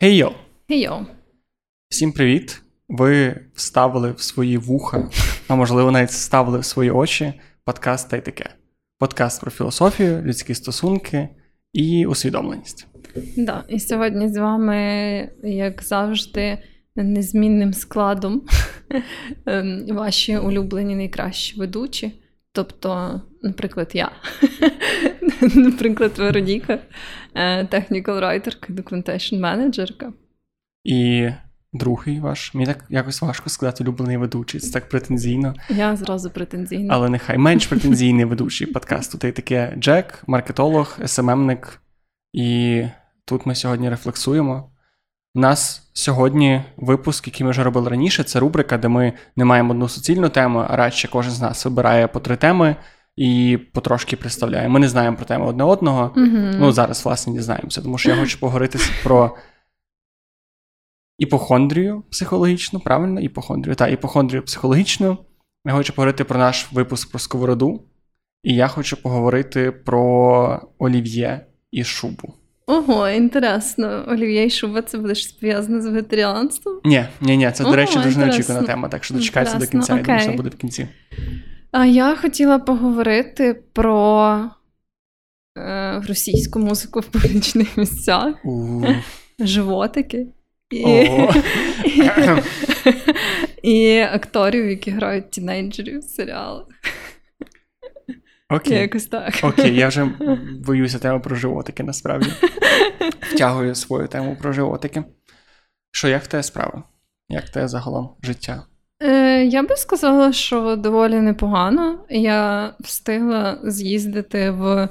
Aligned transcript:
Хей-йо! 0.00 0.32
Хей-йо! 0.68 1.06
Всім 1.88 2.12
привіт! 2.12 2.62
Ви 2.88 3.40
вставили 3.54 4.12
в 4.12 4.20
свої 4.20 4.58
вуха, 4.58 5.10
а 5.48 5.54
можливо, 5.54 5.90
навіть 5.90 6.10
вставили 6.10 6.58
в 6.58 6.64
свої 6.64 6.90
очі 6.90 7.32
подкаст 7.64 8.10
та 8.10 8.16
й 8.16 8.20
таке. 8.20 8.50
Подкаст 8.98 9.40
про 9.40 9.50
філософію, 9.50 10.22
людські 10.22 10.54
стосунки 10.54 11.28
і 11.72 12.06
усвідомленість. 12.06 12.86
Да, 13.36 13.64
І 13.68 13.80
сьогодні 13.80 14.28
з 14.28 14.36
вами, 14.36 14.76
як 15.42 15.82
завжди, 15.82 16.58
незмінним 16.96 17.74
складом 17.74 18.42
ем, 19.46 19.86
ваші 19.90 20.36
улюблені 20.36 20.96
найкращі 20.96 21.60
ведучі. 21.60 22.22
Тобто, 22.58 23.20
наприклад, 23.42 23.90
я, 23.94 24.10
наприклад, 25.54 26.18
Вероніка, 26.18 26.78
technical 27.72 28.04
writer, 28.04 28.70
documentation 28.70 29.40
менеджерка. 29.40 30.12
І 30.84 31.28
другий 31.72 32.20
ваш. 32.20 32.54
Мені 32.54 32.66
так 32.66 32.84
якось 32.90 33.22
важко 33.22 33.50
сказати 33.50 33.84
улюблений 33.84 34.16
ведучий. 34.16 34.60
Це 34.60 34.72
так 34.72 34.88
претензійно. 34.88 35.54
Я 35.68 35.96
зразу 35.96 36.30
претензійна. 36.30 36.94
Але 36.94 37.08
нехай 37.08 37.38
менш 37.38 37.66
претензійний 37.66 38.24
ведучий 38.24 38.66
подкасту. 38.66 39.18
Ти 39.18 39.32
таке 39.32 39.74
Джек, 39.78 40.22
маркетолог, 40.26 40.98
СММник. 41.06 41.82
І 42.32 42.82
тут 43.24 43.46
ми 43.46 43.54
сьогодні 43.54 43.90
рефлексуємо. 43.90 44.70
У 45.34 45.40
нас 45.40 45.90
сьогодні 45.92 46.62
випуск, 46.76 47.26
який 47.26 47.44
ми 47.44 47.50
вже 47.50 47.62
робили 47.62 47.88
раніше, 47.88 48.24
це 48.24 48.40
рубрика, 48.40 48.78
де 48.78 48.88
ми 48.88 49.12
не 49.36 49.44
маємо 49.44 49.70
одну 49.70 49.88
суцільну 49.88 50.28
тему, 50.28 50.64
а 50.68 50.76
радше 50.76 51.08
кожен 51.08 51.32
з 51.32 51.40
нас 51.40 51.64
вибирає 51.64 52.08
по 52.08 52.20
три 52.20 52.36
теми 52.36 52.76
і 53.16 53.58
потрошки 53.72 54.16
представляє. 54.16 54.68
Ми 54.68 54.80
не 54.80 54.88
знаємо 54.88 55.16
про 55.16 55.26
теми 55.26 55.46
одне 55.46 55.64
одного. 55.64 56.12
Mm-hmm. 56.16 56.56
Ну, 56.58 56.72
зараз, 56.72 57.04
власне, 57.04 57.32
дізнаємося, 57.32 57.82
тому 57.82 57.98
що 57.98 58.10
я 58.10 58.16
хочу 58.16 58.40
поговорити 58.40 58.78
про 59.02 59.36
іпохондрію 61.18 62.02
психологічну, 62.10 62.80
правильно? 62.80 63.20
Іпохондрію. 63.20 63.74
Так, 63.74 63.92
іпохондрію 63.92 64.42
психологічну. 64.42 65.18
Я 65.66 65.72
хочу 65.72 65.92
поговорити 65.92 66.24
про 66.24 66.38
наш 66.38 66.72
випуск 66.72 67.10
про 67.10 67.18
сковороду. 67.18 67.82
І 68.42 68.54
я 68.54 68.68
хочу 68.68 69.02
поговорити 69.02 69.72
про 69.72 70.62
олів'є 70.78 71.46
і 71.70 71.84
шубу. 71.84 72.34
Ого, 72.68 73.08
інтересно. 73.08 74.04
Олів'є 74.08 74.44
і 74.46 74.50
шуба 74.50 74.82
це 74.82 74.98
буде 74.98 75.14
щось 75.14 75.32
пов'язане 75.32 75.80
з 75.82 75.86
вегетаріанством? 75.86 76.80
Ні, 76.84 77.04
ні, 77.20 77.36
ні, 77.36 77.52
це, 77.54 77.64
до 77.64 77.76
речі, 77.76 77.98
дуже 78.04 78.18
неочікувана 78.18 78.66
тема, 78.66 78.88
так 78.88 79.04
що 79.04 79.14
дочекайся 79.14 79.58
до 79.58 79.66
кінця, 79.66 79.96
я 79.96 80.02
думаю, 80.02 80.20
що 80.22 80.32
буде 80.32 80.48
в 80.48 80.54
кінці. 80.54 80.88
А 81.70 81.86
я 81.86 82.16
хотіла 82.16 82.58
поговорити 82.58 83.62
про 83.72 84.40
е, 85.58 86.02
російську 86.08 86.58
музику 86.58 87.00
в 87.00 87.04
публічних 87.04 87.76
місцях, 87.76 88.34
животики 89.38 90.26
і, 90.70 91.08
і 93.62 93.98
акторів, 93.98 94.70
які 94.70 94.90
грають 94.90 95.30
тінейджерів 95.30 96.00
в 96.00 96.04
серіалах. 96.04 96.66
Окей. 98.50 98.78
Якось 98.78 99.06
так. 99.06 99.34
Окей, 99.42 99.74
я 99.74 99.88
вже 99.88 100.04
боюся 100.66 100.98
тему 100.98 101.20
про 101.20 101.36
животики, 101.36 101.82
насправді. 101.82 102.30
Втягую 103.20 103.74
свою 103.74 104.08
тему 104.08 104.36
про 104.40 104.52
животики. 104.52 105.04
Що, 105.92 106.08
як 106.08 106.22
в 106.22 106.26
тебе 106.26 106.42
справа? 106.42 106.82
Як 107.28 107.44
в 107.44 107.50
тебе 107.52 107.68
загалом 107.68 108.10
життя? 108.22 108.62
Е, 109.02 109.44
Я 109.44 109.62
би 109.62 109.76
сказала, 109.76 110.32
що 110.32 110.76
доволі 110.76 111.20
непогано. 111.20 112.04
Я 112.10 112.70
встигла 112.80 113.60
з'їздити 113.64 114.50
в 114.50 114.88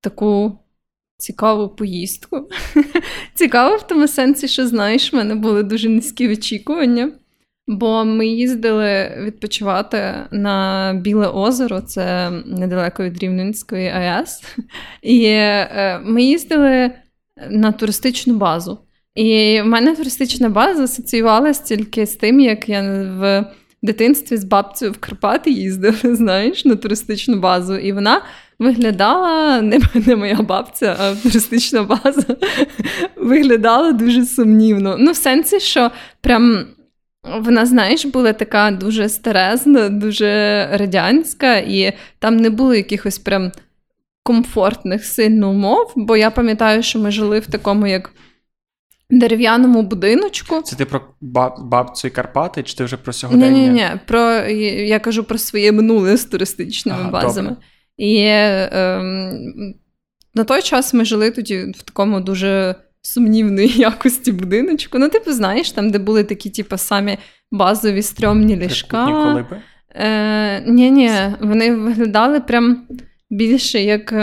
таку 0.00 0.58
цікаву 1.18 1.68
поїздку. 1.68 2.48
Цікаво 3.34 3.76
в 3.76 3.86
тому 3.86 4.08
сенсі, 4.08 4.48
що 4.48 4.66
знаєш, 4.66 5.12
в 5.12 5.16
мене 5.16 5.34
були 5.34 5.62
дуже 5.62 5.88
низькі 5.88 6.32
очікування. 6.32 7.12
Бо 7.68 8.04
ми 8.04 8.26
їздили 8.26 9.18
відпочивати 9.24 10.14
на 10.30 10.92
Біле 11.02 11.28
озеро, 11.28 11.80
це 11.80 12.30
недалеко 12.46 13.04
від 13.04 13.18
Рівненської 13.18 13.88
АЕС. 13.88 14.42
І 15.02 15.24
е, 15.24 16.00
ми 16.04 16.22
їздили 16.22 16.90
на 17.50 17.72
туристичну 17.72 18.34
базу. 18.34 18.78
І 19.14 19.60
в 19.60 19.66
мене 19.66 19.96
туристична 19.96 20.48
база 20.48 20.84
асоціювалася 20.84 21.62
тільки 21.64 22.06
з 22.06 22.16
тим, 22.16 22.40
як 22.40 22.68
я 22.68 22.82
в 23.18 23.44
дитинстві 23.82 24.36
з 24.36 24.44
бабцею 24.44 24.92
в 24.92 24.98
Карпати 24.98 25.50
їздила, 25.50 25.96
знаєш, 26.14 26.64
на 26.64 26.76
туристичну 26.76 27.40
базу. 27.40 27.76
І 27.76 27.92
вона 27.92 28.22
виглядала, 28.58 29.60
не, 29.62 29.80
не 30.06 30.16
моя 30.16 30.36
бабця, 30.36 30.96
а 31.00 31.14
туристична 31.14 31.82
база 31.82 32.36
виглядала 33.16 33.92
дуже 33.92 34.26
сумнівно. 34.26 34.96
Ну, 34.98 35.12
в 35.12 35.16
сенсі, 35.16 35.60
що 35.60 35.90
прям. 36.20 36.66
Вона, 37.40 37.66
знаєш, 37.66 38.04
була 38.04 38.32
така 38.32 38.70
дуже 38.70 39.08
старезна, 39.08 39.88
дуже 39.88 40.68
радянська, 40.72 41.56
і 41.56 41.92
там 42.18 42.36
не 42.36 42.50
було 42.50 42.74
якихось 42.74 43.18
прям 43.18 43.52
комфортних 44.22 45.04
сильно 45.04 45.50
умов, 45.50 45.92
бо 45.96 46.16
я 46.16 46.30
пам'ятаю, 46.30 46.82
що 46.82 46.98
ми 46.98 47.10
жили 47.10 47.38
в 47.38 47.46
такому 47.46 47.86
як 47.86 48.12
дерев'яному 49.10 49.82
будиночку. 49.82 50.62
Це 50.62 50.76
ти 50.76 50.84
про 50.84 51.00
бабцю 51.58 52.08
і 52.08 52.10
Карпати, 52.10 52.62
чи 52.62 52.76
ти 52.76 52.84
вже 52.84 52.96
про 52.96 53.12
сьогодення? 53.12 53.50
Ні, 53.50 53.60
ні, 53.60 53.68
ні. 53.68 53.86
Про, 54.06 54.20
я 54.30 54.98
кажу 54.98 55.24
про 55.24 55.38
своє 55.38 55.72
минуле 55.72 56.16
з 56.16 56.24
туристичними 56.24 56.98
ага, 57.00 57.10
базами. 57.10 57.48
Добре. 57.48 57.62
І 57.96 58.16
е, 58.18 59.02
на 60.34 60.44
той 60.44 60.62
час 60.62 60.94
ми 60.94 61.04
жили 61.04 61.30
тоді 61.30 61.72
в 61.78 61.82
такому 61.82 62.20
дуже 62.20 62.74
сумнівної 63.06 63.68
якості 63.76 64.32
будиночку. 64.32 64.98
Ну, 64.98 65.08
типу, 65.08 65.32
знаєш, 65.32 65.72
там, 65.72 65.90
де 65.90 65.98
були 65.98 66.24
такі, 66.24 66.50
типу, 66.50 66.76
самі 66.78 67.18
базові 67.52 68.02
стрьомні 68.02 68.56
ліжка. 68.56 69.46
Е, 69.94 70.60
Ні, 70.66 70.90
ні, 70.90 71.10
вони 71.40 71.74
виглядали 71.74 72.40
прям 72.40 72.86
більше 73.30 73.80
як. 73.82 74.14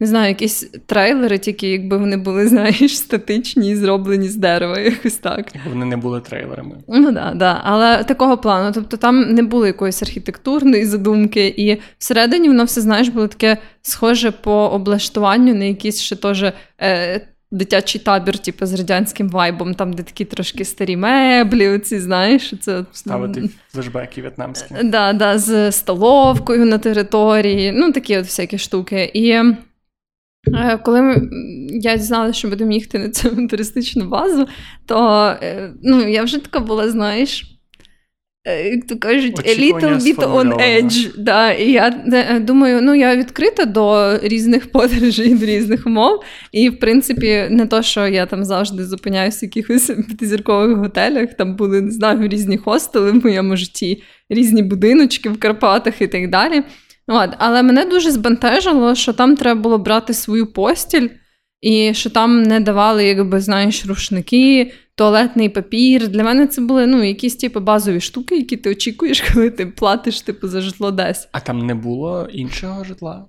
Не 0.00 0.08
знаю, 0.08 0.28
якісь 0.28 0.70
трейлери, 0.86 1.38
тільки 1.38 1.68
якби 1.68 1.96
вони 1.96 2.16
були, 2.16 2.48
знаєш, 2.48 2.98
статичні 2.98 3.70
і 3.70 3.76
зроблені 3.76 4.28
з 4.28 4.36
дерева, 4.36 4.78
якось 4.78 5.16
так. 5.16 5.54
Якби 5.54 5.70
вони 5.70 5.84
не 5.84 5.96
були 5.96 6.20
трейлерами. 6.20 6.76
Ну 6.88 7.04
так, 7.04 7.14
да, 7.14 7.34
да. 7.34 7.60
але 7.64 8.04
такого 8.04 8.38
плану. 8.38 8.72
Тобто 8.74 8.96
там 8.96 9.20
не 9.20 9.42
було 9.42 9.66
якоїсь 9.66 10.02
архітектурної 10.02 10.84
задумки, 10.84 11.54
і 11.56 11.80
всередині 11.98 12.48
воно 12.48 12.64
все, 12.64 12.80
знаєш, 12.80 13.08
було 13.08 13.28
таке 13.28 13.56
схоже 13.82 14.30
по 14.30 14.52
облаштуванню 14.52 15.54
на 15.54 15.64
якийсь 15.64 16.00
ще 16.00 16.16
теж 16.16 16.44
е, 16.80 17.20
дитячий 17.52 18.00
табір, 18.00 18.38
типу, 18.38 18.66
з 18.66 18.74
радянським 18.74 19.28
вайбом, 19.28 19.74
там, 19.74 19.92
де 19.92 20.02
такі 20.02 20.24
трошки 20.24 20.64
старі 20.64 20.96
меблі, 20.96 21.68
оці, 21.68 22.00
знаєш, 22.00 22.54
це 22.60 22.84
ставити 22.92 23.50
флешбеки 23.72 24.20
в'єтнамські. 24.20 24.74
Да, 24.84 25.12
да, 25.12 25.38
з 25.38 25.72
столовкою 25.72 26.66
на 26.66 26.78
території, 26.78 27.72
ну 27.72 27.92
такі 27.92 28.16
от 28.16 28.24
всякі 28.24 28.58
штуки. 28.58 29.10
І 29.14 29.42
коли 30.84 31.02
ми, 31.02 31.28
я 31.70 31.96
дізналася, 31.96 32.38
що 32.38 32.48
будемо 32.48 32.72
їхати 32.72 32.98
на 32.98 33.10
цю 33.10 33.46
туристичну 33.46 34.08
базу, 34.08 34.48
то 34.86 35.34
ну, 35.82 36.08
я 36.08 36.22
вже 36.22 36.38
така 36.38 36.60
була, 36.60 36.90
знаєш. 36.90 37.48
Як 38.44 38.86
то 38.86 38.96
кажуть, 38.96 39.38
a 39.38 39.60
little 39.60 40.00
bit 40.00 40.16
on 40.16 40.60
edge. 40.60 41.10
Да, 41.18 41.52
І 41.52 41.72
я 41.72 41.90
думаю, 42.40 42.82
ну 42.82 42.94
я 42.94 43.16
відкрита 43.16 43.64
до 43.64 44.18
різних 44.22 44.72
подорожей, 44.72 45.34
до 45.34 45.46
різних 45.46 45.86
умов. 45.86 46.22
І, 46.52 46.68
в 46.68 46.78
принципі, 46.78 47.46
не 47.50 47.66
то, 47.66 47.82
що 47.82 48.06
я 48.06 48.26
там 48.26 48.44
завжди 48.44 48.84
зупиняюся 48.84 49.38
в 49.38 49.44
якихось 49.44 49.86
п'ятизіркових 49.86 50.78
готелях, 50.78 51.34
там 51.34 51.56
були, 51.56 51.80
не 51.80 51.90
знаю, 51.90 52.28
різні 52.28 52.56
хостели 52.56 53.10
в 53.10 53.24
моєму 53.24 53.56
житті, 53.56 54.02
різні 54.30 54.62
будиночки 54.62 55.28
в 55.28 55.40
Карпатах 55.40 56.02
і 56.02 56.06
так 56.06 56.30
далі. 56.30 56.62
От, 57.06 57.30
Але 57.38 57.62
мене 57.62 57.84
дуже 57.84 58.10
збентежило, 58.10 58.94
що 58.94 59.12
там 59.12 59.36
треба 59.36 59.60
було 59.60 59.78
брати 59.78 60.14
свою 60.14 60.52
постіль, 60.52 61.08
і 61.62 61.94
що 61.94 62.10
там 62.10 62.42
не 62.42 62.60
давали, 62.60 63.04
якби, 63.04 63.40
знаєш, 63.40 63.86
рушники, 63.86 64.72
туалетний 64.94 65.48
папір. 65.48 66.08
Для 66.08 66.24
мене 66.24 66.46
це 66.46 66.60
були 66.60 66.86
ну, 66.86 67.02
якісь 67.02 67.36
типу, 67.36 67.60
базові 67.60 68.00
штуки, 68.00 68.36
які 68.36 68.56
ти 68.56 68.70
очікуєш, 68.70 69.20
коли 69.34 69.50
ти 69.50 69.66
платиш 69.66 70.20
типу, 70.20 70.48
за 70.48 70.60
житло 70.60 70.90
десь. 70.90 71.28
А 71.32 71.40
там 71.40 71.66
не 71.66 71.74
було 71.74 72.28
іншого 72.32 72.84
житла? 72.84 73.28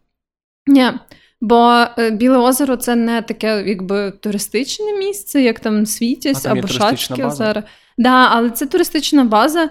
Ні. 0.67 0.85
Бо 1.41 1.85
е, 1.97 2.11
Біле 2.11 2.37
озеро 2.37 2.75
це 2.75 2.95
не 2.95 3.21
таке, 3.21 3.63
якби 3.67 4.11
туристичне 4.11 4.93
місце, 4.93 5.41
як 5.41 5.59
там 5.59 5.85
Світязь 5.85 6.45
або 6.45 6.67
Шацьке 6.67 7.25
озеро. 7.25 7.63
Да, 7.97 8.27
але 8.31 8.49
це 8.49 8.65
туристична 8.65 9.23
база, 9.23 9.69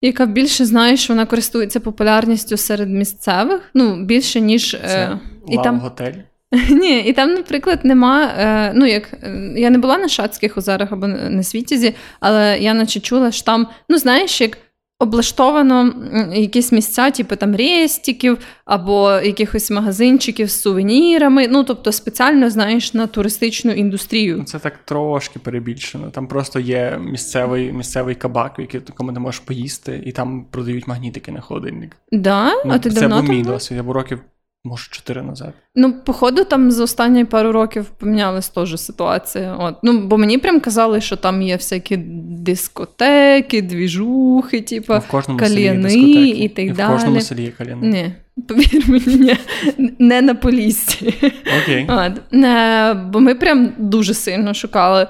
яка 0.00 0.26
більше 0.26 0.64
знаєш, 0.64 1.08
вона 1.08 1.26
користується 1.26 1.80
популярністю 1.80 2.56
серед 2.56 2.90
місцевих, 2.90 3.70
ну, 3.74 4.04
більше, 4.04 4.40
ніж. 4.40 4.74
Е, 4.74 4.80
це 4.86 5.18
і 5.48 5.56
там... 5.56 5.78
готель? 5.78 6.12
Ні, 6.70 7.00
і 7.00 7.12
там, 7.12 7.34
наприклад, 7.34 7.80
нема. 7.84 8.24
Е, 8.38 8.72
ну, 8.74 8.86
як 8.86 9.14
Я 9.56 9.70
не 9.70 9.78
була 9.78 9.98
на 9.98 10.08
Шацьких 10.08 10.58
озерах 10.58 10.92
або 10.92 11.06
на 11.06 11.42
Світязі, 11.42 11.94
але 12.20 12.58
я 12.60 12.74
наче 12.74 13.00
чула, 13.00 13.32
що 13.32 13.44
там, 13.44 13.66
ну, 13.88 13.98
знаєш, 13.98 14.40
як 14.40 14.58
облаштовано 14.98 15.94
якісь 16.34 16.72
місця, 16.72 17.10
типу 17.10 17.36
там 17.36 17.56
рестиків 17.56 18.38
або 18.64 19.12
якихось 19.12 19.70
магазинчиків 19.70 20.50
з 20.50 20.60
сувенірами. 20.60 21.48
Ну, 21.48 21.64
тобто, 21.64 21.92
спеціально 21.92 22.50
знаєш 22.50 22.94
на 22.94 23.06
туристичну 23.06 23.72
індустрію. 23.72 24.44
Це 24.44 24.58
так 24.58 24.78
трошки 24.84 25.38
перебільшено. 25.38 26.10
Там 26.10 26.26
просто 26.26 26.60
є 26.60 26.98
місцевий 27.00 27.72
місцевий 27.72 28.14
кабак, 28.14 28.58
в 28.58 28.74
якому 28.74 29.12
ти 29.12 29.20
можеш 29.20 29.40
поїсти, 29.40 30.02
і 30.06 30.12
там 30.12 30.46
продають 30.50 30.88
магнітики 30.88 31.32
на 31.32 31.40
холодильник. 31.40 31.96
Да? 32.12 32.54
Ну, 32.64 32.72
а 32.72 32.78
ти 32.78 32.90
Це 32.90 33.00
давно 33.00 33.22
був 33.22 33.30
мій 33.30 33.42
досвід, 33.42 33.76
я 33.76 33.82
був 33.82 33.92
років. 33.92 34.20
Може, 34.64 34.88
чотири 34.90 35.22
назад. 35.22 35.52
Ну, 35.74 35.92
походу, 35.92 36.44
там 36.44 36.70
за 36.70 36.84
останні 36.84 37.24
пару 37.24 37.52
років 37.52 37.84
помінялась 37.84 38.48
теж 38.48 38.80
ситуація. 38.80 39.56
От. 39.56 39.74
Ну, 39.82 40.06
бо 40.06 40.18
мені 40.18 40.38
прям 40.38 40.60
казали, 40.60 41.00
що 41.00 41.16
там 41.16 41.42
є 41.42 41.56
всякі 41.56 41.96
дискотеки, 41.96 43.62
двіжухи, 43.62 44.60
типу, 44.60 44.92
Ну, 44.92 44.98
в 44.98 45.08
кожному 45.08 45.40
селі 45.40 45.62
є 45.62 46.44
і 46.44 46.48
так 46.48 46.64
і 46.64 46.70
далі. 46.70 46.92
В 46.92 46.96
кожному 46.96 47.20
селі 47.20 47.42
є 47.42 47.50
кальяни. 47.50 47.86
Ні, 47.88 48.14
повір 48.48 48.84
мені, 48.88 49.36
ні. 49.78 49.94
не 49.98 50.22
на 50.22 50.34
Поліссі. 50.34 51.14
Окей. 51.62 51.86
От. 51.88 52.34
Е, 52.34 52.94
Бо 52.94 53.20
ми 53.20 53.34
прям 53.34 53.72
дуже 53.78 54.14
сильно 54.14 54.54
шукали 54.54 55.06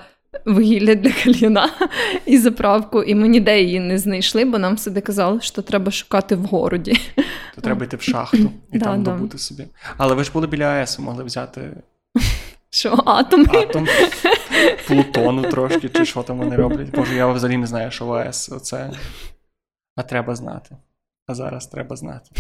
вугілля 0.47 0.95
для 0.95 1.13
кальяна 1.25 1.71
і 2.27 2.39
заправку, 2.39 3.03
і 3.03 3.15
ми 3.15 3.29
ніде 3.29 3.63
її 3.63 3.81
не 3.81 3.99
знайшли, 3.99 4.45
бо 4.45 4.59
нам 4.59 4.75
всюди 4.75 5.01
казали, 5.01 5.41
що 5.41 5.63
треба 5.63 5.91
шукати 5.91 6.37
в 6.37 6.45
городі. 6.45 6.97
То 7.55 7.61
треба 7.61 7.85
йти 7.85 7.97
в 7.97 8.03
шахту 8.03 8.51
і 8.73 8.79
Да, 8.79 8.85
там 8.85 9.03
да. 9.03 9.11
добути 9.11 9.39
собі. 9.39 9.67
Але 9.97 10.15
ви 10.15 10.25
ж 10.25 10.31
були 10.33 10.47
біля 10.47 10.65
АЕС, 10.65 10.99
могли 10.99 11.25
взяти 11.25 11.71
Що 12.71 13.03
атоми? 13.07 13.45
атом, 13.55 13.87
плутону 14.87 15.43
трошки, 15.43 15.89
чи 15.89 16.05
що 16.05 16.23
там 16.23 16.39
вони 16.39 16.57
роблять. 16.57 16.91
Боже, 16.91 17.15
я 17.15 17.27
взагалі 17.27 17.57
не 17.57 17.67
знаю, 17.67 17.91
що 17.91 18.07
в 18.07 18.13
АЕС 18.13 18.51
оце. 18.53 18.91
А 19.97 20.03
треба 20.03 20.35
знати. 20.35 20.77
А 21.27 21.35
зараз 21.35 21.67
треба 21.67 21.97
знати. 21.97 22.31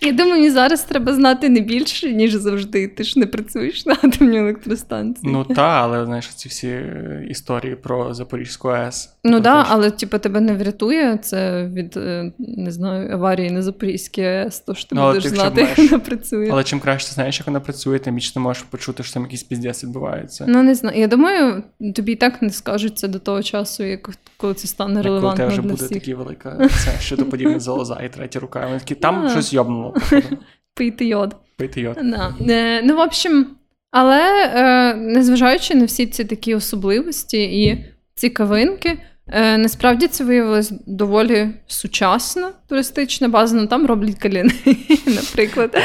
Я 0.00 0.12
думаю, 0.12 0.34
мені 0.34 0.50
зараз 0.50 0.82
треба 0.82 1.14
знати 1.14 1.48
не 1.48 1.60
більше, 1.60 2.12
ніж 2.12 2.34
завжди. 2.34 2.88
Ти 2.88 3.04
ж 3.04 3.18
не 3.18 3.26
працюєш 3.26 3.86
на 3.86 3.92
атомній 3.92 4.38
електростанції. 4.38 5.32
Ну 5.32 5.44
та, 5.44 5.62
але 5.62 6.04
знаєш, 6.04 6.28
ці 6.28 6.48
всі 6.48 6.68
е, 6.68 7.26
історії 7.30 7.76
про 7.76 8.14
Запорізьку 8.14 8.68
АЕС. 8.68 9.14
Ну 9.24 9.32
то 9.36 9.40
да, 9.40 9.66
але 9.68 9.90
типу, 9.90 10.18
тебе 10.18 10.40
не 10.40 10.54
врятує 10.54 11.18
це 11.22 11.66
від 11.74 11.96
е, 11.96 12.32
не 12.38 12.70
знаю 12.70 13.12
аварії 13.12 13.50
на 13.50 13.62
Запорізькій 13.62 14.22
АЕС, 14.22 14.60
то 14.60 14.74
що 14.74 14.88
ти 14.88 14.94
Ну, 14.94 15.06
будеш 15.06 15.22
ти 15.22 15.28
знати, 15.28 15.60
як 15.60 15.78
вона 15.90 15.98
працює. 15.98 16.48
Але 16.52 16.64
чим 16.64 16.80
краще 16.80 17.08
ти 17.08 17.14
знаєш, 17.14 17.38
як 17.38 17.46
вона 17.46 17.60
працює, 17.60 17.98
тим 17.98 18.14
більше 18.14 18.34
ти 18.34 18.40
можеш 18.40 18.62
почути, 18.62 19.02
що 19.02 19.14
там 19.14 19.22
якийсь 19.22 19.42
піздець 19.42 19.84
відбувається. 19.84 20.44
Ну 20.48 20.62
не 20.62 20.74
знаю. 20.74 21.00
Я 21.00 21.06
думаю, 21.08 21.62
тобі 21.94 22.12
і 22.12 22.16
так 22.16 22.42
не 22.42 22.50
скажуть 22.50 22.98
це 22.98 23.08
до 23.08 23.18
того 23.18 23.42
часу, 23.42 23.84
як 23.84 24.10
коли 24.36 24.54
це 24.54 24.68
стане 24.68 24.94
Як 24.94 25.02
коли 25.02 25.14
релевантно 25.14 25.36
тебе 25.44 25.48
вже 25.48 25.62
для 25.62 25.70
буде 25.70 25.88
такі 25.88 26.14
велика 26.14 26.68
це 26.84 26.90
щодо 27.00 27.24
подібне 27.24 27.60
залоза 27.60 28.00
і 28.04 28.08
третя 28.08 28.40
рука. 28.40 28.66
Вони 28.66 28.78
такі, 28.78 28.94
там 28.94 29.22
Да. 29.22 29.30
щось 29.30 29.52
йобнуло, 29.52 29.87
походу. 29.90 30.22
Пийти 30.74 31.04
йод. 31.04 31.36
Пийти 31.56 31.80
йод. 31.80 31.98
Да. 32.02 32.34
Е, 32.48 32.82
ну, 32.82 32.96
в 32.96 33.00
общем, 33.00 33.46
але 33.90 34.50
е, 34.54 34.94
незважаючи 34.94 35.74
на 35.74 35.84
всі 35.84 36.06
ці 36.06 36.24
такі 36.24 36.54
особливості 36.54 37.42
і 37.42 37.84
цікавинки, 38.14 38.98
е, 39.28 39.58
насправді 39.58 40.06
це 40.06 40.24
виявилось 40.24 40.72
доволі 40.86 41.48
сучасна 41.66 42.50
туристична 42.68 43.28
база. 43.28 43.56
Ну 43.56 43.66
там 43.66 43.86
роблять 43.86 44.18
каліни, 44.18 44.52
наприклад. 45.06 45.78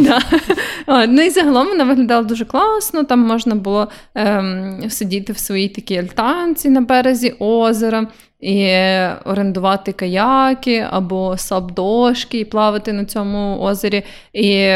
Да. 0.00 0.20
Ну 1.06 1.22
і 1.22 1.30
загалом 1.30 1.68
вона 1.68 1.84
виглядала 1.84 2.22
дуже 2.22 2.44
класно. 2.44 3.04
Там 3.04 3.20
можна 3.20 3.54
було 3.54 3.88
ем, 4.14 4.82
сидіти 4.88 5.32
в 5.32 5.38
своїй 5.38 5.68
такій 5.68 5.96
альтанці 5.96 6.70
на 6.70 6.80
березі 6.80 7.34
озера 7.38 8.06
і 8.40 8.72
орендувати 9.24 9.92
каяки 9.92 10.86
або 10.90 11.36
сабдошки 11.36 12.38
і 12.40 12.44
плавати 12.44 12.92
на 12.92 13.04
цьому 13.04 13.58
озері. 13.60 14.02
І 14.32 14.74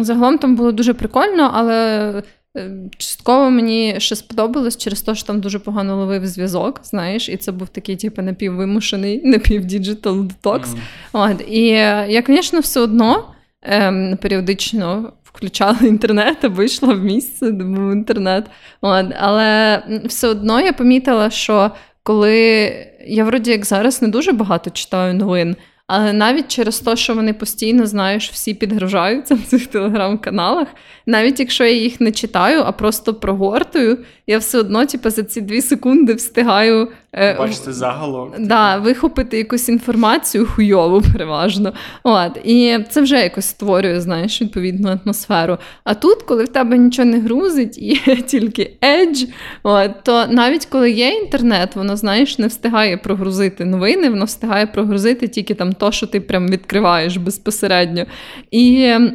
загалом 0.00 0.38
там 0.38 0.56
було 0.56 0.72
дуже 0.72 0.94
прикольно, 0.94 1.50
але. 1.54 2.08
е, 2.56 2.70
Частково 2.98 3.50
мені 3.50 3.94
ще 3.98 4.16
сподобалось 4.16 4.76
через 4.76 5.02
те, 5.02 5.14
що 5.14 5.26
там 5.26 5.40
дуже 5.40 5.58
погано 5.58 5.96
ловив 5.96 6.26
зв'язок, 6.26 6.80
знаєш, 6.82 7.28
і 7.28 7.36
це 7.36 7.52
був 7.52 7.68
такий, 7.68 7.96
типу, 7.96 8.22
напіввимушений, 8.22 9.20
напівдіджитал 9.24 10.24
детокс. 10.24 10.74
От, 11.12 11.44
і 11.48 11.66
я, 12.08 12.22
звісно, 12.26 12.60
все 12.60 12.80
одно 12.80 13.24
ем, 13.62 14.18
періодично 14.22 15.12
включала 15.24 15.76
інтернет 15.82 16.44
або 16.44 16.62
йшла 16.62 16.94
в 16.94 17.04
місце, 17.04 17.50
де 17.50 17.64
був 17.64 17.92
інтернет. 17.92 18.44
От, 18.80 19.06
але 19.20 19.82
все 20.04 20.28
одно 20.28 20.60
я 20.60 20.72
помітила, 20.72 21.30
що 21.30 21.70
коли 22.02 22.70
я 23.06 23.24
вроді 23.24 23.50
як 23.50 23.64
зараз 23.64 24.02
не 24.02 24.08
дуже 24.08 24.32
багато 24.32 24.70
читаю 24.70 25.14
новин. 25.14 25.56
Але 25.92 26.12
навіть 26.12 26.48
через 26.48 26.80
те, 26.80 26.96
що 26.96 27.14
вони 27.14 27.34
постійно, 27.34 27.86
знаєш, 27.86 28.30
всі 28.30 28.54
підгружаються 28.54 29.34
в 29.34 29.42
цих 29.42 29.66
телеграм-каналах, 29.66 30.68
навіть 31.06 31.40
якщо 31.40 31.64
я 31.64 31.72
їх 31.72 32.00
не 32.00 32.12
читаю, 32.12 32.62
а 32.66 32.72
просто 32.72 33.14
прогортую, 33.14 33.98
я 34.30 34.38
все 34.38 34.58
одно, 34.58 34.86
типу, 34.86 35.10
за 35.10 35.22
ці 35.22 35.40
дві 35.40 35.62
секунди 35.62 36.14
встигаю 36.14 36.88
е, 37.12 37.38
Бачите 37.38 37.72
заголовок. 37.72 38.34
Да, 38.38 38.76
вихопити 38.76 39.38
якусь 39.38 39.68
інформацію 39.68 40.46
хуйову 40.46 41.02
переважно. 41.12 41.72
От, 42.02 42.38
і 42.44 42.78
це 42.90 43.00
вже 43.00 43.20
якось 43.20 43.44
створює, 43.44 44.00
знаєш, 44.00 44.42
відповідну 44.42 44.98
атмосферу. 45.04 45.58
А 45.84 45.94
тут, 45.94 46.22
коли 46.22 46.44
в 46.44 46.48
тебе 46.48 46.78
нічого 46.78 47.08
не 47.08 47.18
грузить, 47.18 47.78
і 47.78 47.86
є 48.06 48.16
тільки 48.16 48.76
Edge, 48.82 49.28
от, 49.62 49.90
то 50.02 50.26
навіть 50.26 50.66
коли 50.66 50.90
є 50.90 51.08
інтернет, 51.08 51.76
воно, 51.76 51.96
знаєш, 51.96 52.38
не 52.38 52.46
встигає 52.46 52.96
прогрузити 52.96 53.64
новини, 53.64 54.10
воно 54.10 54.24
встигає 54.24 54.66
прогрузити 54.66 55.28
тільки 55.28 55.54
там 55.54 55.72
то, 55.72 55.92
що 55.92 56.06
ти 56.06 56.20
прям 56.20 56.48
відкриваєш 56.48 57.16
безпосередньо. 57.16 58.06
І 58.50 58.82
ем, 58.82 59.12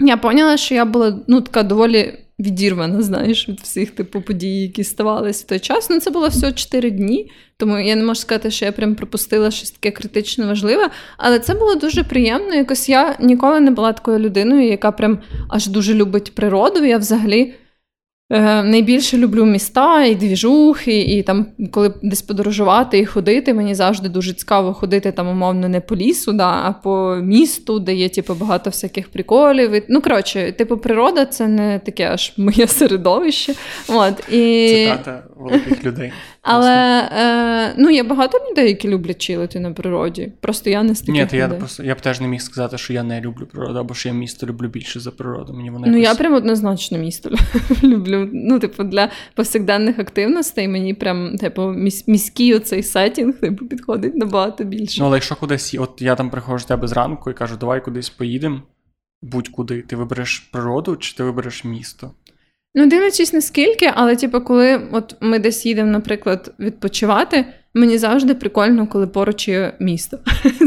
я 0.00 0.16
поняла, 0.16 0.56
що 0.56 0.74
я 0.74 0.84
була 0.84 1.18
ну, 1.28 1.40
така 1.40 1.62
доволі 1.62 2.14
відірвана, 2.38 3.02
знаєш, 3.02 3.48
від 3.48 3.60
всіх 3.60 3.90
типу 3.90 4.20
подій, 4.20 4.62
які 4.62 4.84
ставались 4.84 5.42
в 5.42 5.46
той 5.46 5.58
час. 5.58 5.90
Ну, 5.90 6.00
це 6.00 6.10
було 6.10 6.28
всього 6.28 6.52
4 6.52 6.90
дні, 6.90 7.30
тому 7.56 7.78
я 7.78 7.96
не 7.96 8.04
можу 8.04 8.20
сказати, 8.20 8.50
що 8.50 8.64
я 8.64 8.72
прям 8.72 8.94
пропустила 8.94 9.50
щось 9.50 9.70
таке 9.70 9.90
критично 9.90 10.46
важливе. 10.46 10.90
Але 11.16 11.38
це 11.38 11.54
було 11.54 11.74
дуже 11.74 12.04
приємно. 12.04 12.54
Якось 12.54 12.88
я 12.88 13.16
ніколи 13.20 13.60
не 13.60 13.70
була 13.70 13.92
такою 13.92 14.18
людиною, 14.18 14.68
яка 14.68 14.92
прям 14.92 15.18
аж 15.48 15.66
дуже 15.66 15.94
любить 15.94 16.34
природу. 16.34 16.84
Я 16.84 16.98
взагалі. 16.98 17.54
Е, 18.30 18.62
Найбільше 18.62 19.18
люблю 19.18 19.44
міста 19.44 20.04
і 20.04 20.14
двіжухи, 20.14 21.00
і 21.00 21.22
там, 21.22 21.46
коли 21.70 21.94
десь 22.02 22.22
подорожувати 22.22 22.98
і 22.98 23.06
ходити, 23.06 23.54
мені 23.54 23.74
завжди 23.74 24.08
дуже 24.08 24.32
цікаво 24.32 24.74
ходити 24.74 25.12
там, 25.12 25.28
умовно, 25.28 25.68
не 25.68 25.80
по 25.80 25.96
лісу, 25.96 26.32
да, 26.32 26.62
а 26.64 26.72
по 26.72 27.16
місту, 27.22 27.78
де 27.78 27.94
є 27.94 28.08
типу, 28.08 28.34
багато 28.34 28.70
всяких 28.70 29.08
приколів. 29.08 29.82
Ну, 29.88 30.00
коротше, 30.00 30.52
типу, 30.52 30.76
природа 30.76 31.24
це 31.24 31.48
не 31.48 31.78
таке 31.78 32.04
аж 32.04 32.32
моє 32.36 32.66
середовище. 32.66 33.54
От, 33.88 34.32
і... 34.32 34.68
Цитата 34.68 35.22
великих 35.36 35.84
людей. 35.84 36.12
Але 36.50 37.00
е, 37.12 37.74
ну, 37.78 37.90
є 37.90 38.02
багато 38.02 38.38
людей, 38.50 38.68
які 38.68 38.88
люблять 38.88 39.18
чилити 39.18 39.60
на 39.60 39.72
природі. 39.72 40.32
Просто 40.40 40.70
я 40.70 40.82
не 40.82 40.94
з 40.94 41.00
таких 41.00 41.14
Ні, 41.14 41.26
то 41.26 41.36
я 41.36 41.48
просто 41.48 41.82
я 41.82 41.94
б 41.94 42.00
теж 42.00 42.20
не 42.20 42.28
міг 42.28 42.40
сказати, 42.40 42.78
що 42.78 42.92
я 42.92 43.02
не 43.02 43.20
люблю 43.20 43.46
природу, 43.46 43.78
або 43.78 43.94
що 43.94 44.08
я 44.08 44.14
місто 44.14 44.46
люблю 44.46 44.68
більше 44.68 45.00
за 45.00 45.10
природу. 45.10 45.52
Мені 45.52 45.70
воно 45.70 45.86
Ну, 45.86 45.98
я 45.98 46.14
прям 46.14 46.34
однозначно 46.34 46.98
місто 46.98 47.30
люблю. 47.82 48.30
Ну, 48.32 48.58
типу, 48.58 48.84
для 48.84 49.10
повсякденних 49.34 49.98
активностей 49.98 50.68
мені 50.68 50.94
прям, 50.94 51.36
типу, 51.36 51.62
міс- 51.62 52.04
міський 52.08 52.54
оцей 52.54 52.82
сетінг 52.82 53.40
типу, 53.40 53.66
підходить 53.66 54.16
набагато 54.16 54.64
більше. 54.64 55.00
Ну, 55.00 55.06
але 55.06 55.16
якщо 55.16 55.36
кудись, 55.36 55.76
от 55.78 56.02
я 56.02 56.14
там 56.14 56.30
приходжу 56.30 56.64
до 56.64 56.68
тебе 56.68 56.88
зранку 56.88 57.30
і 57.30 57.34
кажу, 57.34 57.56
давай 57.60 57.84
кудись 57.84 58.10
поїдемо, 58.10 58.62
будь-куди, 59.22 59.82
ти 59.82 59.96
вибереш 59.96 60.38
природу 60.38 60.96
чи 60.96 61.16
ти 61.16 61.22
вибереш 61.22 61.64
місто? 61.64 62.10
Ну, 62.78 62.86
дивлячись 62.86 63.32
наскільки, 63.32 63.90
але 63.94 64.16
типу, 64.16 64.40
коли 64.40 64.80
от 64.92 65.16
ми 65.20 65.38
десь 65.38 65.66
їдемо, 65.66 65.90
наприклад, 65.90 66.52
відпочивати, 66.60 67.44
мені 67.74 67.98
завжди 67.98 68.34
прикольно, 68.34 68.86
коли 68.86 69.06
поруч 69.06 69.48
є 69.48 69.72
місто. 69.80 70.18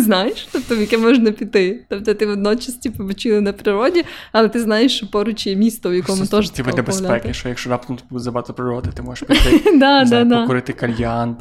Знаєш, 0.01 0.47
тобто 0.51 0.75
в 0.75 0.79
яке 0.79 0.97
можна 0.97 1.31
піти. 1.31 1.79
Тобто 1.89 2.13
ти 2.13 2.25
водночас 2.25 2.75
типу, 2.75 3.07
почили 3.07 3.41
на 3.41 3.53
природі, 3.53 4.03
але 4.31 4.49
ти 4.49 4.59
знаєш, 4.59 4.97
що 4.97 5.07
поруч 5.07 5.47
є 5.47 5.55
місто, 5.55 5.89
в 5.89 5.93
якому 5.93 6.25
теж 6.25 6.49
типу 6.49 6.71
для 6.71 6.81
безпеки, 6.83 7.33
що 7.33 7.49
якщо 7.49 7.69
раптом 7.69 7.95
тут 7.95 8.05
буде 8.09 8.23
забагато 8.23 8.53
природи, 8.53 8.89
ти 8.93 9.01
можеш 9.01 9.27
піти, 9.27 9.77
Да, 9.77 10.05
да. 10.05 10.41
покурити 10.41 10.73
кальян, 10.73 11.35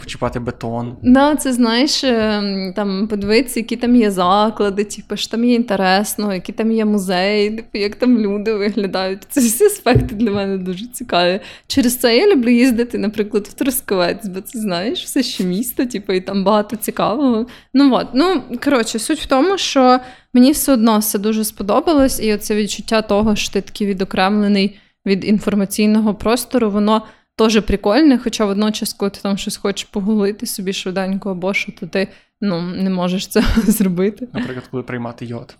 почіпати 0.00 0.40
бетон. 0.40 0.96
Да, 1.02 1.36
це 1.36 1.52
знаєш, 1.52 2.04
ем, 2.04 2.72
там 2.76 3.08
подивитися, 3.08 3.60
які 3.60 3.76
там 3.76 3.96
є 3.96 4.10
заклади, 4.10 4.84
типу, 4.84 5.16
що 5.16 5.30
там 5.30 5.44
є 5.44 5.54
інтересно, 5.54 6.34
які 6.34 6.52
там 6.52 6.72
є 6.72 6.84
музеї, 6.84 7.50
типу, 7.50 7.78
як 7.78 7.94
там 7.94 8.18
люди 8.18 8.54
виглядають. 8.54 9.20
Це 9.28 9.40
всі 9.40 9.64
аспекти 9.64 10.14
для 10.14 10.30
мене 10.30 10.58
дуже 10.58 10.86
цікаві. 10.86 11.40
Через 11.66 11.96
це 11.96 12.16
я 12.16 12.34
люблю 12.34 12.50
їздити, 12.50 12.98
наприклад, 12.98 13.46
в 13.46 13.52
Трускавець, 13.52 14.26
бо 14.26 14.40
це 14.40 14.58
знаєш, 14.58 15.04
все 15.04 15.22
ще 15.22 15.44
місто, 15.44 15.86
типу, 15.86 16.12
і 16.12 16.20
там 16.20 16.44
багато 16.44 16.76
цікавого. 16.76 17.46
Ну 17.74 17.85
от, 17.92 18.08
ну 18.14 18.42
коротше, 18.64 18.98
суть 18.98 19.20
в 19.20 19.26
тому, 19.26 19.58
що 19.58 20.00
мені 20.34 20.52
все 20.52 20.72
одно 20.72 20.98
все 20.98 21.18
дуже 21.18 21.44
сподобалось, 21.44 22.20
і 22.20 22.34
оце 22.34 22.54
відчуття 22.54 23.02
того, 23.02 23.36
що 23.36 23.52
ти 23.52 23.60
такий 23.60 23.86
відокремлений 23.86 24.78
від 25.06 25.24
інформаційного 25.24 26.14
простору, 26.14 26.70
воно 26.70 27.02
теж 27.36 27.60
прикольне, 27.60 28.18
хоча 28.18 28.44
водночас, 28.44 28.92
коли 28.92 29.10
ти 29.10 29.20
там 29.20 29.38
щось 29.38 29.56
хочеш 29.56 29.84
погуглити 29.84 30.46
собі 30.46 30.72
швиденько 30.72 31.30
або 31.30 31.54
що, 31.54 31.72
то 31.72 31.86
ти 31.86 32.08
ну, 32.40 32.60
не 32.60 32.90
можеш 32.90 33.26
це 33.26 33.44
зробити. 33.56 34.28
Наприклад, 34.32 34.68
коли 34.70 34.82
приймати 34.82 35.26
йод. 35.26 35.56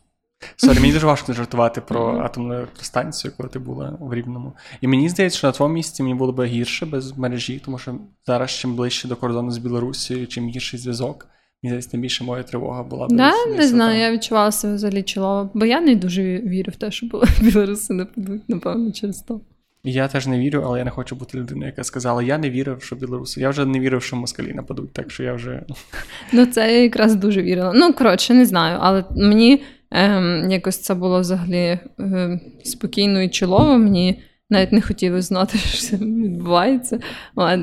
Sorry, 0.57 0.81
мені 0.80 0.92
дуже 0.92 1.06
важко 1.06 1.33
жартувати 1.33 1.80
про 1.80 2.18
атомну 2.18 2.54
електростанцію, 2.54 3.33
коли 3.37 3.49
ти 3.49 3.59
була 3.59 3.97
в 4.00 4.14
Рівному. 4.14 4.52
І 4.80 4.88
мені 4.88 5.09
здається, 5.09 5.38
що 5.38 5.47
на 5.47 5.52
твоєму 5.52 5.75
місці 5.75 6.02
мені 6.02 6.14
було 6.14 6.33
б 6.33 6.45
гірше 6.47 6.87
без 6.87 7.18
мережі, 7.18 7.62
тому 7.64 7.78
що 7.78 7.99
зараз 8.26 8.50
чим 8.50 8.75
ближче 8.75 9.09
до 9.09 9.16
кордону 9.16 9.50
з 9.50 9.59
Білорусією, 9.59 10.26
чим 10.26 10.49
гірший 10.49 10.80
зв'язок. 10.80 11.28
Мені 11.66 11.73
здається, 11.73 11.90
тим 11.90 12.00
більше 12.00 12.25
моя 12.25 12.42
тривога 12.42 12.82
була. 12.82 13.06
Да, 13.11 13.32
не 13.56 13.66
знаю, 13.66 14.00
я 14.00 14.12
відчувала 14.12 14.52
себе 14.52 14.75
взагалі 14.75 15.02
чолова, 15.02 15.50
бо 15.54 15.66
я 15.66 15.80
не 15.80 15.94
дуже 15.94 16.23
вірю 16.23 16.73
в 16.73 16.76
те, 16.76 16.90
що 16.90 17.06
білоруси 17.40 17.94
не 17.94 18.04
підуть, 18.04 18.49
напевно, 18.49 18.92
через 18.92 19.20
то. 19.20 19.40
Я 19.85 20.08
теж 20.08 20.26
не 20.26 20.38
вірю, 20.38 20.62
але 20.66 20.78
я 20.78 20.85
не 20.85 20.90
хочу 20.90 21.16
бути 21.16 21.38
людиною, 21.38 21.66
яка 21.66 21.85
сказала: 21.85 22.23
я 22.23 22.38
не 22.38 22.50
вірив, 22.50 22.82
що 22.82 22.96
білоруси. 22.96 23.40
Я 23.40 23.50
вже 23.50 23.66
не 23.66 23.80
вірив, 23.80 24.02
що 24.02 24.16
москалі 24.16 24.52
нападуть, 24.52 24.92
так 24.92 25.11
що 25.11 25.23
я 25.23 25.32
вже. 25.32 25.62
Ну, 26.32 26.46
це 26.46 26.75
я 26.75 26.82
якраз 26.82 27.14
дуже 27.14 27.42
вірила. 27.42 27.73
Ну, 27.75 27.92
коротше, 27.92 28.35
не 28.35 28.46
знаю, 28.46 28.78
але 28.80 29.04
мені 29.16 29.62
ем, 29.90 30.50
якось 30.50 30.78
це 30.78 30.94
було 30.94 31.20
взагалі 31.20 31.78
ем, 31.99 32.40
спокійно 32.64 33.23
і 33.23 33.28
чолово. 33.28 33.78
Мені 33.78 34.23
навіть 34.50 34.73
не 34.73 34.81
хотілося 34.81 35.23
знати, 35.23 35.59
що 35.75 35.97
відбувається. 35.97 37.00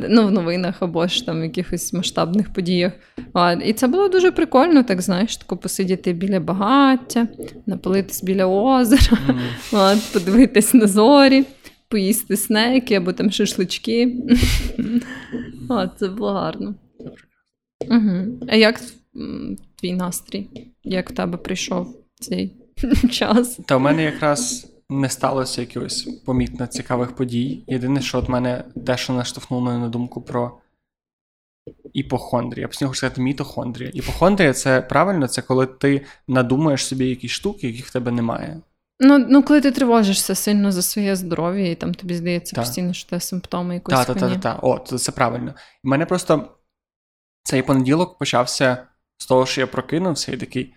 Ну, 0.09 0.27
в 0.27 0.31
новинах 0.31 0.81
або 0.81 1.07
ж 1.07 1.25
там 1.25 1.41
в 1.41 1.43
якихось 1.43 1.93
масштабних 1.93 2.53
подіях. 2.53 2.93
І 3.65 3.73
це 3.73 3.87
було 3.87 4.07
дуже 4.09 4.31
прикольно, 4.31 4.83
так 4.83 5.01
знаєш, 5.01 5.37
тако 5.37 5.57
посидіти 5.57 6.13
біля 6.13 6.39
багаття, 6.39 7.27
напалитись 7.65 8.23
біля 8.23 8.45
озера, 8.45 9.17
mm. 9.71 10.13
подивитись 10.13 10.73
на 10.73 10.87
зорі 10.87 11.45
поїсти 11.93 12.37
снеки 12.37 12.95
або 12.95 13.13
там 13.13 13.31
шашлички. 13.31 14.15
Це 15.99 16.07
було 16.07 16.33
гарно. 16.33 16.75
Угу. 17.89 18.39
А 18.49 18.55
як 18.55 18.81
твій 19.75 19.93
настрій? 19.93 20.49
Як 20.83 21.09
в 21.09 21.13
тебе 21.13 21.37
прийшов 21.37 22.05
цей 22.19 22.53
час? 23.11 23.59
Та 23.65 23.77
в 23.77 23.79
мене 23.79 24.03
якраз 24.03 24.72
не 24.89 25.09
сталося 25.09 25.61
якихось 25.61 26.03
помітно 26.25 26.67
цікавих 26.67 27.15
подій. 27.15 27.63
Єдине, 27.67 28.01
що 28.01 28.17
от 28.17 28.29
мене 28.29 28.63
те, 28.85 28.97
що 28.97 29.13
наштовхнуло 29.13 29.63
мене 29.63 29.79
на 29.79 29.89
думку 29.89 30.21
про 30.21 30.57
іпохондрія. 31.93 32.69
Я 32.81 32.87
хочу 32.87 32.97
сказати 32.97 33.21
мітохондрія. 33.21 33.91
Іпохондрія 33.93 34.53
це 34.53 34.81
правильно, 34.81 35.27
це 35.27 35.41
коли 35.41 35.65
ти 35.65 36.05
надумаєш 36.27 36.85
собі 36.85 37.09
якісь 37.09 37.31
штуки, 37.31 37.67
яких 37.67 37.85
в 37.85 37.93
тебе 37.93 38.11
немає. 38.11 38.61
Ну, 38.99 39.25
ну, 39.29 39.43
коли 39.43 39.61
ти 39.61 39.71
тривожишся 39.71 40.35
сильно 40.35 40.71
за 40.71 40.81
своє 40.81 41.15
здоров'я, 41.15 41.71
і 41.71 41.75
там 41.75 41.93
тобі 41.93 42.15
здається 42.15 42.55
так. 42.55 42.65
постійно, 42.65 42.93
що 42.93 43.09
це 43.09 43.19
симптоми 43.19 43.73
якоїсь 43.73 44.05
Так, 44.05 44.19
так, 44.19 44.31
так, 44.31 44.41
так. 44.41 44.63
О, 44.63 44.79
це 44.79 45.11
правильно. 45.11 45.53
У 45.83 45.89
мене 45.89 46.05
просто 46.05 46.57
цей 47.43 47.61
понеділок 47.61 48.17
почався 48.17 48.87
з 49.17 49.25
того, 49.25 49.45
що 49.45 49.61
я 49.61 49.67
прокинувся, 49.67 50.31
і 50.31 50.37
такий 50.37 50.73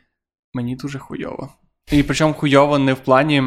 мені 0.54 0.76
дуже 0.76 0.98
хуйово. 0.98 1.52
І 1.92 2.02
причому 2.02 2.34
хуйово 2.34 2.78
не 2.78 2.92
в 2.92 2.98
плані 2.98 3.42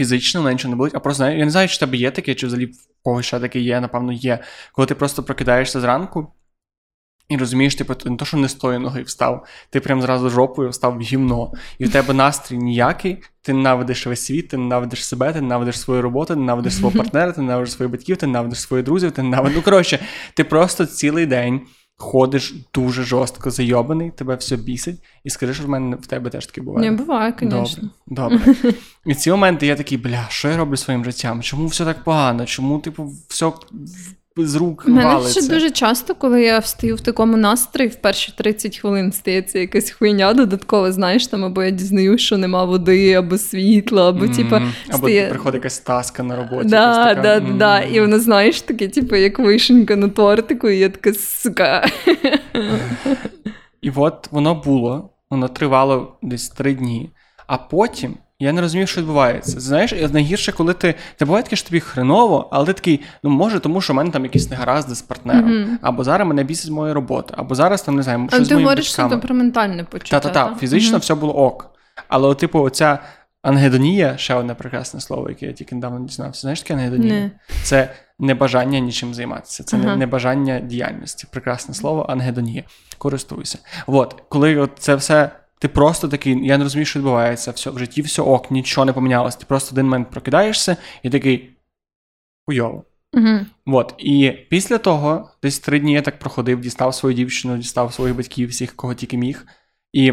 фізично, 0.00 0.42
мене 0.42 0.52
нічого 0.52 0.70
не 0.70 0.76
болить, 0.76 0.94
а 0.94 1.00
просто 1.00 1.30
я 1.30 1.44
не 1.44 1.50
знаю, 1.50 1.68
чи 1.68 1.76
в 1.76 1.78
тебе 1.78 1.96
є 1.96 2.10
таке, 2.10 2.34
чи 2.34 2.46
взагалі 2.46 2.66
в 2.66 3.02
когось 3.02 3.26
ще 3.26 3.40
таке 3.40 3.60
є, 3.60 3.80
напевно, 3.80 4.12
є. 4.12 4.38
Коли 4.72 4.86
ти 4.86 4.94
просто 4.94 5.22
прокидаєшся 5.22 5.80
зранку. 5.80 6.32
І 7.28 7.36
розумієш, 7.36 7.74
типу, 7.74 7.94
ти 7.94 8.10
не 8.10 8.16
то, 8.16 8.24
що 8.24 8.36
не 8.36 8.48
з 8.48 8.54
тої 8.54 8.78
ноги 8.78 9.02
встав, 9.02 9.46
ти 9.70 9.80
прям 9.80 10.02
зразу 10.02 10.30
жопою 10.30 10.70
встав 10.70 10.96
в 10.96 11.00
гімно. 11.00 11.52
І 11.78 11.84
в 11.84 11.92
тебе 11.92 12.14
настрій 12.14 12.56
ніякий, 12.56 13.22
ти 13.42 13.52
ненавидиш 13.52 14.06
весь 14.06 14.24
світ, 14.24 14.48
ти 14.48 14.56
ненавидиш 14.56 15.06
себе, 15.06 15.32
ти 15.32 15.40
ненавидиш 15.40 15.80
свою 15.80 16.02
роботу, 16.02 16.34
ти 16.34 16.40
ненавидиш 16.40 16.74
свого 16.74 16.96
партнера, 16.98 17.32
ти 17.32 17.40
ненавидиш 17.40 17.72
своїх 17.72 17.92
батьків, 17.92 18.16
ти 18.16 18.26
ненавидиш 18.26 18.60
своїх 18.60 18.86
друзів, 18.86 19.12
ти 19.12 19.22
ненавидиш. 19.22 19.56
Ну, 19.56 19.62
коротше, 19.62 19.98
ти 20.34 20.44
просто 20.44 20.86
цілий 20.86 21.26
день 21.26 21.60
ходиш 22.00 22.54
дуже 22.74 23.02
жорстко 23.02 23.50
зайобаний, 23.50 24.10
тебе 24.10 24.34
все 24.34 24.56
бісить, 24.56 25.02
і 25.24 25.30
скажи, 25.30 25.54
що 25.54 25.64
в 25.64 25.68
мене 25.68 25.96
в 25.96 26.06
тебе 26.06 26.30
теж 26.30 26.46
таке 26.46 26.60
буває. 26.60 26.90
Не 26.90 26.96
буває, 26.96 27.34
звісно. 27.40 27.90
Добре. 28.06 28.38
добре. 28.38 28.74
І 29.06 29.14
ці 29.14 29.30
моменти 29.30 29.66
я 29.66 29.76
такий, 29.76 29.98
бля, 29.98 30.26
що 30.28 30.48
я 30.48 30.56
роблю 30.56 30.76
своїм 30.76 31.04
життям? 31.04 31.42
Чому 31.42 31.66
все 31.66 31.84
так 31.84 32.04
погано? 32.04 32.46
Чому, 32.46 32.78
типу, 32.78 33.12
все 33.28 33.52
з 34.36 34.54
рук 34.54 34.88
Мене 34.88 35.04
валиться. 35.04 35.40
ще 35.40 35.50
дуже 35.50 35.70
часто, 35.70 36.14
коли 36.14 36.42
я 36.42 36.58
встаю 36.58 36.96
в 36.96 37.00
такому 37.00 37.36
настрої, 37.36 37.90
в 37.90 37.94
перші 37.94 38.32
30 38.36 38.78
хвилин 38.78 39.12
стається 39.12 39.58
якась 39.58 39.90
хуйня 39.90 40.34
додаткова, 40.34 40.92
знаєш, 40.92 41.26
там 41.26 41.44
або 41.44 41.62
я 41.62 41.70
дізнаюсь, 41.70 42.20
що 42.20 42.38
нема 42.38 42.64
води, 42.64 43.12
або 43.12 43.38
світла, 43.38 44.08
або 44.08 44.24
mm-hmm. 44.24 44.36
типа. 44.36 44.62
Або 44.88 44.98
стає... 44.98 45.28
приходить 45.28 45.54
якась 45.54 45.78
таска 45.78 46.22
на 46.22 46.36
роботі. 46.36 46.68
Да, 46.68 47.14
така, 47.14 47.22
да, 47.22 47.38
mm-hmm. 47.38 47.56
да. 47.56 47.80
І 47.80 48.00
воно, 48.00 48.18
знаєш, 48.18 48.62
таке, 48.62 48.88
типу, 48.88 49.16
як 49.16 49.38
вишенька 49.38 49.96
на 49.96 50.08
тортику, 50.08 50.68
і 50.68 50.78
я 50.78 50.88
така 50.88 51.14
сука. 51.14 51.86
І 53.82 53.90
от 53.96 54.28
воно 54.30 54.54
було, 54.54 55.10
воно 55.30 55.48
тривало 55.48 56.16
десь 56.22 56.48
три 56.48 56.74
дні, 56.74 57.10
а 57.46 57.58
потім. 57.58 58.14
Я 58.42 58.52
не 58.52 58.60
розумію, 58.60 58.86
що 58.86 59.00
відбувається. 59.00 59.60
Знаєш, 59.60 59.92
найгірше, 60.12 60.52
коли 60.52 60.74
ти 60.74 60.94
Це 61.16 61.24
буває 61.24 61.42
таке, 61.42 61.56
що 61.56 61.68
тобі 61.68 61.80
хреново, 61.80 62.48
але 62.52 62.66
ти 62.66 62.72
такий, 62.72 63.00
ну 63.22 63.30
може, 63.30 63.60
тому 63.60 63.80
що 63.80 63.92
в 63.92 63.96
мене 63.96 64.10
там 64.10 64.24
якісь 64.24 64.50
негаразди 64.50 64.94
з 64.94 65.02
партнером, 65.02 65.50
mm-hmm. 65.50 65.76
або 65.82 66.04
зараз 66.04 66.28
мене 66.28 66.44
бісить 66.44 66.70
моя 66.70 66.94
робота, 66.94 67.34
або 67.36 67.54
зараз 67.54 67.82
там 67.82 67.96
не 67.96 68.02
знаю, 68.02 68.28
що 68.28 68.36
а 68.40 68.44
з 68.44 68.48
ти 68.48 68.54
говориш 68.54 68.94
це 68.94 69.08
про 69.08 69.34
ментальне 69.34 69.84
почуття. 69.84 70.20
Та-та-та, 70.20 70.54
фізично 70.54 70.96
mm-hmm. 70.96 71.00
все 71.00 71.14
було 71.14 71.36
ок. 71.36 71.70
Але, 72.08 72.34
типу, 72.34 72.60
оця 72.60 72.98
ангедонія, 73.42 74.16
ще 74.16 74.34
одне 74.34 74.54
прекрасне 74.54 75.00
слово, 75.00 75.28
яке 75.28 75.46
я 75.46 75.52
тільки 75.52 75.74
недавно 75.74 76.06
дізнався. 76.06 76.40
Знаєш 76.40 76.62
таке 76.62 76.74
ангедонія? 76.74 77.14
Не. 77.14 77.30
Це 77.62 77.90
небажання 78.18 78.78
нічим 78.78 79.14
займатися, 79.14 79.64
це 79.64 79.76
ага. 79.76 79.96
небажання 79.96 80.60
діяльності. 80.60 81.26
Прекрасне 81.30 81.74
слово, 81.74 82.06
ангедонія. 82.08 82.64
Користуюся. 82.98 83.58
От, 83.86 84.22
коли 84.28 84.56
от 84.56 84.70
це 84.78 84.94
все. 84.94 85.30
Ти 85.60 85.68
просто 85.68 86.08
такий, 86.08 86.46
я 86.46 86.58
не 86.58 86.64
розумію, 86.64 86.86
що 86.86 86.98
відбувається, 86.98 87.50
все, 87.50 87.70
в 87.70 87.78
житті 87.78 88.02
все 88.02 88.22
ок, 88.22 88.50
нічого 88.50 88.84
не 88.84 88.92
помінялося. 88.92 89.38
Ти 89.38 89.44
просто 89.48 89.74
один 89.74 89.86
момент 89.86 90.10
прокидаєшся 90.10 90.76
і 91.02 91.10
такий 91.10 91.56
хуйово. 92.46 92.84
Угу. 93.12 93.46
От. 93.66 93.94
І 93.98 94.30
після 94.50 94.78
того, 94.78 95.30
десь 95.42 95.58
три 95.58 95.80
дні 95.80 95.92
я 95.92 96.02
так 96.02 96.18
проходив, 96.18 96.60
дістав 96.60 96.94
свою 96.94 97.14
дівчину, 97.14 97.56
дістав 97.56 97.94
своїх 97.94 98.16
батьків, 98.16 98.48
всіх, 98.48 98.76
кого 98.76 98.94
тільки 98.94 99.16
міг. 99.16 99.46
І 99.92 100.12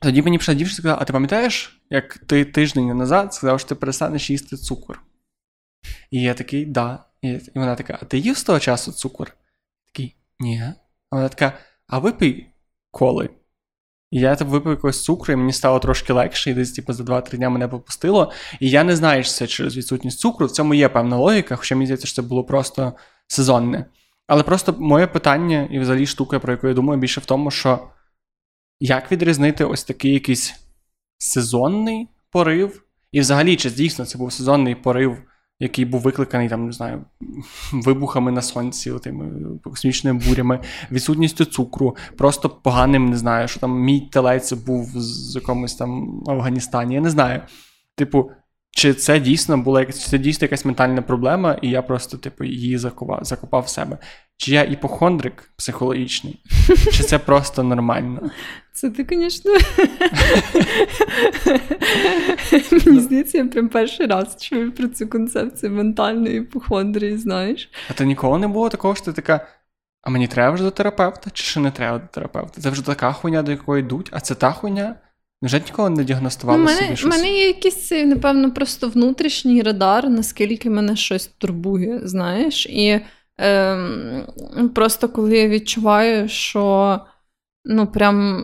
тоді 0.00 0.22
мені 0.22 0.38
прийшла 0.38 0.54
дівчина 0.54 0.72
і 0.72 0.76
сказала: 0.76 0.98
А 1.02 1.04
ти 1.04 1.12
пам'ятаєш, 1.12 1.82
як 1.90 2.18
ти 2.18 2.44
тиждень 2.44 2.96
назад 2.96 3.34
сказав, 3.34 3.60
що 3.60 3.68
ти 3.68 3.74
перестанеш 3.74 4.30
їсти 4.30 4.56
цукор? 4.56 5.02
І 6.10 6.22
я 6.22 6.34
такий, 6.34 6.66
да. 6.66 7.04
І 7.22 7.38
вона 7.54 7.76
така: 7.76 7.98
А 8.02 8.04
ти 8.04 8.18
їв 8.18 8.36
з 8.36 8.44
того 8.44 8.60
часу 8.60 8.92
цукор? 8.92 9.36
Такий, 9.86 10.16
ні. 10.40 10.62
А 11.10 11.16
вона 11.16 11.28
така: 11.28 11.58
А 11.86 11.98
випий 11.98 12.46
коли. 12.90 13.30
І 14.10 14.20
я 14.20 14.36
типу, 14.36 14.50
випив 14.50 14.72
якогось 14.72 15.04
цукру, 15.04 15.32
і 15.32 15.36
мені 15.36 15.52
стало 15.52 15.78
трошки 15.78 16.12
легше, 16.12 16.50
і 16.50 16.54
десь 16.54 16.72
типу, 16.72 16.92
за 16.92 17.04
2-3 17.04 17.36
дня 17.36 17.50
мене 17.50 17.68
попустило. 17.68 18.32
І 18.60 18.70
я 18.70 18.84
не 18.84 18.96
знаю, 18.96 19.24
що 19.24 19.32
це 19.32 19.46
через 19.46 19.76
відсутність 19.76 20.18
цукру. 20.18 20.46
В 20.46 20.50
цьому 20.50 20.74
є 20.74 20.88
певна 20.88 21.16
логіка, 21.16 21.56
хоча 21.56 21.74
мені 21.74 21.86
здається, 21.86 22.06
що 22.06 22.22
це 22.22 22.28
було 22.28 22.44
просто 22.44 22.92
сезонне. 23.26 23.84
Але 24.26 24.42
просто 24.42 24.74
моє 24.78 25.06
питання, 25.06 25.68
і 25.70 25.78
взагалі 25.78 26.06
штука, 26.06 26.38
про 26.38 26.52
яку 26.52 26.68
я 26.68 26.74
думаю, 26.74 27.00
більше 27.00 27.20
в 27.20 27.24
тому, 27.24 27.50
що 27.50 27.88
як 28.80 29.12
відрізнити 29.12 29.64
ось 29.64 29.84
такий 29.84 30.12
якийсь 30.12 30.54
сезонний 31.18 32.08
порив, 32.30 32.82
і 33.12 33.20
взагалі, 33.20 33.56
чи 33.56 33.70
дійсно 33.70 34.04
це 34.04 34.18
був 34.18 34.32
сезонний 34.32 34.74
порив 34.74 35.18
який 35.60 35.84
був 35.84 36.00
викликаний 36.00 36.48
там, 36.48 36.66
не 36.66 36.72
знаю, 36.72 37.04
вибухами 37.72 38.32
на 38.32 38.42
сонці, 38.42 38.92
тими 39.02 39.32
космічними 39.64 40.20
бурями, 40.28 40.60
відсутністю 40.90 41.44
цукру, 41.44 41.96
просто 42.16 42.50
поганим, 42.50 43.10
не 43.10 43.16
знаю, 43.16 43.48
що 43.48 43.60
там 43.60 43.80
мій 43.80 44.00
телець 44.00 44.52
був 44.52 44.90
з 44.94 45.34
якомусь 45.34 45.74
там 45.74 46.22
Афганістані. 46.26 46.94
Я 46.94 47.00
не 47.00 47.10
знаю. 47.10 47.40
Типу, 47.96 48.30
чи 48.70 48.94
це 48.94 49.20
дійсно 49.20 49.58
була 49.58 49.80
якась 49.80 50.06
це 50.06 50.18
дійсно 50.18 50.44
якась 50.44 50.64
ментальна 50.64 51.02
проблема, 51.02 51.58
і 51.62 51.68
я 51.68 51.82
просто, 51.82 52.16
типу, 52.16 52.44
її 52.44 52.78
закопав, 52.78 53.24
закопав 53.24 53.62
в 53.62 53.68
себе. 53.68 53.98
Чи 54.36 54.52
я 54.52 54.62
іпохондрик 54.62 55.50
психологічний, 55.56 56.42
чи 56.92 57.02
це 57.02 57.18
просто 57.18 57.62
нормально? 57.62 58.30
Це 58.72 58.90
ти, 58.90 59.06
звісно. 59.10 59.52
Мені 62.86 63.00
здається, 63.00 63.38
я 63.38 63.46
прям 63.46 63.68
перший 63.68 64.06
раз 64.06 64.36
чую 64.40 64.72
про 64.72 64.88
цю 64.88 65.08
концепцію 65.08 65.72
ментальної 65.72 66.36
іпохондрії, 66.36 67.16
знаєш. 67.16 67.70
А 67.90 67.92
то 67.92 68.04
ніколи 68.04 68.38
не 68.38 68.48
було 68.48 68.68
такого, 68.68 68.94
що 68.94 69.04
ти 69.04 69.12
така. 69.12 69.46
А 70.02 70.10
мені 70.10 70.28
треба 70.28 70.54
вже 70.54 70.64
до 70.64 70.70
терапевта, 70.70 71.30
чи 71.30 71.44
ще 71.44 71.60
не 71.60 71.70
треба 71.70 71.98
до 71.98 72.06
терапевта? 72.06 72.60
Це 72.60 72.70
вже 72.70 72.86
така 72.86 73.12
хуйня, 73.12 73.42
до 73.42 73.50
якої 73.50 73.82
йдуть, 73.82 74.08
а 74.12 74.20
це 74.20 74.34
та 74.34 74.52
хуйня. 74.52 74.96
Вже 75.42 75.60
ніколи 75.66 75.90
не 75.90 76.04
діагностували 76.04 76.58
ну, 76.58 76.64
мене, 76.64 76.80
собі 76.80 76.96
щось? 76.96 77.06
У 77.06 77.08
мене 77.08 77.32
є 77.32 77.46
якийсь, 77.46 77.90
напевно, 77.90 78.52
просто 78.52 78.88
внутрішній 78.88 79.62
радар, 79.62 80.10
наскільки 80.10 80.70
мене 80.70 80.96
щось 80.96 81.26
турбує, 81.26 82.00
знаєш. 82.04 82.66
І 82.66 83.00
е, 83.40 83.78
просто 84.74 85.08
коли 85.08 85.38
я 85.38 85.48
відчуваю, 85.48 86.28
що 86.28 86.98
ну, 87.64 87.86
прям 87.86 88.42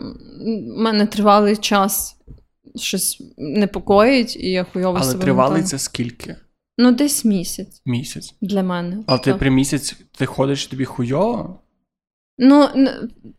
в 0.77 0.81
мене 0.81 1.05
тривалий 1.05 1.57
час 1.57 2.15
щось 2.75 3.23
непокоїть, 3.37 4.35
і 4.35 4.51
я 4.51 4.63
хуйово 4.63 4.97
Але 4.97 5.11
себе 5.11 5.23
тривалий 5.23 5.63
це 5.63 5.79
скільки? 5.79 6.35
Ну, 6.77 6.91
десь 6.91 7.25
місяць. 7.25 7.81
Місяць. 7.85 8.35
Для 8.41 8.63
мене. 8.63 9.03
Але 9.07 9.19
ти 9.19 9.33
при 9.33 9.49
місяць 9.49 9.95
ти 10.17 10.25
ходиш 10.25 10.67
тобі 10.67 10.85
хуйово? 10.85 11.59
Ну, 12.39 12.69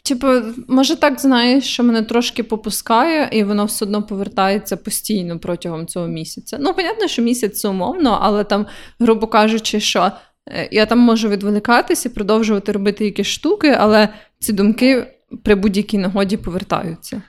типу, 0.03 0.27
може, 0.69 0.97
так 0.97 1.21
знаєш, 1.21 1.65
що 1.65 1.85
мене 1.85 2.03
трошки 2.03 2.43
попускає, 2.43 3.29
і 3.33 3.45
воно 3.45 3.65
все 3.65 3.85
одно 3.85 4.03
повертається 4.03 4.77
постійно 4.77 5.39
протягом 5.39 5.87
цього 5.87 6.07
місяця. 6.07 6.57
Ну, 6.61 6.75
понятно, 6.75 7.09
що 7.09 7.23
місяць 7.23 7.61
це 7.61 7.69
умовно, 7.69 8.19
але 8.23 8.45
там, 8.45 8.67
грубо 9.01 9.27
кажучи, 9.27 9.81
що 9.81 10.13
е, 10.49 10.69
я 10.73 10.87
там 10.87 10.99
можу 10.99 11.29
відволікатися, 11.29 12.11
продовжувати 12.11 12.73
робити 12.73 13.05
якісь 13.05 13.27
штуки, 13.27 13.77
але 13.79 14.09
ці 14.39 14.53
думки 14.53 15.07
при 15.45 15.55
будь-якій 15.55 15.99
нагоді 15.99 16.37
повертаються. 16.37 17.23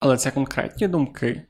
Але 0.00 0.16
це 0.16 0.30
конкретні 0.30 0.88
думки. 0.88 1.42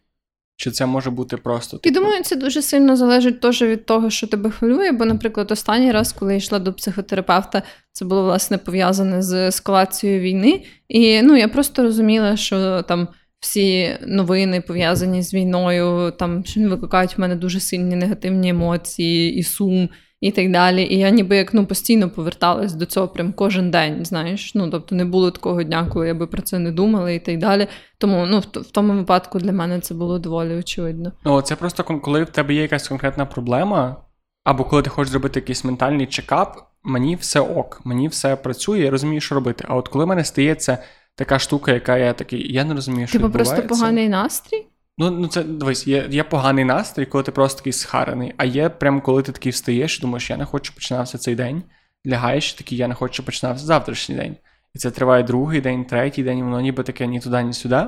Чи 0.56 0.70
це 0.70 0.86
може 0.86 1.10
бути 1.10 1.36
просто? 1.36 1.80
Я 1.84 1.90
І 1.90 1.94
думаю, 1.94 2.22
це 2.22 2.36
дуже 2.36 2.62
сильно 2.62 2.96
залежить 2.96 3.40
теж 3.40 3.62
від 3.62 3.86
того, 3.86 4.10
що 4.10 4.26
тебе 4.26 4.50
хвилює. 4.50 4.92
Бо, 4.92 5.04
наприклад, 5.04 5.50
останній 5.50 5.92
раз, 5.92 6.12
коли 6.12 6.32
я 6.32 6.36
йшла 6.38 6.58
до 6.58 6.72
психотерапевта, 6.72 7.62
це 7.92 8.04
було 8.04 8.22
власне 8.22 8.58
пов'язане 8.58 9.22
з 9.22 9.48
ескалацією 9.48 10.20
війни. 10.20 10.64
І 10.88 11.22
ну, 11.22 11.36
я 11.36 11.48
просто 11.48 11.82
розуміла, 11.82 12.36
що 12.36 12.82
там 12.82 13.08
всі 13.40 13.96
новини 14.06 14.60
пов'язані 14.60 15.22
з 15.22 15.34
війною, 15.34 16.12
там 16.18 16.44
викликають 16.56 17.18
в 17.18 17.20
мене 17.20 17.36
дуже 17.36 17.60
сильні 17.60 17.96
негативні 17.96 18.48
емоції 18.48 19.34
і 19.34 19.42
сум 19.42 19.88
і 20.24 20.30
так 20.30 20.50
далі. 20.50 20.82
І 20.82 20.98
я 20.98 21.10
ніби 21.10 21.36
як 21.36 21.54
ну, 21.54 21.66
постійно 21.66 22.10
поверталась 22.10 22.72
до 22.72 22.86
цього 22.86 23.08
прям 23.08 23.32
кожен 23.32 23.70
день. 23.70 24.04
Знаєш, 24.04 24.54
ну 24.54 24.70
тобто 24.70 24.94
не 24.94 25.04
було 25.04 25.30
такого 25.30 25.62
дня, 25.62 25.88
коли 25.92 26.06
я 26.06 26.14
би 26.14 26.26
про 26.26 26.42
це 26.42 26.58
не 26.58 26.72
думала 26.72 27.10
і 27.10 27.18
так 27.18 27.38
далі. 27.38 27.66
Тому 27.98 28.26
ну, 28.26 28.38
в, 28.38 28.60
в 28.60 28.70
тому 28.70 28.92
випадку 28.92 29.38
для 29.38 29.52
мене 29.52 29.80
це 29.80 29.94
було 29.94 30.18
доволі 30.18 30.54
очевидно. 30.54 31.12
Ну, 31.24 31.42
це 31.42 31.56
просто 31.56 31.84
коли 31.84 32.24
в 32.24 32.30
тебе 32.30 32.54
є 32.54 32.62
якась 32.62 32.88
конкретна 32.88 33.26
проблема, 33.26 33.96
або 34.44 34.64
коли 34.64 34.82
ти 34.82 34.90
хочеш 34.90 35.10
зробити 35.10 35.40
якийсь 35.40 35.64
ментальний 35.64 36.06
чекап, 36.06 36.56
мені 36.82 37.16
все 37.16 37.40
ок, 37.40 37.80
мені 37.84 38.08
все 38.08 38.36
працює, 38.36 38.80
я 38.80 38.90
розумію, 38.90 39.20
що 39.20 39.34
робити. 39.34 39.64
А 39.68 39.76
от 39.76 39.88
коли 39.88 40.04
в 40.04 40.08
мене 40.08 40.24
стається 40.24 40.78
така 41.14 41.38
штука, 41.38 41.72
яка 41.72 41.96
я 41.96 42.12
такий, 42.12 42.52
я 42.52 42.64
не 42.64 42.74
розумію, 42.74 43.06
що 43.06 43.18
Типу 43.18 43.30
просто 43.30 43.62
поганий 43.62 44.08
настрій? 44.08 44.66
Ну, 44.98 45.10
ну 45.10 45.26
це 45.28 45.42
дивись, 45.42 45.86
є 45.86 46.06
є 46.10 46.24
поганий 46.24 46.64
настрій, 46.64 47.06
коли 47.06 47.24
ти 47.24 47.32
просто 47.32 47.58
такий 47.58 47.72
схарений, 47.72 48.34
а 48.36 48.44
є 48.44 48.68
прям 48.68 49.00
коли 49.00 49.22
ти 49.22 49.32
такий 49.32 49.52
встаєш 49.52 49.98
і 49.98 50.00
думаєш, 50.00 50.30
я 50.30 50.36
не 50.36 50.44
хочу 50.44 50.74
починався 50.74 51.18
цей 51.18 51.34
день, 51.34 51.62
лягаєш 52.06 52.52
такий, 52.52 52.78
я 52.78 52.88
не 52.88 52.94
хочу 52.94 53.22
починався 53.22 53.66
завтрашній 53.66 54.16
день. 54.16 54.36
І 54.74 54.78
це 54.78 54.90
триває 54.90 55.22
другий 55.22 55.60
день, 55.60 55.84
третій 55.84 56.22
день, 56.22 56.42
воно 56.42 56.60
ніби 56.60 56.82
таке 56.82 57.06
ні 57.06 57.20
туди, 57.20 57.42
ні 57.42 57.52
сюди. 57.52 57.84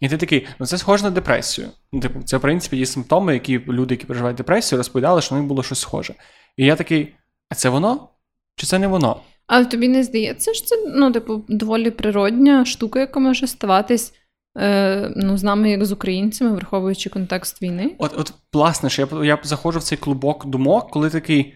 І 0.00 0.08
ти 0.08 0.16
такий, 0.16 0.46
ну 0.58 0.66
це 0.66 0.78
схоже 0.78 1.04
на 1.04 1.10
депресію. 1.10 1.68
Ну, 1.92 2.00
типу, 2.00 2.22
це, 2.22 2.36
в 2.36 2.40
принципі, 2.40 2.76
є 2.76 2.86
симптоми, 2.86 3.34
які 3.34 3.58
люди, 3.58 3.94
які 3.94 4.06
переживають 4.06 4.36
депресію, 4.36 4.76
розповідали, 4.76 5.22
що 5.22 5.34
в 5.34 5.38
них 5.38 5.46
було 5.46 5.62
щось 5.62 5.80
схоже. 5.80 6.14
І 6.56 6.66
я 6.66 6.76
такий, 6.76 7.14
а 7.48 7.54
це 7.54 7.68
воно? 7.68 8.08
Чи 8.56 8.66
це 8.66 8.78
не 8.78 8.86
воно? 8.86 9.20
Але 9.46 9.64
тобі 9.64 9.88
не 9.88 10.04
здається, 10.04 10.54
що 10.54 10.66
це 10.66 10.76
ну, 10.94 11.12
типу, 11.12 11.44
доволі 11.48 11.90
природня 11.90 12.64
штука, 12.64 13.00
яка 13.00 13.20
може 13.20 13.46
ставатись 13.46 14.14
е, 14.58 15.12
ну, 15.16 15.38
з 15.38 15.42
нами, 15.42 15.70
як 15.70 15.84
з 15.84 15.92
українцями, 15.92 16.50
враховуючи 16.50 17.10
контекст 17.10 17.62
війни. 17.62 17.94
От, 17.98 18.18
от 18.18 18.34
власне, 18.52 18.90
що 18.90 19.08
я 19.12 19.24
я 19.24 19.38
заходжу 19.42 19.78
в 19.78 19.82
цей 19.82 19.98
клубок 19.98 20.46
думок, 20.46 20.90
коли 20.90 21.10
такий 21.10 21.54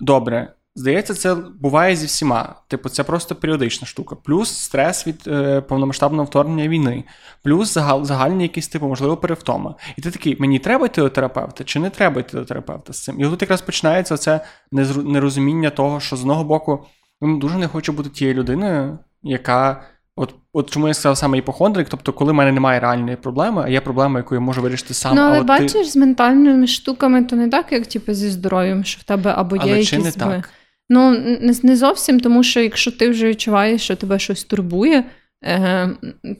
добре. 0.00 0.54
Здається, 0.76 1.14
це 1.14 1.34
буває 1.34 1.96
зі 1.96 2.06
всіма. 2.06 2.54
Типу, 2.68 2.88
це 2.88 3.04
просто 3.04 3.34
періодична 3.34 3.86
штука. 3.86 4.16
Плюс 4.16 4.56
стрес 4.56 5.06
від 5.06 5.24
е, 5.26 5.60
повномасштабного 5.60 6.24
вторгнення 6.24 6.68
війни, 6.68 7.04
плюс 7.42 7.74
загал, 7.74 8.04
загальні 8.04 8.42
якісь, 8.42 8.68
типу, 8.68 8.88
можливо, 8.88 9.16
перевтома. 9.16 9.74
І 9.96 10.02
ти 10.02 10.10
такий, 10.10 10.36
мені 10.40 10.58
треба 10.58 10.86
йти 10.86 11.00
до 11.00 11.08
терапевта, 11.08 11.64
чи 11.64 11.78
не 11.78 11.90
треба 11.90 12.20
йти 12.20 12.36
до 12.36 12.44
терапевта 12.44 12.92
з 12.92 13.04
цим? 13.04 13.20
І 13.20 13.24
тут 13.24 13.42
якраз 13.42 13.60
починається 13.60 14.16
це 14.16 14.40
нерозуміння 15.04 15.70
того, 15.70 16.00
що 16.00 16.16
з 16.16 16.20
одного 16.20 16.44
боку 16.44 16.86
ну, 17.20 17.38
дуже 17.38 17.58
не 17.58 17.68
хочу 17.68 17.92
бути 17.92 18.10
тією 18.10 18.36
людиною, 18.36 18.98
яка 19.22 19.82
От 20.56 20.70
чому 20.70 20.88
я 20.88 20.94
сказав 20.94 21.18
саме 21.18 21.38
іпохондрик, 21.38 21.88
тобто, 21.88 22.12
коли 22.12 22.32
в 22.32 22.34
мене 22.34 22.52
немає 22.52 22.80
реальної 22.80 23.16
проблеми, 23.16 23.62
а 23.64 23.68
є 23.68 23.80
проблема, 23.80 24.18
яку 24.18 24.34
я 24.34 24.40
можу 24.40 24.62
вирішити 24.62 24.94
сам. 24.94 25.16
Ну, 25.16 25.22
але 25.22 25.40
а 25.40 25.42
бачиш, 25.42 25.72
ти... 25.72 25.84
з 25.84 25.96
ментальними 25.96 26.66
штуками, 26.66 27.24
то 27.24 27.36
не 27.36 27.48
так, 27.48 27.72
як 27.72 27.86
типу, 27.86 28.14
зі 28.14 28.30
здоров'ям, 28.30 28.84
що 28.84 29.00
в 29.00 29.02
тебе 29.02 29.34
або 29.36 29.56
є 29.56 29.62
але 29.62 29.70
якісь. 29.70 29.88
Чи 29.88 29.98
не 29.98 30.12
так? 30.12 30.50
Ну, 30.88 31.10
не, 31.10 31.54
не 31.62 31.76
зовсім, 31.76 32.20
тому 32.20 32.42
що 32.42 32.60
якщо 32.60 32.90
ти 32.90 33.08
вже 33.10 33.28
відчуваєш, 33.28 33.82
що 33.82 33.96
тебе 33.96 34.18
щось 34.18 34.44
турбує, 34.44 35.04
е, 35.44 35.90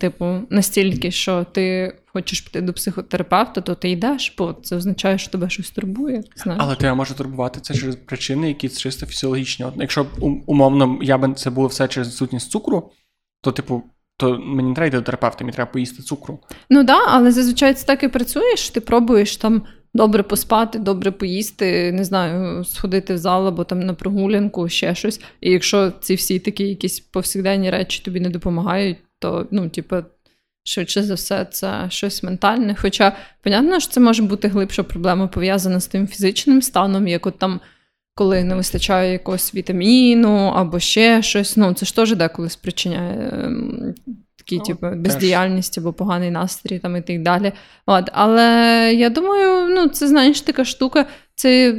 типу, 0.01 0.41
настільки, 0.51 1.11
що 1.11 1.47
ти 1.53 1.97
хочеш 2.07 2.41
піти 2.41 2.61
до 2.61 2.73
психотерапевта, 2.73 3.61
то 3.61 3.75
ти 3.75 3.91
йдеш, 3.91 4.35
бо 4.39 4.53
це 4.63 4.77
означає, 4.77 5.19
що 5.19 5.31
тебе 5.31 5.51
щось 5.51 5.71
турбує. 5.71 6.23
Знаєш. 6.37 6.63
Але 6.65 6.77
тебе 6.77 6.95
може 6.95 7.15
турбувати 7.15 7.61
це 7.61 7.75
через 7.75 7.97
причини, 7.97 8.49
які 8.49 8.69
чисто 8.69 9.07
фізіологічні. 9.07 9.65
От, 9.65 9.75
Якщо 9.77 10.07
умовно 10.47 10.99
я 11.03 11.19
би 11.19 11.35
це 11.35 11.51
було 11.51 11.67
все 11.67 11.89
через 11.89 12.09
відсутність 12.09 12.51
цукру, 12.51 12.91
то, 13.41 13.53
типу, 13.53 13.83
то 14.17 14.39
мені 14.39 14.69
не 14.69 14.75
треба 14.75 14.87
йти 14.87 14.97
до 14.97 15.03
терапевта, 15.03 15.45
мені 15.45 15.55
треба 15.55 15.71
поїсти 15.71 16.03
цукру. 16.03 16.39
Ну 16.71 16.79
так, 16.79 16.87
да, 16.87 17.05
але 17.07 17.33
зазвичай 17.33 17.75
це 17.75 17.87
так 17.87 18.03
і 18.03 18.09
працює, 18.09 18.57
що 18.57 18.75
ти 18.75 18.81
пробуєш 18.81 19.37
там 19.37 19.63
добре 19.95 20.23
поспати, 20.23 20.79
добре 20.79 21.11
поїсти, 21.11 21.93
не 21.93 22.05
знаю, 22.05 22.65
сходити 22.65 23.15
в 23.15 23.19
зал 23.19 23.49
або 23.49 23.65
там 23.65 23.81
на 23.81 23.95
прогулянку, 23.95 24.69
ще 24.69 24.95
щось. 24.95 25.21
І 25.41 25.51
якщо 25.51 25.91
ці 25.91 26.15
всі 26.15 26.39
такі 26.39 26.65
якісь 26.65 27.01
повсякденні 27.01 27.71
речі 27.71 28.03
тобі 28.05 28.21
не 28.21 28.31
допомагають, 28.31 28.99
то 29.19 29.47
ну, 29.51 29.69
типу, 29.69 29.97
швидше 30.65 31.03
за 31.03 31.15
все, 31.15 31.45
це 31.45 31.87
щось 31.89 32.23
ментальне. 32.23 32.77
Хоча, 32.81 33.17
понятно, 33.43 33.81
що 33.81 33.93
це 33.93 34.01
може 34.01 34.23
бути 34.23 34.49
глибша 34.49 34.83
проблема 34.83 35.27
пов'язана 35.27 35.81
з 35.81 35.87
тим 35.87 36.07
фізичним 36.07 36.63
станом, 36.63 37.09
як 37.09 37.27
от 37.27 37.39
там 37.39 37.61
коли 38.15 38.45
не 38.45 38.55
вистачає 38.55 39.13
якогось 39.13 39.55
вітаміну 39.55 40.37
або 40.37 40.79
ще 40.79 41.23
щось. 41.23 41.57
Ну, 41.57 41.75
це 41.75 41.87
ж 41.87 41.97
теж 41.97 42.17
деколи 42.17 42.51
спричиняє 42.51 43.31
ем, 43.33 43.95
такі, 44.37 44.57
ну, 44.59 44.65
типу, 44.65 44.87
бездіяльність 44.97 45.79
або 45.79 45.93
поганий 45.93 46.31
настрій 46.31 46.79
там 46.79 46.97
і 46.97 47.01
так 47.01 47.23
далі. 47.23 47.53
От. 47.87 48.11
Але 48.13 48.43
я 48.97 49.11
думаю, 49.11 49.75
ну, 49.75 49.89
це 49.89 50.09
знаєш 50.09 50.41
така 50.41 50.65
штука, 50.65 51.07
це. 51.35 51.75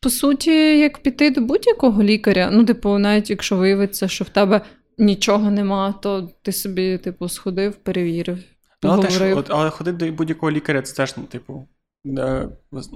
По 0.00 0.10
суті, 0.10 0.78
як 0.78 0.98
піти 0.98 1.30
до 1.30 1.40
будь-якого 1.40 2.02
лікаря. 2.02 2.48
Ну, 2.52 2.64
типу, 2.64 2.98
навіть 2.98 3.30
якщо 3.30 3.56
виявиться, 3.56 4.08
що 4.08 4.24
в 4.24 4.28
тебе 4.28 4.60
нічого 4.98 5.50
нема, 5.50 5.94
то 6.02 6.30
ти 6.42 6.52
собі, 6.52 6.98
типу, 6.98 7.28
сходив, 7.28 7.74
перевірив. 7.74 8.38
Ну, 8.82 8.90
але, 8.90 9.06
теж, 9.06 9.22
от, 9.22 9.46
але 9.50 9.70
ходити 9.70 10.06
до 10.06 10.12
будь-якого 10.12 10.52
лікаря, 10.52 10.82
це 10.82 10.96
теж, 10.96 11.14
ну, 11.16 11.24
типу. 11.24 11.68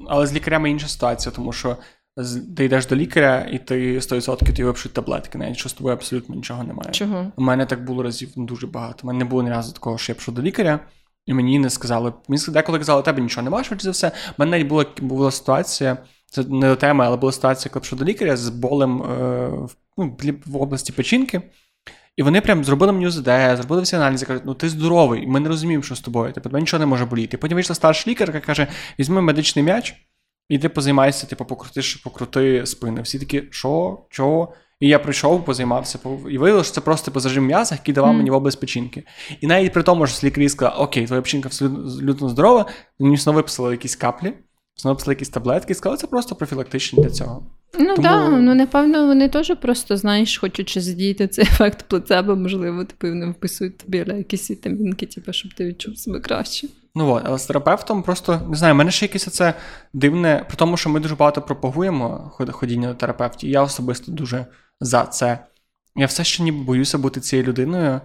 Але 0.08 0.26
з 0.26 0.34
лікарями 0.34 0.70
інша 0.70 0.88
ситуація, 0.88 1.32
тому 1.34 1.52
що 1.52 1.76
ти 2.56 2.64
йдеш 2.64 2.86
до 2.86 2.96
лікаря, 2.96 3.48
і 3.52 3.58
ти 3.58 3.98
100% 3.98 4.46
тобі 4.46 4.64
випишуть 4.64 4.92
таблетки, 4.92 5.38
навіть 5.38 5.56
що 5.56 5.68
з 5.68 5.72
тобою 5.72 5.94
абсолютно 5.94 6.34
нічого 6.34 6.64
немає. 6.64 6.90
Чого? 6.90 7.32
У 7.36 7.42
мене 7.42 7.66
так 7.66 7.84
було 7.84 8.02
разів 8.02 8.28
дуже 8.36 8.66
багато. 8.66 8.98
У 9.02 9.06
мене 9.06 9.18
не 9.18 9.24
було 9.24 9.42
ні 9.42 9.50
разу 9.50 9.72
такого, 9.72 9.98
що 9.98 10.12
я 10.12 10.16
пішов 10.16 10.34
до 10.34 10.42
лікаря, 10.42 10.80
і 11.26 11.34
мені 11.34 11.58
не 11.58 11.70
сказали. 11.70 12.12
Мені 12.28 12.42
деколи 12.48 12.78
казали, 12.78 13.02
тебе 13.02 13.22
нічого 13.22 13.44
немає, 13.44 13.64
швидше 13.64 13.84
за 13.84 13.90
все. 13.90 14.08
У 14.08 14.12
мене 14.38 14.50
навіть 14.50 14.66
була 14.66 14.86
була 15.00 15.30
ситуація, 15.30 15.96
це 16.26 16.44
не 16.44 16.68
до 16.68 16.76
теми, 16.76 17.04
але 17.04 17.16
була 17.16 17.32
ситуація, 17.32 17.72
коли 17.72 17.80
пішов 17.80 17.98
до 17.98 18.04
лікаря 18.04 18.36
з 18.36 18.48
болем 18.48 19.02
е, 19.02 19.50
ну, 19.96 20.16
в 20.46 20.56
області 20.56 20.92
печінки. 20.92 21.42
І 22.16 22.22
вони 22.22 22.40
прям 22.40 22.64
зробили 22.64 22.92
мені 22.92 23.06
УЗД, 23.06 23.24
зробили 23.54 23.82
всі 23.82 23.96
аналізи, 23.96 24.26
кажуть, 24.26 24.42
ну 24.46 24.54
ти 24.54 24.68
здоровий, 24.68 25.26
ми 25.26 25.40
не 25.40 25.48
розуміємо, 25.48 25.82
що 25.82 25.94
з 25.94 26.00
тобою. 26.00 26.32
Типу, 26.32 26.48
тебе 26.48 26.60
нічого 26.60 26.80
не 26.80 26.86
може 26.86 27.04
боліти. 27.04 27.38
Потім 27.38 27.54
вийшла 27.54 27.74
старша 27.74 28.10
лікарка, 28.10 28.40
каже: 28.40 28.66
візьми 28.98 29.20
медичний 29.20 29.64
м'яч. 29.64 29.94
І 30.48 30.58
ти 30.58 30.68
позаймайся, 30.68 31.26
типу, 31.26 31.44
покрутиш, 31.44 31.94
покрути 31.94 32.66
спини. 32.66 33.00
Всі 33.00 33.18
такі, 33.18 33.42
що, 33.50 33.98
чого? 34.10 34.54
І 34.80 34.88
я 34.88 34.98
прийшов, 34.98 35.44
позаймався, 35.44 35.98
і 36.04 36.38
виявилося, 36.38 36.64
що 36.64 36.74
це 36.74 36.80
просто 36.80 37.04
типу, 37.04 37.20
зажим 37.20 37.46
м'яса, 37.46 37.74
який 37.74 37.94
давав 37.94 38.14
mm. 38.14 38.16
мені 38.16 38.30
в 38.30 38.34
область 38.34 38.60
печінки. 38.60 39.02
І 39.40 39.46
навіть 39.46 39.72
при 39.72 39.82
тому, 39.82 40.06
що 40.06 40.26
лікарі 40.26 40.48
сказали, 40.48 40.84
окей, 40.84 41.06
твоя 41.06 41.22
печінка 41.22 41.48
абсолютно 41.48 42.28
здорова, 42.28 42.66
мені 42.98 43.16
знову 43.16 43.36
виписали 43.36 43.70
якісь 43.70 43.96
каплі, 43.96 44.32
знову 44.76 44.94
виписали 44.94 45.12
якісь 45.12 45.28
таблетки, 45.28 45.72
і 45.72 45.76
сказали, 45.76 45.96
це 45.96 46.06
просто 46.06 46.34
профілактичні 46.34 47.02
для 47.02 47.10
цього. 47.10 47.46
Ну 47.78 47.86
так, 47.86 47.96
Тому... 47.96 48.30
да, 48.30 48.30
ну 48.30 48.54
напевно, 48.54 49.06
вони 49.06 49.28
теж 49.28 49.52
просто, 49.62 49.96
знаєш, 49.96 50.38
хочуть 50.38 50.82
задіяти 50.82 51.28
цей 51.28 51.44
ефект 51.44 51.88
плацебо, 51.88 52.36
можливо, 52.36 52.84
типу, 52.84 53.08
вони 53.08 53.30
вписують 53.30 53.78
тобі 53.78 54.04
якісь 54.18 54.50
вітамінки, 54.50 55.06
типу, 55.06 55.32
щоб 55.32 55.54
ти 55.54 55.64
відчув 55.64 55.98
себе 55.98 56.20
краще. 56.20 56.68
Ну 56.98 57.12
от, 57.12 57.22
але 57.26 57.38
з 57.38 57.46
терапевтом 57.46 58.02
просто 58.02 58.40
не 58.48 58.56
знаю, 58.56 58.74
мене 58.74 58.90
ще 58.90 59.06
якесь 59.06 59.32
це 59.34 59.54
дивне, 59.92 60.44
при 60.48 60.56
тому, 60.56 60.76
що 60.76 60.90
ми 60.90 61.00
дуже 61.00 61.14
багато 61.14 61.42
пропагуємо 61.42 62.32
ходіння 62.52 62.88
до 62.88 62.94
терапевтів, 62.94 63.50
я 63.50 63.62
особисто 63.62 64.12
дуже 64.12 64.46
за 64.80 65.06
це. 65.06 65.38
Я 65.96 66.06
все 66.06 66.24
ще 66.24 66.42
ніби 66.42 66.64
боюся 66.64 66.98
бути 66.98 67.20
цією 67.20 67.48
людиною, 67.48 68.00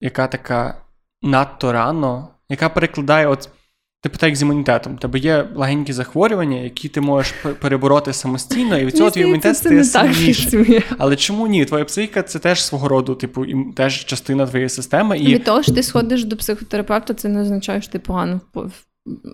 яка 0.00 0.28
така 0.28 0.84
надто 1.22 1.72
рано, 1.72 2.28
яка 2.48 2.68
перекладає 2.68 3.26
от. 3.26 3.48
Типу 4.02 4.18
так 4.18 4.28
як 4.28 4.36
з 4.36 4.42
імунітетом. 4.42 4.98
Тебе 4.98 5.18
є 5.18 5.48
легенькі 5.54 5.92
захворювання, 5.92 6.56
які 6.56 6.88
ти 6.88 7.00
можеш 7.00 7.34
перебороти 7.60 8.12
самостійно, 8.12 8.78
і 8.78 8.84
від 8.84 8.96
цього 8.96 9.10
твій 9.10 9.20
імунітет 9.20 9.56
стає 9.56 9.84
сильніший. 9.84 10.82
Але 10.98 11.16
чому 11.16 11.46
ні? 11.46 11.64
Твоя 11.64 11.84
психіка 11.84 12.22
це 12.22 12.38
теж 12.38 12.64
свого 12.64 12.88
роду, 12.88 13.14
типу, 13.14 13.44
і 13.44 13.72
теж 13.76 14.04
частина 14.04 14.46
твоєї 14.46 14.68
системи. 14.68 15.18
І 15.18 15.34
від 15.34 15.44
того, 15.44 15.62
що 15.62 15.72
ти 15.72 15.82
сходиш 15.82 16.24
до 16.24 16.36
психотерапевта, 16.36 17.14
це 17.14 17.28
не 17.28 17.40
означає, 17.42 17.82
що 17.82 17.92
ти 17.92 17.98
погано 17.98 18.40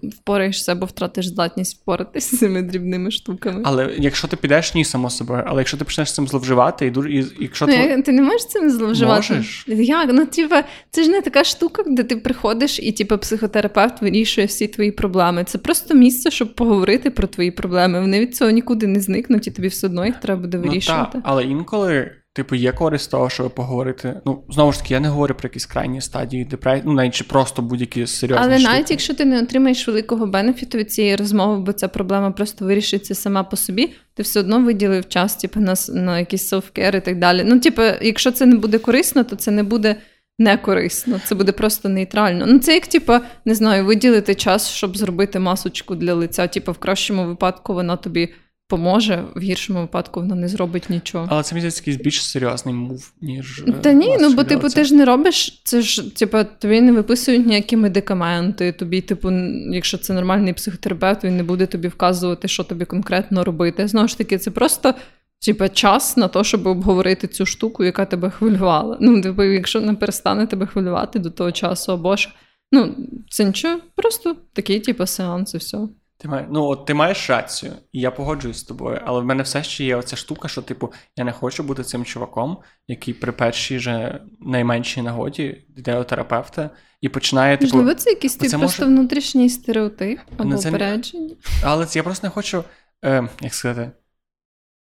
впораєшся 0.02 0.72
або 0.72 0.86
втратиш 0.86 1.26
здатність 1.26 1.80
впоратися 1.82 2.36
з 2.36 2.38
цими 2.38 2.62
дрібними 2.62 3.10
штуками. 3.10 3.62
Але 3.64 3.94
якщо 3.98 4.28
ти 4.28 4.36
підеш, 4.36 4.74
ні, 4.74 4.84
само 4.84 5.10
собою, 5.10 5.42
але 5.46 5.60
якщо 5.60 5.76
ти 5.76 5.84
почнеш 5.84 6.12
цим 6.12 6.28
зловживати, 6.28 6.86
і 6.86 6.90
дуже 6.90 7.12
і, 7.12 7.26
якщо 7.40 7.66
Ну, 7.66 7.72
ти... 7.72 8.02
ти 8.02 8.12
не 8.12 8.22
можеш 8.22 8.46
цим 8.46 8.70
зловживати? 8.70 9.34
Можеш. 9.34 9.64
Як? 9.68 10.10
Ну, 10.12 10.26
типа, 10.26 10.64
це 10.90 11.02
ж 11.02 11.10
не 11.10 11.22
така 11.22 11.44
штука, 11.44 11.82
де 11.86 12.02
ти 12.02 12.16
приходиш 12.16 12.78
і 12.78 12.92
типа, 12.92 13.16
психотерапевт 13.16 14.02
вирішує 14.02 14.46
всі 14.46 14.66
твої 14.66 14.92
проблеми. 14.92 15.44
Це 15.44 15.58
просто 15.58 15.94
місце, 15.94 16.30
щоб 16.30 16.54
поговорити 16.54 17.10
про 17.10 17.26
твої 17.26 17.50
проблеми. 17.50 18.00
Вони 18.00 18.20
від 18.20 18.36
цього 18.36 18.50
нікуди 18.50 18.86
не 18.86 19.00
зникнуть, 19.00 19.46
і 19.46 19.50
тобі 19.50 19.68
все 19.68 19.86
одно 19.86 20.06
їх 20.06 20.16
треба 20.20 20.40
буде 20.40 20.58
Ну, 20.58 20.68
вирішувати. 20.68 21.12
та, 21.12 21.20
але 21.24 21.44
інколи, 21.44 22.10
типу, 22.38 22.54
є 22.54 22.72
користь 22.72 23.10
того, 23.10 23.30
щоб 23.30 23.54
поговорити. 23.54 24.20
Ну, 24.26 24.42
знову 24.48 24.72
ж 24.72 24.78
таки, 24.78 24.94
я 24.94 25.00
не 25.00 25.08
говорю 25.08 25.34
про 25.34 25.46
якісь 25.46 25.66
крайні 25.66 26.00
стадії 26.00 26.44
депресії, 26.44 26.82
ну, 26.86 26.92
навіть 26.92 27.14
чи 27.14 27.24
просто 27.24 27.62
будь-які 27.62 28.06
серйозні 28.06 28.44
Але 28.44 28.58
штуки. 28.58 28.72
навіть 28.72 28.90
якщо 28.90 29.14
ти 29.14 29.24
не 29.24 29.42
отримаєш 29.42 29.88
великого 29.88 30.26
бенефіту 30.26 30.78
від 30.78 30.92
цієї 30.92 31.16
розмови, 31.16 31.60
бо 31.60 31.72
ця 31.72 31.88
проблема 31.88 32.30
просто 32.30 32.64
вирішиться 32.64 33.14
сама 33.14 33.44
по 33.44 33.56
собі, 33.56 33.94
ти 34.14 34.22
все 34.22 34.40
одно 34.40 34.60
виділив 34.60 35.08
час, 35.08 35.36
типу, 35.36 35.60
на, 35.60 35.74
на 35.88 36.18
якийсь 36.18 36.48
селфкер 36.48 36.96
і 36.96 37.00
так 37.00 37.18
далі. 37.18 37.42
Ну, 37.46 37.60
типу, 37.60 37.82
якщо 38.02 38.30
це 38.30 38.46
не 38.46 38.56
буде 38.56 38.78
корисно, 38.78 39.24
то 39.24 39.36
це 39.36 39.50
не 39.50 39.62
буде 39.62 39.96
не 40.38 40.56
корисно, 40.56 41.20
це 41.24 41.34
буде 41.34 41.52
просто 41.52 41.88
нейтрально. 41.88 42.46
Ну, 42.46 42.58
це 42.58 42.74
як, 42.74 42.86
типу, 42.86 43.12
не 43.44 43.54
знаю, 43.54 43.84
виділити 43.84 44.34
час, 44.34 44.68
щоб 44.70 44.96
зробити 44.96 45.38
масочку 45.38 45.94
для 45.94 46.14
лиця. 46.14 46.46
Типу, 46.46 46.72
в 46.72 46.78
кращому 46.78 47.26
випадку 47.26 47.74
вона 47.74 47.96
тобі 47.96 48.28
поможе, 48.68 49.24
в 49.34 49.40
гіршому 49.40 49.80
випадку 49.80 50.20
вона 50.20 50.34
не 50.34 50.48
зробить 50.48 50.90
нічого. 50.90 51.26
Але 51.30 51.42
це 51.42 51.56
здається 51.56 51.80
якийсь 51.80 51.96
більш 51.96 52.24
серйозний 52.24 52.74
мув, 52.74 53.12
ніж. 53.20 53.64
е, 53.68 53.72
Та 53.72 53.92
ні, 53.92 54.16
ну 54.20 54.34
бо 54.34 54.44
типу, 54.44 54.68
ти 54.68 54.84
ж 54.84 54.94
не 54.94 55.04
робиш, 55.04 55.60
це 55.64 55.82
ж 55.82 56.16
типу, 56.16 56.38
тобі 56.58 56.80
не 56.80 56.92
виписують 56.92 57.46
ніякі 57.46 57.76
медикаменти. 57.76 58.72
Тобі, 58.72 59.00
типу, 59.00 59.30
якщо 59.72 59.98
це 59.98 60.12
нормальний 60.12 60.52
психотерапевт, 60.52 61.24
він 61.24 61.36
не 61.36 61.42
буде 61.42 61.66
тобі 61.66 61.88
вказувати, 61.88 62.48
що 62.48 62.64
тобі 62.64 62.84
конкретно 62.84 63.44
робити. 63.44 63.88
Знову 63.88 64.08
ж 64.08 64.18
таки, 64.18 64.38
це 64.38 64.50
просто. 64.50 64.94
Типа 65.40 65.68
час 65.68 66.16
на 66.16 66.28
те, 66.28 66.44
щоб 66.44 66.66
обговорити 66.66 67.26
цю 67.26 67.46
штуку, 67.46 67.84
яка 67.84 68.04
тебе 68.04 68.30
хвилювала. 68.30 68.98
Ну, 69.00 69.20
типу, 69.22 69.42
якщо 69.42 69.80
не 69.80 69.94
перестане 69.94 70.46
тебе 70.46 70.66
хвилювати 70.66 71.18
до 71.18 71.30
того 71.30 71.52
часу, 71.52 71.92
або 71.92 72.16
ж 72.16 72.28
ну, 72.72 72.94
це 73.30 73.44
нічого, 73.44 73.80
просто 73.94 74.36
такий, 74.52 74.80
типу, 74.80 75.06
сеанс 75.06 75.54
і 75.54 75.58
все. 75.58 75.78
Ти 76.20 76.28
має, 76.28 76.46
ну, 76.50 76.64
от 76.64 76.84
ти 76.84 76.94
маєш 76.94 77.30
рацію, 77.30 77.72
і 77.92 78.00
я 78.00 78.10
погоджуюсь 78.10 78.58
з 78.58 78.62
тобою, 78.62 79.00
але 79.04 79.20
в 79.20 79.24
мене 79.24 79.42
все 79.42 79.62
ще 79.62 79.84
є 79.84 79.96
оця 79.96 80.16
штука, 80.16 80.48
що, 80.48 80.62
типу, 80.62 80.92
я 81.16 81.24
не 81.24 81.32
хочу 81.32 81.62
бути 81.62 81.82
цим 81.82 82.04
чуваком, 82.04 82.58
який 82.88 83.14
при 83.14 83.32
першій 83.32 83.78
же 83.78 84.22
найменшій 84.40 85.02
нагоді 85.02 85.64
йде 85.76 85.94
до 85.94 86.04
терапевта 86.04 86.70
і 87.00 87.08
починає, 87.08 87.56
типу. 87.56 87.76
Можливо, 87.76 87.94
це 87.94 88.10
якийсь 88.10 88.32
це 88.32 88.40
тип 88.40 88.52
може- 88.52 88.60
просто 88.60 88.86
внутрішній 88.86 89.48
стереотип 89.48 90.18
або 90.38 90.56
це 90.56 90.68
упередження. 90.68 91.34
Але 91.64 91.86
це 91.86 91.98
я 91.98 92.02
просто 92.02 92.26
не 92.26 92.30
хочу, 92.30 92.64
е, 93.04 93.28
як 93.40 93.54
сказати. 93.54 93.90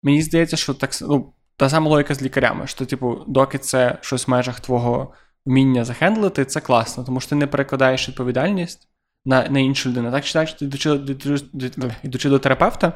Мені 0.02 0.22
здається, 0.22 0.56
що 0.56 0.74
так 0.74 0.90
ну, 1.00 1.34
та 1.56 1.68
сама 1.68 1.90
логіка 1.90 2.14
з 2.14 2.22
лікарями, 2.22 2.66
що, 2.66 2.86
типу, 2.86 3.24
доки 3.26 3.58
це 3.58 3.98
щось 4.00 4.28
в 4.28 4.30
межах 4.30 4.60
твого 4.60 5.14
вміння 5.46 5.84
захендлити, 5.84 6.44
це 6.44 6.60
класно, 6.60 7.04
тому 7.04 7.20
що 7.20 7.28
ти 7.28 7.34
не 7.36 7.46
перекладаєш 7.46 8.08
відповідальність 8.08 8.88
на, 9.28 9.48
на 9.48 9.60
іншу 9.60 9.88
людину. 9.88 10.10
Так 10.10 10.24
чи 10.24 10.32
так, 10.32 10.48
що 10.48 10.58
ти 10.58 10.64
йдучи, 12.02 12.28
до 12.28 12.38
терапевта, 12.38 12.92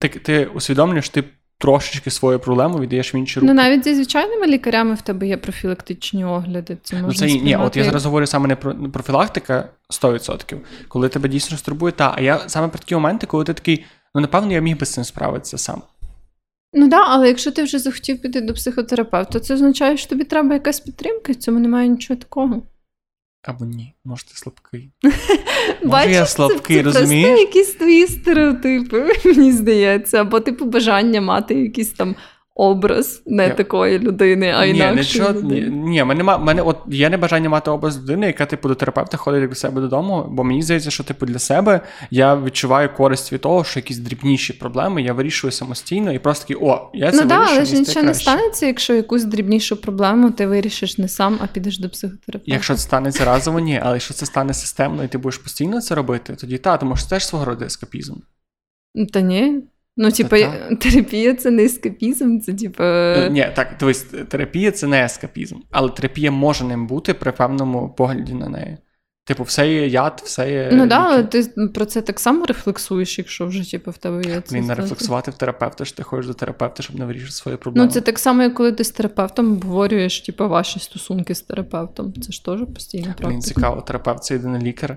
ти, 0.00 0.08
ти 0.08 0.46
усвідомлюєш, 0.46 1.08
ти 1.08 1.24
трошечки 1.58 2.10
свою 2.10 2.38
проблему 2.38 2.78
віддаєш 2.78 3.14
в 3.14 3.16
інші 3.16 3.40
руки. 3.40 3.52
Ну, 3.52 3.54
навіть 3.54 3.84
зі 3.84 3.94
звичайними 3.94 4.46
лікарями 4.46 4.94
в 4.94 5.02
тебе 5.02 5.26
є 5.26 5.36
профілактичні 5.36 6.24
огляди. 6.24 6.76
Це 6.82 6.96
можна 6.96 7.08
Ну, 7.08 7.14
це 7.14 7.26
ні, 7.26 7.40
ні, 7.42 7.56
от 7.56 7.76
я 7.76 7.84
зараз 7.84 8.04
говорю 8.04 8.26
саме 8.26 8.48
не 8.48 8.56
про 8.56 8.74
профілактика 8.74 9.68
100%, 9.90 10.56
коли 10.88 11.08
тебе 11.08 11.28
дійсно 11.28 11.48
щось 11.48 11.62
турбує, 11.62 11.92
та, 11.92 12.14
а 12.16 12.20
я 12.20 12.40
саме 12.46 12.68
про 12.68 12.78
такі 12.78 12.94
моменти, 12.94 13.26
коли 13.26 13.44
ти 13.44 13.54
такий, 13.54 13.84
ну 14.14 14.20
напевно, 14.20 14.52
я 14.52 14.60
міг 14.60 14.78
би 14.78 14.86
з 14.86 14.92
цим 14.92 15.04
справитися 15.04 15.58
сам. 15.58 15.82
Ну 16.72 16.88
так, 16.88 17.06
але 17.08 17.28
якщо 17.28 17.50
ти 17.50 17.62
вже 17.62 17.78
захотів 17.78 18.22
піти 18.22 18.40
до 18.40 18.54
психотерапевта, 18.54 19.40
це 19.40 19.54
означає, 19.54 19.96
що 19.96 20.08
тобі 20.08 20.24
треба 20.24 20.54
якась 20.54 20.80
підтримка, 20.80 21.32
в 21.32 21.36
цьому 21.36 21.58
немає 21.58 21.88
нічого 21.88 22.20
такого. 22.20 22.62
Або 23.46 23.64
ні, 23.64 23.94
може 24.04 24.24
ти 24.24 24.34
слабкий. 24.34 24.90
Може, 25.84 26.10
я 26.10 26.24
це- 26.24 26.30
слабкий, 26.30 26.76
це 26.76 26.82
розумієш? 26.82 27.26
Просто 27.28 27.46
якісь 27.46 27.74
твої 27.74 28.06
стереотипи, 28.06 29.12
мені 29.24 29.52
здається, 29.52 30.20
або 30.20 30.40
типу 30.40 30.64
бажання 30.64 31.20
мати 31.20 31.54
якісь 31.54 31.90
там 31.92 32.16
образ 32.56 33.22
не 33.26 33.42
Я- 33.46 33.54
такої 33.54 33.98
людини, 33.98 34.52
а 34.56 34.66
ні, 34.66 34.70
інакшої 34.78 35.42
ні, 35.42 35.60
ні, 35.60 36.04
мене, 36.04 36.22
ма- 36.22 36.38
мене 36.38 36.62
от 36.62 36.76
є 36.88 37.10
небажання 37.10 37.48
мати 37.48 37.70
образ 37.70 37.98
людини, 37.98 38.26
яка 38.26 38.46
типу 38.46 38.68
до 38.68 38.74
терапевта 38.74 39.16
ходить 39.16 39.48
до 39.48 39.54
себе 39.54 39.80
додому, 39.80 40.26
бо 40.30 40.44
мені 40.44 40.62
здається, 40.62 40.90
що 40.90 41.04
типу 41.04 41.26
для 41.26 41.38
себе 41.38 41.80
я 42.10 42.36
відчуваю 42.36 42.94
користь 42.96 43.32
від 43.32 43.40
того, 43.40 43.64
що 43.64 43.78
якісь 43.78 43.98
дрібніші 43.98 44.52
проблеми 44.52 45.02
я 45.02 45.12
вирішую 45.12 45.50
самостійно 45.50 46.12
і 46.12 46.18
просто 46.18 46.42
такий, 46.42 46.56
о, 46.68 46.90
я 46.94 47.12
це 47.12 47.22
Ну 47.22 47.28
так, 47.28 47.48
але 47.48 47.64
ж 47.64 47.74
нічого 47.74 48.06
не 48.06 48.14
станеться, 48.14 48.66
якщо 48.66 48.94
якусь 48.94 49.24
дрібнішу 49.24 49.76
проблему 49.76 50.30
ти 50.30 50.46
вирішиш 50.46 50.98
не 50.98 51.08
сам, 51.08 51.38
а 51.42 51.46
підеш 51.46 51.78
до 51.78 51.88
психотерапевта. 51.88 52.52
Якщо 52.54 52.74
це 52.74 52.80
станеться 52.80 53.24
разово, 53.24 53.60
ні, 53.60 53.80
але 53.82 53.92
якщо 53.92 54.14
це 54.14 54.26
стане 54.26 54.54
системно, 54.54 55.04
і 55.04 55.08
ти 55.08 55.18
будеш 55.18 55.38
постійно 55.38 55.80
це 55.80 55.94
робити, 55.94 56.36
тоді 56.36 56.58
та, 56.58 56.76
тому 56.76 56.96
що 56.96 57.08
це 57.08 57.18
ж 57.18 57.26
свого 57.26 57.44
роду 57.44 57.64
ескапізм. 57.64 58.14
Та 59.12 59.20
ні. 59.20 59.62
Ну, 59.96 60.10
типу, 60.10 60.36
так. 60.36 60.78
терапія 60.80 61.34
це 61.34 61.50
не 61.50 61.64
ескапізм, 61.64 62.38
це 62.38 62.54
типу. 62.54 62.82
Е, 62.82 63.30
Ні, 63.30 63.48
так, 63.54 63.76
дивись, 63.80 64.02
терапія 64.02 64.70
це 64.70 64.86
не 64.86 65.04
ескапізм, 65.04 65.56
але 65.70 65.90
терапія 65.90 66.30
може 66.30 66.64
ним 66.64 66.86
бути 66.86 67.14
при 67.14 67.32
певному 67.32 67.94
погляді 67.96 68.34
на 68.34 68.48
неї. 68.48 68.78
Типу, 69.26 69.42
все 69.42 69.72
є 69.72 69.86
яд, 69.86 70.22
все 70.24 70.52
є. 70.52 70.70
Ну 70.72 70.88
так, 70.88 71.06
але 71.10 71.22
ти 71.24 71.42
про 71.74 71.84
це 71.84 72.02
так 72.02 72.20
само 72.20 72.46
рефлексуєш, 72.46 73.18
якщо 73.18 73.46
вже 73.46 73.70
типу, 73.70 73.90
в 73.90 73.96
тебе 73.96 74.22
є 74.30 74.40
це. 74.40 74.54
Блін, 74.56 74.66
не 74.66 74.74
рефлексувати 74.74 75.30
в 75.30 75.34
терапевта, 75.34 75.84
що 75.84 75.96
ти 75.96 76.02
ходиш 76.02 76.26
до 76.26 76.34
терапевта, 76.34 76.82
щоб 76.82 76.98
не 76.98 77.04
вирішити 77.04 77.32
свої 77.32 77.56
проблеми. 77.56 77.86
Ну, 77.86 77.92
це 77.92 78.00
так 78.00 78.18
само, 78.18 78.42
як 78.42 78.54
коли 78.54 78.72
ти 78.72 78.84
з 78.84 78.90
терапевтом 78.90 79.52
обговорюєш 79.52 80.20
типу, 80.20 80.48
ваші 80.48 80.80
стосунки 80.80 81.34
з 81.34 81.42
терапевтом. 81.42 82.12
Це 82.22 82.32
ж 82.32 82.44
теж 82.44 82.60
постійна 82.74 83.04
практика. 83.04 83.28
Блін, 83.28 83.40
цікаво, 83.40 83.80
терапевт 83.80 84.24
це 84.24 84.34
єдиний 84.34 84.62
лікар, 84.62 84.96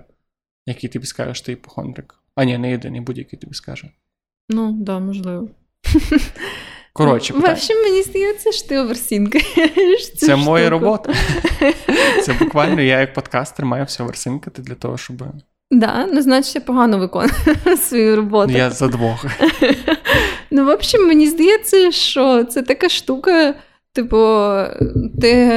який 0.66 0.90
тобі 0.90 1.06
скаже, 1.06 1.34
що 1.34 1.46
ти 1.46 1.52
іпохондрик. 1.52 2.16
А 2.36 2.44
ні, 2.44 2.58
не 2.58 2.72
єдиний, 2.72 3.02
будь-який 3.02 3.40
тобі 3.40 3.54
скаже. 3.54 3.90
Ну, 4.50 4.72
да, 4.72 5.00
можливо. 5.00 5.48
Коротше, 6.94 7.34
В 7.34 7.36
питання. 7.36 7.54
общем, 7.54 7.78
мені 7.84 8.02
здається, 8.02 8.52
що 8.52 8.68
ти 8.68 8.78
оверсінка. 8.78 9.40
Це 10.18 10.36
моя 10.36 10.70
робота. 10.70 11.14
Це 12.24 12.34
буквально 12.34 12.82
я, 12.82 13.00
як 13.00 13.14
подкастер, 13.14 13.66
маю 13.66 13.86
все 13.86 14.04
версинкати 14.04 14.62
для 14.62 14.76
того, 14.76 14.98
щоб. 14.98 15.24
Да, 15.72 16.08
ну, 16.14 16.22
значить, 16.22 16.56
я 16.56 16.62
погано 16.62 16.98
виконую 16.98 17.32
свою 17.78 18.16
роботу. 18.16 18.52
Я 18.52 18.70
за 18.70 18.88
двох. 18.88 19.26
Ну, 20.52 20.66
в 20.66 20.70
общем, 20.70 21.08
мені 21.08 21.28
здається, 21.28 21.92
що 21.92 22.44
це 22.44 22.62
така 22.62 22.90
штука. 22.90 23.54
Типу, 23.98 24.54
ти, 25.22 25.52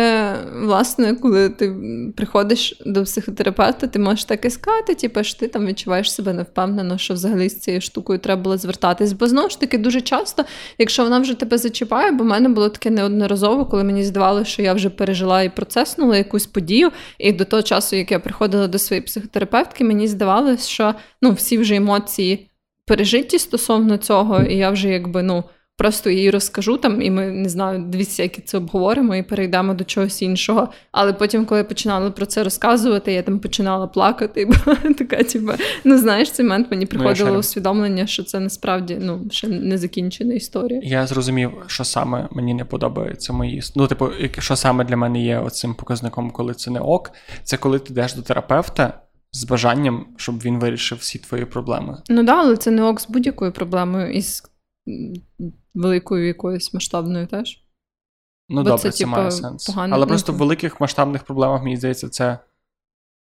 власне, 0.62 1.14
коли 1.14 1.48
ти 1.48 1.74
приходиш 2.16 2.82
до 2.86 3.02
психотерапевта, 3.02 3.86
ти 3.86 3.98
можеш 3.98 4.24
так 4.24 4.44
і 4.44 4.50
сказати, 4.50 4.94
типу, 4.94 5.24
що 5.24 5.38
ти 5.38 5.48
там 5.48 5.66
відчуваєш 5.66 6.12
себе 6.12 6.32
невпевнено, 6.32 6.98
що 6.98 7.14
взагалі 7.14 7.48
з 7.48 7.60
цією 7.60 7.80
штукою 7.80 8.18
треба 8.18 8.42
було 8.42 8.56
звертатись. 8.56 9.12
Бо 9.12 9.26
знову 9.26 9.48
ж 9.50 9.60
таки, 9.60 9.78
дуже 9.78 10.00
часто, 10.00 10.44
якщо 10.78 11.04
вона 11.04 11.18
вже 11.18 11.34
тебе 11.34 11.58
зачіпає, 11.58 12.12
бо 12.12 12.24
в 12.24 12.26
мене 12.26 12.48
було 12.48 12.68
таке 12.68 12.90
неодноразово, 12.90 13.66
коли 13.66 13.84
мені 13.84 14.04
здавалося, 14.04 14.50
що 14.50 14.62
я 14.62 14.74
вже 14.74 14.90
пережила 14.90 15.42
і 15.42 15.56
процеснула 15.56 16.16
якусь 16.16 16.46
подію, 16.46 16.90
і 17.18 17.32
до 17.32 17.44
того 17.44 17.62
часу, 17.62 17.96
як 17.96 18.10
я 18.10 18.18
приходила 18.18 18.66
до 18.66 18.78
своєї 18.78 19.06
психотерапевтки, 19.06 19.84
мені 19.84 20.08
здавалося, 20.08 20.68
що 20.68 20.94
ну, 21.22 21.32
всі 21.32 21.58
вже 21.58 21.74
емоції 21.76 22.50
пережиті 22.86 23.38
стосовно 23.38 23.96
цього, 23.96 24.42
і 24.42 24.56
я 24.56 24.70
вже 24.70 24.88
якби 24.88 25.22
ну. 25.22 25.44
Просто 25.80 26.10
їй 26.10 26.30
розкажу 26.30 26.76
там, 26.76 27.02
і 27.02 27.10
ми 27.10 27.26
не 27.26 27.48
знаю, 27.48 27.84
дві 27.88 27.98
всякі 27.98 28.42
це 28.42 28.58
обговоримо 28.58 29.16
і 29.16 29.22
перейдемо 29.22 29.74
до 29.74 29.84
чогось 29.84 30.22
іншого. 30.22 30.68
Але 30.92 31.12
потім, 31.12 31.44
коли 31.44 31.58
я 31.58 31.64
починала 31.64 32.10
про 32.10 32.26
це 32.26 32.44
розказувати, 32.44 33.12
я 33.12 33.22
там 33.22 33.38
починала 33.38 33.86
плакати. 33.86 34.46
Бо 34.66 34.74
така, 34.94 35.22
типу, 35.22 35.52
ну 35.84 35.98
знаєш, 35.98 36.30
цей 36.30 36.46
момент 36.46 36.70
мені 36.70 36.86
приходило 36.86 37.14
шарю. 37.14 37.38
усвідомлення, 37.38 38.06
що 38.06 38.22
це 38.22 38.40
насправді 38.40 38.98
ну 39.00 39.26
ще 39.30 39.48
не 39.48 39.78
закінчена 39.78 40.34
історія. 40.34 40.80
Я 40.84 41.06
зрозумів, 41.06 41.50
що 41.66 41.84
саме 41.84 42.28
мені 42.30 42.54
не 42.54 42.64
подобається 42.64 43.32
мої. 43.32 43.62
Ну, 43.76 43.86
типу, 43.86 44.08
що 44.38 44.56
саме 44.56 44.84
для 44.84 44.96
мене 44.96 45.24
є 45.24 45.38
оцим 45.38 45.74
показником, 45.74 46.30
коли 46.30 46.54
це 46.54 46.70
не 46.70 46.80
ок, 46.80 47.12
це 47.44 47.56
коли 47.56 47.78
ти 47.78 47.92
йдеш 47.92 48.14
до 48.14 48.22
терапевта 48.22 49.00
з 49.32 49.44
бажанням, 49.44 50.06
щоб 50.16 50.42
він 50.42 50.58
вирішив 50.58 50.98
всі 50.98 51.18
твої 51.18 51.44
проблеми. 51.44 51.98
Ну 52.08 52.22
да, 52.22 52.34
але 52.34 52.56
це 52.56 52.70
не 52.70 52.82
ок 52.82 53.00
з 53.00 53.08
будь-якою 53.08 53.52
проблемою 53.52 54.12
і 54.12 54.22
з 54.22 54.49
великою 55.74 56.26
якоюсь 56.26 56.74
масштабною 56.74 57.26
теж. 57.26 57.64
Ну, 58.48 58.56
Бо 58.56 58.62
добре, 58.62 58.78
це, 58.78 58.90
це, 58.90 58.98
типу, 58.98 59.10
має 59.10 59.30
сенс. 59.30 59.70
Але 59.76 60.06
просто 60.06 60.32
в 60.32 60.36
великих 60.36 60.80
масштабних 60.80 61.24
проблемах, 61.24 61.62
мені 61.62 61.76
здається, 61.76 62.08
це 62.08 62.38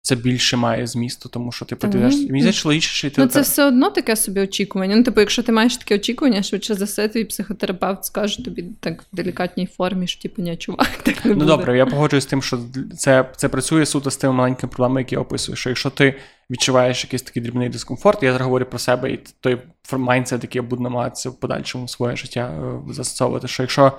це 0.03 0.17
більше 0.17 0.57
має 0.57 0.87
змісту, 0.87 1.29
тому 1.29 1.53
що 1.53 1.65
типу, 1.65 1.89
ти 1.89 1.99
йдеш. 1.99 2.15
Мені 2.15 2.53
здається, 2.53 3.07
йти. 3.07 3.21
Ну, 3.23 3.27
це 3.27 3.41
все 3.41 3.65
одно 3.65 3.91
таке 3.91 4.17
собі 4.17 4.41
очікування. 4.41 4.97
Ну, 4.97 5.03
типу, 5.03 5.21
якщо 5.21 5.43
ти 5.43 5.53
маєш 5.53 5.77
таке 5.77 5.95
очікування, 5.95 6.43
швидше 6.43 6.75
за 6.75 6.85
все, 6.85 7.09
твій 7.09 7.25
психотерапевт 7.25 8.05
скаже 8.05 8.45
тобі 8.45 8.65
так 8.81 9.03
в 9.03 9.17
делікатній 9.17 9.67
формі, 9.67 10.07
що 10.07 10.23
типу, 10.23 10.43
ні, 10.43 10.57
чувак, 10.57 10.91
так 11.03 11.25
не 11.25 11.35
Ну 11.35 11.45
добре, 11.45 11.77
я 11.77 11.87
погоджуюсь 11.87 12.25
з 12.25 12.27
тим, 12.27 12.43
що 12.43 12.61
це, 12.99 13.31
це 13.37 13.49
працює 13.49 13.87
суто 13.87 14.11
з 14.11 14.17
тими 14.17 14.33
маленькими 14.33 14.71
проблемами, 14.71 15.01
які 15.01 15.15
я 15.15 15.21
описую. 15.21 15.57
Що 15.57 15.71
якщо 15.71 15.91
ти 15.91 16.15
відчуваєш 16.51 17.05
якийсь 17.05 17.23
такий 17.23 17.43
дрібний 17.43 17.69
дискомфорт, 17.69 18.23
я 18.23 18.33
зараз 18.33 18.45
говорю 18.45 18.65
про 18.65 18.79
себе, 18.79 19.11
і 19.13 19.21
той 19.41 19.59
майндсет, 19.93 20.43
який 20.43 20.63
я 20.63 20.69
буду 20.69 20.83
намагатися 20.83 21.31
в 21.31 21.41
подальшому 21.41 21.89
своє 21.89 22.17
життя 22.17 22.51
е, 22.89 22.93
застосовувати. 22.93 23.49
Що 23.49 23.63
якщо 23.63 23.93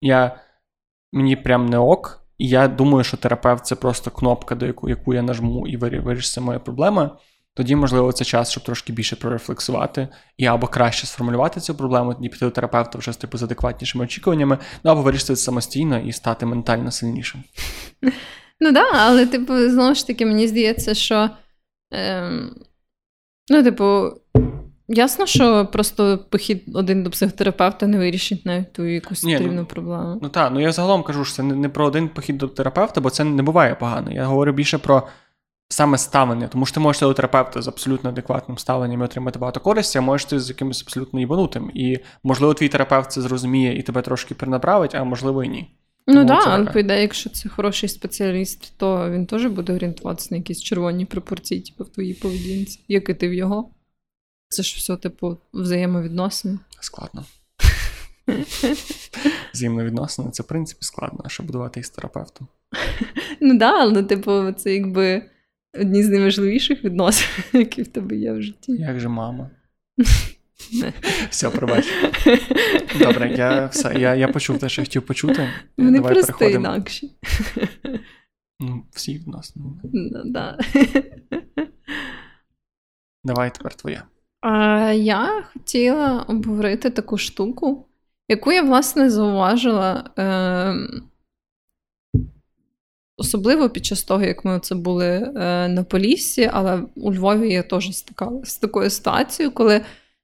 я 0.00 0.40
мені 1.12 1.36
прям 1.36 1.66
не 1.66 1.78
ок, 1.78 2.19
і 2.40 2.48
я 2.48 2.68
думаю, 2.68 3.04
що 3.04 3.16
терапевт 3.16 3.66
це 3.66 3.74
просто 3.74 4.10
кнопка, 4.10 4.54
до 4.54 4.66
яку, 4.66 4.88
яку 4.88 5.14
я 5.14 5.22
нажму 5.22 5.66
і 5.66 5.76
вирі- 5.76 6.02
вирішиться 6.02 6.40
моя 6.40 6.58
проблема. 6.58 7.18
Тоді, 7.54 7.76
можливо, 7.76 8.12
це 8.12 8.24
час, 8.24 8.50
щоб 8.50 8.64
трошки 8.64 8.92
більше 8.92 9.16
прорефлексувати 9.16 10.08
і 10.36 10.46
або 10.46 10.66
краще 10.66 11.06
сформулювати 11.06 11.60
цю 11.60 11.74
проблему, 11.74 12.14
тоді 12.14 12.28
піти 12.28 12.44
до 12.44 12.50
терапевта 12.50 12.98
вже 12.98 13.20
типу, 13.20 13.38
з 13.38 13.42
адекватнішими 13.42 14.04
очікуваннями, 14.04 14.58
ну 14.84 14.90
або 14.90 15.02
вирішити 15.02 15.34
це 15.34 15.42
самостійно 15.42 15.98
і 15.98 16.12
стати 16.12 16.46
ментально 16.46 16.90
сильнішим. 16.90 17.42
Ну 18.60 18.72
так, 18.72 18.74
да, 18.74 18.86
але, 18.94 19.26
типу, 19.26 19.68
знову 19.68 19.94
ж 19.94 20.06
таки, 20.06 20.26
мені 20.26 20.48
здається, 20.48 20.94
що. 20.94 21.30
Ем, 21.92 22.54
ну, 23.50 23.62
типу, 23.62 24.10
ясно, 24.90 25.26
що 25.26 25.68
просто 25.72 26.18
похід 26.30 26.62
один 26.74 27.02
до 27.02 27.10
психотерапевта 27.10 27.86
не 27.86 27.98
вирішить 27.98 28.46
навіть 28.46 28.72
ту 28.72 28.84
якусь 28.84 29.24
Ні, 29.24 29.32
ну, 29.32 29.38
потрібну 29.38 29.64
проблему. 29.64 30.18
Ну 30.22 30.28
так, 30.28 30.52
ну 30.52 30.60
я 30.60 30.72
загалом 30.72 31.02
кажу, 31.02 31.24
що 31.24 31.34
це 31.36 31.42
не, 31.42 31.54
не 31.54 31.68
про 31.68 31.86
один 31.86 32.08
похід 32.08 32.38
до 32.38 32.48
терапевта, 32.48 33.00
бо 33.00 33.10
це 33.10 33.24
не 33.24 33.42
буває 33.42 33.74
погано. 33.74 34.12
Я 34.12 34.24
говорю 34.24 34.52
більше 34.52 34.78
про 34.78 35.02
саме 35.68 35.98
ставлення, 35.98 36.48
тому 36.48 36.66
що 36.66 36.74
ти 36.74 36.80
можеш 36.80 37.00
до 37.00 37.14
терапевта 37.14 37.62
з 37.62 37.68
абсолютно 37.68 38.10
адекватним 38.10 38.58
ставленням 38.58 39.00
і 39.00 39.04
отримати 39.04 39.38
багато 39.38 39.60
користі, 39.60 39.98
а 39.98 40.00
можеш 40.00 40.24
ти 40.24 40.40
з 40.40 40.48
якимось 40.48 40.82
абсолютно 40.82 41.20
їбанутим. 41.20 41.70
І 41.74 41.98
можливо, 42.22 42.54
твій 42.54 42.68
терапевт 42.68 43.12
це 43.12 43.20
зрозуміє 43.20 43.78
і 43.78 43.82
тебе 43.82 44.02
трошки 44.02 44.34
перенаправить, 44.34 44.94
а 44.94 45.04
можливо 45.04 45.44
і 45.44 45.48
ні. 45.48 45.76
Ну 46.06 46.26
так, 46.26 46.44
але 46.46 46.66
по 46.66 46.78
ідеї, 46.78 47.02
якщо 47.02 47.30
це 47.30 47.48
хороший 47.48 47.88
спеціаліст, 47.88 48.72
то 48.78 49.10
він 49.10 49.26
теж 49.26 49.46
буде 49.46 49.72
орієнтуватися 49.72 50.28
на 50.30 50.36
якісь 50.36 50.62
червоні 50.62 51.04
пропорції, 51.04 51.60
типу, 51.60 51.84
в 51.84 51.88
твоїй 51.88 52.14
поведінці, 52.14 52.80
як 52.88 53.08
і 53.08 53.14
ти 53.14 53.28
в 53.28 53.34
його. 53.34 53.70
Це 54.50 54.62
ж 54.62 54.74
все, 54.76 54.96
типу, 54.96 55.38
взаємовідносини. 55.52 56.58
Складно. 56.80 57.24
Взаємно 59.54 59.84
відносини 59.84 60.30
це 60.30 60.42
в 60.42 60.46
принципі 60.46 60.84
складно, 60.84 61.20
а 61.24 61.28
що 61.28 61.42
будувати 61.42 61.80
із 61.80 61.90
терапевтом. 61.90 62.48
Ну 63.40 63.58
да, 63.58 63.80
але 63.80 64.02
типу, 64.02 64.52
це 64.52 64.74
якби 64.74 65.22
одні 65.80 66.02
з 66.02 66.08
найважливіших 66.08 66.84
відносин, 66.84 67.28
які 67.60 67.82
в 67.82 67.88
тебе 67.88 68.16
є 68.16 68.32
в 68.32 68.42
житті. 68.42 68.72
Як 68.72 69.00
же 69.00 69.08
мама? 69.08 69.50
Все, 71.30 71.50
пробач. 71.50 71.84
Добре, 72.98 73.34
я 73.36 73.66
все, 73.66 73.94
я, 73.98 74.14
я 74.14 74.28
почув 74.28 74.58
те, 74.58 74.68
що 74.68 74.82
я 74.82 74.86
хотів 74.86 75.02
почути. 75.02 75.48
Вони 75.78 75.98
Давай 75.98 76.14
просто 76.14 76.32
переходимо. 76.32 76.74
інакші. 76.74 77.10
Ну, 78.60 78.84
всі 78.92 79.14
відносно. 79.14 79.80
Ну, 79.92 80.22
да. 80.24 80.58
Давай 83.24 83.54
тепер 83.54 83.74
твоє. 83.74 84.02
А, 84.40 84.92
я 84.92 85.44
хотіла 85.52 86.24
обговорити 86.28 86.90
таку 86.90 87.18
штуку, 87.18 87.86
яку 88.28 88.52
я, 88.52 88.62
власне, 88.62 89.10
зауважила. 89.10 90.10
Е- 90.18 91.00
Особливо 93.16 93.70
під 93.70 93.86
час 93.86 94.02
того, 94.02 94.24
як 94.24 94.44
ми 94.44 94.60
це 94.60 94.74
були 94.74 95.06
е, 95.06 95.68
на 95.68 95.84
Поліссі, 95.84 96.50
але 96.52 96.82
у 96.96 97.12
Львові 97.12 97.52
я 97.52 97.62
теж 97.62 97.96
стикалася 97.96 98.50
з 98.50 98.58
такою 98.58 98.90
ситуацією, 98.90 99.54
коли 99.54 99.80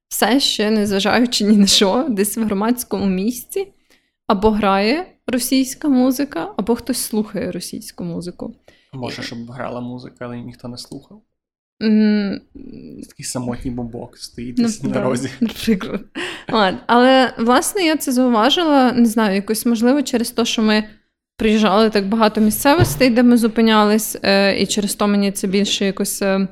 все 0.09 0.41
ще, 0.41 0.71
незважаючи 0.71 1.45
ні 1.45 1.57
на 1.57 1.67
що, 1.67 2.07
десь 2.09 2.37
в 2.37 2.45
громадському 2.45 3.07
місці 3.07 3.73
або 4.27 4.51
грає 4.51 5.07
російська 5.27 5.89
музика, 5.89 6.55
або 6.57 6.75
хтось 6.75 6.99
слухає 6.99 7.51
російську 7.53 8.05
музику. 8.05 8.55
Може, 8.93 9.23
щоб 9.23 9.51
грала 9.51 9.81
музика, 9.81 10.17
але 10.21 10.41
ніхто 10.41 10.69
не 10.69 10.79
слухав. 10.79 11.23
Такий 13.09 13.25
самотній 13.25 13.71
бобок 13.71 14.19
стоїть 14.19 14.59
Ну, 14.59 14.65
десь 14.65 14.83
на 14.83 15.03
розі. 15.03 15.31
Наприклад. 15.41 16.01
Але 16.87 17.35
власне 17.39 17.83
я 17.83 17.97
це 17.97 18.13
зауважила, 18.13 18.93
не 18.93 19.07
знаю, 19.07 19.35
якось 19.35 19.67
можливо 19.67 20.03
через 20.03 20.31
те, 20.31 20.45
що 20.45 20.63
ми 20.63 20.85
приїжджали 21.37 21.91
так 21.91 22.09
багато 22.09 22.41
місцевостей, 22.41 23.11
де 23.11 23.23
ми 23.23 23.37
зупинялись, 23.37 24.17
е, 24.23 24.59
і 24.59 24.67
через 24.67 24.95
то 24.95 25.07
мені 25.07 25.33
це 25.33 25.47
більше 25.47 25.85
якось 25.85 26.23
е, 26.23 26.49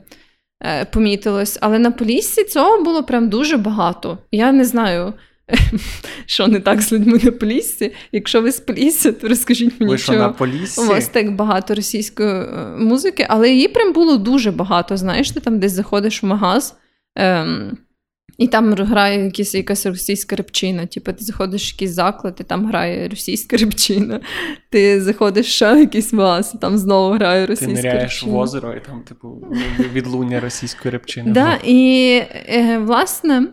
е, 0.62 0.84
помітилось. 0.84 1.58
Але 1.60 1.78
на 1.78 1.90
Поліссі 1.90 2.44
цього 2.44 2.84
було 2.84 3.02
прям 3.02 3.28
дуже 3.28 3.56
багато. 3.56 4.18
Я 4.30 4.52
не 4.52 4.64
знаю. 4.64 5.12
Що 6.26 6.48
не 6.48 6.60
так 6.60 6.82
з 6.82 6.92
людьми 6.92 7.20
на 7.22 7.32
Поліссі? 7.32 7.92
Якщо 8.12 8.42
ви 8.42 8.52
з 8.52 8.60
Полісся, 8.60 9.12
то 9.12 9.28
розкажіть 9.28 9.80
мені, 9.80 9.92
Ви 9.92 9.98
що 9.98 10.12
на 10.12 10.34
у 10.78 10.86
вас 10.86 11.08
так 11.08 11.34
багато 11.34 11.74
російської 11.74 12.28
е, 12.30 12.76
музики, 12.78 13.26
але 13.28 13.50
її 13.50 13.68
прям 13.68 13.92
було 13.92 14.16
дуже 14.16 14.50
багато. 14.50 14.96
Знаєш, 14.96 15.30
ти 15.30 15.40
там 15.40 15.58
десь 15.58 15.72
заходиш 15.72 16.22
в 16.22 16.26
магаз, 16.26 16.76
ем, 17.16 17.78
і 18.38 18.48
там 18.48 18.74
грає 18.74 19.24
якісь, 19.24 19.54
якась 19.54 19.86
російська 19.86 20.36
репчина. 20.36 20.86
Типу, 20.86 21.12
ти 21.12 21.24
заходиш 21.24 21.70
в 21.70 21.74
якийсь 21.74 21.90
заклад, 21.90 22.36
і 22.40 22.44
там 22.44 22.66
грає 22.66 23.08
російська 23.08 23.56
репчина. 23.56 24.20
Ти 24.70 25.00
заходиш 25.02 25.46
ще 25.46 25.74
в 25.74 25.78
якийсь 25.78 26.12
магаз, 26.12 26.52
і 26.54 26.58
там 26.58 26.78
знову 26.78 27.14
грає 27.14 27.46
Ти 27.46 27.50
російська 27.50 27.74
ниряєш 27.74 28.02
репчина. 28.02 28.32
в 28.32 28.36
озеро, 28.36 28.74
і 28.74 28.80
там, 28.80 29.00
типу, 29.00 29.46
відлуння 29.92 30.40
російської 30.40 30.92
репчини. 30.92 31.32
Да, 31.32 31.58
і 31.64 32.22
е, 32.48 32.78
власне, 32.78 33.46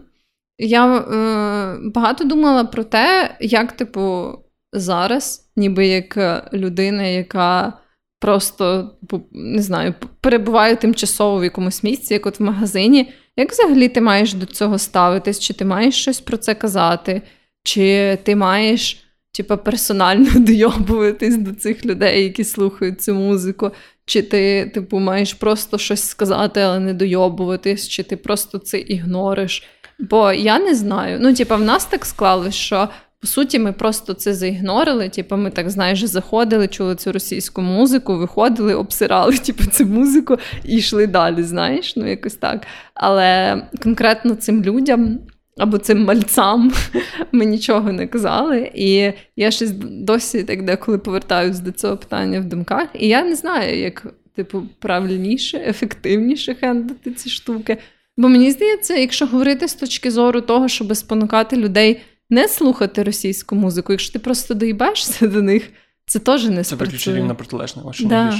я 0.61 0.97
е, 0.97 1.79
багато 1.93 2.23
думала 2.23 2.63
про 2.63 2.83
те, 2.83 3.35
як, 3.39 3.71
типу, 3.71 4.31
зараз, 4.73 5.51
ніби 5.55 5.87
як 5.87 6.17
е, 6.17 6.49
людина, 6.53 7.03
яка 7.03 7.73
просто 8.19 8.91
типу, 9.01 9.21
не 9.31 9.61
знаю, 9.61 9.93
перебуває 10.21 10.75
тимчасово 10.75 11.39
в 11.39 11.43
якомусь 11.43 11.83
місці, 11.83 12.13
як 12.13 12.25
от 12.25 12.39
в 12.39 12.43
магазині. 12.43 13.13
Як 13.37 13.51
взагалі 13.51 13.89
ти 13.89 14.01
маєш 14.01 14.33
до 14.33 14.45
цього 14.45 14.77
ставитись? 14.77 15.39
Чи 15.39 15.53
ти 15.53 15.65
маєш 15.65 15.95
щось 15.95 16.19
про 16.19 16.37
це 16.37 16.55
казати? 16.55 17.21
Чи 17.63 18.17
ти 18.23 18.35
маєш, 18.35 19.03
типу, 19.31 19.57
персонально 19.57 20.29
дойобуватись 20.39 21.37
до 21.37 21.53
цих 21.53 21.85
людей, 21.85 22.23
які 22.23 22.43
слухають 22.43 23.01
цю 23.01 23.13
музику? 23.13 23.71
Чи 24.05 24.21
ти, 24.21 24.71
типу, 24.73 24.99
маєш 24.99 25.33
просто 25.33 25.77
щось 25.77 26.03
сказати, 26.03 26.59
але 26.59 26.79
не 26.79 26.93
дойобуватись, 26.93 27.87
чи 27.87 28.03
ти 28.03 28.17
просто 28.17 28.57
це 28.57 28.79
ігнориш? 28.79 29.63
Бо 30.01 30.31
я 30.31 30.59
не 30.59 30.75
знаю. 30.75 31.17
Ну, 31.21 31.33
типу, 31.33 31.55
в 31.55 31.61
нас 31.61 31.85
так 31.85 32.05
склалось, 32.05 32.55
що 32.55 32.89
по 33.21 33.27
суті 33.27 33.59
ми 33.59 33.73
просто 33.73 34.13
це 34.13 34.33
заігнорили. 34.33 35.09
Типу, 35.09 35.37
ми 35.37 35.49
так 35.49 35.69
знаєш, 35.69 36.03
заходили, 36.03 36.67
чули 36.67 36.95
цю 36.95 37.11
російську 37.11 37.61
музику, 37.61 38.17
виходили, 38.17 38.75
обсирали 38.75 39.37
типу, 39.37 39.63
цю 39.65 39.85
музику 39.85 40.37
і 40.65 40.75
йшли 40.75 41.07
далі. 41.07 41.43
Знаєш, 41.43 41.95
ну 41.95 42.09
якось 42.09 42.35
так. 42.35 42.67
Але 42.93 43.57
конкретно 43.83 44.35
цим 44.35 44.63
людям. 44.63 45.19
Або 45.57 45.77
цим 45.77 46.03
мальцам 46.03 46.71
ми 47.31 47.45
нічого 47.45 47.91
не 47.91 48.07
казали. 48.07 48.71
І 48.75 49.11
я 49.35 49.51
щось 49.51 49.71
досі 49.81 50.43
так 50.43 50.65
деколи 50.65 50.97
повертаюсь 50.97 51.59
до 51.59 51.71
цього 51.71 51.97
питання 51.97 52.39
в 52.39 52.45
думках. 52.45 52.87
І 52.93 53.07
я 53.07 53.23
не 53.23 53.35
знаю, 53.35 53.79
як 53.79 54.05
типу 54.35 54.63
правильніше, 54.79 55.57
ефективніше 55.57 56.53
хендити 56.53 57.11
ці 57.11 57.29
штуки. 57.29 57.77
Бо 58.17 58.29
мені 58.29 58.51
здається, 58.51 58.95
якщо 58.95 59.25
говорити 59.25 59.67
з 59.67 59.73
точки 59.73 60.11
зору 60.11 60.41
того, 60.41 60.67
щоб 60.67 60.95
спонукати 60.95 61.57
людей 61.57 62.01
не 62.29 62.47
слухати 62.47 63.03
російську 63.03 63.55
музику, 63.55 63.93
якщо 63.93 64.13
ти 64.13 64.19
просто 64.19 64.53
доїбаєшся 64.53 65.27
до 65.27 65.41
них, 65.41 65.69
це 66.05 66.19
теж 66.19 66.45
не 66.45 66.63
Це 66.63 66.75
виключно 66.75 67.15
рівно 67.15 67.35
протилежне, 67.35 67.83
що 67.93 68.07
Да. 68.07 68.39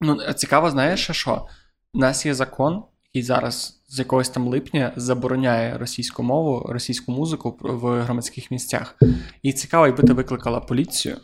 Ну, 0.00 0.32
цікаво, 0.32 0.70
знаєш, 0.70 1.08
що? 1.10 1.46
У 1.94 1.98
нас 1.98 2.26
є 2.26 2.34
закон, 2.34 2.82
який 3.04 3.22
зараз 3.22 3.82
з 3.88 3.98
якогось 3.98 4.28
там 4.28 4.48
липня 4.48 4.92
забороняє 4.96 5.78
російську 5.78 6.22
мову, 6.22 6.66
російську 6.68 7.12
музику 7.12 7.58
в 7.60 8.02
громадських 8.02 8.50
місцях. 8.50 8.98
І 9.42 9.52
цікаво, 9.52 9.86
якби 9.86 10.02
ти 10.02 10.12
викликала 10.12 10.60
поліцію, 10.60 11.16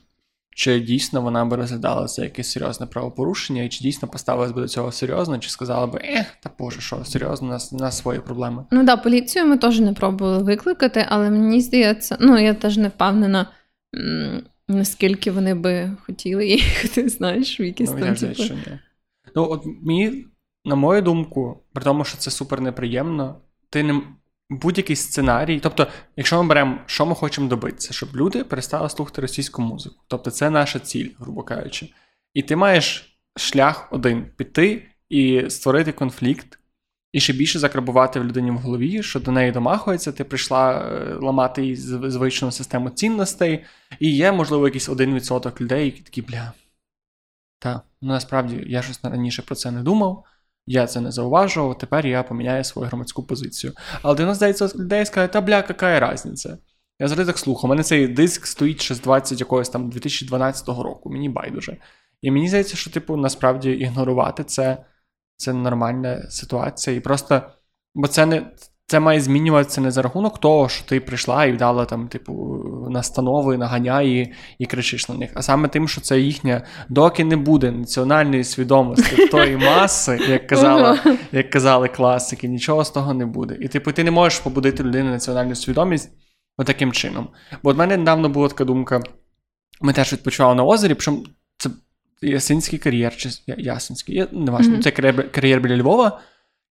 чи 0.54 0.80
дійсно 0.80 1.22
вона 1.22 1.44
би 1.44 1.56
розглядала 1.56 2.06
це 2.06 2.22
якесь 2.22 2.50
серйозне 2.50 2.86
правопорушення, 2.86 3.62
і 3.62 3.68
чи 3.68 3.80
дійсно 3.84 4.08
поставилась 4.08 4.52
би 4.52 4.62
до 4.62 4.68
цього 4.68 4.92
серйозно, 4.92 5.38
чи 5.38 5.50
сказала 5.50 5.86
би, 5.86 6.00
ех, 6.04 6.26
та 6.40 6.50
боже, 6.58 6.80
що 6.80 7.04
серйозно, 7.04 7.58
у 7.72 7.76
нас, 7.76 7.98
свої 7.98 8.20
проблеми. 8.20 8.64
Ну 8.70 8.84
да, 8.84 8.96
поліцію 8.96 9.46
ми 9.46 9.58
теж 9.58 9.80
не 9.80 9.92
пробували 9.92 10.42
викликати, 10.42 11.06
але 11.08 11.30
мені 11.30 11.60
здається, 11.60 12.16
ну 12.20 12.38
я 12.38 12.54
теж 12.54 12.76
не 12.76 12.88
впевнена, 12.88 13.46
наскільки 14.68 15.30
вони 15.30 15.54
би 15.54 15.90
хотіли 16.06 16.46
їхати, 16.46 17.08
знаєш, 17.08 17.60
в 17.60 17.62
якісь 17.62 17.90
Ну, 17.90 18.00
там 18.00 18.14
типу. 18.14 18.34
що 18.34 18.54
ні. 18.54 18.78
Ну, 19.36 19.46
от 19.50 19.66
мені, 19.82 20.26
на 20.64 20.74
мою 20.74 21.02
думку, 21.02 21.62
при 21.72 21.84
тому, 21.84 22.04
що 22.04 22.18
це 22.18 22.30
супер 22.30 22.60
неприємно, 22.60 23.40
ти 23.70 23.82
не 23.82 24.00
будь-який 24.52 24.96
сценарій. 24.96 25.60
Тобто, 25.62 25.86
якщо 26.16 26.42
ми 26.42 26.48
беремо, 26.48 26.78
що 26.86 27.06
ми 27.06 27.14
хочемо 27.14 27.48
добитися, 27.48 27.92
щоб 27.92 28.16
люди 28.16 28.44
перестали 28.44 28.88
слухати 28.88 29.20
російську 29.20 29.62
музику. 29.62 29.96
Тобто, 30.08 30.30
це 30.30 30.50
наша 30.50 30.78
ціль, 30.78 31.08
грубо 31.18 31.42
кажучи. 31.42 31.92
І 32.34 32.42
ти 32.42 32.56
маєш 32.56 33.18
шлях 33.36 33.88
один 33.92 34.26
піти 34.36 34.88
і 35.08 35.50
створити 35.50 35.92
конфлікт, 35.92 36.58
і 37.12 37.20
ще 37.20 37.32
більше 37.32 37.58
закрабувати 37.58 38.20
в 38.20 38.24
людині 38.24 38.50
в 38.50 38.56
голові, 38.56 39.02
що 39.02 39.20
до 39.20 39.30
неї 39.30 39.52
домахується, 39.52 40.12
ти 40.12 40.24
прийшла 40.24 40.72
е, 40.72 41.14
ламати 41.14 41.62
її 41.62 41.76
звичну 41.76 42.52
систему 42.52 42.90
цінностей, 42.90 43.64
і 44.00 44.10
є, 44.10 44.32
можливо, 44.32 44.66
якийсь 44.66 44.88
один 44.88 45.14
відсоток 45.14 45.60
людей, 45.60 45.84
які 45.84 46.00
такі, 46.00 46.22
бля. 46.22 46.52
Та, 47.58 47.82
ну 48.02 48.08
насправді 48.08 48.64
я 48.66 48.82
щось 48.82 49.00
раніше 49.02 49.42
про 49.42 49.54
це 49.54 49.70
не 49.70 49.82
думав, 49.82 50.24
я 50.66 50.86
це 50.86 51.00
не 51.00 51.12
зауважував, 51.12 51.78
тепер 51.78 52.06
я 52.06 52.22
поміняю 52.22 52.64
свою 52.64 52.88
громадську 52.88 53.22
позицію. 53.22 53.72
Але 54.02 54.14
99% 54.14 54.78
людей 54.78 55.06
скаже, 55.06 55.28
та 55.28 55.40
бля, 55.40 55.56
яка 55.56 56.12
різниця? 56.12 56.58
Я 56.98 57.08
завжди 57.08 57.24
так 57.24 57.38
слухав. 57.38 57.64
У 57.64 57.68
мене 57.68 57.82
цей 57.82 58.08
диск 58.08 58.46
стоїть 58.46 58.82
ще 58.82 58.94
з 58.94 59.00
20 59.00 59.40
якогось 59.40 59.68
там 59.68 59.90
2012 59.90 60.68
року, 60.68 61.10
мені 61.10 61.28
байдуже. 61.28 61.76
І 62.22 62.30
мені 62.30 62.48
здається, 62.48 62.76
що, 62.76 62.90
типу, 62.90 63.16
насправді 63.16 63.70
ігнорувати 63.70 64.44
це 64.44 64.84
це 65.36 65.52
нормальна 65.52 66.30
ситуація. 66.30 66.96
І 66.96 67.00
просто, 67.00 67.42
бо 67.94 68.08
це 68.08 68.26
не. 68.26 68.50
Це 68.92 69.00
має 69.00 69.20
змінюватися 69.20 69.80
не 69.80 69.90
за 69.90 70.02
рахунок 70.02 70.38
того, 70.38 70.68
що 70.68 70.84
ти 70.84 71.00
прийшла 71.00 71.44
і 71.44 71.52
вдала 71.52 71.84
там, 71.84 72.08
типу, 72.08 72.34
настанови, 72.90 73.56
наганяє 73.56 74.34
і 74.58 74.66
кричиш 74.66 75.08
на 75.08 75.14
них. 75.14 75.30
А 75.34 75.42
саме 75.42 75.68
тим, 75.68 75.88
що 75.88 76.00
це 76.00 76.20
їхня, 76.20 76.62
доки 76.88 77.24
не 77.24 77.36
буде 77.36 77.70
національної 77.70 78.44
свідомості 78.44 79.26
тої 79.26 79.56
маси, 79.66 80.20
як 80.28 80.46
казала, 80.46 80.98
як 81.32 81.50
казали 81.50 81.88
класики, 81.88 82.48
нічого 82.48 82.84
з 82.84 82.90
того 82.90 83.14
не 83.14 83.26
буде. 83.26 83.56
І 83.60 83.68
типу, 83.68 83.92
ти 83.92 84.04
не 84.04 84.10
можеш 84.10 84.38
побудити 84.38 84.82
людину 84.82 85.10
національну 85.10 85.54
свідомість 85.54 86.10
отаким 86.58 86.92
чином. 86.92 87.28
Бо 87.62 87.70
от 87.70 87.76
мене 87.76 87.96
недавно 87.96 88.28
була 88.28 88.48
така 88.48 88.64
думка: 88.64 89.00
ми 89.80 89.92
теж 89.92 90.12
відпочивали 90.12 90.54
на 90.54 90.64
озері, 90.64 90.94
причому 90.94 91.24
це 91.58 91.70
Ясинський 92.22 92.78
кар'єр, 92.78 93.16
чи 93.16 93.28
Ясинський, 93.46 94.16
я, 94.16 94.28
не 94.32 94.50
важливо, 94.50 94.78
mm-hmm. 94.78 94.82
це 94.82 94.90
кар'єр, 94.90 95.32
кар'єр 95.32 95.60
біля 95.60 95.76
Львова. 95.76 96.20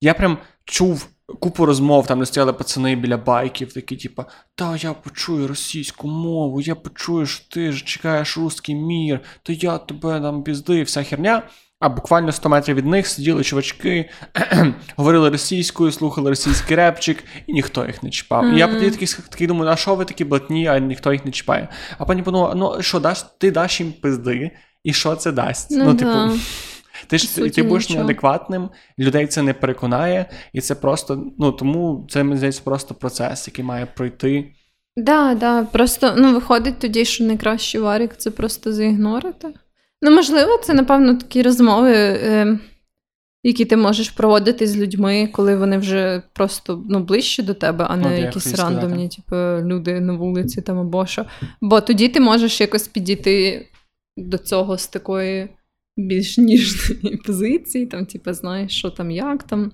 Я 0.01 0.13
прям 0.13 0.37
чув 0.65 1.07
купу 1.39 1.65
розмов, 1.65 2.07
там 2.07 2.25
стояли 2.25 2.53
пацани 2.53 2.95
біля 2.95 3.17
байків, 3.17 3.73
такі, 3.73 3.97
типу, 3.97 4.23
та 4.55 4.75
я 4.75 4.93
почую 4.93 5.47
російську 5.47 6.07
мову, 6.07 6.61
я 6.61 6.75
почую, 6.75 7.25
що 7.25 7.45
ти 7.49 7.71
ж 7.71 7.85
чекаєш 7.85 8.37
русський 8.37 8.75
мір, 8.75 9.19
то 9.43 9.53
я 9.53 9.77
тебе 9.77 10.21
там 10.21 10.43
пізди, 10.43 10.83
вся 10.83 11.03
херня. 11.03 11.43
А 11.79 11.89
буквально 11.89 12.31
100 12.31 12.49
метрів 12.49 12.75
від 12.75 12.85
них 12.85 13.07
сиділи 13.07 13.43
чувачки, 13.43 14.09
говорили 14.95 15.29
російською, 15.29 15.91
слухали 15.91 16.29
російський 16.29 16.77
репчик, 16.77 17.23
і 17.47 17.53
ніхто 17.53 17.85
їх 17.85 18.03
не 18.03 18.09
чіпав. 18.09 18.45
Mm-hmm. 18.45 18.55
І 18.55 18.59
я 18.59 18.67
тоді 18.67 18.91
такий, 18.91 19.07
такий 19.29 19.47
думаю, 19.47 19.71
а 19.71 19.75
що 19.75 19.95
ви 19.95 20.05
такі 20.05 20.25
блатні, 20.25 20.67
а 20.67 20.79
ніхто 20.79 21.13
їх 21.13 21.25
не 21.25 21.31
чіпає. 21.31 21.67
А 21.97 22.05
потім 22.05 22.23
подумав, 22.23 22.55
ну 22.55 22.81
що 22.81 22.99
даш, 22.99 23.25
ти 23.37 23.51
даш 23.51 23.79
їм 23.79 23.93
пизди, 23.93 24.51
і 24.83 24.93
що 24.93 25.15
це 25.15 25.31
дасть? 25.31 25.71
Ну, 25.71 25.83
ну 25.83 25.95
типу, 25.95 26.39
ти 27.07 27.17
ж 27.17 27.49
ти 27.49 27.63
будеш 27.63 27.89
неадекватним, 27.89 28.69
людей 28.99 29.27
це 29.27 29.41
не 29.41 29.53
переконає, 29.53 30.25
і 30.53 30.61
це 30.61 30.75
просто, 30.75 31.23
ну 31.39 31.51
тому 31.51 32.07
це 32.09 32.23
мені 32.23 32.37
здається 32.37 32.61
просто 32.63 32.93
процес, 32.93 33.47
який 33.47 33.65
має 33.65 33.85
пройти. 33.85 34.51
Да, 34.97 35.35
да, 35.35 35.63
просто 35.63 36.13
ну, 36.17 36.33
виходить 36.33 36.79
тоді, 36.79 37.05
що 37.05 37.23
найкращий 37.23 37.81
варік 37.81 38.15
це 38.17 38.31
просто 38.31 38.73
заігнорити. 38.73 39.47
Ну, 40.01 40.11
можливо, 40.11 40.59
це, 40.63 40.73
напевно, 40.73 41.15
такі 41.15 41.41
розмови, 41.41 41.93
е, 41.93 42.59
які 43.43 43.65
ти 43.65 43.77
можеш 43.77 44.09
проводити 44.09 44.67
з 44.67 44.77
людьми, 44.77 45.29
коли 45.31 45.55
вони 45.55 45.77
вже 45.77 46.23
просто 46.33 46.83
ну, 46.89 46.99
ближче 46.99 47.43
до 47.43 47.53
тебе, 47.53 47.85
а 47.89 47.97
не 47.97 48.13
От, 48.13 48.19
якісь 48.19 48.55
рандомні, 48.55 49.09
типу, 49.09 49.35
люди 49.67 49.99
на 49.99 50.13
вулиці 50.13 50.61
там 50.61 50.79
або 50.79 51.05
що. 51.05 51.25
Бо 51.61 51.81
тоді 51.81 52.07
ти 52.07 52.19
можеш 52.19 52.61
якось 52.61 52.87
підійти 52.87 53.67
до 54.17 54.37
цього 54.37 54.77
з 54.77 54.87
такої 54.87 55.49
більш 55.97 56.37
ніжної 56.37 57.17
позиції, 57.25 57.85
там, 57.85 58.05
типу, 58.05 58.33
знаєш, 58.33 58.77
що 58.77 58.89
там, 58.89 59.11
як 59.11 59.43
там, 59.43 59.71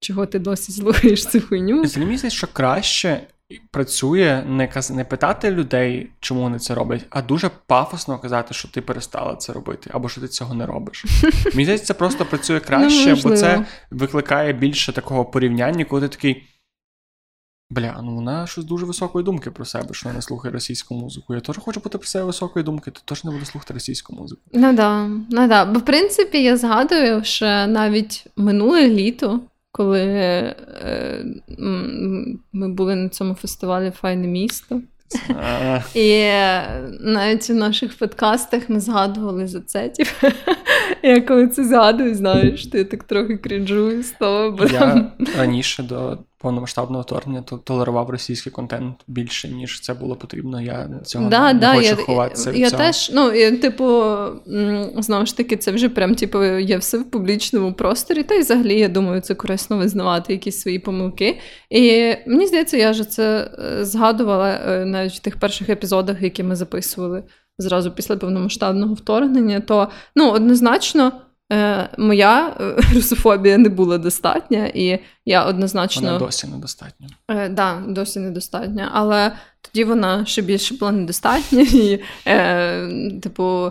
чого 0.00 0.26
ти 0.26 0.38
досі 0.38 0.72
слухаєш 0.72 1.26
цю 1.26 1.40
хуйню. 1.40 1.76
Мені 1.76 1.86
здається, 1.86 2.30
що 2.30 2.46
краще 2.52 3.26
працює 3.70 4.44
не 4.46 4.68
каз... 4.68 4.90
не 4.90 5.04
питати 5.04 5.50
людей, 5.50 6.10
чому 6.20 6.40
вони 6.40 6.58
це 6.58 6.74
роблять, 6.74 7.06
а 7.10 7.22
дуже 7.22 7.50
пафосно 7.66 8.18
казати, 8.18 8.54
що 8.54 8.68
ти 8.68 8.80
перестала 8.80 9.36
це 9.36 9.52
робити, 9.52 9.90
або 9.92 10.08
що 10.08 10.20
ти 10.20 10.28
цього 10.28 10.54
не 10.54 10.66
робиш. 10.66 11.04
Мені 11.54 11.64
здається, 11.64 11.86
це 11.86 11.94
просто 11.94 12.26
працює 12.26 12.60
краще, 12.60 13.14
бо 13.22 13.36
це 13.36 13.66
викликає 13.90 14.52
більше 14.52 14.92
такого 14.92 15.24
порівняння, 15.24 15.84
коли 15.84 16.02
ти 16.02 16.08
такий. 16.08 16.42
Бля, 17.70 18.00
ну 18.02 18.14
вона 18.14 18.46
щось 18.46 18.64
дуже 18.64 18.86
високої 18.86 19.24
думки 19.24 19.50
про 19.50 19.64
себе, 19.64 19.88
що 19.94 20.08
вона 20.08 20.20
слухає 20.22 20.54
російську 20.54 20.94
музику. 20.94 21.34
Я 21.34 21.40
теж 21.40 21.58
хочу 21.58 21.80
бути 21.80 21.98
про 21.98 22.06
себе 22.06 22.24
високої 22.24 22.64
думки, 22.64 22.90
то 22.90 23.00
теж 23.04 23.24
не 23.24 23.30
буду 23.30 23.44
слухати 23.44 23.74
російську 23.74 24.16
музику. 24.16 24.40
Ну 24.52 24.72
да, 24.72 25.06
ну 25.30 25.48
да. 25.48 25.64
Бо 25.64 25.78
в 25.78 25.84
принципі 25.84 26.42
я 26.42 26.56
згадую, 26.56 27.24
що 27.24 27.46
навіть 27.46 28.26
минуле 28.36 28.88
літо 28.88 29.40
коли 29.72 30.00
е, 30.00 31.24
ми 32.52 32.68
були 32.68 32.96
на 32.96 33.08
цьому 33.08 33.34
фестивалі 33.34 33.90
Файне 33.90 34.26
місто. 34.26 34.80
І 35.94 36.24
навіть 37.00 37.50
у 37.50 37.54
наших 37.54 37.98
подкастах 37.98 38.68
ми 38.68 38.80
згадували 38.80 39.46
за 39.46 39.60
це. 39.60 39.88
Типу. 39.88 40.10
Я 41.02 41.20
коли 41.20 41.48
це 41.48 41.64
згадую, 41.64 42.14
знаєш, 42.14 42.66
ти 42.66 42.84
так 42.84 43.04
трохи 43.04 43.36
крінжую 43.36 44.02
з 44.02 44.10
того. 44.10 44.50
Бо 44.50 44.64
Я 44.64 44.78
там... 44.78 45.12
раніше 45.38 45.82
до 45.82 46.18
повномасштабного 46.40 47.02
вторгнення 47.02 47.42
толерував 47.64 48.10
російський 48.10 48.52
контент 48.52 48.96
більше, 49.06 49.48
ніж 49.48 49.80
це 49.80 49.94
було 49.94 50.16
потрібно. 50.16 50.60
Я 50.60 50.88
цього 51.04 51.28
да, 51.28 51.52
не, 51.52 51.60
да, 51.60 51.74
хочу 51.74 51.86
я, 51.86 51.96
ховатися. 51.96 52.52
Я 52.52 52.70
цього. 52.70 52.82
теж, 52.82 53.10
ну, 53.14 53.32
я, 53.32 53.56
типу, 53.56 54.04
знову 54.96 55.26
ж 55.26 55.36
таки, 55.36 55.56
це 55.56 55.72
вже 55.72 55.88
прям 55.88 56.14
типу, 56.14 56.44
є 56.44 56.76
все 56.76 56.98
в 56.98 57.10
публічному 57.10 57.72
просторі. 57.72 58.22
Та 58.22 58.34
й 58.34 58.40
взагалі, 58.40 58.78
я 58.78 58.88
думаю, 58.88 59.20
це 59.20 59.34
корисно 59.34 59.76
визнавати 59.76 60.32
якісь 60.32 60.60
свої 60.60 60.78
помилки. 60.78 61.38
І 61.70 62.14
мені 62.26 62.46
здається, 62.46 62.76
я 62.76 62.92
ж 62.92 63.04
це 63.04 63.50
е, 63.58 63.84
згадувала 63.84 64.48
е, 64.50 64.84
навіть 64.84 65.12
в 65.12 65.18
тих 65.18 65.36
перших 65.36 65.68
епізодах, 65.68 66.22
які 66.22 66.42
ми 66.42 66.56
записували 66.56 67.22
зразу 67.58 67.90
після 67.90 68.16
повномасштабного 68.16 68.94
вторгнення, 68.94 69.60
то 69.60 69.88
ну, 70.16 70.30
однозначно. 70.30 71.12
Е, 71.52 71.88
моя 71.98 72.56
е, 72.60 72.76
русофобія 72.94 73.58
не 73.58 73.68
була 73.68 73.98
достатня, 73.98 74.70
і 74.74 74.98
я 75.24 75.44
однозначно. 75.44 76.06
Вона 76.06 76.18
досі 76.18 76.46
недостатня. 76.46 77.08
Е, 77.28 77.48
да, 77.48 77.82
досі 77.88 78.20
недостатня. 78.20 78.90
Але 78.92 79.32
тоді 79.60 79.84
вона 79.84 80.24
ще 80.24 80.42
більше 80.42 80.74
була 80.74 80.92
недостатня. 80.92 81.60
І, 81.72 82.00
е, 82.26 82.88
типу, 83.22 83.70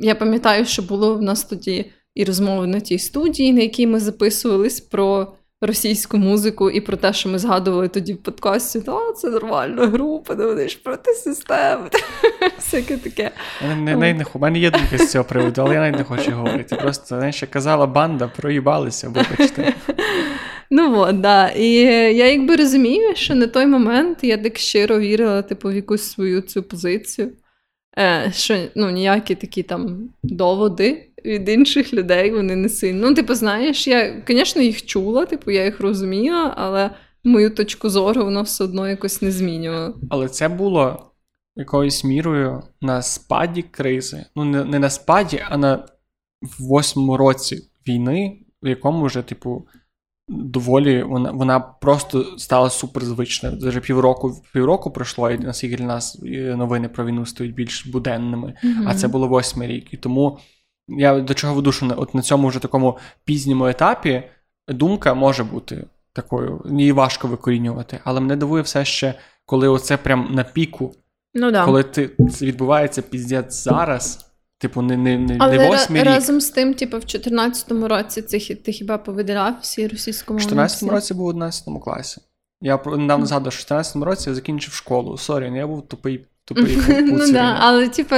я 0.00 0.14
пам'ятаю, 0.14 0.64
що 0.64 0.82
було 0.82 1.14
в 1.14 1.22
нас 1.22 1.44
тоді 1.44 1.90
і 2.14 2.24
розмови 2.24 2.66
на 2.66 2.80
тій 2.80 2.98
студії, 2.98 3.52
на 3.52 3.60
якій 3.60 3.86
ми 3.86 4.00
записувались 4.00 4.80
про 4.80 5.32
російську 5.66 6.18
музику 6.18 6.70
і 6.70 6.80
про 6.80 6.96
те, 6.96 7.12
що 7.12 7.28
ми 7.28 7.38
згадували 7.38 7.88
тоді 7.88 8.12
в 8.12 8.22
подкасті, 8.22 8.80
та 8.80 9.12
це 9.12 9.30
нормальна 9.30 9.86
група, 9.86 10.34
ну 10.38 10.48
вони 10.48 10.68
ж 10.68 10.78
проти 10.84 11.14
системи. 11.14 11.88
Всяке 12.58 12.96
таке. 12.96 13.30
Не, 13.68 13.96
не, 13.96 14.14
не, 14.14 14.24
У 14.34 14.38
мене 14.38 14.58
є 14.58 14.70
думка 14.70 14.98
з 14.98 15.10
цього 15.10 15.24
приводу, 15.24 15.62
але 15.62 15.74
я 15.74 15.80
навіть 15.80 15.98
не 15.98 16.04
хочу 16.04 16.30
говорити. 16.30 16.76
Просто 16.76 17.06
знаєш, 17.06 17.42
як 17.42 17.50
казала 17.50 17.86
банда, 17.86 18.30
проїбалися, 18.36 19.08
вибачте. 19.08 19.74
Ну 20.70 20.98
от, 20.98 21.20
да. 21.20 21.48
І 21.48 21.70
я 22.16 22.30
якби 22.30 22.56
розумію, 22.56 23.14
що 23.14 23.34
на 23.34 23.46
той 23.46 23.66
момент 23.66 24.18
я 24.22 24.36
так 24.36 24.58
щиро 24.58 24.98
вірила 24.98 25.42
типу, 25.42 25.68
в 25.68 25.74
якусь 25.74 26.02
свою 26.02 26.40
цю 26.40 26.62
позицію. 26.62 27.32
Е, 27.98 28.32
Що 28.34 28.58
ну, 28.74 28.90
ніякі 28.90 29.34
такі 29.34 29.62
там 29.62 30.08
доводи 30.22 31.08
від 31.24 31.48
інших 31.48 31.94
людей 31.94 32.30
вони 32.30 32.56
не 32.56 32.68
сильно. 32.68 33.08
Ну, 33.08 33.14
типу, 33.14 33.34
знаєш, 33.34 33.86
я, 33.86 34.22
звісно, 34.28 34.62
їх 34.62 34.84
чула, 34.84 35.26
типу, 35.26 35.50
я 35.50 35.64
їх 35.64 35.80
розуміла, 35.80 36.54
але 36.56 36.90
мою 37.24 37.50
точку 37.50 37.90
зору 37.90 38.24
воно 38.24 38.42
все 38.42 38.64
одно 38.64 38.88
якось 38.88 39.22
не 39.22 39.32
змінювало. 39.32 39.94
Але 40.10 40.28
це 40.28 40.48
було 40.48 41.10
якоюсь 41.56 42.04
мірою 42.04 42.62
на 42.80 43.02
спаді 43.02 43.62
кризи. 43.62 44.26
Ну, 44.36 44.44
не, 44.44 44.64
не 44.64 44.78
на 44.78 44.90
спаді, 44.90 45.42
а 45.48 45.56
на 45.56 45.86
восьмому 46.58 47.16
році 47.16 47.62
війни, 47.88 48.38
в 48.62 48.68
якому 48.68 49.06
вже, 49.06 49.22
типу. 49.22 49.68
Доволі 50.28 51.02
вона 51.02 51.30
вона 51.30 51.60
просто 51.60 52.38
стала 52.38 52.70
суперзвичною. 52.70 53.58
Вже 53.58 53.80
півроку 53.80 54.42
півроку 54.52 54.90
пройшло, 54.90 55.30
і 55.30 55.38
наскільки 55.38 55.76
для 55.76 55.84
нас 55.84 56.18
новини 56.56 56.88
про 56.88 57.06
війну 57.06 57.26
стають 57.26 57.54
більш 57.54 57.86
буденними. 57.86 58.54
Mm-hmm. 58.64 58.84
А 58.86 58.94
це 58.94 59.08
було 59.08 59.28
восьмий 59.28 59.68
рік. 59.68 59.94
І 59.94 59.96
тому 59.96 60.38
я 60.88 61.20
до 61.20 61.34
чого 61.34 61.54
веду, 61.54 61.72
що 61.72 61.94
от 61.96 62.14
на 62.14 62.22
цьому 62.22 62.48
вже 62.48 62.58
такому 62.58 62.98
пізньому 63.24 63.66
етапі 63.66 64.22
думка 64.68 65.14
може 65.14 65.44
бути 65.44 65.84
такою, 66.12 66.62
її 66.70 66.92
важко 66.92 67.28
викорінювати. 67.28 68.00
Але 68.04 68.20
мене 68.20 68.36
дивує 68.36 68.62
все 68.62 68.84
ще, 68.84 69.14
коли 69.46 69.68
оце 69.68 69.96
прям 69.96 70.28
на 70.34 70.44
піку, 70.44 70.94
ну, 71.34 71.50
да. 71.50 71.64
коли 71.64 71.82
ти, 71.82 72.10
це 72.32 72.46
відбувається 72.46 73.02
піздець 73.02 73.54
зараз. 73.54 74.30
Типу, 74.58 74.82
не 74.82 74.96
не, 74.96 75.18
не, 75.18 75.36
Але 75.40 75.58
не 75.58 75.68
восьмий 75.68 76.02
рік. 76.02 76.08
разом 76.08 76.40
з 76.40 76.50
тим, 76.50 76.74
типу, 76.74 76.98
в 76.98 77.00
14-му 77.00 77.88
році 77.88 78.22
це 78.22 78.38
ти 78.54 78.72
хіба 78.72 78.98
повиділяв 78.98 79.54
всі 79.60 79.88
російськомовні? 79.88 80.46
В 80.46 80.52
14-му 80.52 80.90
році 80.90 81.14
був 81.14 81.24
в 81.24 81.28
11 81.28 81.64
класі. 81.84 82.20
Я 82.60 82.80
недавно 82.86 83.26
згадував, 83.26 83.52
що 83.52 83.74
в 83.74 83.78
14-му 83.78 84.04
році 84.04 84.28
я 84.28 84.34
закінчив 84.34 84.74
школу. 84.74 85.18
Сорі, 85.18 85.52
я 85.56 85.66
був 85.66 85.88
тупий 85.88 86.26
тупий. 86.44 86.78
Ну 87.02 87.32
да, 87.32 87.56
але 87.60 87.88
типу, 87.88 88.16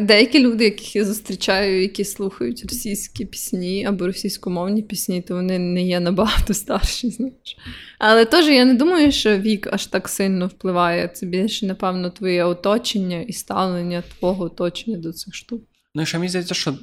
Деякі 0.00 0.40
люди, 0.40 0.64
яких 0.64 0.96
я 0.96 1.04
зустрічаю, 1.04 1.82
які 1.82 2.04
слухають 2.04 2.62
російські 2.62 3.24
пісні 3.24 3.84
або 3.84 4.06
російськомовні 4.06 4.82
пісні, 4.82 5.22
то 5.22 5.34
вони 5.34 5.58
не 5.58 5.82
є 5.82 6.00
набагато 6.00 6.54
старші, 6.54 7.10
знаєш. 7.10 7.56
Але 7.98 8.24
теж 8.24 8.46
я 8.46 8.64
не 8.64 8.74
думаю, 8.74 9.12
що 9.12 9.38
вік 9.38 9.68
аж 9.72 9.86
так 9.86 10.08
сильно 10.08 10.46
впливає. 10.46 11.08
Це 11.08 11.26
більше, 11.26 11.66
напевно, 11.66 12.10
твоє 12.10 12.44
оточення 12.44 13.20
і 13.20 13.32
ставлення 13.32 14.02
твого 14.18 14.44
оточення 14.44 14.98
до 14.98 15.12
цих 15.12 15.34
штук. 15.34 15.62
Ну 15.94 16.02
і 16.02 16.06
ще 16.06 16.18
мені 16.18 16.28
здається, 16.28 16.54
що 16.54 16.74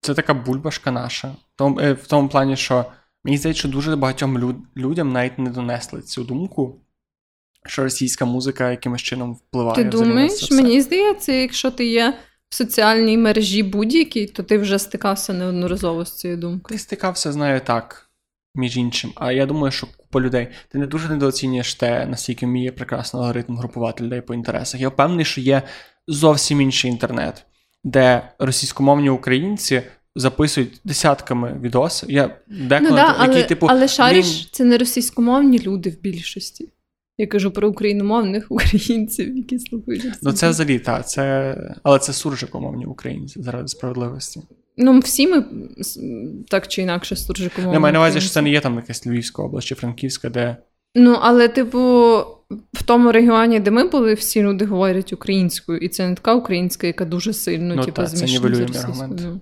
це 0.00 0.14
така 0.14 0.34
бульбашка 0.34 0.90
наша. 0.90 1.28
В 1.28 1.56
тому, 1.56 1.80
е, 1.80 2.28
плані, 2.30 2.56
що 2.56 2.84
мені 3.24 3.38
здається, 3.38 3.58
що 3.58 3.68
дуже 3.68 3.96
багатьом 3.96 4.38
люд, 4.38 4.56
людям 4.76 5.12
навіть 5.12 5.38
не 5.38 5.50
донесли 5.50 6.02
цю 6.02 6.24
думку, 6.24 6.80
що 7.66 7.82
російська 7.82 8.24
музика 8.24 8.70
якимось 8.70 9.02
чином 9.02 9.34
впливає. 9.34 9.76
Ти 9.76 9.84
думаєш, 9.84 10.32
це 10.38 10.46
все. 10.46 10.54
мені 10.54 10.80
здається, 10.80 11.32
якщо 11.32 11.70
ти 11.70 11.86
є 11.86 12.14
в 12.48 12.54
соціальній 12.54 13.18
мережі 13.18 13.62
будь-якій, 13.62 14.26
то 14.26 14.42
ти 14.42 14.58
вже 14.58 14.78
стикався 14.78 15.32
неодноразово 15.32 16.04
з 16.04 16.16
цією 16.16 16.38
думкою. 16.40 16.76
Ти 16.76 16.78
стикався, 16.78 17.32
знаю, 17.32 17.60
так, 17.64 18.10
між 18.54 18.76
іншим. 18.76 19.12
А 19.14 19.32
я 19.32 19.46
думаю, 19.46 19.72
що 19.72 19.86
купа 19.96 20.20
людей. 20.20 20.48
Ти 20.68 20.78
не 20.78 20.86
дуже 20.86 21.08
недооцінюєш 21.08 21.74
те, 21.74 22.06
наскільки 22.06 22.46
вміє 22.46 22.72
прекрасно 22.72 23.20
алгоритм 23.20 23.56
групувати 23.56 24.04
людей 24.04 24.20
по 24.20 24.34
інтересах. 24.34 24.80
Я 24.80 24.88
впевнений, 24.88 25.24
що 25.24 25.40
є 25.40 25.62
зовсім 26.08 26.60
інший 26.60 26.90
інтернет, 26.90 27.44
де 27.84 28.32
російськомовні 28.38 29.10
українці 29.10 29.82
записують 30.16 30.80
десятками 30.84 31.58
відоси. 31.62 32.06
Я 32.08 32.36
деколи, 32.46 32.90
Ну, 32.90 32.96
да, 32.96 33.06
які, 33.06 33.18
але, 33.18 33.42
типу, 33.42 33.66
але 33.70 33.88
шариш, 33.88 34.26
блін, 34.26 34.46
це 34.52 34.64
не 34.64 34.78
російськомовні 34.78 35.58
люди 35.58 35.90
в 35.90 36.00
більшості. 36.00 36.68
Я 37.18 37.26
кажу 37.26 37.50
про 37.50 37.68
україномовних 37.68 38.46
українців, 38.50 39.36
які 39.36 39.58
слухають. 39.58 40.06
Ну, 40.22 40.32
це 40.32 40.50
взагалі, 40.50 40.78
так, 40.78 41.08
це... 41.08 41.56
але 41.82 41.98
це 41.98 42.12
суржикомовні 42.12 42.86
українці 42.86 43.42
заради 43.42 43.68
справедливості. 43.68 44.42
Ну, 44.76 44.98
всі 44.98 45.28
ми 45.28 45.44
так 46.48 46.68
чи 46.68 46.82
інакше 46.82 47.16
з 47.16 47.26
суржикомовними. 47.26 47.74
Я 47.74 47.80
маю 47.80 47.92
на 47.92 47.98
увазі, 47.98 48.20
що 48.20 48.30
це 48.30 48.42
не 48.42 48.50
є 48.50 48.60
там 48.60 48.76
якась 48.76 49.06
Львівська 49.06 49.42
область 49.42 49.66
чи 49.66 49.74
Франківська, 49.74 50.30
де 50.30 50.56
Ну, 50.94 51.18
але, 51.20 51.48
типу, 51.48 51.78
в 52.72 52.82
тому 52.84 53.12
регіоні, 53.12 53.60
де 53.60 53.70
ми 53.70 53.88
були, 53.88 54.14
всі 54.14 54.42
люди 54.42 54.64
говорять 54.64 55.12
українською, 55.12 55.78
і 55.78 55.88
це 55.88 56.08
не 56.08 56.14
така 56.14 56.34
українська, 56.34 56.86
яка 56.86 57.04
дуже 57.04 57.32
сильно, 57.32 57.74
Ну, 57.74 57.84
типу, 57.84 58.02
це 58.02 58.06
змішана 58.06 58.32
нівелюємий 58.32 58.66
російською. 58.66 58.92
аргумент. 58.92 59.20
Ну. 59.24 59.40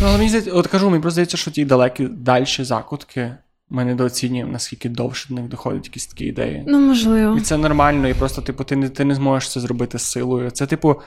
Ну, 0.00 0.06
але 0.06 0.16
мені 0.16 0.28
здається, 0.28 0.52
от 0.52 0.66
кажу, 0.66 0.90
мені 0.90 1.02
просто 1.02 1.12
здається, 1.12 1.36
що 1.36 1.50
ті 1.50 1.64
далекі 1.64 2.08
дальші 2.08 2.64
закутки 2.64 3.34
ми 3.70 3.84
недооцінюємо, 3.84 4.52
наскільки 4.52 4.88
довше 4.88 5.28
до 5.28 5.34
них 5.34 5.48
доходять 5.48 5.86
якісь 5.86 6.06
такі 6.06 6.24
ідеї. 6.24 6.64
Ну, 6.66 6.80
можливо. 6.80 7.36
І 7.36 7.40
це 7.40 7.56
нормально, 7.56 8.08
і 8.08 8.14
просто, 8.14 8.42
типу, 8.42 8.64
ти 8.64 8.76
не, 8.76 8.88
ти 8.88 9.04
не 9.04 9.14
зможеш 9.14 9.50
це 9.50 9.60
зробити 9.60 9.98
з 9.98 10.02
силою. 10.02 10.50
Це, 10.50 10.66
типу, 10.66 11.00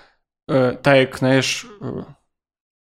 е, 0.51 0.71
так 0.71 0.97
як, 0.97 1.17
знаєш, 1.17 1.67
е, 1.81 2.05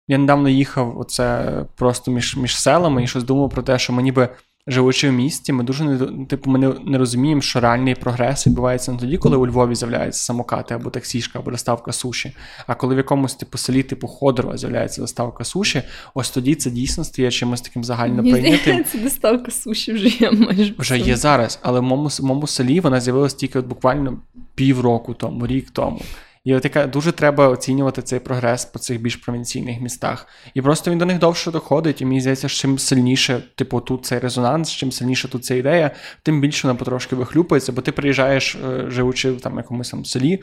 я 0.07 0.17
недавно 0.17 0.49
їхав 0.49 0.99
оце 0.99 1.65
просто 1.75 2.11
між, 2.11 2.37
між 2.37 2.57
селами 2.57 3.03
і 3.03 3.07
щось 3.07 3.23
думав 3.23 3.49
про 3.49 3.63
те, 3.63 3.79
що 3.79 3.93
ми 3.93 4.03
ніби 4.03 4.29
живучи 4.67 5.09
в 5.09 5.13
місті, 5.13 5.53
ми 5.53 5.63
дуже 5.63 5.83
не, 5.83 6.25
типу, 6.25 6.51
ми 6.51 6.59
не, 6.59 6.73
не 6.85 6.97
розуміємо, 6.97 7.41
що 7.41 7.59
реальний 7.59 7.95
прогрес 7.95 8.47
відбувається 8.47 8.91
не 8.91 8.97
тоді, 8.97 9.17
коли 9.17 9.37
у 9.37 9.47
Львові 9.47 9.75
з'являються 9.75 10.23
самокати 10.23 10.73
або 10.73 10.89
таксішка, 10.89 11.39
або 11.39 11.51
доставка 11.51 11.91
суші. 11.91 12.35
А 12.67 12.75
коли 12.75 12.95
в 12.95 12.97
якомусь 12.97 13.35
типу 13.35 13.57
селі, 13.57 13.83
типу 13.83 14.07
Ходорова, 14.07 14.57
з'являється 14.57 15.01
доставка 15.01 15.43
суші, 15.43 15.81
ось 16.13 16.29
тоді 16.29 16.55
це 16.55 16.71
дійсно 16.71 17.03
стає 17.03 17.31
чимось 17.31 17.61
таким 17.61 17.83
загально 17.83 18.21
прийнятим. 18.21 18.59
здається, 18.59 18.97
доставка 18.97 19.51
суші 19.51 19.93
вже 19.93 20.07
є 20.07 20.31
майже. 20.31 20.73
Вже 20.77 20.99
є 20.99 21.15
зараз, 21.15 21.59
але 21.61 21.79
в 21.79 21.83
моєму, 21.83 22.07
в 22.07 22.23
моєму 22.23 22.47
селі 22.47 22.79
вона 22.79 22.99
з'явилася 22.99 23.37
тільки 23.37 23.59
от 23.59 23.65
буквально 23.65 24.17
півроку 24.55 25.13
тому, 25.13 25.47
рік 25.47 25.69
тому. 25.71 26.01
І 26.45 26.55
от 26.55 26.63
яка 26.63 26.87
дуже 26.87 27.11
треба 27.11 27.47
оцінювати 27.47 28.01
цей 28.01 28.19
прогрес 28.19 28.65
по 28.65 28.79
цих 28.79 29.01
більш 29.01 29.15
провінційних 29.15 29.81
містах. 29.81 30.27
І 30.53 30.61
просто 30.61 30.91
він 30.91 30.97
до 30.97 31.05
них 31.05 31.19
довше 31.19 31.51
доходить, 31.51 32.01
і 32.01 32.05
мені 32.05 32.21
здається, 32.21 32.49
що 32.49 32.61
чим 32.61 32.79
сильніше, 32.79 33.43
типу, 33.55 33.81
тут 33.81 34.05
цей 34.05 34.19
резонанс, 34.19 34.71
чим 34.71 34.91
сильніше 34.91 35.27
тут 35.27 35.45
ця 35.45 35.55
ідея, 35.55 35.91
тим 36.23 36.41
більше 36.41 36.67
вона 36.67 36.79
потрошки 36.79 37.15
вихлюпається, 37.15 37.71
бо 37.71 37.81
ти 37.81 37.91
приїжджаєш, 37.91 38.55
е, 38.55 38.85
живучи 38.89 39.31
в 39.31 39.41
там 39.41 39.57
якомусь 39.57 39.89
там 39.89 40.05
селі, 40.05 40.39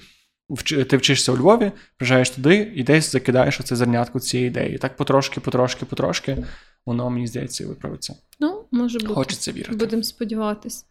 ти 0.90 0.96
вчишся 0.96 1.32
у 1.32 1.36
Львові, 1.36 1.72
приїжджаєш 1.96 2.30
туди 2.30 2.72
і 2.74 2.82
десь 2.82 3.12
закидаєш 3.12 3.60
оце 3.60 3.76
зернятку 3.76 4.20
цієї 4.20 4.48
ідеї. 4.48 4.74
І 4.74 4.78
так 4.78 4.96
потрошки, 4.96 5.40
потрошки, 5.40 5.84
потрошки, 5.84 6.46
воно, 6.86 7.10
мені 7.10 7.26
здається, 7.26 7.66
виправиться. 7.66 8.14
Ну, 8.40 8.64
може 8.70 8.98
бути. 8.98 9.14
Хочеться 9.14 9.52
вірити. 9.52 9.76
Будемо 9.76 10.02
сподіватись. 10.02 10.86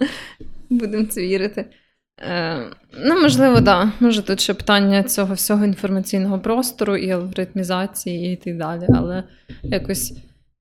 Будемо 0.70 1.06
це 1.06 1.20
вірити. 1.20 1.64
Е, 2.20 2.70
ну, 3.04 3.22
можливо, 3.22 3.54
так. 3.54 3.64
Да. 3.64 3.92
Може, 4.00 4.22
тут 4.22 4.40
ще 4.40 4.54
питання 4.54 5.02
цього 5.02 5.34
всього 5.34 5.64
інформаційного 5.64 6.38
простору 6.38 6.96
і 6.96 7.10
алгоритмізації 7.10 8.32
і 8.32 8.36
так 8.36 8.56
далі, 8.56 8.86
але 8.88 9.24
якось 9.62 10.14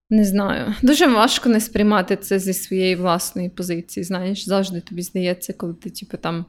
не 0.09 0.25
знаю. 0.25 0.75
Дуже 0.81 1.07
важко 1.07 1.49
не 1.49 1.59
сприймати 1.59 2.15
це 2.15 2.39
зі 2.39 2.53
своєї 2.53 2.95
власної 2.95 3.49
позиції. 3.49 4.03
Знаєш, 4.03 4.45
завжди 4.45 4.81
тобі 4.81 5.01
здається, 5.01 5.53
коли 5.53 5.73
ти, 5.73 5.89
типу, 5.89 6.17
там. 6.17 6.45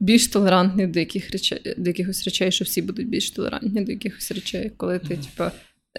Більш 0.00 0.28
толерантний 0.28 0.86
до 0.86 1.00
яких 1.00 1.30
речей, 1.30 1.74
до 1.78 1.90
якихось 1.90 2.24
речей, 2.24 2.52
що 2.52 2.64
всі 2.64 2.82
будуть 2.82 3.08
більш 3.08 3.30
толерантні 3.30 3.84
до 3.84 3.92
якихось 3.92 4.32
речей, 4.32 4.72
коли 4.76 4.98
ти, 4.98 5.16
типу, 5.16 5.50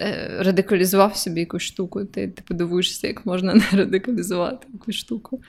е, 0.02 0.30
радикалізував 0.40 1.18
собі 1.18 1.40
якусь 1.40 1.62
штуку, 1.62 2.06
ти, 2.06 2.28
ти 2.28 2.44
подивуєшся, 2.48 3.08
як 3.08 3.26
можна 3.26 3.54
не 3.54 3.64
радикалізувати 3.72 4.68
якусь 4.74 4.96
штуку. 4.96 5.42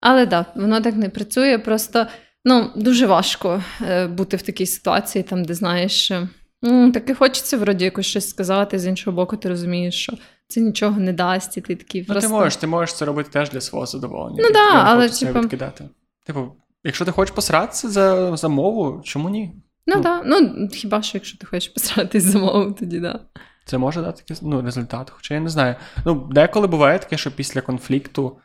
Але 0.00 0.26
так, 0.26 0.46
да, 0.54 0.60
воно 0.62 0.80
так 0.80 0.96
не 0.96 1.08
працює. 1.08 1.58
Просто 1.58 2.06
ну, 2.44 2.70
дуже 2.76 3.06
важко 3.06 3.62
е, 3.82 4.06
бути 4.06 4.36
в 4.36 4.42
такій 4.42 4.66
ситуації, 4.66 5.24
там, 5.24 5.44
де 5.44 5.54
знаєш, 5.54 6.10
е, 6.10 6.28
м, 6.64 6.92
так 6.92 7.10
і 7.10 7.14
хочеться 7.14 7.58
вроді 7.58 7.84
якось 7.84 8.06
щось 8.06 8.28
сказати, 8.28 8.78
з 8.78 8.86
іншого 8.86 9.16
боку, 9.16 9.36
ти 9.36 9.48
розумієш, 9.48 9.94
що 10.02 10.12
це 10.48 10.60
нічого 10.60 11.00
не 11.00 11.12
дасть, 11.12 11.56
і 11.56 11.60
ти 11.60 11.76
такий 11.76 12.06
Ну, 12.08 12.20
ти 12.20 12.28
можеш, 12.28 12.56
ти 12.56 12.66
можеш 12.66 12.94
це 12.94 13.04
робити 13.04 13.30
теж 13.32 13.50
для 13.50 13.60
свого 13.60 13.86
задоволення. 13.86 14.42
Ну 14.46 14.52
да, 14.52 14.70
але, 14.72 15.08
типу- 15.08 15.40
відкидати. 15.40 15.88
Типу, 16.26 16.52
якщо 16.84 17.04
ти 17.04 17.12
хочеш 17.12 17.34
посратися 17.34 17.88
за, 17.88 18.36
за 18.36 18.48
мову, 18.48 19.00
чому 19.04 19.28
ні? 19.28 19.52
Ну 19.86 19.96
ну. 19.96 20.02
так, 20.02 20.28
да. 20.28 20.40
ну 20.40 20.68
хіба 20.68 21.02
що 21.02 21.18
якщо 21.18 21.38
ти 21.38 21.46
хочеш 21.46 21.68
посратись 21.68 22.24
за 22.24 22.38
мову, 22.38 22.72
тоді 22.72 23.00
да. 23.00 23.20
Це 23.64 23.78
може 23.78 24.02
дати 24.02 24.34
ну, 24.42 24.62
результат, 24.62 25.10
хоча 25.10 25.34
я 25.34 25.40
не 25.40 25.48
знаю. 25.48 25.74
Ну, 26.04 26.28
деколи 26.30 26.66
буває 26.66 26.98
таке, 26.98 27.16
що 27.16 27.30
після 27.30 27.60
конфлікту, 27.60 28.36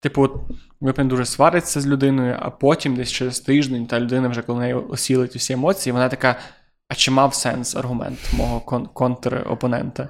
типу, 0.00 0.22
от, 0.22 0.36
ви 0.80 0.92
дуже 1.08 1.26
свариться 1.26 1.80
з 1.80 1.86
людиною, 1.86 2.36
а 2.38 2.50
потім 2.50 2.96
десь 2.96 3.12
через 3.12 3.40
тиждень 3.40 3.86
та 3.86 4.00
людина 4.00 4.28
вже 4.28 4.42
коли 4.42 4.60
неї 4.60 4.74
осілить 4.74 5.36
усі 5.36 5.52
емоції, 5.52 5.92
вона 5.92 6.08
така: 6.08 6.36
а 6.88 6.94
чи 6.94 7.10
мав 7.10 7.34
сенс 7.34 7.76
аргумент 7.76 8.18
мого 8.32 8.60
кон- 8.60 8.88
контр-опонента? 8.92 10.08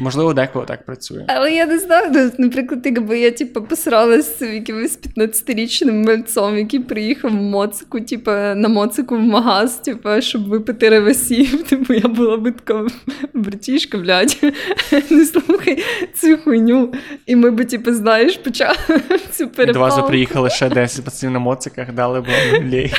Можливо, 0.00 0.34
деколи 0.34 0.64
так 0.66 0.84
працює. 0.84 1.24
Але 1.28 1.52
я 1.52 1.66
не 1.66 1.78
знаю, 1.78 2.10
ну, 2.14 2.30
наприклад, 2.38 2.80
якби 2.84 3.18
я 3.18 3.30
типу, 3.30 3.62
посралася 3.62 4.30
з 4.38 4.54
якимось 4.54 4.98
15-річним 5.16 6.06
мальцом, 6.06 6.58
який 6.58 6.80
приїхав 6.80 7.30
в 7.30 7.34
моцику, 7.34 8.00
типу, 8.00 8.30
на 8.30 8.68
моцику 8.68 9.16
в 9.16 9.20
магаз, 9.20 9.76
типу, 9.76 10.08
щоб 10.20 10.48
випити 10.48 10.88
ревесів. 10.88 11.62
Типу, 11.70 11.94
я 11.94 12.08
була 12.08 12.36
би 12.36 12.52
така 12.52 12.86
братішка, 13.34 13.98
блядь, 13.98 14.36
не 15.10 15.24
слухай 15.24 15.84
цю 16.14 16.38
хуйню. 16.44 16.92
І 17.26 17.36
ми 17.36 17.50
би, 17.50 17.64
типу, 17.64 17.92
знаєш, 17.92 18.36
почали 18.36 18.76
цю 19.30 19.48
перепалку. 19.48 19.96
вас 19.96 20.08
приїхали 20.08 20.50
ще 20.50 20.68
10 20.68 21.04
пацанів 21.04 21.32
на 21.32 21.38
моциках, 21.38 21.92
дали 21.92 22.20
б 22.20 22.26
лей. 22.72 22.94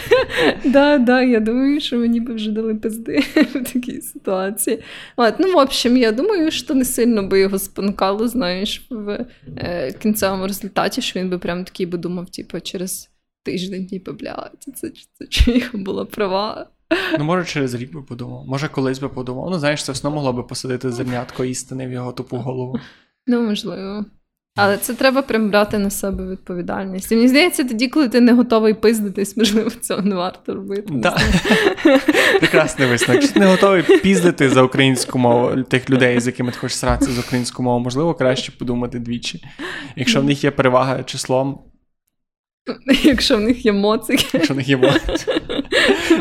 Да, 0.64 0.98
да, 0.98 1.22
я 1.22 1.40
думаю, 1.40 1.80
що 1.80 1.98
мені 1.98 2.20
би 2.20 2.34
вже 2.34 2.52
дали 2.52 2.76
пизди 2.76 3.24
в 3.36 3.74
такій 3.74 4.02
ситуації. 4.02 4.80
Ну, 5.18 5.54
в 5.54 5.58
общем, 5.58 5.98
я 5.98 6.12
думаю, 6.12 6.52
що 6.52 6.74
не 6.74 6.86
сильно 6.92 7.28
би 7.28 7.40
його 7.40 7.60
спонкало, 7.60 8.28
знаєш, 8.28 8.88
в 8.90 9.26
е, 9.58 9.92
кінцевому 9.92 10.48
результаті, 10.48 11.02
що 11.02 11.20
він 11.20 11.30
би 11.30 11.38
прям 11.38 11.64
такий 11.64 11.86
би 11.86 11.98
думав, 11.98 12.30
типу, 12.30 12.60
через 12.60 13.10
тиждень, 13.44 13.88
типу, 13.88 14.14
бля, 14.14 14.52
це, 14.60 14.72
це, 14.72 14.92
це 15.14 15.26
чиїха 15.28 15.78
була 15.78 16.06
права. 16.06 16.68
Ну, 17.20 17.24
може, 17.24 17.46
через 17.46 17.74
рік 17.74 17.94
би 17.94 18.02
подумав, 18.02 18.48
може, 18.48 18.68
колись 18.68 19.00
би 19.00 19.10
подумав. 19.10 19.50
Ну, 19.50 19.60
знаєш, 19.60 19.84
це 19.84 19.92
все 19.92 20.10
могло 20.10 20.34
би 20.34 20.44
посадити 20.44 20.92
зернятко 20.92 21.46
істини 21.46 21.88
в 21.88 21.92
його 21.92 22.12
тупу 22.12 22.38
голову. 22.38 22.80
Ну, 23.28 23.42
можливо. 23.42 24.06
Але 24.56 24.78
це 24.78 24.94
треба 24.94 25.22
прям 25.22 25.50
брати 25.50 25.78
на 25.78 25.90
себе 25.90 26.32
відповідальність. 26.32 27.12
І 27.12 27.16
мені 27.16 27.28
здається, 27.28 27.64
тоді, 27.64 27.88
коли 27.88 28.10
ти 28.10 28.22
не 28.22 28.34
готовий 28.34 28.74
пиздитись, 28.74 29.38
можливо, 29.38 29.70
цього 29.70 30.02
не 30.02 30.16
варто 30.16 30.54
робити. 30.54 30.88
Да. 30.90 31.18
Прекрасний 32.40 32.88
висновок. 32.88 33.22
Чи 33.22 33.28
ти 33.28 33.40
не 33.40 33.46
готовий 33.46 33.84
піздити 33.84 34.50
за 34.50 34.62
українську 34.62 35.20
мову 35.20 35.64
тих 35.64 35.90
людей, 35.90 36.20
з 36.20 36.28
якими 36.28 36.52
ти 36.52 36.58
хочеш 36.58 36.78
сратися 36.78 37.12
за 37.12 37.22
українську 37.22 37.64
мову, 37.64 37.80
можливо, 37.80 38.14
краще 38.14 38.52
подумати 38.52 39.00
двічі. 39.00 39.44
Якщо 39.96 40.22
в 40.22 40.24
них 40.24 40.44
є 40.44 40.52
перевага 40.52 41.04
числом, 41.04 41.60
Якщо 43.04 43.38
в 43.38 43.42
них 43.42 43.66
є 43.66 43.72
моцики. 43.74 44.26
якщо 44.34 44.54
в 44.54 44.58
них 44.58 44.70
є 44.70 44.78
моцик. 44.78 45.30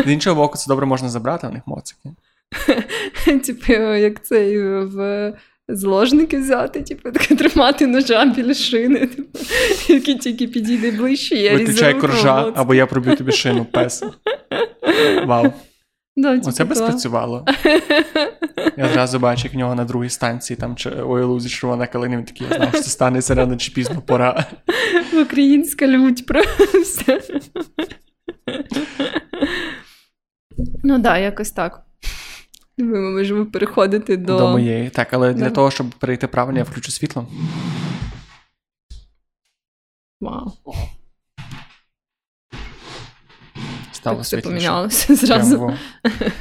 З 0.06 0.10
іншого 0.10 0.36
боку, 0.36 0.58
це 0.58 0.64
добре 0.68 0.86
можна 0.86 1.08
забрати 1.08 1.46
а 1.46 1.50
в 1.50 1.52
них 1.52 1.62
моцики. 1.66 2.10
Типу, 3.44 3.72
як 3.72 4.24
цей 4.26 4.58
в 4.82 5.32
зложники 5.70 6.38
взяти, 6.38 6.82
типу, 6.82 7.10
тримати 7.36 7.86
ножа 7.86 8.24
біля 8.24 8.54
шини, 8.54 9.06
типу, 9.06 9.38
який 9.88 10.14
тільки 10.14 10.46
підійде 10.46 10.90
ближче, 10.90 11.36
я 11.36 11.56
Виключай 11.56 12.00
коржа, 12.00 12.52
або 12.56 12.74
я 12.74 12.86
проб'ю 12.86 13.16
тобі 13.16 13.32
шину, 13.32 13.64
пес. 13.64 14.04
Вау. 15.24 15.52
Да, 16.16 16.34
типу 16.34 16.48
Оце 16.48 16.64
би 16.64 16.74
спрацювало. 16.74 17.44
Я 18.76 18.86
одразу 18.90 19.18
бачу, 19.18 19.42
як 19.44 19.54
в 19.54 19.56
нього 19.56 19.74
на 19.74 19.84
другій 19.84 20.08
станції 20.08 20.56
там 20.56 20.76
чи 20.76 20.90
ой, 21.06 21.22
лузі 21.22 21.48
червона 21.48 21.86
калина, 21.86 22.16
він 22.16 22.24
такий, 22.24 22.46
я 22.50 22.56
знав, 22.56 22.68
що 22.72 22.82
це 22.82 22.90
станеться 22.90 23.34
рано 23.34 23.56
чи 23.56 23.72
пізно 23.72 24.02
пора. 24.06 24.44
Українська 25.22 25.86
лють 25.86 26.26
просто. 26.26 27.18
ну 30.84 30.94
так, 30.94 31.02
да, 31.02 31.18
якось 31.18 31.50
так. 31.50 31.89
Ми 32.82 33.00
можемо 33.10 33.46
переходити 33.46 34.16
до. 34.16 34.38
До 34.38 34.48
моєї. 34.50 34.90
Так, 34.90 35.12
але 35.12 35.34
для 35.34 35.48
Да. 35.48 35.54
того, 35.54 35.70
щоб 35.70 35.90
перейти 35.90 36.26
правильно, 36.26 36.58
я 36.58 36.64
включу 36.64 36.90
світло. 36.92 37.28
Вау. 40.20 40.52
Стало 43.92 44.16
Так 44.16 44.24
все 44.24 44.36
світліше. 44.36 44.48
помінялося 44.48 45.14
зразу. 45.26 45.58
во. 45.60 45.74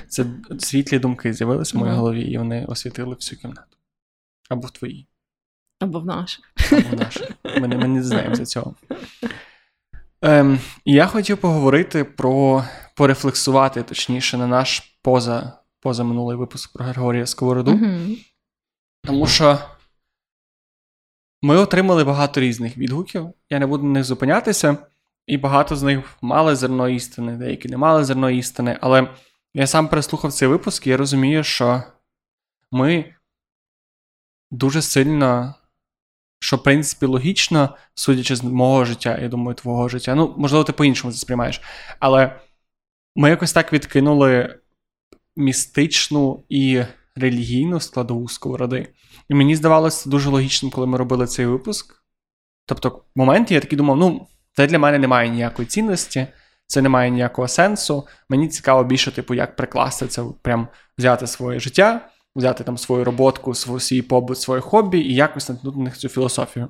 Це 0.07 0.25
світлі 0.59 0.99
думки 0.99 1.33
з'явилися 1.33 1.77
в 1.77 1.81
моїй 1.81 1.93
голові, 1.93 2.21
і 2.21 2.37
вони 2.37 2.65
освітили 2.65 3.15
всю 3.15 3.39
кімнату. 3.41 3.77
Або 4.49 4.67
в 4.67 4.71
твоїй, 4.71 5.07
Або 5.79 5.99
в 5.99 6.05
наших. 6.05 6.53
або 6.71 6.81
в 6.95 6.99
нашій. 6.99 7.27
Ми, 7.61 7.67
не- 7.67 7.77
ми 7.77 7.87
не 7.87 7.99
дізнаємося 7.99 8.45
цього. 8.45 8.75
Ем, 10.21 10.59
я 10.85 11.05
хотів 11.05 11.37
поговорити 11.37 12.03
про 12.03 12.63
порефлексувати, 12.95 13.83
точніше, 13.83 14.37
на 14.37 14.47
наш 14.47 14.79
поза, 15.01 15.59
поза 15.80 16.03
минулий 16.03 16.38
випуск 16.38 16.73
про 16.73 16.86
Григорія 16.86 17.25
Сковороду. 17.25 17.71
Мгм. 17.71 18.17
Тому 19.03 19.27
що 19.27 19.59
ми 21.41 21.57
отримали 21.57 22.03
багато 22.03 22.41
різних 22.41 22.77
відгуків. 22.77 23.34
Я 23.49 23.59
не 23.59 23.67
буду 23.67 23.84
на 23.84 23.89
них 23.89 24.03
зупинятися, 24.03 24.77
і 25.27 25.38
багато 25.38 25.75
з 25.75 25.84
них 25.84 26.17
мали 26.21 26.55
зерно 26.55 26.89
істини, 26.89 27.38
деякі 27.38 27.69
не 27.69 27.77
мали 27.77 28.03
зерно 28.03 28.30
істини. 28.30 28.77
Але 28.82 29.15
я 29.53 29.67
сам 29.67 29.88
переслухав 29.88 30.34
цей 30.34 30.47
випуск, 30.47 30.88
і 30.88 30.89
я 30.89 30.97
розумію, 30.97 31.43
що 31.43 31.84
ми 32.71 33.15
дуже 34.51 34.82
сильно, 34.82 35.55
що 36.39 36.55
в 36.57 36.63
принципі 36.63 37.05
логічно, 37.05 37.75
судячи 37.95 38.36
з 38.36 38.43
мого 38.43 38.86
життя, 38.86 39.17
я 39.17 39.30
думаю, 39.30 39.55
твого 39.55 39.89
життя. 39.89 40.15
Ну, 40.15 40.36
можливо, 40.38 40.63
ти 40.63 40.73
по-іншому 40.73 41.13
це 41.13 41.19
сприймаєш. 41.19 41.61
Але 41.99 42.39
ми 43.15 43.30
якось 43.30 43.53
так 43.53 43.73
відкинули 43.73 44.59
містичну 45.39 46.43
і 46.49 46.83
релігійну 47.15 47.79
складову 47.79 48.29
сковороди. 48.29 48.87
І 49.29 49.33
мені 49.33 49.55
здавалося 49.55 50.09
дуже 50.09 50.29
логічним, 50.29 50.71
коли 50.71 50.87
ми 50.87 50.97
робили 50.97 51.27
цей 51.27 51.45
випуск. 51.45 51.95
Тобто, 52.65 52.89
в 52.89 53.03
моменті 53.15 53.53
я 53.53 53.59
такий 53.59 53.77
думав: 53.77 53.97
ну, 53.97 54.27
це 54.53 54.67
для 54.67 54.79
мене 54.79 54.99
не 54.99 55.07
має 55.07 55.29
ніякої 55.29 55.67
цінності, 55.67 56.27
це 56.67 56.81
не 56.81 56.89
має 56.89 57.09
ніякого 57.09 57.47
сенсу. 57.47 58.07
Мені 58.29 58.47
цікаво 58.47 58.83
більше, 58.83 59.11
типу, 59.11 59.33
як 59.33 59.55
прикласти 59.55 60.07
це, 60.07 60.23
прям 60.41 60.67
взяти 60.97 61.27
своє 61.27 61.59
життя, 61.59 62.09
взяти 62.35 62.63
там 62.63 62.77
свою 62.77 63.03
роботку, 63.03 63.53
свій, 63.55 64.01
побут, 64.01 64.39
своє 64.39 64.61
хобі 64.61 64.99
і 64.99 65.15
якось 65.15 65.49
натягнути 65.49 65.77
на 65.77 65.83
них 65.83 65.97
цю 65.97 66.09
філософію. 66.09 66.67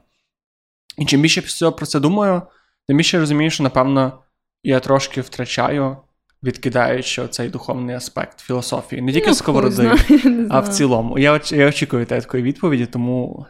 І 0.98 1.06
чим 1.06 1.22
більше 1.22 1.42
про 1.72 1.86
це 1.86 2.00
думаю, 2.00 2.42
тим 2.88 2.98
більше 2.98 3.20
розумію, 3.20 3.50
що, 3.50 3.64
напевно, 3.64 4.24
я 4.64 4.80
трошки 4.80 5.22
втрачаю, 5.22 5.98
відкидаючи 6.44 7.28
цей 7.28 7.50
духовний 7.50 7.96
аспект 7.96 8.40
філософії. 8.40 9.02
Не 9.02 9.14
тільки 9.14 9.28
Ну, 9.28 9.34
сковороди, 9.34 9.84
не 10.24 10.48
а 10.50 10.60
в 10.60 10.68
цілому. 10.70 11.20
Я, 11.20 11.34
оч- 11.34 11.56
я 11.56 11.68
очікую 11.70 12.06
тебе 12.06 12.22
такої 12.22 12.44
відповіді, 12.44 12.86
тому 12.86 13.46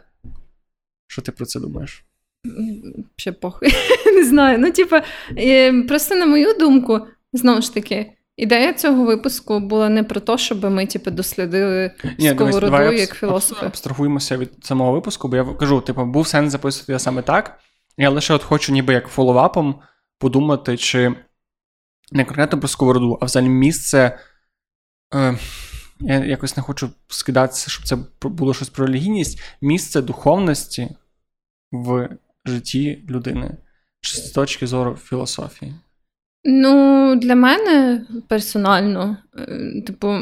що 1.06 1.22
ти 1.22 1.32
про 1.32 1.46
це 1.46 1.60
думаєш? 1.60 2.04
Ще 3.16 3.32
похуй. 3.32 3.68
Не 4.14 4.24
знаю. 4.24 4.58
Ну, 4.58 4.72
типа, 4.72 5.02
е, 5.38 5.82
просто 5.82 6.14
на 6.14 6.26
мою 6.26 6.54
думку, 6.54 7.00
знову 7.32 7.62
ж 7.62 7.74
таки, 7.74 8.12
ідея 8.36 8.72
цього 8.72 9.04
випуску 9.04 9.60
була 9.60 9.88
не 9.88 10.04
про 10.04 10.20
те, 10.20 10.38
щоб 10.38 10.64
ми, 10.64 10.86
типу, 10.86 11.10
дослідили 11.10 11.90
дивись, 12.02 12.34
сковороду 12.34 12.60
давай 12.60 13.00
як 13.00 13.14
філософи. 13.14 13.66
Абстрагуємося 13.66 14.36
від 14.36 14.50
самого 14.62 14.92
випуску, 14.92 15.28
бо 15.28 15.36
я 15.36 15.44
кажу, 15.44 15.80
типу, 15.80 16.04
був 16.04 16.26
сенс 16.26 16.52
записувати 16.52 16.98
саме 16.98 17.22
так. 17.22 17.58
Я 17.96 18.10
лише 18.10 18.34
от 18.34 18.42
хочу, 18.42 18.72
ніби 18.72 18.94
як 18.94 19.08
фолловапом, 19.08 19.74
подумати, 20.18 20.76
чи 20.76 21.14
не 22.10 22.24
конкретно 22.24 22.58
про 22.58 22.68
сковороду, 22.68 23.18
а 23.20 23.24
взагалі 23.24 23.50
місце. 23.50 24.18
Е, 25.14 25.38
я 26.00 26.24
якось 26.24 26.56
не 26.56 26.62
хочу 26.62 26.90
скидатися, 27.08 27.70
щоб 27.70 27.86
це 27.86 28.28
було 28.28 28.54
щось 28.54 28.68
про 28.68 28.86
релігійність. 28.86 29.42
Місце 29.60 30.02
духовності 30.02 30.88
в 31.72 32.08
житті 32.44 33.04
людини 33.08 33.56
з 34.02 34.30
точки 34.30 34.66
зору 34.66 34.96
філософії. 34.96 35.74
Ну, 36.44 37.16
для 37.16 37.34
мене 37.34 38.06
персонально, 38.28 39.16
е, 39.38 39.82
типу, 39.86 40.16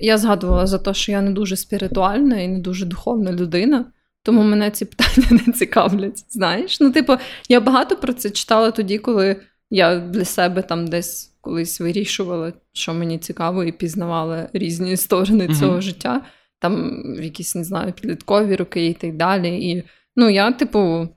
я 0.00 0.18
згадувала 0.18 0.66
за 0.66 0.78
те, 0.78 0.94
що 0.94 1.12
я 1.12 1.22
не 1.22 1.30
дуже 1.30 1.56
спіритуальна 1.56 2.40
і 2.40 2.48
не 2.48 2.58
дуже 2.58 2.86
духовна 2.86 3.32
людина, 3.32 3.92
тому 4.22 4.42
мене 4.42 4.70
ці 4.70 4.84
питання 4.84 5.42
не 5.46 5.52
цікавлять. 5.52 6.24
Знаєш? 6.28 6.80
Ну, 6.80 6.92
типу, 6.92 7.16
я 7.48 7.60
багато 7.60 7.96
про 7.96 8.12
це 8.12 8.30
читала 8.30 8.70
тоді, 8.70 8.98
коли 8.98 9.36
я 9.70 9.98
для 9.98 10.24
себе 10.24 10.62
там 10.62 10.86
десь 10.86 11.32
колись 11.40 11.80
вирішувала, 11.80 12.52
що 12.72 12.94
мені 12.94 13.18
цікаво, 13.18 13.64
і 13.64 13.72
пізнавала 13.72 14.48
різні 14.52 14.96
сторони 14.96 15.44
Мгм. 15.44 15.54
цього 15.54 15.80
життя, 15.80 16.22
там 16.58 17.02
в 17.18 17.22
якісь, 17.22 17.54
не 17.54 17.64
знаю, 17.64 17.92
підліткові 17.92 18.56
роки 18.56 18.86
і 18.86 18.94
так 18.94 19.16
далі. 19.16 19.70
І 19.70 19.82
ну, 20.16 20.30
я, 20.30 20.52
типу, 20.52 21.08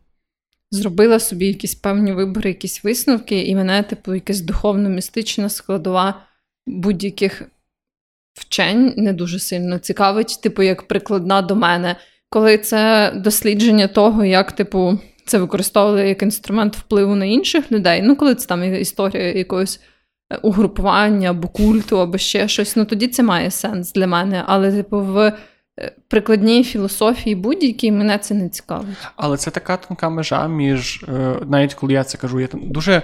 зробила 0.72 1.20
собі 1.20 1.48
якісь 1.48 1.76
певні 1.76 2.14
вибори, 2.14 2.50
якісь 2.50 2.84
висновки, 2.84 3.42
і 3.42 3.56
мене, 3.56 3.84
типу, 3.84 4.14
якась 4.14 4.42
духовно-містична 4.42 5.50
складова 5.50 6.24
будь-яких 6.68 7.44
вчень 8.34 8.94
не 8.98 9.14
дуже 9.14 9.40
сильно 9.40 9.80
цікавить, 9.80 10.42
типу, 10.42 10.62
як 10.64 10.84
прикладна 10.84 11.42
до 11.42 11.56
мене. 11.56 11.96
Коли 12.30 12.58
це 12.58 13.12
дослідження 13.16 13.88
того, 13.88 14.26
як, 14.26 14.52
типу, 14.52 15.00
це 15.26 15.38
використовували 15.38 16.08
як 16.08 16.22
інструмент 16.22 16.78
впливу 16.78 17.16
на 17.16 17.26
інших 17.26 17.72
людей, 17.72 18.02
ну, 18.02 18.16
коли 18.16 18.36
це 18.36 18.48
там 18.48 18.64
історія 18.64 19.34
якогось 19.34 19.82
е, 20.34 20.38
угрупування 20.38 21.30
або 21.30 21.48
культу, 21.48 22.00
або 22.00 22.18
ще 22.18 22.48
щось, 22.48 22.76
ну 22.76 22.86
тоді 22.86 23.08
це 23.08 23.24
має 23.24 23.52
сенс 23.52 23.94
для 23.94 24.08
мене. 24.08 24.44
Але, 24.48 24.72
типу, 24.72 25.00
в 25.00 25.20
е, 25.80 25.96
прикладній 26.08 26.64
філософії 26.64 27.36
будь-якій 27.36 27.92
мене 27.92 28.18
це 28.18 28.34
не 28.34 28.50
цікавить. 28.50 28.98
Але 29.16 29.38
це 29.38 29.52
така 29.52 29.78
тонка 29.78 30.10
межа 30.10 30.48
між, 30.48 31.06
е, 31.08 31.36
навіть 31.46 31.74
коли 31.74 31.94
я 31.94 32.04
це 32.04 32.18
кажу, 32.18 32.40
я 32.40 32.48
там 32.48 32.72
дуже 32.72 33.02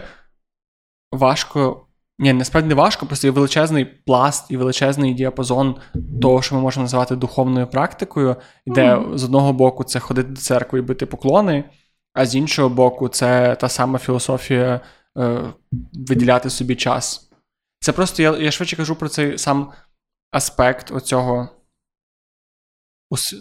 важко. 1.11 1.85
Ні, 2.21 2.33
насправді 2.33 2.69
не 2.69 2.75
важко, 2.75 3.05
просто 3.05 3.27
є 3.27 3.31
величезний 3.31 3.85
пласт 3.85 4.51
і 4.51 4.57
величезний 4.57 5.13
діапазон 5.13 5.75
того, 6.21 6.41
що 6.41 6.55
ми 6.55 6.61
можемо 6.61 6.83
називати 6.83 7.15
духовною 7.15 7.67
практикою, 7.67 8.35
де 8.67 8.95
Мгм. 8.95 9.17
з 9.17 9.23
одного 9.23 9.53
боку 9.53 9.83
це 9.83 9.99
ходити 9.99 10.29
до 10.29 10.41
церкви 10.41 10.79
і 10.79 10.81
бити 10.81 11.05
поклони, 11.05 11.63
а 12.13 12.25
з 12.25 12.35
іншого 12.35 12.69
боку, 12.69 13.07
це 13.07 13.55
та 13.55 13.69
сама 13.69 13.99
філософія 13.99 14.81
е, 15.17 15.53
виділяти 15.93 16.49
собі 16.49 16.75
час. 16.75 17.29
Це 17.79 17.91
просто 17.91 18.23
я, 18.23 18.37
я 18.37 18.51
швидше 18.51 18.75
кажу 18.75 18.95
про 18.95 19.09
цей 19.09 19.37
сам 19.37 19.71
аспект 20.31 20.91
оцього 20.91 21.49
ус, 23.09 23.35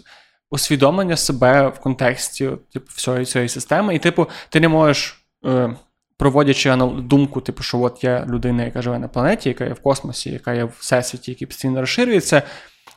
усвідомлення 0.51 1.17
себе 1.17 1.67
в 1.67 1.79
контексті 1.79 2.51
типу, 2.73 2.85
всієї 2.95 3.25
цієї 3.25 3.49
системи. 3.49 3.95
І, 3.95 3.99
типу, 3.99 4.29
ти 4.49 4.59
не 4.59 4.67
можеш, 4.67 5.25
е, 5.45 5.75
проводячи 6.17 6.75
думку, 6.99 7.41
типу, 7.41 7.63
що 7.63 7.81
от 7.81 8.03
є 8.03 8.25
людина, 8.29 8.63
яка 8.63 8.81
живе 8.81 8.99
на 8.99 9.07
планеті, 9.07 9.49
яка 9.49 9.65
є 9.65 9.73
в 9.73 9.81
космосі, 9.81 10.29
яка 10.29 10.53
є 10.53 10.63
в 10.63 10.75
всесвіті, 10.79 11.31
який 11.31 11.47
постійно 11.47 11.81
розширюється, 11.81 12.43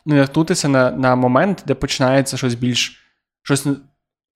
не 0.07 0.15
наткнутися 0.15 0.69
на, 0.69 0.91
на 0.91 1.17
момент, 1.17 1.63
де 1.67 1.75
починається 1.75 2.37
щось 2.37 2.55
більш. 2.55 2.99
щось 3.43 3.67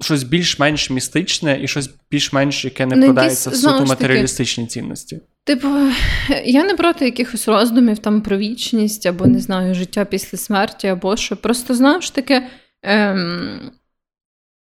Щось 0.02 0.22
більш-менш 0.22 0.90
містичне 0.90 1.60
і 1.62 1.68
щось 1.68 1.90
більш-менш, 2.10 2.64
яке 2.64 2.86
не 2.86 2.96
Ну, 2.96 3.02
вкладається 3.02 3.50
в 3.50 3.52
якісь, 3.52 3.70
суто 3.70 3.86
матеріалістичні 3.86 4.66
цінності. 4.66 5.20
Типу, 5.44 5.68
я 6.44 6.64
не 6.64 6.74
проти 6.74 7.04
якихось 7.04 7.48
роздумів 7.48 7.98
там 7.98 8.20
про 8.22 8.36
вічність, 8.36 9.06
або 9.06 9.26
не 9.26 9.40
знаю, 9.40 9.74
життя 9.74 10.04
після 10.04 10.38
смерті, 10.38 10.86
або 10.86 11.16
що. 11.16 11.36
Просто 11.36 11.74
знаю 11.74 12.00
ж 12.00 12.14
таке. 12.14 12.46
Ем, 12.82 13.70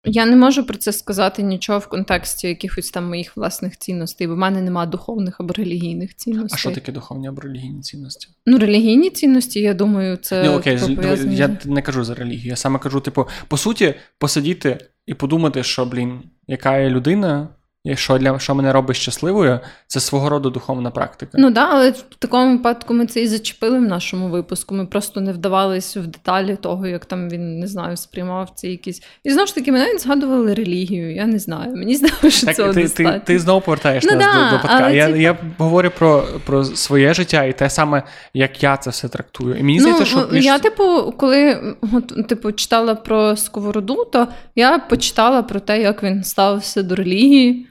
я 0.04 0.26
не 0.26 0.36
можу 0.36 0.66
про 0.66 0.76
це 0.78 0.92
сказати 0.92 1.42
нічого 1.42 1.78
в 1.78 1.86
контексті 1.86 2.48
якихось 2.48 2.90
там 2.90 3.08
моїх 3.08 3.36
власних 3.36 3.78
цінностей, 3.78 4.26
бо 4.26 4.34
в 4.34 4.38
мене 4.38 4.62
немає 4.62 4.88
духовних 4.88 5.40
або 5.40 5.54
релігійних 5.54 6.16
цінностей. 6.16 6.54
А 6.54 6.58
що 6.58 6.70
таке 6.70 6.92
духовні 6.92 7.28
або 7.28 7.40
релігійні 7.40 7.80
цінності? 7.80 8.28
Ну, 8.46 8.58
релігійні 8.58 9.10
цінності, 9.10 9.60
я 9.60 9.74
думаю, 9.74 10.16
це 10.16 10.44
Ну, 10.44 10.52
окей, 10.52 10.78
типу, 10.78 10.94
пов'язані. 10.94 11.36
я 11.36 11.58
не 11.64 11.82
кажу 11.82 12.04
за 12.04 12.14
релігію. 12.14 12.48
Я 12.48 12.56
саме 12.56 12.78
кажу, 12.78 13.00
типу, 13.00 13.28
по 13.48 13.56
суті, 13.56 13.94
посидіти 14.18 14.78
і 15.06 15.14
подумати, 15.14 15.62
що, 15.62 15.86
блін, 15.86 16.22
яка 16.46 16.78
я 16.78 16.90
людина, 16.90 17.48
і 17.84 17.96
що 17.96 18.18
для 18.18 18.38
що 18.38 18.54
мене 18.54 18.72
робить 18.72 18.96
щасливою, 18.96 19.60
це 19.86 20.00
свого 20.00 20.28
роду 20.28 20.50
духовна 20.50 20.90
практика. 20.90 21.32
Ну 21.34 21.50
да, 21.50 21.68
але 21.70 21.90
в 21.90 22.02
такому 22.18 22.56
випадку 22.56 22.94
ми 22.94 23.06
це 23.06 23.20
і 23.20 23.26
зачепили 23.26 23.78
в 23.78 23.82
нашому 23.82 24.28
випуску. 24.28 24.74
Ми 24.74 24.86
просто 24.86 25.20
не 25.20 25.32
вдавались 25.32 25.96
в 25.96 26.06
деталі 26.06 26.56
того, 26.56 26.86
як 26.86 27.04
там 27.04 27.28
він 27.28 27.58
не 27.58 27.66
знаю, 27.66 27.96
сприймав 27.96 28.50
ці 28.54 28.68
якісь. 28.68 29.02
І 29.24 29.30
знову 29.30 29.46
ж 29.46 29.54
таки, 29.54 29.72
ми 29.72 29.78
навіть 29.78 30.00
згадували 30.00 30.54
релігію. 30.54 31.14
Я 31.14 31.26
не 31.26 31.38
знаю. 31.38 31.76
Мені 31.76 31.96
здалося, 31.96 32.30
що 32.30 32.46
так, 32.46 32.56
цього 32.56 32.72
ти, 32.72 32.82
достатньо. 32.82 33.12
ти, 33.12 33.20
ти 33.24 33.38
знову 33.38 33.60
повертаєш 33.60 34.04
Ну 34.04 34.14
нас 34.14 34.24
да, 34.24 34.50
до, 34.50 34.62
до 34.62 34.74
але 34.74 34.96
Я, 34.96 35.06
типу- 35.06 35.18
я 35.18 35.36
говорю 35.58 35.90
про, 35.98 36.24
про 36.46 36.64
своє 36.64 37.14
життя 37.14 37.44
і 37.44 37.52
те 37.52 37.70
саме, 37.70 38.02
як 38.34 38.62
я 38.62 38.76
це 38.76 38.90
все 38.90 39.08
трактую. 39.08 39.54
І 39.54 39.62
мені 39.62 39.80
здається, 39.80 40.04
що 40.04 40.28
ну, 40.32 40.38
я, 40.38 40.58
типу, 40.58 41.14
коли 41.16 41.74
от, 41.92 42.28
типу, 42.28 42.52
читала 42.52 42.94
про 42.94 43.36
сковороду, 43.36 44.04
то 44.12 44.28
я 44.56 44.78
почитала 44.78 45.42
про 45.42 45.60
те, 45.60 45.82
як 45.82 46.02
він 46.02 46.24
ставився 46.24 46.82
до 46.82 46.94
релігії 46.94 47.68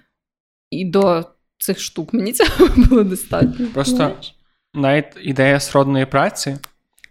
і 0.71 0.85
до 0.85 1.25
цих 1.57 1.79
штук. 1.79 2.13
Мені 2.13 2.33
цього 2.33 2.67
було 2.75 3.03
достатньо. 3.03 3.67
Просто 3.73 3.95
знаєш. 3.95 4.35
навіть 4.73 5.05
ідея 5.21 5.59
сродної 5.59 6.05
праці, 6.05 6.57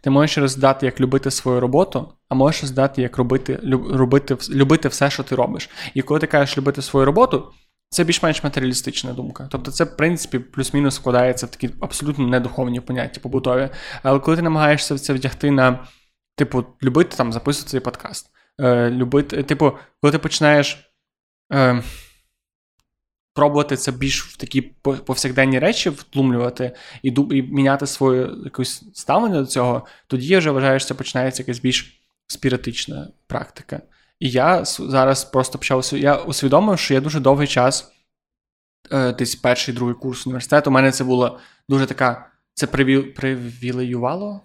ти 0.02 0.10
можеш 0.10 0.38
роздати, 0.38 0.86
як 0.86 1.00
любити 1.00 1.30
свою 1.30 1.60
роботу, 1.60 2.12
а 2.28 2.34
можеш 2.34 2.62
роздати, 2.62 3.02
як 3.02 3.16
робити, 3.16 3.58
люб- 3.62 3.96
робити, 3.96 4.34
вс- 4.34 4.50
любити 4.54 4.88
все, 4.88 5.10
що 5.10 5.22
ти 5.22 5.34
робиш. 5.34 5.70
І 5.94 6.02
коли 6.02 6.20
ти 6.20 6.26
кажеш 6.26 6.58
любити 6.58 6.82
свою 6.82 7.06
роботу, 7.06 7.52
це 7.88 8.04
більш-менш 8.04 8.44
матеріалістична 8.44 9.12
думка. 9.12 9.48
Тобто, 9.50 9.70
це, 9.70 9.84
в 9.84 9.96
принципі, 9.96 10.38
плюс-мінус 10.38 10.94
складається 10.94 11.46
в 11.46 11.50
такі 11.50 11.70
абсолютно 11.80 12.26
недуховні 12.26 12.80
поняття 12.80 13.20
побутові. 13.20 13.68
Але 14.02 14.18
коли 14.18 14.36
ти 14.36 14.42
намагаєшся 14.42 14.98
це 14.98 15.12
вдягти 15.12 15.50
на, 15.50 15.86
типу, 16.36 16.64
любити 16.82 17.16
там 17.16 17.32
записувати 17.32 17.70
цей 17.70 17.80
подкаст, 17.80 18.30
е, 18.60 18.90
любити, 18.90 19.42
типу, 19.42 19.72
коли 20.00 20.12
ти 20.12 20.18
починаєш. 20.18 20.92
Е, 21.52 21.82
Пробувати 23.34 23.76
це 23.76 23.92
більш 23.92 24.24
в 24.24 24.36
такі 24.36 24.62
повсякденні 24.82 25.58
речі 25.58 25.90
втлумлювати 25.90 26.72
і, 27.02 27.08
і 27.08 27.42
міняти 27.42 27.86
своє 27.86 28.30
якось 28.44 28.84
ставлення 28.94 29.40
до 29.40 29.46
цього, 29.46 29.86
тоді 30.06 30.26
я 30.26 30.38
вже 30.38 30.50
вважаю, 30.50 30.80
що 30.80 30.88
це 30.88 30.94
починається 30.94 31.42
якась 31.42 31.60
більш 31.60 32.00
спіритична 32.26 33.08
практика. 33.26 33.80
І 34.20 34.30
я 34.30 34.64
зараз 34.64 35.24
просто 35.24 35.58
почав 35.58 35.90
я 35.92 36.16
усвідомив, 36.16 36.78
що 36.78 36.94
я 36.94 37.00
дуже 37.00 37.20
довгий 37.20 37.46
час, 37.46 37.92
е, 38.92 39.12
десь 39.12 39.34
перший 39.34 39.74
другий 39.74 39.94
курс 39.94 40.26
університету, 40.26 40.70
у 40.70 40.72
мене 40.72 40.92
це 40.92 41.04
було 41.04 41.38
дуже 41.68 41.86
така. 41.86 42.26
Це 42.54 42.66
привілеювало. 42.66 44.40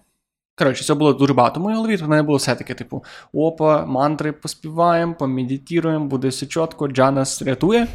Коротше, 0.58 0.84
це 0.84 0.94
було 0.94 1.14
дуже 1.14 1.34
багато 1.34 1.60
моїй 1.60 1.78
голові. 1.78 1.96
В 1.96 2.10
мене 2.10 2.24
було 2.24 2.38
все 2.38 2.56
таке, 2.56 2.74
типу, 2.74 3.04
опа, 3.34 3.86
мантри 3.86 4.32
поспіваємо, 4.32 5.16
помедитуємо, 5.16 6.06
буде 6.06 6.28
все 6.28 6.46
чітко, 6.46 6.88
Джа 6.88 7.12
нас 7.12 7.42
рятує. 7.42 7.88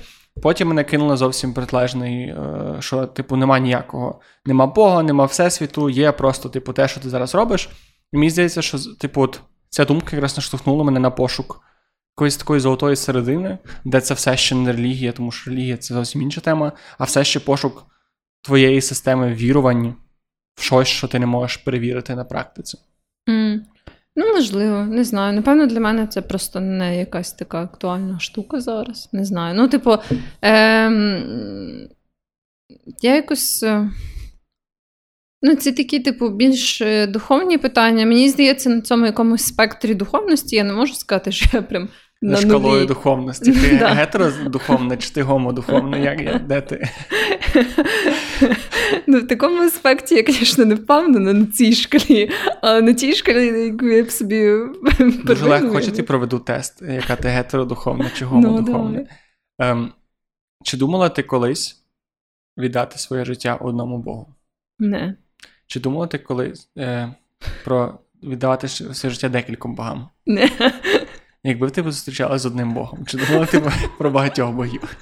Потім 0.42 0.68
мене 0.68 0.84
кинуло 0.84 1.16
зовсім 1.16 1.54
протилежний, 1.54 2.22
е, 2.22 2.76
що, 2.80 3.06
типу, 3.06 3.36
нема 3.36 3.58
ніякого. 3.58 4.20
Нема 4.44 4.66
Бога, 4.66 5.02
нема 5.02 5.24
Всесвіту, 5.24 5.90
є 5.90 6.12
просто, 6.12 6.48
типу, 6.48 6.72
те, 6.72 6.88
що 6.88 7.00
ти 7.00 7.10
зараз 7.10 7.34
робиш. 7.34 7.68
І 8.12 8.16
мені 8.16 8.30
здається, 8.30 8.62
що 8.62 8.78
типу, 8.98 9.22
от, 9.22 9.40
ця 9.68 9.84
думка 9.84 10.08
якраз 10.12 10.36
наштовхнула 10.36 10.84
мене 10.84 11.00
на 11.00 11.10
пошук 11.10 11.60
якоїсь 12.16 12.36
такої 12.36 12.60
золотої 12.60 12.96
середини, 12.96 13.58
де 13.84 14.00
це 14.00 14.14
все 14.14 14.36
ще 14.36 14.54
не 14.54 14.72
релігія, 14.72 15.12
тому 15.12 15.32
що 15.32 15.50
релігія 15.50 15.76
це 15.76 15.94
зовсім 15.94 16.22
інша 16.22 16.40
тема, 16.40 16.72
а 16.98 17.04
все 17.04 17.24
ще 17.24 17.40
пошук 17.40 17.86
твоєї 18.42 18.80
системи 18.80 19.34
вірувань 19.34 19.94
в 20.54 20.62
щось, 20.62 20.88
що 20.88 21.08
ти 21.08 21.18
не 21.18 21.26
можеш 21.26 21.56
перевірити 21.56 22.14
на 22.14 22.24
практиці. 22.24 22.78
Ну, 24.20 24.26
можливо, 24.34 24.84
не 24.84 25.04
знаю. 25.04 25.32
Напевно, 25.34 25.66
для 25.66 25.80
мене 25.80 26.06
це 26.06 26.22
просто 26.22 26.60
не 26.60 26.98
якась 26.98 27.32
така 27.32 27.62
актуальна 27.62 28.18
штука 28.20 28.60
зараз. 28.60 29.08
Не 29.12 29.24
знаю. 29.24 29.54
Ну, 29.56 29.68
типу, 29.68 29.96
ем, 30.42 31.88
я 33.02 33.14
якось. 33.14 33.62
е, 33.62 33.90
Ну, 35.42 35.54
це 35.54 35.72
такі, 35.72 36.00
типу, 36.00 36.28
більш 36.28 36.80
е, 36.80 37.06
духовні 37.06 37.58
питання. 37.58 38.06
Мені 38.06 38.28
здається, 38.28 38.70
на 38.70 38.80
цьому 38.80 39.06
якомусь 39.06 39.42
спектрі 39.44 39.94
духовності 39.94 40.56
я 40.56 40.64
не 40.64 40.72
можу 40.72 40.94
сказати, 40.94 41.32
що 41.32 41.48
я 41.52 41.62
прям 41.62 41.88
На 42.22 42.36
шкалою 42.36 42.74
нулі. 42.74 42.86
духовності. 42.86 43.52
Ти 43.52 43.76
Да. 43.80 43.88
гетеродуховна 43.88 44.96
чи 44.96 45.10
ти 45.10 45.22
гомодуховна? 45.22 45.96
Як, 45.98 46.20
як, 46.20 46.46
де 46.46 46.60
ти? 46.60 46.88
Ну, 49.06 49.20
в 49.20 49.26
такому 49.26 49.62
аспекті 49.62 50.14
я, 50.14 50.22
звісно, 50.32 50.64
не 50.64 50.74
впевнена 50.74 51.32
на 51.32 51.46
цій 51.46 51.72
шкалі, 51.72 52.30
а 52.62 52.80
на 52.80 52.92
тій 52.92 53.14
шкалі, 53.14 53.46
яку 53.66 53.86
я 53.86 54.04
б 54.04 54.10
собі 54.10 54.36
Дуже 54.98 55.08
легко 55.24 55.48
придумала. 55.48 55.70
хочете 55.74 56.02
проведу 56.02 56.38
тест, 56.38 56.82
яка 56.82 57.16
ти 57.16 57.28
гетеродуховна 57.28 58.10
чи 58.14 58.24
Ну, 58.24 58.30
гомодуховна. 58.30 58.90
давай. 58.90 59.06
Ем, 59.58 59.92
чи 60.64 60.76
думала 60.76 61.08
ти 61.08 61.22
колись 61.22 61.82
віддати 62.58 62.98
своє 62.98 63.24
життя 63.24 63.54
одному 63.54 63.98
Богу? 63.98 64.34
Не. 64.78 65.16
Чи 65.66 65.80
думала 65.80 66.06
ти 66.06 66.18
колись 66.18 66.68
е, 66.78 67.14
про 67.64 67.98
віддавати 68.22 68.68
своє 68.68 69.12
життя 69.14 69.28
декільком 69.28 69.74
богам? 69.74 70.08
Не. 70.26 70.50
Якби 71.44 71.70
ти 71.70 71.82
зустрічалася 71.82 72.38
з 72.42 72.46
одним 72.46 72.74
Богом, 72.74 73.06
чи 73.06 73.18
думала 73.18 73.46
ти 73.46 73.62
про 73.98 74.10
багатьох 74.10 74.50
богів? 74.50 74.96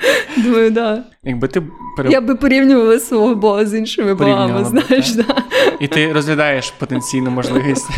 Думаю, 0.36 0.70
да. 0.70 1.04
Якби 1.24 1.48
ти 1.48 1.62
пере... 1.96 2.10
Я 2.10 2.20
би 2.20 2.34
порівнювала 2.34 2.98
свого 2.98 3.34
Бога 3.34 3.66
з 3.66 3.74
іншими 3.74 4.14
богами, 4.14 4.64
знаєш, 4.64 5.10
так. 5.10 5.26
да. 5.26 5.42
І 5.80 5.86
ти 5.88 6.12
розглядаєш 6.12 6.70
потенційну 6.70 7.30
можливість 7.30 7.88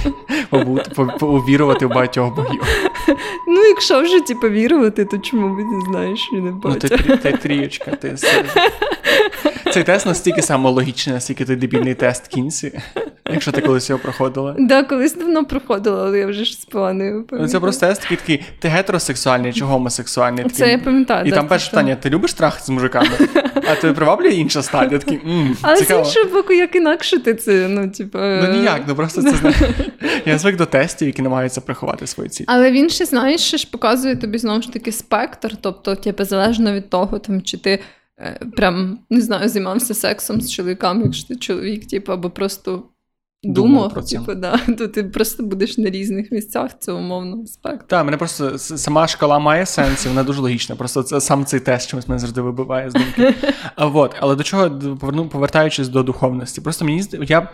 увірувати 1.21 1.87
в 1.87 1.89
багатьох 1.89 2.37
богів. 2.37 2.63
Ну, 3.49 3.63
якщо 3.65 4.03
вже 4.03 4.21
ті 4.21 4.35
повірувати, 4.35 5.05
то 5.05 5.19
чому 5.19 5.55
б 5.55 5.59
ти 5.59 5.91
знаєш, 5.91 6.21
що 6.21 6.37
не 6.37 6.51
Ну, 6.65 6.75
ти, 6.75 6.89
бачиш? 6.89 6.91
трі- 6.91 7.19
ти 7.23 7.33
трієчка, 7.33 7.91
ти 7.91 8.17
Цей 9.73 9.85
тест 9.85 10.07
настільки 10.07 10.43
самологічний, 10.43 11.15
наскільки 11.15 11.45
той 11.45 11.57
дебільний 11.57 11.95
тест 11.95 12.27
кінці, 12.29 12.79
якщо 13.33 13.53
ти 13.53 13.61
колись 13.61 13.91
його 13.91 14.03
проходила. 14.03 14.57
Да, 14.59 14.83
колись 14.83 15.15
давно 15.15 15.45
проходила, 15.45 16.05
але 16.07 16.19
я 16.19 16.27
вже 16.27 16.45
ж 16.45 16.53
спала 16.53 16.93
не 16.93 17.23
Ну. 17.33 17.49
Це 17.49 17.61
просто 17.61 17.87
тест 17.87 18.03
такий, 18.03 18.17
такий, 18.17 18.43
ти 18.59 18.69
гетеросексуальний 18.69 19.53
чи 19.53 19.65
гомосексуальний? 19.65 20.45
Це 20.49 20.71
я 20.71 20.79
пам'ятаю. 20.79 21.27
І 21.27 21.31
да, 21.31 21.37
там 21.37 21.49
перше 21.49 21.67
що. 21.67 21.71
питання: 21.71 21.97
ти 21.97 22.11
любиш 22.11 22.35
трахати 22.35 22.65
з 22.65 22.69
мужиками? 22.71 23.09
А 23.69 23.75
тебе 23.75 23.93
приваблює 23.95 24.31
інша 24.31 24.63
стадія? 24.63 24.99
Такий, 25.01 25.21
м, 25.27 25.57
Але 25.63 25.77
цікаво. 25.77 26.05
з 26.05 26.09
іншого 26.09 26.35
боку, 26.35 26.53
як 26.53 26.77
інакше 26.77 27.19
ти 27.19 27.35
це, 27.35 27.69
ну, 27.69 27.91
типу. 27.91 28.19
Ну 28.19 28.53
ніяк, 28.53 28.83
ну 28.89 28.95
просто 28.95 29.23
це 29.23 29.31
знає. 29.31 29.57
Я 30.27 30.39
звик 30.39 30.57
до 30.57 30.67
тестів, 30.67 31.09
які 31.09 31.23
намагаються 31.23 31.61
приховати 31.61 32.07
свої 32.07 32.29
цілі. 32.31 32.45
Але 32.49 32.71
він 32.73 32.91
ще, 32.91 33.05
знаєш, 33.05 33.41
ще 33.41 33.57
ж 33.57 33.69
показує 33.71 34.17
тобі 34.17 34.39
знову 34.39 34.63
ж 34.63 34.73
таки 34.73 34.93
спектр, 34.93 35.57
тобто, 35.61 35.95
типу, 35.95 36.25
залежно 36.25 36.73
від 36.73 36.91
того, 36.91 37.19
там, 37.19 37.43
чи 37.43 37.59
ти 37.59 37.81
прям 38.57 38.99
не 39.11 39.21
знаю, 39.21 39.49
займався 39.49 39.95
сексом 39.95 40.41
з 40.41 40.51
чоловіком, 40.51 41.03
якщо 41.03 41.29
ти 41.29 41.37
чоловік, 41.37 41.87
типу, 41.87 42.13
або 42.13 42.31
просто 42.31 42.83
Думав 43.43 43.73
думав, 43.73 43.93
про 43.93 44.03
типу, 44.03 44.35
да, 44.35 44.59
то 44.79 44.89
ти 44.89 45.05
просто 45.05 45.43
будеш 45.43 45.79
на 45.79 45.91
різних 45.91 46.33
місцях 46.33 46.71
це 46.79 46.93
умовно 46.93 47.47
спектру. 47.47 47.87
Так, 47.89 48.05
мене 48.05 48.17
просто 48.17 48.59
сама 48.59 49.07
шкала 49.07 49.39
має 49.39 49.67
сенс, 49.67 50.07
і 50.07 50.09
вона 50.09 50.23
дуже 50.23 50.41
логічна. 50.41 50.77
Просто 50.77 51.03
це 51.03 51.21
сам 51.21 51.45
цей 51.45 51.61
тест 51.61 51.91
чомусь 51.91 52.09
мене 52.09 52.19
завжди 52.19 52.41
вибиває 52.41 52.91
з 52.91 52.93
думки. 52.93 53.35
А 53.77 53.87
вот, 53.87 54.15
але 54.21 54.37
до 54.37 54.43
чого 54.43 54.71
поверну, 54.71 55.29
повертаючись 55.29 55.89
до 55.89 56.03
духовності, 56.03 56.61
просто 56.61 56.85
мені 56.85 57.05
я 57.13 57.49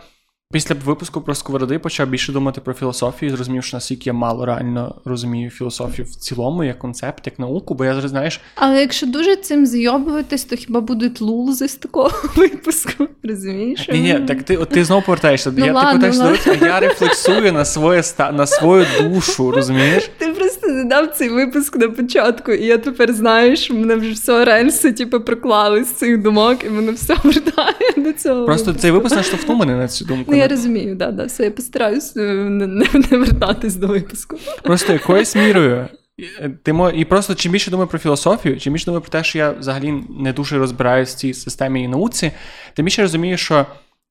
після 0.52 0.74
випуску 0.84 1.20
про 1.20 1.34
сковороди 1.34 1.78
почав 1.78 2.08
більше 2.08 2.32
думати 2.32 2.60
про 2.60 2.74
філософію, 2.74 3.32
і 3.32 3.36
зрозумів, 3.36 3.64
що 3.64 3.76
наскільки 3.76 4.02
я 4.06 4.12
мало 4.12 4.46
реально 4.46 4.94
розумію 5.04 5.50
філософію 5.50 6.06
в 6.10 6.14
цілому, 6.14 6.64
як 6.64 6.78
концепт, 6.78 7.26
як 7.26 7.38
науку, 7.38 7.74
бо 7.74 7.84
я 7.84 7.94
зараз, 7.94 8.10
знаєш, 8.10 8.40
Але 8.54 8.80
якщо 8.80 9.06
дуже 9.06 9.36
цим 9.36 9.66
зйобуватись, 9.66 10.44
то 10.44 10.56
хіба 10.56 10.80
будуть 10.80 11.20
лулзи 11.20 11.68
з 11.68 11.74
такого 11.74 12.10
випуску? 12.36 13.08
Розумієш? 13.22 13.88
Ні, 13.92 14.00
ні, 14.00 14.20
так 14.28 14.42
ти, 14.42 14.56
от 14.56 14.68
ти 14.68 14.84
знову 14.84 15.02
повертаєшся. 15.02 15.52
Ну 15.56 15.66
я 15.66 15.72
ладно, 15.72 15.90
ти 15.92 15.98
повертаєшся 15.98 16.22
ладно. 16.22 16.38
до 16.44 16.50
речі, 16.50 16.64
я 16.64 16.80
рефлексую 16.80 17.52
на 17.52 17.64
своє 17.64 18.02
на 18.18 18.46
свою 18.46 18.86
душу, 19.00 19.50
розумієш? 19.50 20.10
Ти 20.18 20.28
просто 20.28 20.68
не 20.68 20.84
дав 20.84 21.06
цей 21.06 21.28
випуск 21.28 21.76
на 21.76 21.88
початку, 21.88 22.52
і 22.52 22.64
я 22.64 22.78
тепер 22.78 23.12
знаю, 23.12 23.56
що 23.56 23.74
мене 23.74 23.94
вже 23.94 24.12
все 24.12 24.44
рельси, 24.44 24.92
типу, 24.92 25.20
проклали 25.20 25.84
з 25.84 25.92
цих 25.92 26.22
думок, 26.22 26.64
і 26.66 26.70
мене 26.70 26.92
все 26.92 27.16
вертає 27.24 27.92
до 27.96 28.12
цього. 28.12 28.46
Просто 28.46 28.66
випуску. 28.66 28.82
цей 28.82 28.90
випуск 28.90 29.16
наштовхнув 29.16 29.58
мене 29.58 29.76
на 29.76 29.88
цю 29.88 30.04
думку. 30.04 30.35
Ну, 30.36 30.42
я 30.42 30.48
розумію, 30.48 30.94
да, 30.94 31.10
да, 31.10 31.24
все, 31.24 31.44
я 31.44 31.50
постараюсь 31.50 32.16
е, 32.16 32.20
не, 32.20 32.66
не, 32.66 32.86
не 33.10 33.18
вертатись 33.18 33.74
до 33.74 33.86
випуску. 33.86 34.36
Просто 34.62 34.92
якоюсь 34.92 35.36
мірою. 35.46 35.88
е, 36.40 36.50
Ти 36.62 36.72
мо... 36.72 36.90
І 36.90 37.04
просто 37.04 37.34
чим 37.34 37.52
більше 37.52 37.70
думаю 37.70 37.88
про 37.88 37.98
філософію, 37.98 38.60
чим 38.60 38.72
більше 38.72 38.86
думаю 38.86 39.00
про 39.00 39.10
те, 39.10 39.24
що 39.24 39.38
я 39.38 39.50
взагалі 39.50 39.94
не 40.18 40.32
дуже 40.32 40.58
розбираюсь 40.58 41.14
в 41.14 41.16
цій 41.18 41.34
системі 41.34 41.82
і 41.82 41.88
науці, 41.88 42.32
тим 42.74 42.84
більше 42.84 43.02
розумію, 43.02 43.36
що 43.36 43.66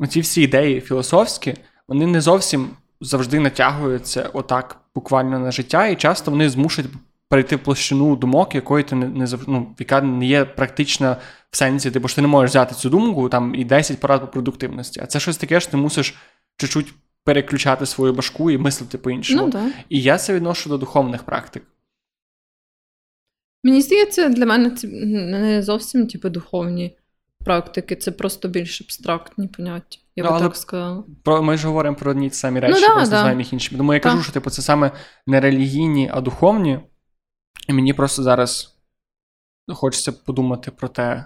ці 0.09 0.21
всі 0.21 0.41
ідеї 0.41 0.81
філософські, 0.81 1.53
вони 1.87 2.07
не 2.07 2.21
зовсім 2.21 2.69
завжди 3.01 3.39
натягуються 3.39 4.29
отак 4.33 4.77
буквально 4.95 5.39
на 5.39 5.51
життя, 5.51 5.87
і 5.87 5.95
часто 5.95 6.31
вони 6.31 6.49
змушують 6.49 6.91
перейти 7.29 7.55
в 7.55 7.59
площину 7.59 8.15
думок, 8.15 8.55
якої 8.55 8.83
ти 8.83 8.95
не, 8.95 9.07
не 9.07 9.27
ну, 9.47 9.67
яка 9.79 10.01
не 10.01 10.25
є 10.25 10.45
практична 10.45 11.17
в 11.55 11.57
сенсі, 11.57 11.91
типу, 11.91 12.07
що 12.07 12.15
ти 12.15 12.21
не 12.21 12.27
можеш 12.27 12.49
взяти 12.51 12.75
цю 12.75 12.89
думку 12.89 13.29
там 13.29 13.55
і 13.55 13.65
10 13.65 13.99
порад 13.99 14.21
по 14.21 14.27
продуктивності. 14.27 14.99
А 15.03 15.05
це 15.07 15.19
щось 15.19 15.37
таке, 15.37 15.59
що 15.59 15.71
ти 15.71 15.77
мусиш 15.77 16.15
чуть-чуть 16.57 16.93
переключати 17.23 17.85
свою 17.85 18.13
башку 18.13 18.51
і 18.51 18.57
мислити 18.57 18.97
по-іншому. 18.97 19.51
Ну. 19.53 19.71
І 19.89 20.01
я 20.01 20.17
це 20.17 20.33
відношу 20.33 20.69
до 20.69 20.77
духовних 20.77 21.23
практик. 21.23 21.63
Мені 23.63 23.81
здається, 23.81 24.29
для 24.29 24.45
мене 24.45 24.71
це 24.71 24.87
не 24.87 25.63
зовсім 25.63 26.07
типу, 26.07 26.29
духовні 26.29 26.97
практики, 27.45 27.95
це 27.95 28.11
просто 28.11 28.47
більш 28.47 28.81
абстрактні 28.81 29.47
поняття. 29.47 29.97
Я 30.15 30.23
Ну, 30.23 30.31
би 30.31 30.39
так 30.39 30.55
сказала. 30.55 31.03
Про 31.23 31.43
ми 31.43 31.57
ж 31.57 31.67
говоримо 31.67 31.97
про 31.97 32.11
одні 32.11 32.29
ті 32.29 32.35
самі 32.35 32.59
речі, 32.59 32.73
Ну, 32.73 32.79
да, 32.81 32.87
просто 32.87 33.09
да. 33.09 33.15
називаємо 33.15 33.41
їх 33.41 33.53
іншими. 33.53 33.77
Тому 33.77 33.93
я 33.93 33.99
Так. 33.99 34.11
кажу, 34.11 34.23
що 34.23 34.33
типу, 34.33 34.49
це 34.49 34.61
саме 34.61 34.91
не 35.27 35.39
релігійні, 35.39 36.09
а 36.13 36.21
духовні. 36.21 36.79
І 37.67 37.73
мені 37.73 37.93
просто 37.93 38.23
зараз 38.23 38.77
хочеться 39.67 40.11
подумати 40.11 40.71
про 40.71 40.87
те. 40.87 41.25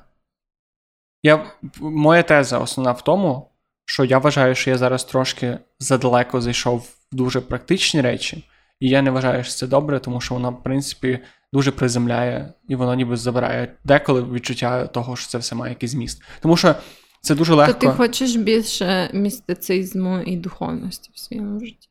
Я, 1.24 1.52
моя 1.80 2.24
теза 2.24 2.60
основна 2.60 2.92
в 2.92 3.02
тому, 3.02 3.52
що 3.86 4.06
я 4.06 4.18
вважаю, 4.18 4.56
що 4.56 4.70
я 4.70 4.78
зараз 4.78 5.04
трошки 5.04 5.60
задалеко 5.80 6.42
зайшов 6.42 6.80
в 6.80 7.16
дуже 7.16 7.42
практичні 7.42 8.02
речі, 8.02 8.44
і 8.80 8.90
я 8.90 9.02
не 9.02 9.12
вважаю, 9.12 9.44
що 9.44 9.54
це 9.54 9.68
добре, 9.68 10.00
тому 10.00 10.22
що 10.22 10.34
воно, 10.34 10.52
в 10.52 10.64
принципі, 10.64 11.20
дуже 11.54 11.72
приземляє, 11.72 12.54
і 12.68 12.76
воно 12.76 12.96
ніби 12.96 13.18
забирає 13.18 13.76
деколи 13.84 14.24
відчуття 14.24 14.88
того, 14.88 15.16
що 15.16 15.28
це 15.28 15.38
все 15.38 15.56
має 15.56 15.74
якийсь 15.74 15.92
зміст. 15.92 16.24
Тому 16.42 16.58
що 16.58 16.76
це 17.22 17.36
дуже 17.36 17.52
То 17.52 17.56
легко. 17.58 17.74
ти 17.74 17.88
хочеш 17.88 18.36
більше 18.36 19.10
містицизму 19.14 20.20
і 20.20 20.38
духовності 20.38 21.12
в 21.14 21.20
своєму 21.20 21.60
житті. 21.60 21.90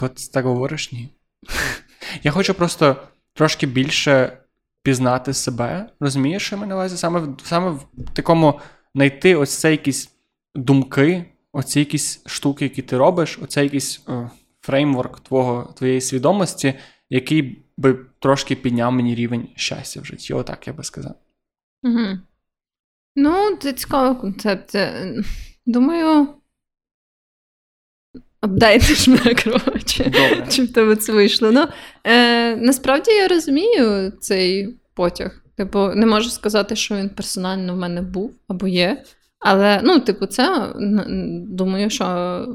Ти 0.00 0.32
так 0.32 0.44
говориш, 0.44 0.92
ні. 0.92 1.08
Я 2.22 2.30
хочу 2.30 2.54
просто 2.54 2.96
трошки 3.34 3.66
більше 3.66 4.38
пізнати 4.82 5.34
себе, 5.34 5.90
розумієш, 6.00 6.42
що 6.46 6.56
я 6.56 6.60
маю 6.60 6.68
на 6.68 6.74
увазі? 6.74 6.96
Саме, 6.96 7.20
в- 7.20 7.36
саме 7.44 7.70
в 7.70 7.86
такому 8.12 8.60
знайти 8.94 9.34
ось 9.36 9.58
це 9.58 9.70
якісь 9.70 10.10
думки, 10.54 11.24
оці 11.52 11.78
якісь 11.78 12.22
штуки, 12.26 12.64
які 12.64 12.82
ти 12.82 12.96
робиш, 12.96 13.38
оце 13.42 13.64
якийсь 13.64 14.02
е, 14.08 14.30
фреймворк 14.60 15.20
твого, 15.20 15.72
твоєї 15.76 16.00
свідомості, 16.00 16.74
який 17.10 17.64
би 17.76 17.98
трошки 18.18 18.56
підняв 18.56 18.92
мені 18.92 19.14
рівень 19.14 19.48
щастя 19.56 20.00
в 20.00 20.04
житті. 20.04 20.34
Отак 20.34 20.66
я 20.66 20.72
би 20.72 20.84
сказав. 20.84 21.14
Угу. 21.82 22.18
Ну, 23.16 23.56
це 23.56 23.72
цікавий 23.72 24.20
концепт. 24.20 24.70
Це, 24.70 25.14
Думаю, 25.66 26.28
апдейтиш 28.40 29.08
мене, 29.08 29.34
коротше. 29.44 30.12
Чи 30.50 30.62
в 30.62 30.72
тебе 30.72 30.96
це 30.96 31.12
вийшло? 31.12 31.50
Ну, 31.52 31.66
е, 32.04 32.56
насправді 32.56 33.10
я 33.10 33.28
розумію 33.28 34.12
цей 34.20 34.76
потяг. 34.94 35.42
Типу, 35.56 35.88
не 35.94 36.06
можу 36.06 36.30
сказати, 36.30 36.76
що 36.76 36.96
він 36.96 37.08
персонально 37.08 37.74
в 37.74 37.76
мене 37.76 38.02
був 38.02 38.32
або 38.48 38.68
є. 38.68 39.02
Але, 39.40 39.80
ну, 39.84 40.00
типу, 40.00 40.26
це 40.26 40.72
думаю, 41.48 41.90
що 41.90 42.46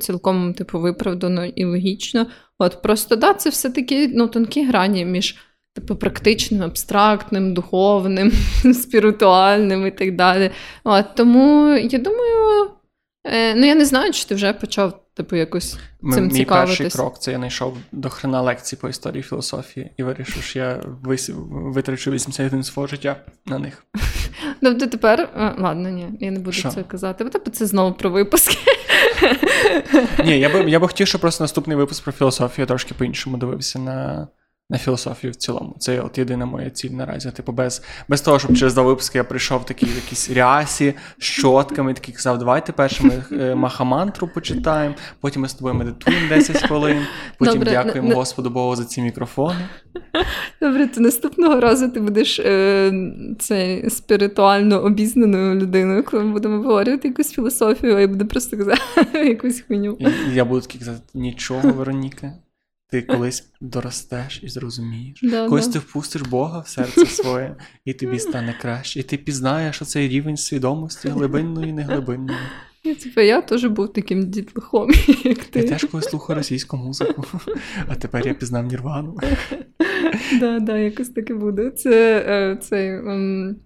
цілком 0.00 0.54
типу, 0.54 0.80
виправдано 0.80 1.44
і 1.44 1.64
логічно. 1.64 2.26
От 2.58 2.82
просто 2.82 3.16
да, 3.16 3.34
це 3.34 3.50
все 3.50 3.70
такі 3.70 4.08
ну, 4.08 4.28
тонкі 4.28 4.64
грані 4.64 5.04
між 5.04 5.36
типу, 5.74 5.96
практичним, 5.96 6.62
абстрактним, 6.62 7.54
духовним, 7.54 8.32
спіритуальним 8.74 9.86
і 9.86 9.90
так 9.90 10.16
далі. 10.16 10.50
От, 10.84 11.04
тому 11.14 11.68
я 11.76 11.98
думаю, 11.98 12.70
е, 13.28 13.54
ну 13.54 13.66
я 13.66 13.74
не 13.74 13.84
знаю, 13.84 14.12
чи 14.12 14.24
ти 14.24 14.34
вже 14.34 14.52
почав 14.52 15.00
типу, 15.14 15.36
якось 15.36 15.76
М- 16.04 16.12
цим 16.12 16.28
Мій 16.28 16.44
перший 16.44 16.90
крок 16.90 17.18
це 17.18 17.32
я 17.32 17.36
знайшов 17.36 17.76
до 17.92 18.08
хрена 18.08 18.42
лекцій 18.42 18.76
по 18.76 18.88
історії 18.88 19.22
філософії 19.22 19.90
і 19.96 20.02
вирішив, 20.02 20.42
що 20.42 20.58
я 20.58 20.80
вис... 21.02 21.30
витрачу 21.50 22.10
81 22.10 22.62
свого 22.62 22.86
життя 22.86 23.16
на 23.46 23.58
них. 23.58 23.84
Тобто 24.62 24.86
тепер. 24.86 25.28
ладно, 25.58 25.88
ні, 25.88 26.08
я 26.20 26.30
не 26.30 26.38
буду 26.38 26.52
Що? 26.52 26.68
це 26.68 26.82
казати. 26.82 27.24
Бо 27.24 27.30
типу, 27.30 27.50
це 27.50 27.66
знову 27.66 27.94
про 27.94 28.10
випуски. 28.10 28.56
Ні, 30.24 30.38
я 30.38 30.48
би, 30.48 30.70
я 30.70 30.80
би 30.80 30.86
хотів, 30.86 31.06
щоб 31.06 31.20
просто 31.20 31.44
наступний 31.44 31.76
випуск 31.76 32.04
про 32.04 32.12
філософію 32.12 32.62
я 32.62 32.66
трошки 32.66 32.94
по-іншому 32.94 33.36
дивився 33.36 33.78
на, 33.78 34.28
на 34.70 34.78
філософію 34.78 35.32
в 35.32 35.36
цілому. 35.36 35.76
Це 35.78 36.00
от 36.00 36.18
єдина 36.18 36.46
моя 36.46 36.70
ціль 36.70 36.90
наразі. 36.90 37.30
Типу, 37.30 37.52
без, 37.52 37.82
без 38.08 38.20
того, 38.20 38.38
щоб 38.38 38.56
через 38.56 38.74
два 38.74 38.82
випуски 38.82 39.18
я 39.18 39.24
прийшов 39.24 39.66
такий 39.66 39.88
в 39.88 39.94
якійсь 39.94 40.30
рясі, 40.30 40.94
з 41.18 41.22
щотками, 41.24 41.94
такий 41.94 42.14
казав, 42.14 42.38
давайте 42.38 42.72
перше 42.72 43.04
ми 43.04 43.22
е, 43.32 43.54
махамантру 43.54 44.28
почитаємо, 44.34 44.94
потім 45.20 45.42
ми 45.42 45.48
з 45.48 45.54
тобою 45.54 45.74
медитуємо 45.74 46.28
10 46.28 46.56
хвилин, 46.56 46.98
потім 47.38 47.54
Добре, 47.54 47.70
дякуємо 47.70 48.08
не- 48.08 48.14
Господу 48.14 48.50
Богу 48.50 48.76
за 48.76 48.84
ці 48.84 49.02
мікрофони. 49.02 49.68
Добре, 50.60 50.86
то 50.86 51.00
наступного 51.00 51.60
разу 51.60 51.88
ти 51.88 52.00
будеш 52.00 52.38
е, 52.38 52.92
це, 53.38 53.82
спіритуально 53.90 54.82
обізнаною 54.82 55.60
людиною, 55.60 56.04
коли 56.04 56.24
ми 56.24 56.32
будемо 56.32 56.56
говорити 56.62 57.08
якусь 57.08 57.30
філософію, 57.30 57.96
а 57.96 58.00
я 58.00 58.08
буду 58.08 58.26
просто 58.26 58.56
казати 58.56 58.80
якусь 59.28 59.64
хуйню. 59.68 59.98
Я 60.32 60.44
буду 60.44 60.60
такий 60.60 60.78
казати, 60.78 61.02
нічого, 61.14 61.70
Вероніка, 61.72 62.32
ти 62.90 63.02
колись 63.02 63.50
доростеш 63.60 64.40
і 64.42 64.48
зрозумієш. 64.48 65.20
Да, 65.22 65.48
Колись 65.48 65.66
да. 65.66 65.72
ти 65.72 65.78
впустиш 65.78 66.22
Бога 66.22 66.60
в 66.60 66.68
серце 66.68 67.06
своє, 67.06 67.56
і 67.84 67.94
тобі 67.94 68.18
стане 68.18 68.54
краще. 68.60 69.00
І 69.00 69.02
ти 69.02 69.16
пізнаєш 69.16 69.82
оцей 69.82 70.08
рівень 70.08 70.36
свідомості 70.36 71.08
глибинної 71.08 71.70
і 71.70 71.72
неглибинної. 71.72 72.38
І, 72.82 72.94
типу, 72.94 73.20
я 73.20 73.40
теж 73.40 73.64
був 73.64 73.92
таким 73.92 74.30
дітлахом, 74.30 74.90
як 75.24 75.44
ти. 75.44 75.60
Я 75.60 75.68
теж 75.68 75.84
колись 75.84 76.08
слухав 76.10 76.36
російську 76.36 76.76
музику, 76.76 77.24
а 77.88 77.94
тепер 77.94 78.26
я 78.26 78.34
пізнав 78.34 78.66
Нірвану. 78.66 79.16
Да, 80.40 80.58
да, 80.60 80.78
якось 80.78 81.08
таке 81.08 81.34
буде. 81.34 81.70
Це 81.70 82.24
е, 82.28 82.56
цей 82.56 82.88
ем, 82.88 83.56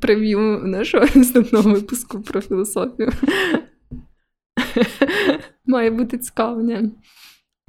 прев'ю 0.00 0.40
нашого 0.64 1.06
наступного 1.14 1.70
випуску 1.70 2.20
про 2.20 2.40
філософію. 2.40 3.12
Має 5.66 5.90
бути 5.90 6.18
цікаво, 6.18 6.62
ні? 6.62 6.90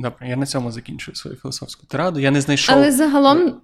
Добре, 0.01 0.29
я 0.29 0.35
на 0.35 0.45
цьому 0.45 0.71
закінчую 0.71 1.15
свою 1.15 1.37
філософську 1.37 1.85
тираду. 1.85 2.19
Я 2.19 2.31
не 2.31 2.41
знайшов, 2.41 2.75
Але 2.75 2.91
загалом 2.91 3.61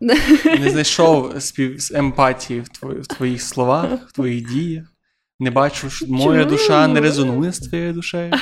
не 0.59 0.69
знайшов 0.69 1.41
спів... 1.41 1.89
емпатії 1.93 2.61
в, 2.61 2.69
твої... 2.69 2.99
в 3.01 3.07
твоїх 3.07 3.41
словах, 3.41 4.09
в 4.09 4.11
твоїх 4.11 4.49
діях. 4.49 4.93
Не 5.39 5.51
бачу, 5.51 5.89
що 5.89 6.07
моя 6.07 6.45
душа 6.45 6.87
не 6.87 7.01
резонує 7.01 7.51
з 7.51 7.59
твоєю 7.59 7.93
душею. 7.93 8.33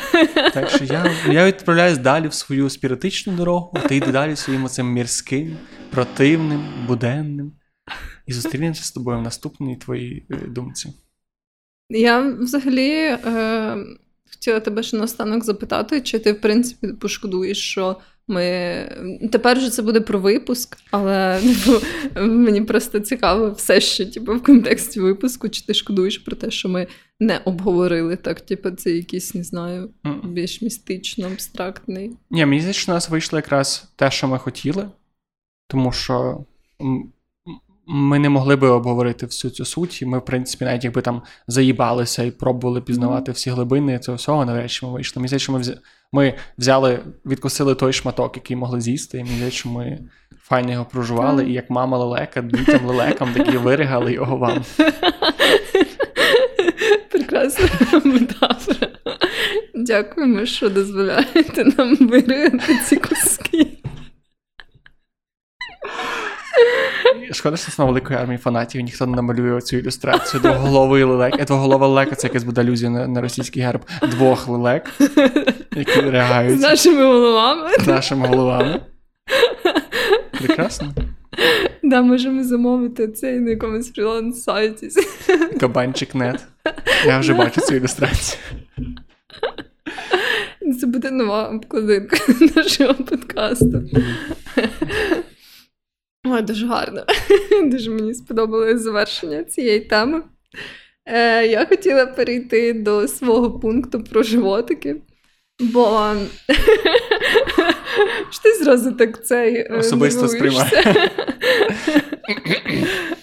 Так 0.53 0.69
що 0.69 0.83
я, 0.83 1.11
я 1.31 1.45
відправляюсь 1.45 1.97
далі 1.97 2.27
в 2.27 2.33
свою 2.33 2.69
спіритичну 2.69 3.33
дорогу, 3.33 3.71
а 3.73 3.87
ти 3.87 3.95
йди 3.95 4.11
далі 4.11 4.35
своїм 4.35 4.63
оцим 4.63 4.93
мірським, 4.93 5.57
противним, 5.91 6.65
буденним. 6.87 7.53
І 8.25 8.33
зустрінемося 8.33 8.83
з 8.83 8.91
тобою 8.91 9.17
в 9.17 9.21
наступній 9.21 9.75
твоїй 9.75 10.25
е, 10.31 10.35
думці. 10.35 10.93
я 11.89 12.21
взагалі 12.21 12.91
е, 12.91 13.77
хотіла 14.35 14.59
тебе 14.59 14.83
ще 14.83 14.97
наостанок 14.97 15.43
запитати, 15.43 16.01
чи 16.01 16.19
ти, 16.19 16.31
в 16.31 16.41
принципі, 16.41 16.87
пошкодуєш, 16.87 17.57
що 17.57 17.97
ми. 18.27 18.41
Тепер 19.31 19.61
же 19.61 19.69
це 19.69 19.81
буде 19.81 20.01
про 20.01 20.19
випуск, 20.19 20.77
але 20.91 21.39
типу, 21.41 21.85
мені 22.21 22.61
просто 22.61 22.99
цікаво 22.99 23.51
все 23.51 23.81
ще 23.81 24.05
типу, 24.05 24.35
в 24.35 24.43
контексті 24.43 24.99
випуску, 24.99 25.49
чи 25.49 25.65
ти 25.65 25.73
шкодуєш 25.73 26.17
про 26.17 26.35
те, 26.35 26.51
що 26.51 26.69
ми 26.69 26.87
не 27.19 27.41
обговорили 27.45 28.15
так, 28.15 28.41
типу, 28.41 28.71
це 28.71 28.91
якийсь, 28.91 29.35
не 29.35 29.43
знаю, 29.43 29.89
більш 30.23 30.61
містично, 30.61 31.27
абстрактний. 31.27 32.11
Ні, 32.31 32.45
мені 32.45 32.61
здається, 32.61 32.81
що 32.81 32.91
у 32.91 32.95
нас 32.95 33.09
вийшло 33.09 33.39
якраз 33.39 33.89
те, 33.95 34.11
що 34.11 34.27
ми 34.27 34.39
хотіли, 34.39 34.89
тому 35.67 35.91
що 35.91 36.45
ми 37.87 38.19
не 38.19 38.29
могли 38.29 38.55
би 38.55 38.67
обговорити 38.69 39.25
всю 39.25 39.51
цю 39.51 39.65
суть, 39.65 40.01
і 40.01 40.05
ми, 40.05 40.19
в 40.19 40.25
принципі, 40.25 40.65
навіть 40.65 40.83
якби 40.83 41.01
там 41.01 41.21
заїбалися 41.47 42.23
і 42.23 42.31
пробували 42.31 42.81
пізнавати 42.81 43.31
всі 43.31 43.49
глибини 43.49 43.99
цього 43.99 44.15
всього, 44.17 44.45
навряд 44.45 44.71
чи 44.71 44.85
ми 44.85 44.91
вийшли. 44.91 45.19
Мені 45.19 45.27
здається, 45.27 45.43
що 45.43 45.51
ми, 45.53 45.59
взя... 45.59 45.73
ми 46.11 46.33
взяли, 46.57 46.99
відкусили 47.25 47.75
той 47.75 47.93
шматок, 47.93 48.35
який 48.37 48.55
могли 48.57 48.81
з'їсти, 48.81 49.17
і 49.17 49.23
мені 49.23 49.35
здається, 49.35 49.59
що 49.59 49.69
ми 49.69 49.99
файно 50.43 50.71
його 50.71 50.85
прожували, 50.85 51.49
і 51.49 51.53
як 51.53 51.69
мама 51.69 51.97
лелека, 51.97 52.41
дітям 52.41 52.85
лелекам 52.85 53.33
такі 53.33 53.57
виригали 53.57 54.13
його 54.13 54.37
вам. 54.37 54.63
Прекрасна 57.11 57.69
метафора. 58.03 58.87
Дякуємо, 59.75 60.45
що 60.45 60.69
дозволяєте 60.69 61.65
нам 61.77 61.95
вирити 61.95 62.79
ці 62.85 62.95
куски. 62.95 63.74
Шкода, 67.31 67.57
що 67.57 67.71
на 67.77 67.85
великої 67.85 68.19
армії 68.19 68.37
фанатів, 68.37 68.81
ніхто 68.81 69.05
не 69.05 69.15
намалює 69.15 69.61
цю 69.61 69.77
ілюстрацію 69.77 70.41
двоголовий 70.41 71.03
лелек. 71.03 71.39
Е, 71.39 71.45
Двоголова 71.45 71.87
лелека 71.87 72.15
це 72.15 72.27
якась 72.27 72.43
буде 72.43 72.61
алюзія 72.61 72.89
на, 72.91 73.07
на 73.07 73.21
російський 73.21 73.63
герб 73.63 73.81
двох 74.11 74.47
лелек, 74.47 74.91
які 75.75 75.91
З 76.57 76.59
нашими 76.61 77.05
головами. 77.05 77.69
з 77.79 77.87
нашими 77.87 78.27
головами. 78.27 78.81
Прекрасно. 80.31 80.93
Да, 81.83 82.01
можемо 82.01 82.43
замовити 82.43 83.07
цей 83.07 83.39
на 83.39 83.49
якомусь 83.49 83.93
фріланс-сайті. 83.93 84.89
Кабанчик.нет. 85.59 86.43
Я 87.05 87.19
вже 87.19 87.33
бачу 87.33 87.61
цю 87.61 87.75
ілюстрацію. 87.75 88.39
Це 90.81 90.87
буде 90.87 91.11
нова 91.11 91.43
обкладинка 91.47 92.17
нашого 92.55 92.93
подкасту. 92.93 93.83
Ой, 96.25 96.41
дуже 96.41 96.67
гарно. 96.67 97.05
Дуже 97.63 97.91
мені 97.91 98.13
сподобалось 98.13 98.81
завершення 98.81 99.43
цієї 99.43 99.79
теми. 99.79 100.21
Е, 101.05 101.47
я 101.47 101.65
хотіла 101.65 102.05
перейти 102.05 102.73
до 102.73 103.07
свого 103.07 103.59
пункту 103.59 104.03
про 104.03 104.23
животики, 104.23 104.95
бо 105.59 106.13
ти 108.43 108.53
зразу 108.63 108.91
так 108.91 109.25
цей 109.25 109.55
е, 109.55 109.77
Особисто 109.79 110.21
нервуєшся? 110.21 111.09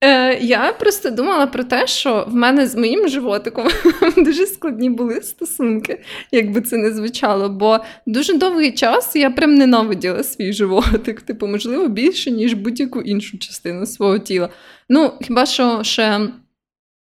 Е, 0.00 0.38
Я 0.40 0.72
просто 0.72 1.10
думала 1.10 1.46
про 1.46 1.64
те, 1.64 1.86
що 1.86 2.24
в 2.28 2.34
мене 2.34 2.66
з 2.66 2.74
моїм 2.76 3.08
животиком 3.08 3.68
дуже 4.16 4.46
складні 4.46 4.90
були 4.90 5.22
стосунки, 5.22 6.02
як 6.32 6.52
би 6.52 6.60
це 6.60 6.76
не 6.76 6.92
звучало. 6.92 7.48
Бо 7.48 7.78
дуже 8.06 8.38
довгий 8.38 8.72
час 8.72 9.16
я 9.16 9.30
прям 9.30 9.54
ненавиділа 9.54 10.22
свій 10.22 10.52
животик, 10.52 11.22
типу, 11.22 11.46
можливо, 11.46 11.88
більше, 11.88 12.30
ніж 12.30 12.54
будь-яку 12.54 13.00
іншу 13.00 13.38
частину 13.38 13.86
свого 13.86 14.18
тіла. 14.18 14.48
Ну, 14.88 15.12
хіба 15.22 15.46
що 15.46 15.82
ще 15.82 16.20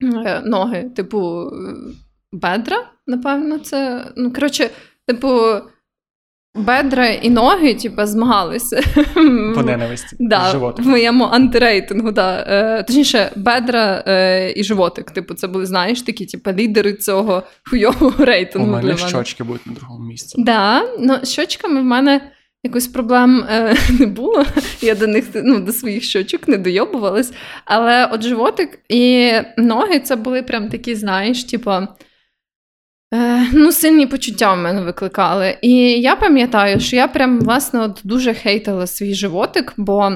е, 0.04 0.42
ноги, 0.46 0.92
типу, 0.96 1.52
бедра, 2.32 2.90
напевно, 3.08 3.60
це. 3.60 4.06
Ну, 4.16 4.34
коротше, 4.34 4.70
типу. 5.08 5.30
Бедра 6.56 7.08
і 7.08 7.30
ноги, 7.30 7.74
типу, 7.74 8.06
змагалися 8.06 8.82
по 9.56 9.64
ненависті 9.64 10.16
да, 10.20 10.52
животик. 10.52 10.86
в 10.86 10.88
моєму 10.88 11.24
антирейтингу. 11.24 12.12
Да. 12.12 12.46
Е, 12.48 12.84
Точніше, 12.84 13.32
бедра 13.36 14.04
е, 14.08 14.54
і 14.56 14.64
животик. 14.64 15.12
Типу, 15.12 15.34
це 15.34 15.48
були, 15.48 15.66
знаєш, 15.66 16.02
такі, 16.02 16.26
типу, 16.26 16.52
лідери 16.52 16.94
цього 16.94 17.44
хуйового 17.70 18.14
рейтингу. 18.26 18.68
У 18.68 18.72
мене 18.72 18.94
мене. 18.94 19.08
щочки 19.08 19.44
будуть 19.44 19.68
на 19.68 19.74
другому 19.74 20.06
місці. 20.06 20.44
Да, 20.44 20.82
ну, 21.00 21.18
з 21.24 21.32
щочками 21.32 21.82
в 21.82 21.84
мене 21.84 22.32
якось 22.64 22.88
проблем 22.88 23.46
е, 23.50 23.76
не 24.00 24.06
було. 24.06 24.46
Я 24.82 24.96
до 24.96 25.08
них 25.08 25.26
ну, 25.34 25.60
до 25.60 25.72
своїх 25.72 26.04
щочок 26.04 26.48
не 26.48 26.58
дойобувалась. 26.58 27.34
Але 27.66 28.06
от 28.06 28.22
животик 28.22 28.80
і 28.90 29.32
ноги 29.58 30.00
це 30.00 30.16
були 30.16 30.44
прям 30.44 30.70
такі, 30.70 30.96
знаєш, 30.96 31.44
типу. 31.44 31.72
Е, 33.14 33.48
ну, 33.54 33.72
сильні 33.72 34.08
почуття 34.08 34.54
в 34.54 34.58
мене 34.58 34.82
викликали. 34.82 35.58
І 35.62 35.72
я 36.02 36.16
пам'ятаю, 36.16 36.80
що 36.80 36.96
я 36.96 37.08
прям 37.08 37.40
власне 37.40 37.80
от 37.80 38.02
дуже 38.04 38.34
хейтила 38.34 38.88
свій 38.88 39.14
животик, 39.14 39.74
бо 39.78 40.12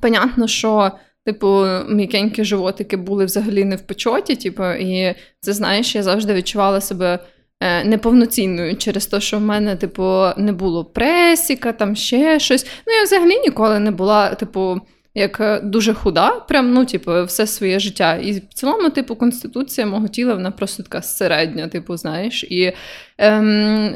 понятно, 0.00 0.48
що. 0.48 0.92
Типу, 1.26 1.66
м'якенькі 1.88 2.44
животики 2.44 2.96
були 2.96 3.24
взагалі 3.24 3.64
не 3.64 3.76
в 3.76 3.80
почоті, 3.80 4.36
типу, 4.36 4.64
і 4.64 5.14
це 5.40 5.52
знаєш, 5.52 5.94
я 5.94 6.02
завжди 6.02 6.34
відчувала 6.34 6.80
себе 6.80 7.18
е, 7.60 7.84
неповноцінною 7.84 8.76
через 8.76 9.06
те, 9.06 9.20
що 9.20 9.38
в 9.38 9.40
мене, 9.40 9.76
типу, 9.76 10.26
не 10.36 10.52
було 10.52 10.84
пресіка, 10.84 11.72
там 11.72 11.96
ще 11.96 12.40
щось. 12.40 12.66
Ну, 12.86 12.92
я 12.92 13.02
взагалі 13.02 13.38
ніколи 13.38 13.78
не 13.78 13.90
була, 13.90 14.34
типу, 14.34 14.80
як 15.16 15.40
е, 15.40 15.60
дуже 15.60 15.94
худа, 15.94 16.30
прям, 16.30 16.72
ну, 16.72 16.84
типу, 16.84 17.24
все 17.24 17.46
своє 17.46 17.78
життя. 17.78 18.16
І 18.16 18.32
в 18.32 18.54
цілому, 18.54 18.90
типу, 18.90 19.16
конституція 19.16 19.86
мого 19.86 20.08
тіла, 20.08 20.34
вона 20.34 20.50
просто 20.50 20.82
така 20.82 21.02
середня, 21.02 21.68
типу, 21.68 21.96
знаєш. 21.96 22.44
І 22.44 22.72
ем, 23.18 23.94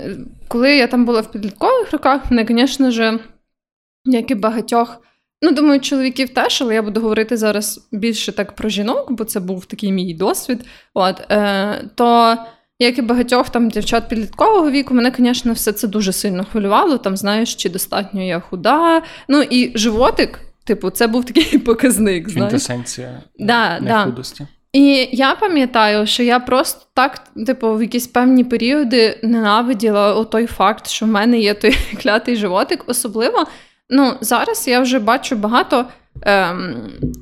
коли 0.49 0.77
я 0.77 0.87
там 0.87 1.05
була 1.05 1.21
в 1.21 1.33
підліткових 1.33 1.93
роках, 1.93 2.31
мене, 2.31 2.47
звісно 2.49 2.91
ж, 2.91 3.19
як 4.05 4.31
і 4.31 4.35
багатьох. 4.35 5.03
Ну, 5.43 5.51
думаю, 5.51 5.81
чоловіків 5.81 6.29
теж, 6.29 6.63
але 6.63 6.75
я 6.75 6.83
буду 6.83 7.01
говорити 7.01 7.37
зараз 7.37 7.89
більше 7.93 8.33
так 8.33 8.57
про 8.57 8.69
жінок, 8.69 9.13
бо 9.13 9.25
це 9.25 9.41
був 9.41 9.67
такий 9.67 9.93
мій 9.93 10.15
досвід. 10.15 10.65
От, 10.95 11.21
е, 11.31 11.85
То, 11.95 12.37
як 12.79 12.99
і 12.99 13.03
багатьох 13.03 13.51
там 13.51 13.69
дівчат 13.69 14.09
підліткового 14.09 14.71
віку, 14.71 14.95
мене, 14.95 15.13
звісно, 15.19 15.53
все 15.53 15.73
це 15.73 15.89
дуже 15.89 16.13
сильно 16.13 16.45
хвилювало. 16.45 16.99
Там, 16.99 17.17
знаєш, 17.17 17.55
чи 17.55 17.69
достатньо 17.69 18.23
я 18.23 18.41
худа. 18.41 19.03
Ну 19.29 19.43
і 19.43 19.79
животик, 19.79 20.41
типу, 20.65 20.91
це 20.91 21.07
був 21.07 21.25
такий 21.25 21.59
показник. 21.67 22.33
Квінтесенція 22.33 23.21
Да, 23.39 23.79
да. 23.81 24.05
нехудості. 24.05 24.47
І 24.73 25.09
я 25.13 25.35
пам'ятаю, 25.35 26.07
що 26.07 26.23
я 26.23 26.41
просто 26.41 26.87
так, 26.95 27.25
типу, 27.47 27.75
в 27.75 27.83
якісь 27.83 28.07
певні 28.07 28.45
періоди 28.45 29.19
ненавиділа 29.23 30.25
той 30.25 30.47
факт, 30.47 30.87
що 30.87 31.07
в 31.07 31.09
мене 31.09 31.39
є 31.39 31.55
той 31.55 31.77
клятий 32.03 32.37
животик. 32.37 32.85
Особливо, 32.87 33.47
ну, 33.89 34.15
зараз 34.21 34.69
я 34.69 34.81
вже 34.81 34.99
бачу 34.99 35.37
багато 35.37 35.87
ем, 36.23 36.75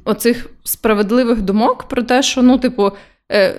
оцих 0.05 0.51
справедливих 0.64 1.43
думок 1.43 1.89
про 1.89 2.03
те, 2.03 2.22
що, 2.22 2.43
ну, 2.43 2.59
типу, 2.59 2.93
е, 3.32 3.55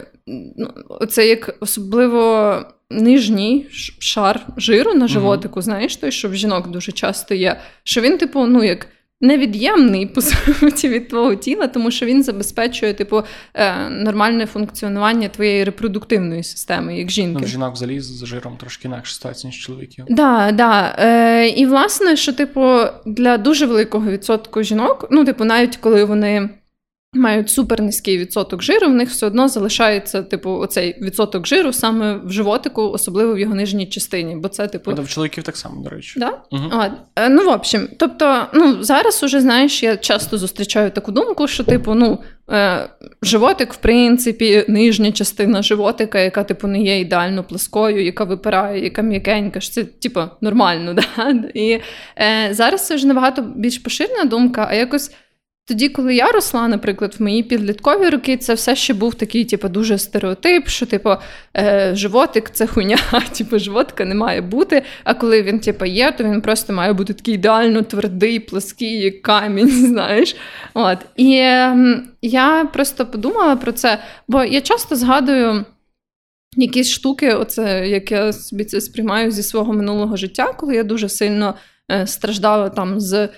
ну, 0.58 0.72
це 1.10 1.28
як 1.28 1.56
особливо 1.60 2.56
нижній 2.92 3.68
шар 4.00 4.46
жиру 4.58 4.94
на 4.94 5.08
животику, 5.08 5.62
знаєш, 5.62 5.96
той, 5.96 6.12
що 6.12 6.30
в 6.30 6.36
жінок 6.36 6.68
дуже 6.68 6.92
часто 6.92 7.36
є, 7.36 7.60
що 7.84 8.02
він, 8.02 8.18
типу, 8.18 8.46
ну, 8.46 8.64
як. 8.64 8.88
Невід'ємний 9.22 10.06
по 10.06 10.22
суті 10.22 10.90
від 10.90 11.08
твого 11.10 11.36
тіла, 11.36 11.68
тому 11.68 11.92
що 11.92 12.06
він 12.06 12.24
забезпечує 12.24 12.94
типу 12.94 13.24
е, 13.54 13.90
нормальне 13.90 14.46
функціонування 14.46 15.28
твоєї 15.30 15.64
репродуктивної 15.64 16.44
системи, 16.44 16.98
як 16.98 17.06
Ну, 17.06 17.10
жінки. 17.12 17.46
в 17.46 17.48
жінок 17.48 17.78
заліз 17.78 18.06
з 18.06 18.26
жиром 18.26 18.58
трошки 18.58 18.88
інакше 18.88 19.14
ситуація, 19.14 19.50
ніж 19.52 19.60
чоловіків. 19.60 20.06
Да, 20.10 20.52
да. 20.52 20.96
Е, 21.00 21.48
і 21.50 21.66
власне, 21.66 22.16
що, 22.16 22.34
типу, 22.34 22.78
для 23.06 23.38
дуже 23.38 23.66
великого 23.66 24.12
відсотку 24.12 24.64
жінок, 24.64 25.08
ну, 25.12 25.26
типу, 25.26 25.44
навіть 25.46 25.78
коли 25.78 26.04
вони 26.04 26.50
мають 27.14 27.50
супер 27.50 27.82
низький 27.82 28.18
відсоток 28.18 28.64
жиру, 28.64 28.88
в 28.88 28.94
них 28.94 29.10
все 29.10 29.26
одно 29.26 29.48
залишається, 29.48 30.24
типу, 30.24 30.52
оцей 30.52 30.98
відсоток 31.02 31.48
жиру 31.48 31.74
саме 31.74 32.18
в 32.24 32.32
животику, 32.32 32.82
особливо 32.82 33.34
в 33.34 33.40
його 33.40 33.56
нижній 33.56 33.88
частині. 33.88 34.36
Бо 34.36 34.48
це, 34.48 34.68
типу, 34.68 34.84
Правда, 34.84 35.02
в 35.02 35.10
чоловіків 35.10 35.44
так 35.44 35.58
само, 35.58 35.84
до 35.84 35.90
речі. 35.90 36.20
Да? 36.20 36.42
Угу. 36.52 36.64
От, 36.72 36.92
е, 37.16 37.30
ну, 37.30 37.46
в 37.46 37.48
общем, 37.48 37.88
тобто, 37.98 38.46
ну, 38.54 38.84
зараз 38.84 39.24
уже, 39.24 39.42
знаєш, 39.42 39.84
я 39.84 39.98
часто 39.98 40.38
зустрічаю 40.38 40.92
таку 40.92 41.12
думку, 41.12 41.48
що, 41.48 41.64
типу, 41.64 41.94
ну, 41.94 42.20
е, 42.52 42.90
животик, 43.22 43.74
в 43.74 43.78
принципі, 43.78 44.66
нижня 44.68 45.12
частина 45.12 45.62
животика, 45.62 46.20
яка, 46.20 46.44
типу, 46.44 46.68
не 46.68 46.82
є 46.82 47.00
ідеально 47.00 47.44
плоскою, 47.44 48.06
яка 48.06 48.24
випирає, 48.24 48.84
яка 48.84 49.02
м'якенька, 49.02 49.60
що 49.60 49.74
це, 49.74 49.84
типу, 49.84 50.22
нормально, 50.42 50.94
да? 51.18 51.30
І 51.54 51.80
е, 52.18 52.50
зараз 52.52 52.88
це 52.88 52.96
вже 52.96 53.08
набагато 53.08 53.42
більш 53.42 53.78
поширена 53.78 54.26
думка, 54.26 54.68
а 54.70 54.74
якось. 54.74 55.12
Тоді, 55.70 55.90
коли 55.90 56.16
я 56.16 56.32
росла, 56.32 56.68
наприклад, 56.68 57.16
в 57.20 57.24
мої 57.24 57.44
підліткові 57.44 58.10
роки, 58.10 58.38
це 58.38 58.54
все 58.54 58.76
ще 58.76 58.94
був 58.94 59.16
такий, 59.16 59.46
типу, 59.46 59.70
дуже 59.70 59.98
стереотип, 59.98 60.68
що, 60.68 60.86
типу, 60.86 61.16
е, 61.58 61.92
животик 61.96 62.50
це 62.50 62.68
хуйня, 62.68 62.98
типу, 63.38 63.60
животика 63.60 64.06
не 64.06 64.16
має 64.16 64.42
бути. 64.42 64.84
А 65.04 65.14
коли 65.14 65.44
він, 65.44 65.60
типу, 65.60 65.86
є, 65.86 66.12
то 66.12 66.24
він 66.24 66.42
просто 66.42 66.74
має 66.74 66.94
бути 66.94 67.14
такий 67.14 67.34
ідеально 67.34 67.82
твердий, 67.82 68.40
плоский, 68.40 69.00
як 69.00 69.22
камінь, 69.22 69.70
знаєш. 69.88 70.36
От. 70.74 70.98
І 71.16 71.34
е, 71.34 72.02
я 72.22 72.70
просто 72.74 73.06
подумала 73.06 73.56
про 73.56 73.72
це, 73.72 74.00
бо 74.28 74.44
я 74.44 74.62
часто 74.62 74.96
згадую. 74.96 75.66
Якісь 76.58 76.90
штуки, 76.90 77.34
оце 77.34 77.90
як 77.90 78.12
я 78.12 78.34
собі 78.34 78.64
це 78.64 78.82
сприймаю 78.82 79.32
зі 79.32 79.44
свого 79.44 79.74
минулого 79.74 80.18
життя, 80.18 80.54
коли 80.58 80.76
я 80.76 80.84
дуже 80.84 81.10
сильно 81.10 81.56
е, 81.92 82.08
страждала 82.08 82.70
там 82.70 83.00
з 83.00 83.30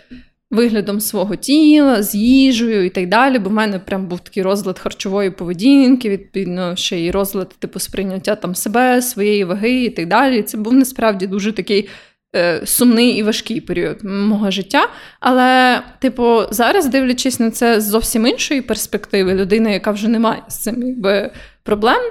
виглядом 0.52 1.00
свого 1.00 1.36
тіла, 1.36 2.04
з 2.04 2.16
їжею 2.16 2.86
і 2.86 2.90
так 2.90 3.10
далі. 3.10 3.40
Бо 3.40 3.50
в 3.50 3.54
мене 3.54 3.80
прям 3.80 4.06
був 4.08 4.20
такий 4.20 4.44
розлад 4.44 4.80
харчової 4.80 5.30
поведінки, 5.32 6.10
відповідно, 6.10 6.76
ще 6.76 7.00
й 7.00 7.12
розлад 7.12 7.50
типу 7.60 7.80
сприйняття 7.80 8.36
там 8.36 8.56
себе, 8.56 9.02
своєї 9.02 9.44
ваги 9.44 9.84
і 9.84 9.90
так 9.90 10.08
далі. 10.08 10.42
Це 10.42 10.58
був 10.58 10.74
насправді 10.74 11.28
дуже 11.28 11.52
такий. 11.52 11.90
е, 12.36 12.62
Сумний 12.66 13.10
і 13.10 13.24
важкий 13.24 13.62
період 13.62 14.04
мого 14.04 14.52
життя. 14.52 14.88
Але, 15.20 15.82
типу, 16.00 16.42
зараз, 16.52 16.88
дивлячись 16.88 17.40
на 17.40 17.52
це 17.52 17.82
з 17.82 17.84
зовсім 17.84 18.28
іншої 18.28 18.62
перспективи, 18.62 19.34
людина, 19.34 19.70
яка 19.70 19.92
вже 19.92 20.08
не 20.08 20.20
має 20.20 20.42
з 20.48 20.58
цим 20.58 20.84
якби, 20.88 21.32
проблем. 21.64 22.02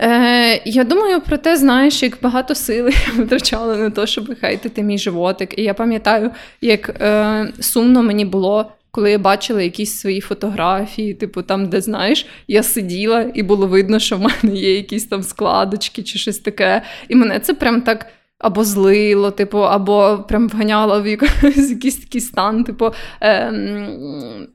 Е, 0.00 0.62
я 0.64 0.84
думаю 0.84 1.20
про 1.20 1.36
те, 1.36 1.56
знаєш, 1.56 2.02
як 2.02 2.18
багато 2.22 2.54
сили 2.54 2.92
витрачала 3.16 3.76
на 3.76 3.90
те, 3.90 4.06
щоб 4.06 4.40
хейтити 4.40 4.82
мій 4.82 4.98
животик. 4.98 5.58
І 5.58 5.62
я 5.62 5.74
пам'ятаю, 5.74 6.30
як 6.60 6.88
е, 7.00 7.52
сумно 7.60 8.02
мені 8.02 8.24
було, 8.24 8.72
коли 8.90 9.10
я 9.10 9.18
бачила 9.18 9.62
якісь 9.62 9.98
свої 9.98 10.20
фотографії, 10.20 11.14
типу 11.14 11.42
там, 11.42 11.68
де 11.68 11.80
знаєш, 11.80 12.26
я 12.48 12.62
сиділа, 12.62 13.30
і 13.34 13.42
було 13.42 13.66
видно, 13.66 13.98
що 13.98 14.16
в 14.16 14.20
мене 14.20 14.58
є 14.58 14.76
якісь 14.76 15.04
там 15.04 15.22
складочки 15.22 16.02
чи 16.02 16.18
щось 16.18 16.38
таке. 16.38 16.82
І 17.08 17.16
мене 17.16 17.40
це 17.40 17.54
прям 17.54 17.80
так. 17.80 18.06
Або 18.38 18.64
злило, 18.64 19.30
типу, 19.30 19.58
або 19.58 20.24
прям 20.28 20.48
вганяло 20.48 21.02
в 21.02 21.06
якийсь, 21.06 21.70
якийсь 21.70 21.96
такий 21.96 22.20
стан, 22.20 22.64
типу, 22.64 22.90
е, 23.20 23.50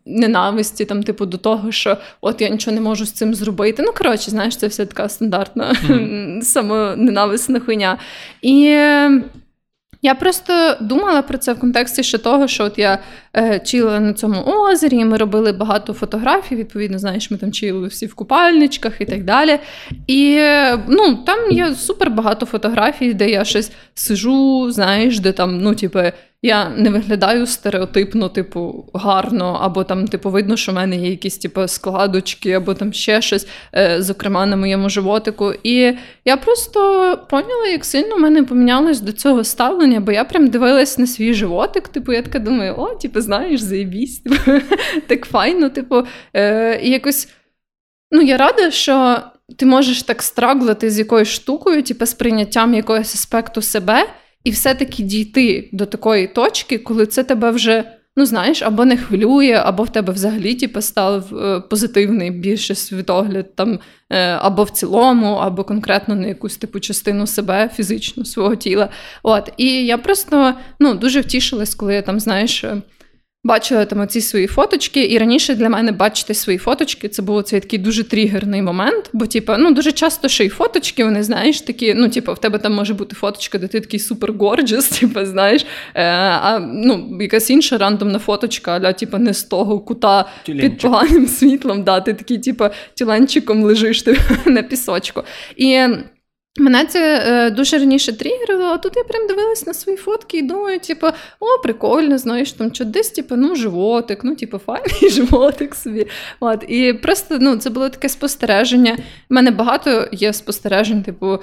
ненависті, 0.06 0.86
там, 0.86 1.04
типу, 1.04 1.26
до 1.26 1.38
того, 1.38 1.72
що 1.72 1.98
от 2.22 2.42
я 2.42 2.50
нічого 2.50 2.76
не 2.76 2.82
можу 2.82 3.06
з 3.06 3.12
цим 3.12 3.36
зробити. 3.36 3.84
Ну, 3.86 3.94
коротше, 3.98 4.32
знаєш, 4.32 4.58
це 4.58 4.68
все 4.68 4.86
така 4.86 5.10
стандартна 5.10 5.74
mm-hmm. 5.74 6.42
самоненависна 6.42 7.60
хуйня. 7.60 7.98
І 8.42 8.78
я 10.02 10.16
просто 10.16 10.76
думала 10.82 11.22
про 11.22 11.38
це 11.38 11.54
в 11.54 11.60
контексті 11.60 12.04
ще 12.04 12.18
того, 12.18 12.48
що 12.48 12.64
от 12.64 12.78
я 12.78 13.00
е, 13.38 13.60
чила 13.60 14.00
на 14.00 14.14
цьому 14.14 14.42
озері, 14.42 14.96
і 14.96 15.06
ми 15.06 15.18
робили 15.18 15.52
багато 15.52 15.94
фотографій. 15.94 16.56
Відповідно, 16.56 17.00
знаєш, 17.00 17.32
ми 17.32 17.38
там 17.38 17.52
чили 17.52 17.88
всі 17.88 18.06
в 18.06 18.14
купальничках 18.14 19.02
і 19.02 19.06
так 19.06 19.24
далі. 19.24 19.60
І 20.08 20.40
ну, 20.88 21.16
там 21.16 21.52
є 21.52 21.76
супер 21.76 22.12
багато 22.12 22.46
фотографій, 22.46 23.14
де 23.14 23.30
я 23.30 23.46
щось 23.46 23.72
сижу, 23.94 24.72
знаєш, 24.72 25.20
де 25.20 25.32
там, 25.32 25.62
ну, 25.62 25.76
типу, 25.76 26.00
я 26.42 26.70
не 26.70 26.90
виглядаю 26.90 27.46
стереотипно, 27.46 28.30
типу, 28.30 28.90
гарно, 28.94 29.60
або 29.62 29.84
там, 29.84 30.08
типу, 30.08 30.30
видно, 30.30 30.58
що 30.58 30.72
в 30.72 30.76
мене 30.76 30.96
є 30.96 31.10
якісь 31.10 31.38
типу, 31.38 31.68
складочки, 31.68 32.52
або 32.52 32.74
там 32.74 32.94
ще 32.94 33.22
щось, 33.22 33.48
е, 33.76 34.02
зокрема, 34.02 34.46
на 34.46 34.56
моєму 34.56 34.90
животику. 34.90 35.54
І 35.64 35.94
я 36.26 36.38
просто 36.38 36.80
поняла, 37.30 37.68
як 37.68 37.86
сильно 37.86 38.16
в 38.16 38.20
мене 38.20 38.44
помінялось 38.44 39.02
до 39.02 39.12
цього 39.12 39.44
ставлення, 39.44 40.00
бо 40.00 40.12
я 40.12 40.24
прям 40.24 40.48
дивилась 40.48 40.98
на 40.98 41.08
свій 41.08 41.34
животик. 41.34 41.88
Типу, 41.88 42.14
я 42.14 42.22
така 42.22 42.40
думаю, 42.40 42.76
о, 42.78 42.96
типу, 42.96 43.22
знаєш, 43.22 43.62
заєбісь, 43.62 44.20
типу, 44.20 44.52
так 45.08 45.26
файно, 45.26 45.70
типу, 45.70 46.04
е, 46.34 46.80
і 46.84 46.90
якось. 46.90 47.30
Ну, 48.12 48.22
я 48.22 48.38
рада, 48.38 48.72
що 48.72 49.18
ти 49.58 49.66
можеш 49.66 50.04
так 50.04 50.22
страглити 50.22 50.90
з 50.90 51.00
якоюсь 51.00 51.28
штукою, 51.28 51.84
типу, 51.84 52.06
з 52.06 52.14
прийняттям 52.14 52.74
якогось 52.74 53.16
аспекту 53.16 53.62
себе, 53.62 54.08
і 54.44 54.52
все-таки 54.52 55.04
дійти 55.04 55.70
до 55.72 55.86
такої 55.86 56.28
точки, 56.28 56.78
коли 56.78 57.06
це 57.06 57.24
тебе 57.24 57.52
вже, 57.52 57.84
ну 58.16 58.26
знаєш, 58.26 58.62
або 58.62 58.86
не 58.86 58.98
хвилює, 58.98 59.62
або 59.66 59.84
в 59.84 59.90
тебе 59.90 60.14
взагалі 60.14 60.56
типу, 60.56 60.82
став 60.82 61.38
е, 61.38 61.60
позитивний 61.60 62.32
більше 62.32 62.76
світогляд, 62.76 63.56
там, 63.56 63.80
е, 64.10 64.20
або 64.20 64.64
в 64.64 64.70
цілому, 64.70 65.34
або 65.34 65.64
конкретно 65.64 66.16
на 66.16 66.28
якусь 66.28 66.58
типу 66.58 66.80
частину 66.80 67.28
себе, 67.28 67.70
фізичну 67.76 68.26
свого 68.26 68.56
тіла. 68.56 68.90
От. 69.24 69.54
І 69.58 69.86
я 69.86 69.98
просто 69.98 70.54
ну, 70.80 70.94
дуже 70.94 71.22
втішилась, 71.22 71.76
коли 71.76 71.94
я 71.94 72.02
там, 72.02 72.20
знаєш. 72.20 72.66
Бачила 73.44 73.86
там 73.86 74.00
оці 74.00 74.22
свої 74.22 74.48
фоточки, 74.48 75.06
і 75.06 75.18
раніше 75.18 75.56
для 75.56 75.70
мене 75.70 75.92
бачити 75.92 76.34
свої 76.34 76.58
фоточки 76.58 77.08
це 77.10 77.22
був 77.22 77.44
цей 77.44 77.60
такий 77.60 77.80
дуже 77.80 78.04
тригерний 78.04 78.62
момент. 78.62 79.10
Бо, 79.14 79.28
типу, 79.28 79.54
ну 79.58 79.72
дуже 79.72 79.92
часто 79.92 80.28
ще 80.28 80.46
й 80.46 80.50
фоточки, 80.50 81.04
вони 81.04 81.24
знаєш, 81.24 81.62
такі, 81.62 81.94
ну, 81.94 82.10
типу, 82.10 82.34
в 82.34 82.38
тебе 82.38 82.58
там 82.58 82.74
може 82.74 82.94
бути 82.94 83.16
фоточка, 83.16 83.58
де 83.58 83.68
ти 83.68 83.80
такий 83.82 84.00
супер 84.00 84.34
горджес, 84.34 84.90
типу, 85.00 85.26
знаєш, 85.26 85.66
е, 85.96 86.04
а 86.14 86.60
ну, 86.60 87.18
якась 87.22 87.50
інша 87.50 87.78
рандомна 87.78 88.20
фоточка, 88.20 88.72
аля, 88.72 88.94
типу, 88.94 89.18
не 89.18 89.34
з 89.34 89.44
того 89.44 89.80
кута 89.80 90.30
Тюленчик. 90.46 90.72
під 90.72 90.82
поганим 90.82 91.28
світлом. 91.40 91.84
да, 91.84 92.00
Ти 92.02 92.14
такий, 92.14 92.38
типу, 92.38 92.66
тюленчиком 92.98 93.64
лежиш 93.64 94.02
ти, 94.02 94.18
на 94.46 94.64
пісочку. 94.64 95.24
І 95.56 95.80
Мене 96.60 96.86
це 96.86 97.24
е, 97.26 97.50
дуже 97.50 97.78
раніше 97.78 98.14
тригерило, 98.14 98.64
а 98.64 98.78
тут 98.78 98.94
я 98.96 99.04
прям 99.04 99.28
дивилась 99.28 99.68
на 99.68 99.74
свої 99.74 99.98
фотки 99.98 100.38
і 100.38 100.42
думаю, 100.42 100.80
типу, 100.80 101.08
о, 101.40 101.62
прикольно, 101.64 102.18
знаєш, 102.18 102.52
там 102.52 102.74
що 102.74 102.86
десь, 102.86 103.10
типу, 103.10 103.36
ну, 103.36 103.56
животик, 103.56 104.24
ну, 104.24 104.36
типу, 104.36 104.58
файний 104.58 105.10
животик 105.10 105.76
собі. 105.76 106.08
От. 106.40 106.64
І 106.68 106.94
просто 106.94 107.38
ну, 107.42 107.58
це 107.58 107.70
було 107.70 107.90
таке 107.90 108.10
спостереження. 108.10 108.98
У 109.30 109.34
мене 109.34 109.52
багато 109.52 110.08
є 110.12 110.34
спостережень, 110.34 111.04
типу, 111.04 111.40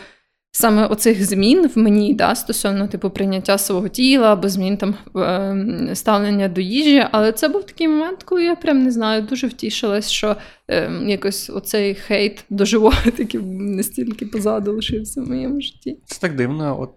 саме 0.50 0.86
оцих 0.86 1.24
змін 1.24 1.70
в 1.74 1.78
мені, 1.78 2.14
да, 2.14 2.34
стосовно 2.34 2.88
типу 2.88 3.10
прийняття 3.10 3.58
свого 3.58 3.88
тіла 3.88 4.32
або 4.32 4.48
змін 4.48 4.76
там 4.76 4.94
ем, 5.14 5.90
ставлення 5.94 6.48
до 6.48 6.60
їжі. 6.60 7.06
Але 7.12 7.32
це 7.32 7.48
був 7.48 7.66
такий 7.66 7.88
момент, 7.88 8.22
коли 8.22 8.44
я 8.44 8.56
прям 8.56 8.82
не 8.82 8.90
знаю, 8.90 9.22
дуже 9.22 9.46
втішилась, 9.46 10.10
що 10.10 10.36
е, 10.68 10.92
якось 11.06 11.50
оцей 11.50 11.94
хейт 11.94 12.44
до 12.50 12.64
животиків 12.64 13.46
настільки 13.52 14.26
позаду 14.26 14.72
лишився 14.72 15.22
в 15.22 15.28
моєму 15.28 15.60
житті. 15.60 15.98
Це 16.04 16.20
так 16.20 16.36
дивно. 16.36 16.80
От 16.80 16.90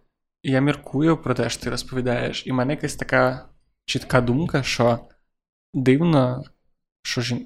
я 0.44 0.60
міркую 0.60 1.18
про 1.18 1.34
те, 1.34 1.50
що 1.50 1.64
ти 1.64 1.70
розповідаєш, 1.70 2.44
і 2.48 2.52
в 2.52 2.54
мене 2.54 2.74
якась 2.74 2.96
така 2.96 3.46
чітка 3.86 4.22
думка, 4.22 4.64
що 4.64 5.00
дивно, 5.74 6.44
що 7.02 7.22
жін 7.22 7.46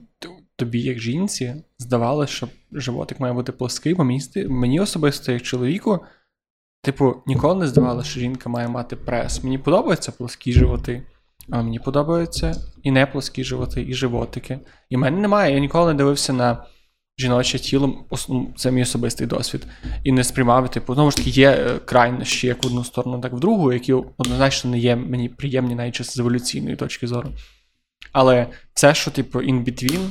тобі, 0.55 0.81
як 0.81 0.99
жінці, 0.99 1.55
здавалося, 1.79 2.33
що 2.33 2.47
животик 2.71 3.19
має 3.19 3.33
бути 3.33 3.51
плоский, 3.51 3.93
бо 3.93 4.03
мені, 4.03 4.21
мені 4.47 4.79
особисто, 4.79 5.31
як 5.31 5.41
чоловіку, 5.41 5.99
типу, 6.81 7.15
ніколи 7.27 7.55
не 7.55 7.67
здавалося, 7.67 8.09
що 8.09 8.19
жінка 8.19 8.49
має 8.49 8.67
мати 8.67 8.95
прес. 8.95 9.43
Мені 9.43 9.57
подобаються 9.57 10.11
плоскі 10.11 10.53
животи, 10.53 11.03
а 11.49 11.61
мені 11.61 11.79
подобаються 11.79 12.55
і 12.83 12.91
не 12.91 13.05
плоскі 13.05 13.43
животи, 13.43 13.85
і 13.87 13.93
животики. 13.93 14.59
І 14.89 14.95
в 14.95 14.99
мене 14.99 15.17
немає. 15.17 15.53
Я 15.53 15.59
ніколи 15.59 15.93
не 15.93 15.97
дивився 15.97 16.33
на 16.33 16.65
жіноче 17.17 17.59
тіло, 17.59 18.05
ну, 18.29 18.53
це 18.55 18.71
мій 18.71 18.81
особистий 18.81 19.27
досвід. 19.27 19.67
І 20.03 20.11
не 20.11 20.23
сприймав, 20.23 20.71
типу, 20.71 20.93
знову 20.93 21.11
ж 21.11 21.17
таки, 21.17 21.29
є 21.29 21.51
е, 21.51 21.79
крайнощі 21.85 22.47
як 22.47 22.63
в 22.63 22.67
одну 22.67 22.83
сторону, 22.83 23.19
так 23.19 23.33
в 23.33 23.39
другу, 23.39 23.73
які 23.73 23.93
однозначно 23.93 24.71
не 24.71 24.79
є 24.79 24.95
мені 24.95 25.29
приємні 25.29 25.75
навіть 25.75 26.05
з 26.05 26.19
еволюційної 26.19 26.75
точки 26.75 27.07
зору. 27.07 27.29
Але 28.11 28.47
це, 28.73 28.93
що, 28.93 29.11
типу, 29.11 29.39
in 29.39 29.63
between, 29.63 30.09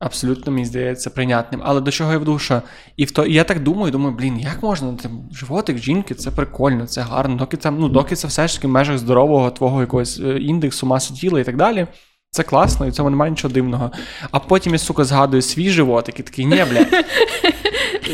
Абсолютно, 0.00 0.52
мені 0.52 0.66
здається, 0.66 1.10
прийнятним. 1.10 1.60
Але 1.64 1.80
до 1.80 1.90
чого 1.90 2.12
я 2.12 2.18
веду, 2.18 2.38
що 2.38 2.62
і 2.96 3.04
в 3.04 3.10
то, 3.10 3.26
і 3.26 3.34
я 3.34 3.44
так 3.44 3.62
думаю, 3.62 3.92
думаю, 3.92 4.14
блін, 4.16 4.40
як 4.40 4.62
можна 4.62 4.92
там, 4.92 5.28
животик 5.32 5.78
жінки, 5.78 6.14
це 6.14 6.30
прикольно, 6.30 6.86
це 6.86 7.00
гарно, 7.00 7.36
доки 7.36 7.56
там, 7.56 7.78
ну, 7.78 7.88
доки 7.88 8.16
це 8.16 8.28
все 8.28 8.48
ж 8.48 8.54
таки 8.54 8.66
в 8.66 8.70
межах 8.70 8.98
здорового 8.98 9.50
твого 9.50 9.80
якогось 9.80 10.20
е, 10.20 10.38
індексу, 10.38 10.86
маси 10.86 11.14
тіла 11.14 11.40
і 11.40 11.44
так 11.44 11.56
далі. 11.56 11.86
Це 12.30 12.42
класно, 12.42 12.86
і 12.86 12.90
в 12.90 12.92
цьому 12.92 13.10
немає 13.10 13.30
нічого 13.30 13.54
дивного. 13.54 13.90
А 14.30 14.38
потім 14.38 14.72
я, 14.72 14.78
сука, 14.78 15.04
згадую 15.04 15.42
свій 15.42 15.70
животик 15.70 16.20
і 16.20 16.22
такий, 16.22 16.46
ні, 16.46 16.64
бля, 16.70 16.86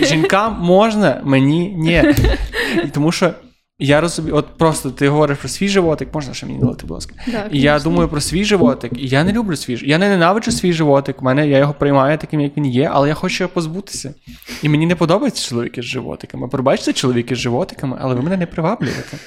жінкам 0.06 0.58
можна, 0.60 1.20
мені 1.24 1.68
ні. 1.68 2.14
І 2.84 2.88
Тому 2.88 3.12
що 3.12 3.30
я 3.78 4.00
розумію, 4.00 4.36
от 4.36 4.46
просто 4.58 4.90
ти 4.90 5.08
говориш 5.08 5.38
про 5.38 5.48
свій 5.48 5.68
животик, 5.68 6.14
можна 6.14 6.34
ще 6.34 6.46
мені 6.46 6.58
дати, 6.58 6.86
будь 6.86 6.90
ласка. 6.90 7.14
Да, 7.26 7.48
і 7.52 7.60
я 7.60 7.78
думаю 7.78 8.08
про 8.08 8.20
свій 8.20 8.44
животик, 8.44 8.92
і 8.96 9.08
я 9.08 9.24
не 9.24 9.32
люблю 9.32 9.56
свій 9.56 9.78
Я 9.82 9.98
не 9.98 10.08
ненавиджу 10.08 10.52
свій 10.52 10.72
животик. 10.72 11.22
У 11.22 11.24
мене 11.24 11.48
я 11.48 11.58
його 11.58 11.74
приймаю 11.74 12.18
таким, 12.18 12.40
як 12.40 12.56
він 12.56 12.66
є, 12.66 12.90
але 12.92 13.08
я 13.08 13.14
хочу 13.14 13.44
його 13.44 13.54
позбутися. 13.54 14.14
І 14.62 14.68
мені 14.68 14.86
не 14.86 14.96
подобаються 14.96 15.48
чоловіки 15.48 15.82
з 15.82 15.84
животиками. 15.84 16.48
Пробачте 16.48 16.92
чоловіки 16.92 17.34
з 17.34 17.38
животиками, 17.38 17.98
але 18.00 18.14
ви 18.14 18.22
мене 18.22 18.36
не 18.36 18.46
приваблюєте. 18.46 19.18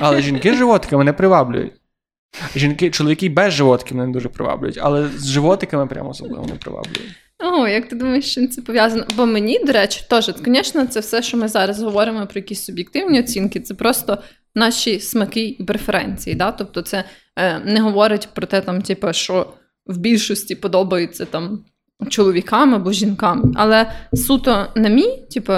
Але 0.00 0.22
жінки 0.22 0.52
з 0.52 0.56
животиками 0.56 1.04
не 1.04 1.12
приваблюють. 1.12 1.72
Жінки, 2.56 2.90
чоловіки 2.90 3.28
без 3.28 3.52
животиків 3.52 3.96
мене 3.96 4.12
дуже 4.12 4.28
приваблюють, 4.28 4.78
але 4.82 5.08
з 5.08 5.26
животиками 5.26 5.86
прямо 5.86 6.10
особливо 6.10 6.46
не 6.46 6.54
приваблюють. 6.54 7.16
О, 7.38 7.68
як 7.68 7.88
ти 7.88 7.96
думаєш, 7.96 8.34
чим 8.34 8.48
це 8.48 8.62
пов'язано? 8.62 9.04
Бо 9.16 9.26
мені, 9.26 9.64
до 9.64 9.72
речі, 9.72 10.04
теж, 10.10 10.30
звісно, 10.44 10.86
це 10.86 11.00
все, 11.00 11.22
що 11.22 11.36
ми 11.36 11.48
зараз 11.48 11.82
говоримо 11.82 12.26
про 12.26 12.38
якісь 12.38 12.64
суб'єктивні 12.64 13.20
оцінки, 13.20 13.60
це 13.60 13.74
просто 13.74 14.18
наші 14.54 15.00
смаки 15.00 15.56
і 15.58 15.64
преференції. 15.64 16.36
Да? 16.36 16.52
Тобто, 16.52 16.82
це 16.82 17.04
е, 17.36 17.58
не 17.58 17.80
говорить 17.80 18.28
про 18.34 18.46
те, 18.46 18.60
там, 18.60 18.82
типу, 18.82 19.12
що 19.12 19.52
в 19.86 19.98
більшості 19.98 20.54
подобається 20.54 21.24
там 21.24 21.64
чоловікам 22.08 22.74
або 22.74 22.92
жінкам. 22.92 23.52
Але 23.56 23.92
суто 24.14 24.66
на 24.74 24.88
мій, 24.88 25.22
типу, 25.30 25.52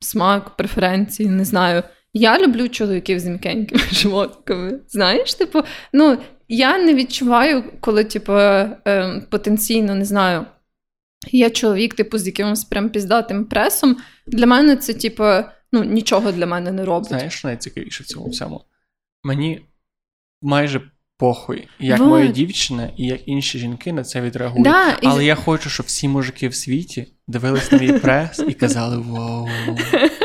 смак, 0.00 0.56
преференції, 0.56 1.28
не 1.28 1.44
знаю. 1.44 1.82
Я 2.12 2.38
люблю 2.38 2.68
чоловіків 2.68 3.20
з 3.20 3.24
м'якенькими 3.26 3.82
животками. 3.92 4.80
Знаєш, 4.88 5.34
типу, 5.34 5.62
ну 5.92 6.18
я 6.48 6.78
не 6.78 6.94
відчуваю, 6.94 7.64
коли, 7.80 8.04
типу, 8.04 8.32
е, 8.32 9.22
потенційно 9.30 9.94
не 9.94 10.04
знаю. 10.04 10.46
Є 11.30 11.50
чоловік, 11.50 11.94
типу, 11.94 12.18
з 12.18 12.26
якимось 12.26 12.64
прям 12.64 12.90
піздатим 12.90 13.44
пресом. 13.44 13.96
Для 14.26 14.46
мене 14.46 14.76
це, 14.76 14.94
типу, 14.94 15.24
ну, 15.72 15.84
нічого 15.84 16.32
для 16.32 16.46
мене 16.46 16.72
не 16.72 16.84
робить. 16.84 17.08
Знаєш, 17.08 17.44
найцікавіше 17.44 18.02
в 18.04 18.06
цьому 18.06 18.28
всьому? 18.28 18.64
Мені 19.24 19.60
майже 20.42 20.80
похуй, 21.18 21.68
як 21.78 21.98
вот. 21.98 22.08
моя 22.08 22.26
дівчина 22.26 22.90
і 22.96 23.06
як 23.06 23.28
інші 23.28 23.58
жінки 23.58 23.92
на 23.92 24.04
це 24.04 24.20
відреагують. 24.20 24.64
Да, 24.64 24.98
Але 25.02 25.24
і... 25.24 25.26
я 25.26 25.34
хочу, 25.34 25.70
щоб 25.70 25.86
всі 25.86 26.08
мужики 26.08 26.48
в 26.48 26.54
світі 26.54 27.06
дивились 27.28 27.72
на 27.72 27.78
мій 27.78 27.92
прес 27.92 28.44
і 28.48 28.52
казали: 28.52 28.96
Вау. 28.96 29.48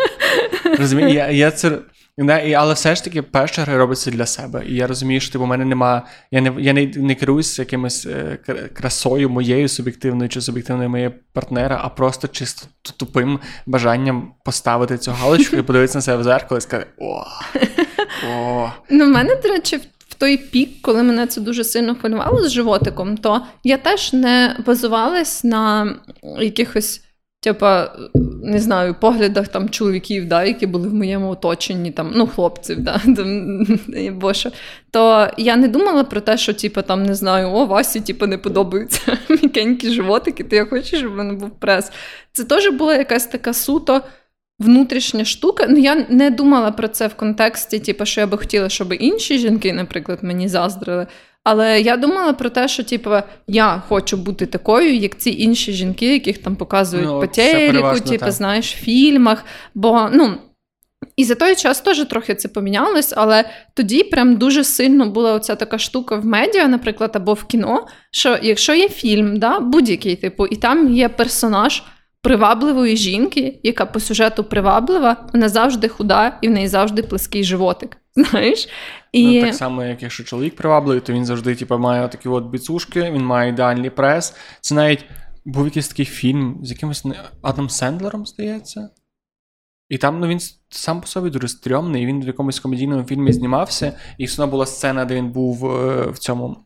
Розумієш, 0.77 1.13
я, 1.13 1.29
я 1.29 1.51
це 1.51 1.77
не, 2.17 2.53
Але 2.53 2.73
все 2.73 2.95
ж 2.95 3.03
таки 3.03 3.21
перша 3.21 3.61
гра 3.61 3.77
робиться 3.77 4.11
для 4.11 4.25
себе. 4.25 4.63
І 4.67 4.75
я 4.75 4.87
розумію, 4.87 5.19
що 5.19 5.31
типу, 5.31 5.43
у 5.43 5.47
мене 5.47 5.65
нема. 5.65 6.07
Я 6.31 6.41
не 6.41 6.53
я 6.61 6.73
не, 6.73 6.85
не 6.85 7.15
керуюся 7.15 7.61
якимось 7.61 8.05
е, 8.05 8.37
красою 8.73 9.29
моєю 9.29 9.67
суб'єктивною 9.67 10.29
чи 10.29 10.41
суб'єктивною 10.41 10.89
моєї 10.89 11.09
партнера, 11.33 11.79
а 11.83 11.89
просто 11.89 12.27
чисто 12.27 12.67
тупим 12.97 13.39
бажанням 13.65 14.33
поставити 14.45 14.97
цю 14.97 15.11
галочку 15.11 15.55
і 15.55 15.61
подивитися 15.61 15.97
на 15.97 16.01
себе 16.01 16.17
в 16.17 16.23
зеркало 16.23 16.57
і 16.57 16.61
сказати: 16.61 16.89
О! 16.97 17.23
о. 18.29 18.69
Ну, 18.89 19.05
в 19.05 19.09
мене, 19.09 19.35
до 19.35 19.49
речі, 19.49 19.77
в 20.09 20.13
той 20.13 20.37
пік, 20.37 20.81
коли 20.81 21.03
мене 21.03 21.27
це 21.27 21.41
дуже 21.41 21.63
сильно 21.63 21.95
хвилювало 21.95 22.43
з 22.43 22.51
животиком, 22.51 23.17
то 23.17 23.41
я 23.63 23.77
теж 23.77 24.13
не 24.13 24.55
базувалась 24.65 25.43
на 25.43 25.95
якихось. 26.39 27.01
Типа, 27.43 27.91
не 28.43 28.59
знаю, 28.59 28.95
поглядах 29.01 29.47
там 29.47 29.69
чоловіків, 29.69 30.27
да, 30.27 30.43
які 30.43 30.67
були 30.67 30.87
в 30.87 30.93
моєму 30.93 31.29
оточенні, 31.29 31.91
там, 31.91 32.11
ну, 32.15 32.27
хлопців, 32.27 32.79
да, 32.79 33.01
там, 33.15 33.65
бо 34.13 34.33
то 34.91 35.29
я 35.37 35.55
не 35.55 35.67
думала 35.67 36.03
про 36.03 36.21
те, 36.21 36.37
що 36.37 36.53
типу, 36.53 36.81
там, 36.81 37.03
не 37.03 37.15
знаю, 37.15 37.49
о, 37.49 37.65
Васі 37.65 38.01
типу, 38.01 38.27
не 38.27 38.37
подобаються 38.37 39.17
м'якенькі 39.29 39.89
животики, 39.89 40.43
то 40.43 40.55
я 40.55 40.65
хочу, 40.65 40.97
щоб 40.97 41.15
в 41.15 41.33
був 41.33 41.49
прес. 41.49 41.91
Це 42.31 42.43
теж 42.43 42.69
була 42.69 42.95
якась 42.95 43.25
така 43.25 43.53
суто 43.53 44.01
внутрішня 44.59 45.25
штука. 45.25 45.65
Ну, 45.69 45.77
я 45.77 46.05
не 46.09 46.29
думала 46.29 46.71
про 46.71 46.87
це 46.87 47.07
в 47.07 47.13
контексті, 47.13 47.79
типу, 47.79 48.05
що 48.05 48.21
я 48.21 48.27
би 48.27 48.37
хотіла, 48.37 48.69
щоб 48.69 48.93
інші 48.93 49.37
жінки, 49.37 49.73
наприклад, 49.73 50.19
мені 50.21 50.47
заздрили. 50.47 51.07
Але 51.43 51.81
я 51.81 51.97
думала 51.97 52.33
про 52.33 52.49
те, 52.49 52.67
що 52.67 52.83
типу, 52.83 53.09
я 53.47 53.83
хочу 53.87 54.17
бути 54.17 54.45
такою, 54.45 54.95
як 54.95 55.17
ці 55.17 55.41
інші 55.41 55.73
жінки, 55.73 56.13
яких 56.13 56.37
там 56.37 56.55
показують 56.55 57.07
ну, 57.07 57.19
по 57.19 57.27
телеку, 57.27 57.99
типу, 57.99 58.31
знаєш, 58.31 58.75
в 58.75 58.77
фільмах. 58.77 59.45
Бо 59.75 60.09
ну. 60.13 60.37
І 61.15 61.23
за 61.23 61.35
той 61.35 61.55
час 61.55 61.81
теж 61.81 62.05
трохи 62.05 62.35
це 62.35 62.47
помінялось, 62.47 63.13
але 63.17 63.49
тоді 63.73 64.03
прям 64.03 64.35
дуже 64.35 64.63
сильно 64.63 65.09
була 65.09 65.33
оця 65.33 65.55
така 65.55 65.77
штука 65.77 66.15
в 66.15 66.25
медіа, 66.25 66.67
наприклад, 66.67 67.11
або 67.13 67.33
в 67.33 67.43
кіно. 67.43 67.87
Що 68.11 68.37
якщо 68.41 68.73
є 68.73 68.89
фільм, 68.89 69.39
да, 69.39 69.59
будь-який 69.59 70.15
типу, 70.15 70.47
і 70.47 70.55
там 70.55 70.93
є 70.93 71.09
персонаж 71.09 71.83
привабливої 72.21 72.97
жінки, 72.97 73.59
яка 73.63 73.85
по 73.85 73.99
сюжету 73.99 74.43
приваблива, 74.43 75.29
вона 75.33 75.49
завжди 75.49 75.87
худа 75.87 76.37
і 76.41 76.47
в 76.47 76.51
неї 76.51 76.67
завжди 76.67 77.03
плеский 77.03 77.43
животик. 77.43 77.97
Знаєш? 78.15 78.69
І... 79.11 79.39
Ну, 79.39 79.45
Так 79.45 79.55
само, 79.55 79.83
як 79.83 80.03
якщо 80.03 80.23
чоловік 80.23 80.55
привабливий, 80.55 81.01
то 81.01 81.13
він 81.13 81.25
завжди 81.25 81.55
типу, 81.55 81.77
має 81.77 82.07
такі 82.07 82.29
от 82.29 82.45
біцушки, 82.45 83.11
він 83.11 83.25
має 83.25 83.49
ідеальний 83.49 83.89
прес. 83.89 84.35
Це 84.61 84.75
навіть 84.75 85.05
був 85.45 85.65
якийсь 85.65 85.87
такий 85.87 86.05
фільм 86.05 86.59
з 86.63 86.71
якимось 86.71 87.05
Адам 87.41 87.69
Сендлером, 87.69 88.25
здається. 88.25 88.89
І 89.89 89.97
там 89.97 90.19
ну, 90.19 90.27
він 90.27 90.39
сам 90.69 91.01
по 91.01 91.07
собі 91.07 91.29
дуже 91.29 91.47
стрьомний, 91.47 92.03
і 92.03 92.05
він 92.05 92.23
в 92.23 92.27
якомусь 92.27 92.59
комедійному 92.59 93.03
фільмі 93.03 93.33
знімався, 93.33 93.97
і 94.17 94.25
все 94.25 94.41
одно 94.41 94.51
була 94.51 94.65
сцена, 94.65 95.05
де 95.05 95.15
він 95.15 95.31
був 95.31 95.65
е, 95.65 96.05
в 96.11 96.17
цьому 96.17 96.57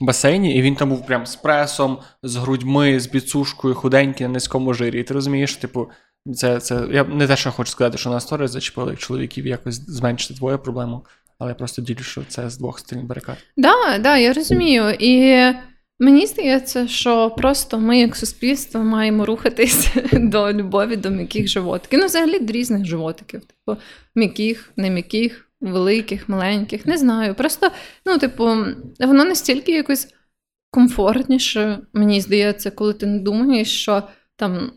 басейні, 0.00 0.56
і 0.56 0.62
він 0.62 0.76
там 0.76 0.88
був 0.88 1.06
прям 1.06 1.26
з 1.26 1.36
пресом, 1.36 1.98
з 2.22 2.36
грудьми, 2.36 3.00
з 3.00 3.06
біцушкою, 3.06 3.74
худенький 3.74 4.26
на 4.26 4.32
низькому 4.32 4.74
жирі. 4.74 5.00
І 5.00 5.02
ти 5.02 5.14
розумієш, 5.14 5.56
типу, 5.56 5.90
це 6.32 6.60
це. 6.60 6.88
Я 6.92 7.04
не 7.04 7.26
те, 7.26 7.36
що 7.36 7.52
хочу 7.52 7.70
сказати, 7.70 7.98
що 7.98 8.10
на 8.10 8.20
сторі 8.20 8.46
зачепили 8.46 8.96
чоловіків 8.96 9.46
якось 9.46 9.74
зменшити 9.74 10.34
твою 10.34 10.58
проблему, 10.58 11.06
але 11.38 11.50
я 11.50 11.54
просто 11.54 11.82
ділю, 11.82 11.98
що 11.98 12.22
це 12.28 12.50
з 12.50 12.58
двох 12.58 12.78
сторін 12.78 13.06
барикад. 13.06 13.36
Да, 13.56 13.98
да, 13.98 14.16
я 14.16 14.32
розумію. 14.32 14.90
І 14.98 15.42
мені 15.98 16.26
здається, 16.26 16.88
що 16.88 17.30
просто 17.30 17.78
ми, 17.78 17.98
як 17.98 18.16
суспільство, 18.16 18.80
маємо 18.80 19.26
рухатись 19.26 19.88
до 20.12 20.52
любові, 20.52 20.96
до 20.96 21.10
м'яких 21.10 21.48
животиків. 21.48 21.98
Ну, 21.98 22.06
взагалі 22.06 22.38
до 22.38 22.52
різних 22.52 22.84
животиків, 22.84 23.40
типу 23.40 23.80
м'яких, 24.14 24.72
не 24.76 24.90
м'яких 24.90 25.50
великих, 25.60 26.28
маленьких, 26.28 26.86
не 26.86 26.98
знаю. 26.98 27.34
Просто, 27.34 27.70
ну, 28.06 28.18
типу, 28.18 28.44
воно 29.00 29.24
настільки 29.24 29.72
якось 29.72 30.08
комфортніше, 30.70 31.78
мені 31.92 32.20
здається, 32.20 32.70
коли 32.70 32.94
ти 32.94 33.06
не 33.06 33.18
думаєш, 33.18 33.80
що 33.80 34.02
там. 34.36 34.72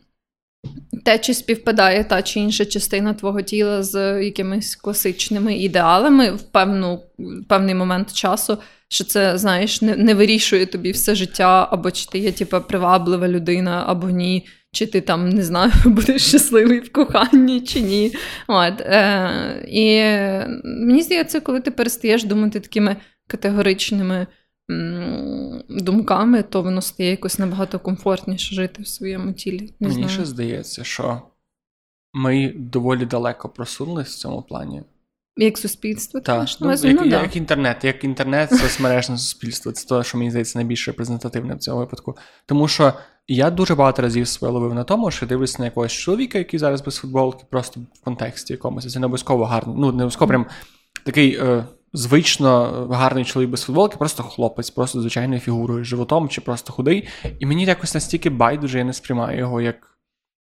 Те, 1.05 1.20
чи 1.20 1.34
співпадає 1.34 2.03
та 2.03 2.22
чи 2.22 2.39
інша 2.39 2.65
частина 2.65 3.13
твого 3.13 3.41
тіла 3.41 3.84
з 3.84 4.24
якимись 4.24 4.76
класичними 4.76 5.57
ідеалами 5.57 6.32
в 6.32 6.41
певну, 6.41 7.03
певний 7.49 7.76
момент 7.76 8.13
часу, 8.13 8.57
що 8.89 9.03
це, 9.03 9.38
знаєш, 9.38 9.82
не 9.82 9.95
не 9.95 10.13
вирішує 10.13 10.65
тобі 10.65 10.91
все 10.91 11.15
життя, 11.15 11.68
або 11.72 11.91
чи 11.91 12.05
ти 12.05 12.20
є 12.20 12.32
типу, 12.32 12.61
приваблива 12.61 13.28
людина, 13.28 13.84
або 13.88 14.09
ні 14.09 14.47
чи 14.72 14.86
ти 14.86 15.01
там 15.01 15.30
не 15.30 15.43
знаю, 15.43 15.72
будеш 15.86 16.28
щасливий 16.28 16.80
в 16.80 16.91
коханні 16.91 17.61
чи 17.61 17.82
ні. 17.82 18.13
От, 18.47 18.82
е, 18.82 19.65
І 19.68 20.01
мені 20.63 21.01
здається, 21.01 21.39
коли 21.39 21.59
ти 21.59 21.72
перестаєш 21.72 22.24
думати 22.24 22.59
такими 22.59 22.95
категоричними 23.28 24.28
думками, 25.70 26.43
то 26.43 26.61
воно 26.61 26.82
стає 26.82 27.09
якось 27.09 27.39
набагато 27.39 27.80
комфортніше 27.80 28.55
жити 28.55 28.84
в 28.84 28.88
своєму 28.88 29.34
тілі. 29.34 29.74
Не 29.80 29.88
Мені 29.88 29.93
знаю. 29.93 30.09
ще 30.09 30.26
здається, 30.26 30.84
що 30.84 31.22
ми 32.13 32.53
доволі 32.55 33.05
далеко 33.05 33.49
просунулися 33.49 34.11
в 34.11 34.13
цьому 34.13 34.41
плані. 34.41 34.84
Як 35.38 35.57
суспільство, 35.57 36.20
так. 36.20 36.47
Ну, 36.59 36.72
як, 36.72 36.82
ну, 36.84 37.05
як 37.05 37.36
інтернет, 37.36 37.84
як 37.84 38.03
інтернет, 38.03 38.49
соцмережне 38.51 39.18
суспільство. 39.18 39.72
Це 39.72 39.88
те, 39.88 40.03
що 40.03 40.18
мені 40.18 40.30
здається 40.30 40.59
найбільш 40.59 40.88
репрезентативне 40.88 41.55
в 41.55 41.59
цьому 41.59 41.80
випадку. 41.80 42.18
Тому 42.45 42.68
що 42.68 42.93
я 43.28 43.49
дуже 43.49 43.76
багато 43.76 44.01
разів 44.01 44.28
себе 44.28 44.51
ловив 44.51 44.74
на 44.74 44.84
тому, 44.84 45.11
що 45.11 45.26
дивлюся 45.26 45.55
на 45.59 45.65
якогось 45.65 45.91
чоловіка, 45.91 46.38
який 46.38 46.59
зараз 46.59 46.82
без 46.82 46.95
футболки, 46.95 47.43
просто 47.49 47.80
в 47.80 48.03
контексті 48.03 48.53
якомусь. 48.53 48.93
Це 48.93 48.99
не 48.99 49.05
обов'язково 49.05 49.45
гарно. 49.45 49.74
Ну, 49.78 49.86
не 49.86 49.88
обов'язково 49.88 50.30
прям 50.30 50.45
такий 51.03 51.36
е, 51.36 51.65
звично 51.97 52.63
гарний 52.91 53.25
чоловік 53.25 53.51
без 53.51 53.61
футболки, 53.61 53.97
просто 53.97 54.23
хлопець, 54.23 54.69
просто 54.69 55.01
звичайною 55.01 55.39
фігурою, 55.39 55.83
животом 55.83 56.29
чи 56.29 56.41
просто 56.41 56.73
худий. 56.73 57.07
І 57.39 57.45
мені 57.45 57.65
якось 57.65 57.93
настільки 57.93 58.29
байдуже, 58.29 58.77
я 58.77 58.83
не 58.83 58.93
сприймаю 58.93 59.39
його 59.39 59.61
як. 59.61 59.93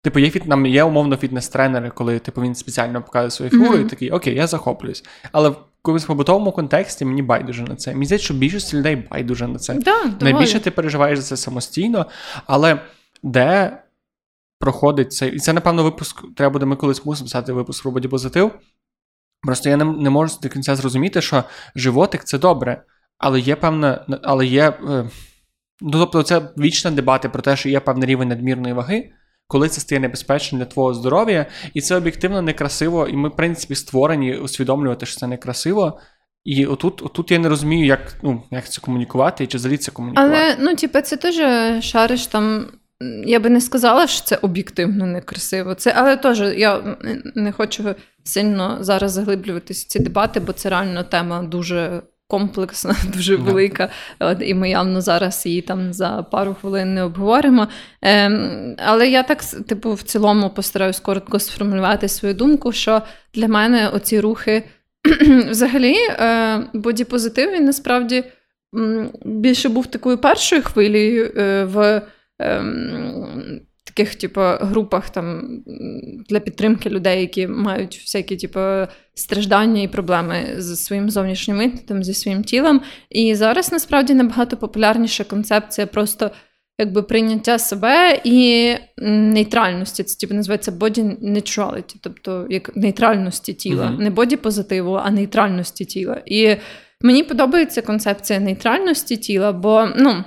Типу, 0.03 0.19
є 0.19 0.29
фіт, 0.29 0.45
нам 0.45 0.65
є 0.65 0.83
умовно 0.83 1.15
фітнес-тренери, 1.15 1.91
коли 1.95 2.19
типу, 2.19 2.41
він 2.41 2.55
спеціально 2.55 3.03
показує 3.03 3.31
свою 3.31 3.51
фігуру, 3.51 3.77
mm-hmm. 3.77 3.85
і 3.85 3.89
такий, 3.89 4.11
окей, 4.11 4.35
я 4.35 4.47
захоплююсь. 4.47 5.03
Але 5.31 5.49
в 5.49 5.55
якомусь 5.79 6.05
побутовому 6.05 6.51
контексті 6.51 7.05
мені 7.05 7.21
байдуже 7.21 7.63
на 7.63 7.75
це. 7.75 7.93
Мені 7.93 8.05
здається, 8.05 8.25
що 8.25 8.33
більшість 8.33 8.73
людей 8.73 8.95
байдуже 8.95 9.47
на 9.47 9.59
це. 9.59 9.73
Да, 9.73 10.05
Найбільше 10.21 10.59
ти 10.59 10.71
переживаєш 10.71 11.19
за 11.19 11.25
це 11.25 11.37
самостійно, 11.37 12.05
але 12.45 12.79
де 13.23 13.77
проходить 14.59 15.13
це. 15.13 15.27
І 15.27 15.39
це, 15.39 15.53
напевно, 15.53 15.83
випуск. 15.83 16.23
Треба 16.35 16.53
буде 16.53 16.65
ми 16.65 16.75
колись 16.75 17.05
мусимо 17.05 17.25
писати 17.25 17.53
випуск 17.53 17.83
про 17.83 17.91
бодіпозитив. 17.91 18.51
Просто 19.41 19.69
я 19.69 19.77
не, 19.77 19.85
не 19.85 20.09
можу 20.09 20.37
до 20.41 20.49
кінця 20.49 20.75
зрозуміти, 20.75 21.21
що 21.21 21.43
животик 21.75 22.23
це 22.23 22.37
добре, 22.37 22.83
але 23.17 23.39
є 23.39 23.55
певна. 23.55 24.05
Але 24.23 24.45
є. 24.45 24.69
Е, 24.69 25.09
ну, 25.81 25.91
тобто, 25.91 26.23
це 26.23 26.41
вічна 26.57 26.91
дебати 26.91 27.29
про 27.29 27.41
те, 27.41 27.55
що 27.55 27.69
є 27.69 27.79
певний 27.79 28.09
рівень 28.09 28.29
надмірної 28.29 28.73
ваги 28.73 29.11
коли 29.47 29.69
це 29.69 29.81
стає 29.81 30.01
небезпечним 30.01 30.59
для 30.59 30.65
твого 30.65 30.93
здоров'я, 30.93 31.45
і 31.73 31.81
це 31.81 31.95
об'єктивно 31.95 32.41
некрасиво, 32.41 33.07
і 33.07 33.13
ми, 33.13 33.29
в 33.29 33.35
принципі, 33.35 33.75
створені 33.75 34.35
усвідомлювати, 34.35 35.05
що 35.05 35.19
це 35.19 35.27
некрасиво. 35.27 35.99
І 36.43 36.65
отут, 36.65 37.01
отут 37.01 37.31
я 37.31 37.39
не 37.39 37.49
розумію, 37.49 37.85
як 37.85 38.17
ну, 38.23 38.43
як 38.51 38.69
це 38.69 38.81
комунікувати 38.81 39.43
і 39.43 39.47
чи 39.47 39.57
взагалі 39.57 39.77
це 39.77 39.91
комунікувати. 39.91 40.35
Але 40.35 40.55
ну, 40.59 40.75
типу, 40.75 41.01
це 41.01 41.17
теж 41.17 41.35
шариш 41.83 42.27
там. 42.27 42.67
Я 43.25 43.39
би 43.39 43.49
не 43.49 43.61
сказала, 43.61 44.07
що 44.07 44.25
це 44.25 44.35
об'єктивно 44.41 45.05
некрасиво. 45.05 45.73
Це, 45.75 45.93
Але 45.97 46.17
теж 46.17 46.39
я 46.39 46.97
не 47.35 47.51
хочу 47.51 47.95
сильно 48.23 48.77
зараз 48.79 49.11
заглиблюватися 49.11 49.85
в 49.85 49.91
ці 49.91 49.99
дебати, 49.99 50.39
бо 50.39 50.53
це 50.53 50.69
реально 50.69 51.03
тема 51.03 51.43
дуже 51.43 52.01
комплексна, 52.27 52.95
дуже 53.15 53.35
велика. 53.35 53.89
От, 54.19 54.37
І 54.41 54.53
ми 54.53 54.69
явно 54.69 55.01
зараз 55.01 55.45
її 55.45 55.61
там 55.61 55.93
за 55.93 56.23
пару 56.31 56.53
хвилин 56.53 56.93
не 56.93 57.03
обговоримо. 57.03 57.67
Ем, 58.01 58.75
Але 58.85 59.09
я 59.09 59.23
так, 59.23 59.43
типу, 59.43 59.93
в 59.93 60.01
цілому 60.01 60.49
постараюсь 60.49 60.99
коротко 60.99 61.39
сформулювати 61.39 62.07
свою 62.07 62.33
думку, 62.33 62.71
що 62.71 63.01
для 63.33 63.47
мене 63.47 63.89
оці 63.89 64.19
рухи 64.19 64.63
взагалі 65.49 65.95
е, 65.95 66.59
бодіпозитив 66.73 67.51
він 67.51 67.65
насправді 67.65 68.23
більше 69.25 69.69
був 69.69 69.87
такою 69.87 70.17
першою 70.17 70.61
хвилею 70.61 71.31
е, 71.37 71.63
в. 71.63 72.01
Ем, 72.39 73.61
таких, 73.83 74.15
типу, 74.15 74.41
групах 74.41 75.09
там 75.09 75.59
для 76.29 76.39
підтримки 76.39 76.89
людей, 76.89 77.21
які 77.21 77.47
мають 77.47 77.97
всякі, 77.97 78.35
типу, 78.35 78.59
страждання 79.13 79.81
і 79.81 79.87
проблеми 79.87 80.55
з 80.57 80.83
своїм 80.83 81.09
зовнішнім 81.09 81.57
виглядом, 81.57 82.03
зі 82.03 82.13
своїм 82.13 82.43
тілом. 82.43 82.81
І 83.09 83.35
зараз 83.35 83.71
насправді 83.71 84.13
набагато 84.13 84.57
популярніша 84.57 85.23
концепція 85.23 85.87
просто. 85.87 86.31
Якби 86.79 87.03
прийняття 87.03 87.59
себе 87.59 88.21
і 88.23 88.73
нейтральності. 88.97 90.03
Це 90.03 90.19
типу, 90.19 90.33
називається 90.33 90.71
body 90.71 91.31
neutrality, 91.33 91.95
тобто 92.01 92.47
як 92.49 92.75
нейтральності 92.75 93.53
тіла, 93.53 93.83
uh-huh. 93.83 93.99
не 93.99 94.09
боді 94.09 94.35
позитиву, 94.35 94.93
а 94.93 95.11
нейтральності 95.11 95.85
тіла. 95.85 96.21
І 96.25 96.55
мені 97.01 97.23
подобається 97.23 97.81
концепція 97.81 98.39
нейтральності 98.39 99.17
тіла, 99.17 99.51
бо 99.51 99.87
ну, 99.97 100.23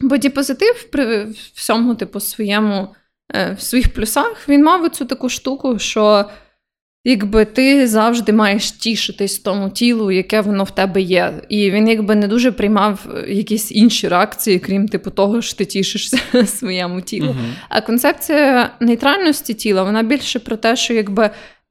Бодіпозитив 0.00 0.90
при 0.90 1.26
всьому, 1.54 1.94
типу, 1.94 2.20
своєму, 2.20 2.94
е, 3.34 3.56
в 3.58 3.62
своїх 3.62 3.94
плюсах, 3.94 4.48
він 4.48 4.64
мав 4.64 4.90
цю 4.90 5.04
таку 5.04 5.28
штуку, 5.28 5.78
що 5.78 6.24
якби 7.04 7.44
ти 7.44 7.88
завжди 7.88 8.32
маєш 8.32 8.72
тішитись 8.72 9.38
тому 9.38 9.70
тілу, 9.70 10.10
яке 10.10 10.40
воно 10.40 10.64
в 10.64 10.70
тебе 10.70 11.00
є. 11.00 11.42
І 11.48 11.70
він 11.70 11.88
якби 11.88 12.14
не 12.14 12.28
дуже 12.28 12.52
приймав 12.52 13.06
якісь 13.28 13.72
інші 13.72 14.08
реакції, 14.08 14.58
крім 14.58 14.88
типу 14.88 15.10
того, 15.10 15.42
що 15.42 15.56
ти 15.56 15.64
тішишся 15.64 16.18
своєму 16.46 17.00
тілу. 17.00 17.28
uh 17.28 17.52
А 17.68 17.80
концепція 17.80 18.70
нейтральності 18.80 19.54
тіла, 19.54 19.82
вона 19.82 20.02
більше 20.02 20.38
про 20.38 20.56
те, 20.56 20.76
що 20.76 20.94
якби, 20.94 21.30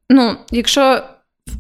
ну, 0.10 0.36
якщо 0.52 1.04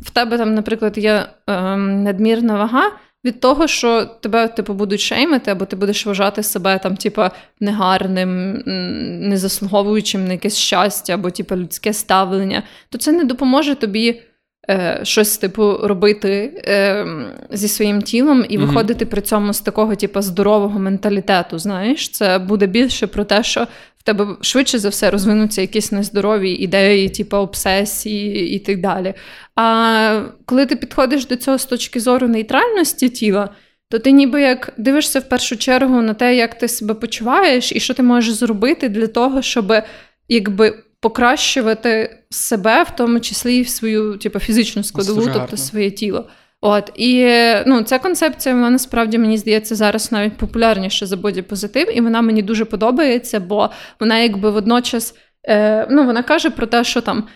в 0.02 0.10
тебе 0.10 0.38
там, 0.38 0.56
наприклад, 0.56 0.98
є 0.98 1.26
ем, 1.48 2.04
надмірна 2.04 2.58
вага 2.58 2.92
від 3.26 3.40
того, 3.40 3.68
що 3.68 4.06
тебе 4.06 4.48
типу, 4.48 4.74
будуть 4.74 5.00
шеймити, 5.00 5.52
або 5.52 5.66
ти 5.66 5.76
будеш 5.76 6.06
вважати 6.06 6.44
себе 6.44 6.80
там, 6.84 6.98
типу, 6.98 7.22
негарним, 7.60 8.64
незаслуговуючим 9.30 10.28
на 10.28 10.34
якесь 10.34 10.58
щастя, 10.58 11.14
або 11.14 11.32
типу, 11.32 11.56
людське 11.56 11.94
ставлення, 11.94 12.64
то 12.90 12.98
це 12.98 13.12
не 13.12 13.24
допоможе 13.24 13.76
тобі. 13.76 14.22
Е, 14.70 15.00
щось 15.04 15.38
типу 15.38 15.78
робити 15.78 16.62
е, 16.68 17.06
зі 17.52 17.68
своїм 17.68 18.02
тілом 18.02 18.46
і 18.50 18.58
виходити 18.58 19.06
mm-hmm. 19.06 19.10
при 19.10 19.22
цьому 19.22 19.54
з 19.54 19.62
такого, 19.62 19.96
типу, 19.96 20.22
здорового 20.22 20.80
менталітету. 20.80 21.60
Знаєш, 21.60 22.10
це 22.10 22.40
буде 22.40 22.68
більше 22.68 23.08
про 23.08 23.24
те, 23.24 23.44
що 23.44 23.68
в 24.04 24.06
тебе 24.06 24.28
швидше 24.42 24.80
за 24.80 24.90
все 24.90 25.12
розвинуться 25.12 25.62
якісь 25.62 25.92
нездорові 25.92 26.52
ідеї, 26.52 27.10
типу 27.10 27.38
обсесії 27.38 28.50
і 28.56 28.60
так 28.60 28.82
далі. 28.82 29.14
А 29.56 30.22
коли 30.46 30.66
ти 30.66 30.76
підходиш 30.76 31.26
до 31.26 31.36
цього 31.36 31.58
з 31.58 31.66
точки 31.66 32.00
зору 32.00 32.28
нейтральності 32.28 33.10
тіла, 33.10 33.50
то 33.90 34.00
ти 34.00 34.12
ніби 34.12 34.42
як 34.42 34.74
дивишся 34.78 35.20
в 35.20 35.30
першу 35.30 35.58
чергу 35.58 36.02
на 36.02 36.14
те, 36.14 36.36
як 36.36 36.58
ти 36.58 36.68
себе 36.68 36.94
почуваєш, 36.94 37.72
і 37.72 37.80
що 37.80 37.94
ти 37.94 38.04
можеш 38.04 38.34
зробити 38.34 38.90
для 38.90 39.08
того, 39.08 39.42
щоб 39.42 39.74
якби 40.30 40.84
покращувати 41.00 42.20
себе, 42.30 42.84
в 42.84 42.96
тому 42.96 43.20
числі 43.20 43.58
і 43.58 43.66
свою 43.66 44.18
типу, 44.18 44.40
фізичну 44.40 44.84
складову, 44.84 45.22
тобто 45.22 45.40
гарно. 45.40 45.58
своє 45.58 45.92
тіло. 45.92 46.30
От 46.66 46.92
і 46.96 47.36
ну, 47.66 47.84
ця 47.84 48.00
концепція, 48.00 48.56
вона 48.56 48.70
насправді 48.70 49.18
мені 49.18 49.38
здається 49.38 49.76
зараз 49.76 50.12
навіть 50.12 50.38
популярніша 50.38 51.06
за 51.06 51.18
бодіпозитив, 51.18 51.98
і 51.98 52.02
вона 52.02 52.22
мені 52.22 52.42
дуже 52.42 52.66
подобається, 52.66 53.40
бо 53.40 53.70
вона 54.00 54.20
якби 54.20 54.50
водночас 54.50 55.16
е, 55.48 55.88
ну, 55.92 56.06
вона 56.06 56.24
каже 56.24 56.50
про 56.50 56.68
те, 56.68 56.84
що 56.84 57.02
там 57.02 57.28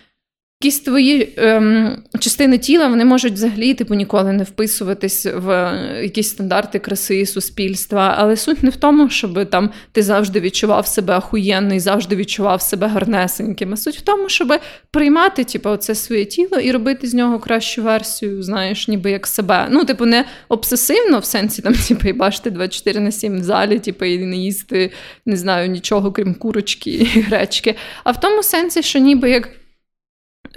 Якісь 0.62 0.80
твої 0.80 1.34
ем, 1.36 2.02
частини 2.20 2.58
тіла 2.58 2.88
вони 2.88 3.04
можуть 3.04 3.32
взагалі 3.32 3.74
типу 3.74 3.94
ніколи 3.94 4.32
не 4.32 4.44
вписуватись 4.44 5.26
в 5.26 5.50
е, 5.50 6.00
якісь 6.02 6.28
стандарти 6.28 6.78
краси 6.78 7.26
суспільства. 7.26 8.14
Але 8.18 8.36
суть 8.36 8.62
не 8.62 8.70
в 8.70 8.76
тому, 8.76 9.10
щоб 9.10 9.50
там 9.50 9.70
ти 9.92 10.02
завжди 10.02 10.40
відчував 10.40 10.86
себе 10.86 11.14
ахуєнний, 11.14 11.80
завжди 11.80 12.16
відчував 12.16 12.62
себе 12.62 12.86
гарнесеньким. 12.86 13.72
А 13.72 13.76
суть 13.76 13.96
в 13.96 14.00
тому, 14.00 14.28
щоб 14.28 14.52
приймати 14.90 15.44
типу, 15.44 15.70
оце 15.70 15.94
своє 15.94 16.24
тіло 16.24 16.58
і 16.58 16.72
робити 16.72 17.06
з 17.06 17.14
нього 17.14 17.38
кращу 17.38 17.82
версію, 17.82 18.42
знаєш, 18.42 18.88
ніби 18.88 19.10
як 19.10 19.26
себе. 19.26 19.68
Ну, 19.70 19.84
типу, 19.84 20.06
не 20.06 20.24
обсесивно 20.48 21.18
в 21.18 21.24
сенсі 21.24 21.62
там, 21.62 21.74
типу, 21.88 22.08
і 22.08 22.12
бачити 22.12 22.50
24 22.50 23.00
на 23.00 23.12
7 23.12 23.40
в 23.40 23.42
залі, 23.42 23.78
типу, 23.78 24.04
і 24.04 24.18
не 24.18 24.36
їсти 24.36 24.90
не 25.26 25.36
знаю 25.36 25.68
нічого, 25.68 26.12
крім 26.12 26.34
курочки 26.34 26.90
і 26.90 27.04
гречки. 27.20 27.74
А 28.04 28.10
в 28.10 28.20
тому 28.20 28.42
сенсі, 28.42 28.82
що 28.82 28.98
ніби 28.98 29.30
як. 29.30 29.48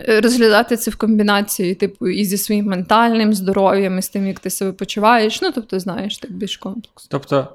Розглядати 0.07 0.77
це 0.77 0.91
в 0.91 0.95
комбінації, 0.95 1.75
типу, 1.75 2.07
і 2.07 2.25
зі 2.25 2.37
своїм 2.37 2.65
ментальним 2.65 3.33
здоров'ям, 3.33 3.99
і 3.99 4.01
з 4.01 4.09
тим, 4.09 4.27
як 4.27 4.39
ти 4.39 4.49
себе 4.49 4.71
почуваєш. 4.71 5.41
Ну, 5.41 5.51
тобто, 5.55 5.79
знаєш, 5.79 6.17
так 6.17 6.31
більш 6.31 6.57
комплексно. 6.57 7.07
Тобто, 7.09 7.47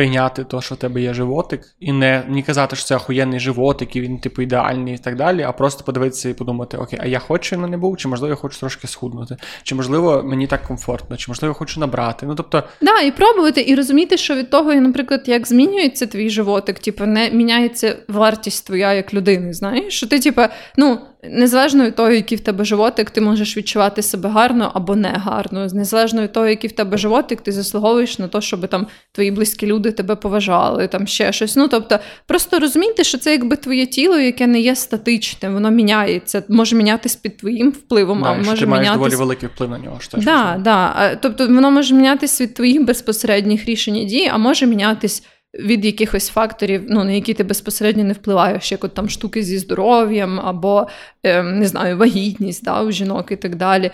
прийняти 0.00 0.44
то, 0.44 0.60
що 0.60 0.74
в 0.74 0.78
тебе 0.78 1.00
є 1.00 1.14
животик, 1.14 1.60
і 1.80 1.92
не 1.92 2.22
не 2.28 2.42
казати, 2.42 2.76
що 2.76 2.84
це 2.84 2.96
охуєнний 2.96 3.40
животик, 3.40 3.96
і 3.96 4.00
він, 4.00 4.18
типу, 4.18 4.42
ідеальний 4.42 4.94
і 4.94 4.98
так 4.98 5.16
далі, 5.16 5.42
а 5.42 5.52
просто 5.52 5.84
подивитися 5.84 6.28
і 6.28 6.34
подумати: 6.34 6.76
Окей, 6.76 6.98
а 7.02 7.06
я 7.06 7.18
хочу 7.18 7.56
на 7.56 7.66
не 7.66 7.76
був, 7.76 7.96
чи 7.96 8.08
можливо 8.08 8.30
я 8.30 8.36
хочу 8.36 8.60
трошки 8.60 8.86
схуднути, 8.86 9.36
чи 9.62 9.74
можливо 9.74 10.22
мені 10.24 10.46
так 10.46 10.62
комфортно, 10.62 11.16
чи 11.16 11.30
можливо 11.30 11.50
я 11.50 11.58
хочу 11.58 11.80
набрати. 11.80 12.26
Ну, 12.26 12.34
тобто... 12.34 12.62
Да, 12.80 13.00
і 13.00 13.10
пробувати, 13.10 13.64
і 13.68 13.74
розуміти, 13.74 14.16
що 14.16 14.34
від 14.34 14.50
того, 14.50 14.74
наприклад, 14.74 15.22
як 15.26 15.46
змінюється 15.46 16.06
твій 16.06 16.30
животик, 16.30 16.78
типу, 16.78 17.06
не 17.06 17.30
міняється 17.30 17.96
вартість 18.08 18.66
твоя 18.66 18.92
як 18.92 19.14
людини. 19.14 19.52
Знаєш, 19.52 19.94
що 19.94 20.06
ти, 20.06 20.20
типу, 20.20 20.42
ну. 20.76 20.98
Незалежно 21.22 21.84
від 21.84 21.94
того, 21.94 22.10
який 22.10 22.38
в 22.38 22.40
тебе 22.40 22.64
животик, 22.64 23.10
ти 23.10 23.20
можеш 23.20 23.56
відчувати 23.56 24.02
себе 24.02 24.28
гарно 24.28 24.70
або 24.74 24.96
не 24.96 25.08
гарно. 25.08 25.66
Незалежно 25.72 26.22
від 26.22 26.32
того, 26.32 26.46
який 26.46 26.70
в 26.70 26.72
тебе 26.72 26.96
животик, 26.96 27.40
ти 27.40 27.52
заслуговуєш 27.52 28.18
на 28.18 28.28
те, 28.28 28.40
щоб 28.40 28.68
там 28.68 28.86
твої 29.12 29.30
близькі 29.30 29.66
люди 29.66 29.89
тебе 29.92 30.16
поважали, 30.16 30.88
там 30.88 31.06
ще 31.06 31.32
щось. 31.32 31.56
Ну 31.56 31.68
тобто, 31.68 31.98
просто 32.26 32.58
розумійте, 32.58 33.04
що 33.04 33.18
це 33.18 33.32
якби 33.32 33.56
твоє 33.56 33.86
тіло, 33.86 34.18
яке 34.18 34.46
не 34.46 34.60
є 34.60 34.76
статичним, 34.76 35.54
воно 35.54 35.70
міняється, 35.70 36.42
може 36.48 36.76
мінятися 36.76 37.18
під 37.22 37.36
твоїм 37.36 37.70
впливом, 37.70 38.22
да, 38.22 38.28
а 38.28 38.34
може 38.34 38.44
ти 38.44 38.50
мінятись... 38.50 38.68
маєш 38.70 38.90
доволі 38.90 39.14
великий 39.14 39.48
вплив 39.48 39.70
на 39.70 39.78
нього. 39.78 40.00
Що 40.00 40.18
да, 40.18 40.56
да. 40.60 41.14
Тобто 41.22 41.46
воно 41.46 41.70
може 41.70 41.94
мінятися 41.94 42.44
від 42.44 42.54
твоїх 42.54 42.84
безпосередніх 42.84 43.64
рішень 43.64 43.96
і 43.96 44.04
дій, 44.04 44.30
а 44.32 44.38
може 44.38 44.66
мінятись 44.66 45.22
від 45.54 45.84
якихось 45.84 46.28
факторів, 46.28 46.84
ну 46.88 47.04
на 47.04 47.12
які 47.12 47.34
ти 47.34 47.44
безпосередньо 47.44 48.04
не 48.04 48.12
впливаєш, 48.12 48.72
як 48.72 48.84
от 48.84 48.94
там 48.94 49.08
штуки 49.08 49.42
зі 49.42 49.58
здоров'ям, 49.58 50.40
або 50.40 50.86
е, 51.22 51.42
не 51.42 51.66
знаю, 51.66 51.96
вагітність 51.96 52.64
да, 52.64 52.82
у 52.82 52.90
жінок 52.90 53.32
і 53.32 53.36
так 53.36 53.56
далі. 53.56 53.90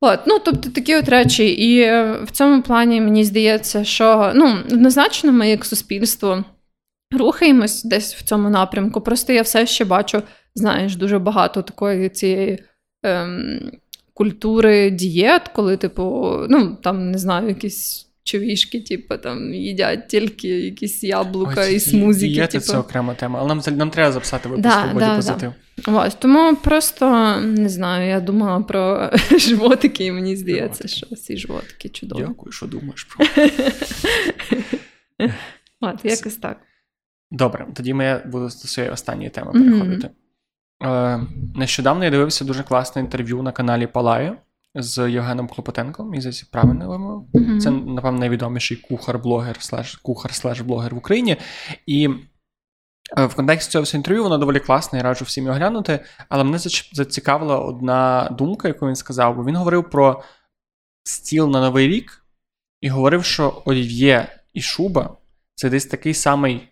От, 0.00 0.20
ну, 0.26 0.38
Тобто 0.38 0.70
такі 0.70 0.96
от 0.96 1.08
речі. 1.08 1.48
І 1.48 1.80
е, 1.80 2.20
в 2.24 2.30
цьому 2.30 2.62
плані 2.62 3.00
мені 3.00 3.24
здається, 3.24 3.84
що 3.84 4.32
ну, 4.34 4.58
однозначно 4.72 5.32
ми 5.32 5.50
як 5.50 5.64
суспільство 5.64 6.44
рухаємось 7.18 7.84
десь 7.84 8.14
в 8.14 8.22
цьому 8.22 8.50
напрямку. 8.50 9.00
Просто 9.00 9.32
я 9.32 9.42
все 9.42 9.66
ще 9.66 9.84
бачу, 9.84 10.22
знаєш, 10.54 10.96
дуже 10.96 11.18
багато 11.18 11.62
такої 11.62 12.08
цієї. 12.08 12.64
Ем, 13.02 13.70
Культури 14.14 14.90
дієт, 14.90 15.48
коли, 15.48 15.76
типу, 15.76 16.36
ну 16.48 16.76
там 16.82 17.10
не 17.10 17.18
знаю, 17.18 17.48
якісь 17.48 18.07
човішки, 18.28 18.80
типу, 18.80 19.16
там 19.16 19.54
їдять 19.54 20.08
тільки 20.08 20.48
якісь 20.48 21.04
яблука 21.04 21.60
Ой, 21.60 21.74
і 21.74 21.80
смузики. 21.80 22.32
Є 22.32 22.46
типу. 22.46 22.64
це 22.64 22.78
окрема 22.78 23.14
тема, 23.14 23.38
але 23.38 23.54
нам 23.54 23.76
нам 23.76 23.90
треба 23.90 24.12
записати 24.12 24.48
випуск 24.48 24.68
да, 24.68 24.92
да, 24.98 25.16
позитив. 25.16 25.52
Да. 25.78 25.92
Ось, 25.92 26.14
тому 26.14 26.56
просто 26.56 27.36
не 27.40 27.68
знаю, 27.68 28.08
я 28.08 28.20
думала 28.20 28.60
про 28.60 29.10
животики, 29.38 30.04
і 30.04 30.12
мені 30.12 30.36
здається, 30.36 30.88
животики. 30.88 31.16
що 31.16 31.26
ці 31.26 31.36
животики 31.36 31.88
чудові. 31.88 32.24
Дякую, 32.28 32.52
що 32.52 32.66
думаєш 32.66 33.04
про. 33.04 33.26
От, 35.80 36.04
якось 36.04 36.36
так. 36.36 36.60
Добре, 37.30 37.66
тоді 37.74 37.94
ми 37.94 38.22
буду 38.26 38.44
до 38.44 38.50
своєї 38.50 38.92
останньої 38.92 39.30
теми 39.30 39.52
переходити. 39.52 40.08
Mm-hmm. 40.80 41.20
Е, 41.20 41.26
Нещодавно 41.54 42.04
я 42.04 42.10
дивився 42.10 42.44
дуже 42.44 42.62
класне 42.62 43.02
інтерв'ю 43.02 43.42
на 43.42 43.52
каналі 43.52 43.86
Палаю 43.86 44.36
з 44.82 45.10
Євгеном 45.10 45.48
Клопотенком, 45.48 46.14
і 46.14 46.20
здається, 46.20 46.46
правильно 46.52 46.88
вимовив. 46.88 47.28
Mm-hmm. 47.34 47.60
Це, 47.60 47.70
напевно, 47.70 48.18
найвідоміший 48.18 48.76
кухар-блогер, 48.90 49.60
слеш, 49.60 50.00
кухар-слеш-блогер 50.04 50.94
в 50.94 50.98
Україні. 50.98 51.36
І 51.86 52.08
е, 53.18 53.26
в 53.26 53.34
контексті 53.34 53.72
цього 53.72 53.84
інтерв'ю 53.94 54.22
воно 54.22 54.38
доволі 54.38 54.60
класне, 54.60 54.98
я 54.98 55.02
раджу 55.02 55.24
всім 55.24 55.44
його 55.44 55.56
глянути. 55.56 56.00
Але 56.28 56.44
мене 56.44 56.58
зацікавила 56.92 57.58
одна 57.58 58.28
думка, 58.38 58.68
яку 58.68 58.86
він 58.86 58.96
сказав, 58.96 59.36
бо 59.36 59.44
він 59.44 59.56
говорив 59.56 59.90
про 59.90 60.22
стіл 61.04 61.50
на 61.50 61.60
Новий 61.60 61.88
рік 61.88 62.24
і 62.80 62.88
говорив, 62.88 63.24
що 63.24 63.62
Олів'є 63.64 64.28
і 64.54 64.60
Шуба 64.60 65.16
це 65.54 65.70
десь 65.70 65.86
такий 65.86 66.14
самий 66.14 66.68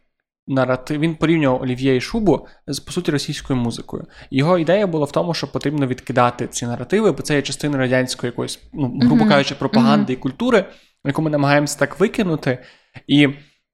наратив. 0.46 1.00
Він 1.00 1.14
порівнював 1.14 1.62
Олів'є 1.62 1.96
і 1.96 2.00
Шубу 2.00 2.46
з 2.66 2.80
по 2.80 2.92
суті 2.92 3.10
російською 3.10 3.58
музикою. 3.58 4.04
Його 4.30 4.58
ідея 4.58 4.86
була 4.86 5.04
в 5.04 5.12
тому, 5.12 5.34
що 5.34 5.52
потрібно 5.52 5.86
відкидати 5.86 6.46
ці 6.46 6.66
наративи, 6.66 7.12
бо 7.12 7.22
це 7.22 7.34
є 7.34 7.42
частина 7.42 7.78
радянської 7.78 8.28
якоїсь, 8.28 8.60
ну 8.72 8.98
грубо 9.02 9.28
кажучи, 9.28 9.54
пропаганди 9.54 10.12
mm-hmm. 10.12 10.16
і 10.16 10.20
культури, 10.20 10.64
яку 11.04 11.22
ми 11.22 11.30
намагаємося 11.30 11.78
так 11.78 12.00
викинути. 12.00 12.58
І 13.06 13.28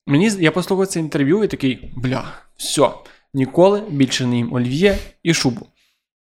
мені 0.07 0.31
я 0.39 0.51
послухав 0.51 0.87
це 0.87 1.01
інтерв'ю 1.01 1.45
і 1.45 1.49
такий 1.49 1.93
бля, 1.97 2.25
все, 2.57 2.89
ніколи 3.35 3.83
більше 3.91 4.27
не 4.27 4.37
їм 4.37 4.53
Олів'є 4.55 4.99
і 5.23 5.35
Шубу. 5.35 5.67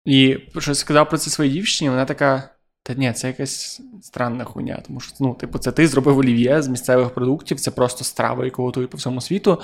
І 0.05 0.37
що 0.59 0.75
сказав 0.75 1.09
про 1.09 1.17
це 1.17 1.29
своїй 1.29 1.51
дівчині, 1.51 1.89
вона 1.89 2.05
така. 2.05 2.49
Та 2.83 2.93
ні, 2.93 3.13
це 3.13 3.27
якась 3.27 3.81
странна 4.01 4.43
хуйня, 4.43 4.83
тому 4.87 4.99
що 4.99 5.13
ну, 5.19 5.33
типу, 5.33 5.59
це 5.59 5.71
ти 5.71 5.87
зробив 5.87 6.17
олів'є 6.17 6.61
з 6.61 6.67
місцевих 6.67 7.09
продуктів, 7.09 7.59
це 7.59 7.71
просто 7.71 8.03
страва, 8.03 8.45
яку 8.45 8.63
готують 8.63 8.89
по 8.89 8.97
всьому 8.97 9.21
світу. 9.21 9.61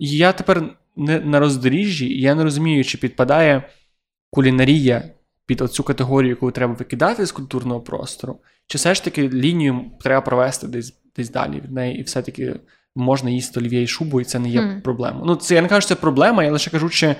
І 0.00 0.08
я 0.16 0.32
тепер 0.32 0.76
не 0.96 1.20
на 1.20 1.40
роздоріжжі, 1.40 2.06
і 2.06 2.20
я 2.20 2.34
не 2.34 2.44
розумію, 2.44 2.84
чи 2.84 2.98
підпадає 2.98 3.62
кулінарія 4.30 5.10
під 5.46 5.60
оцю 5.60 5.82
категорію, 5.82 6.30
яку 6.30 6.50
треба 6.50 6.74
викидати 6.74 7.26
з 7.26 7.32
культурного 7.32 7.80
простору, 7.80 8.38
чи 8.66 8.78
все 8.78 8.94
ж 8.94 9.04
таки 9.04 9.28
лінію 9.28 9.84
треба 10.00 10.20
провести 10.20 10.68
десь 10.68 10.94
десь 11.16 11.30
далі 11.30 11.60
від 11.60 11.72
неї, 11.72 11.98
і 11.98 12.02
все-таки 12.02 12.56
можна 12.96 13.30
їсти 13.30 13.60
олів'є 13.60 13.82
і 13.82 13.86
шубу, 13.86 14.20
і 14.20 14.24
це 14.24 14.38
не 14.38 14.48
є 14.48 14.60
mm. 14.60 14.80
проблемою. 14.80 15.24
Ну, 15.26 15.36
це 15.36 15.54
я 15.54 15.62
не 15.62 15.68
кажу, 15.68 15.80
що 15.80 15.88
це 15.88 15.94
проблема, 15.94 16.44
я 16.44 16.52
лише 16.52 16.70
кажу, 16.70 16.88
що 16.88 17.14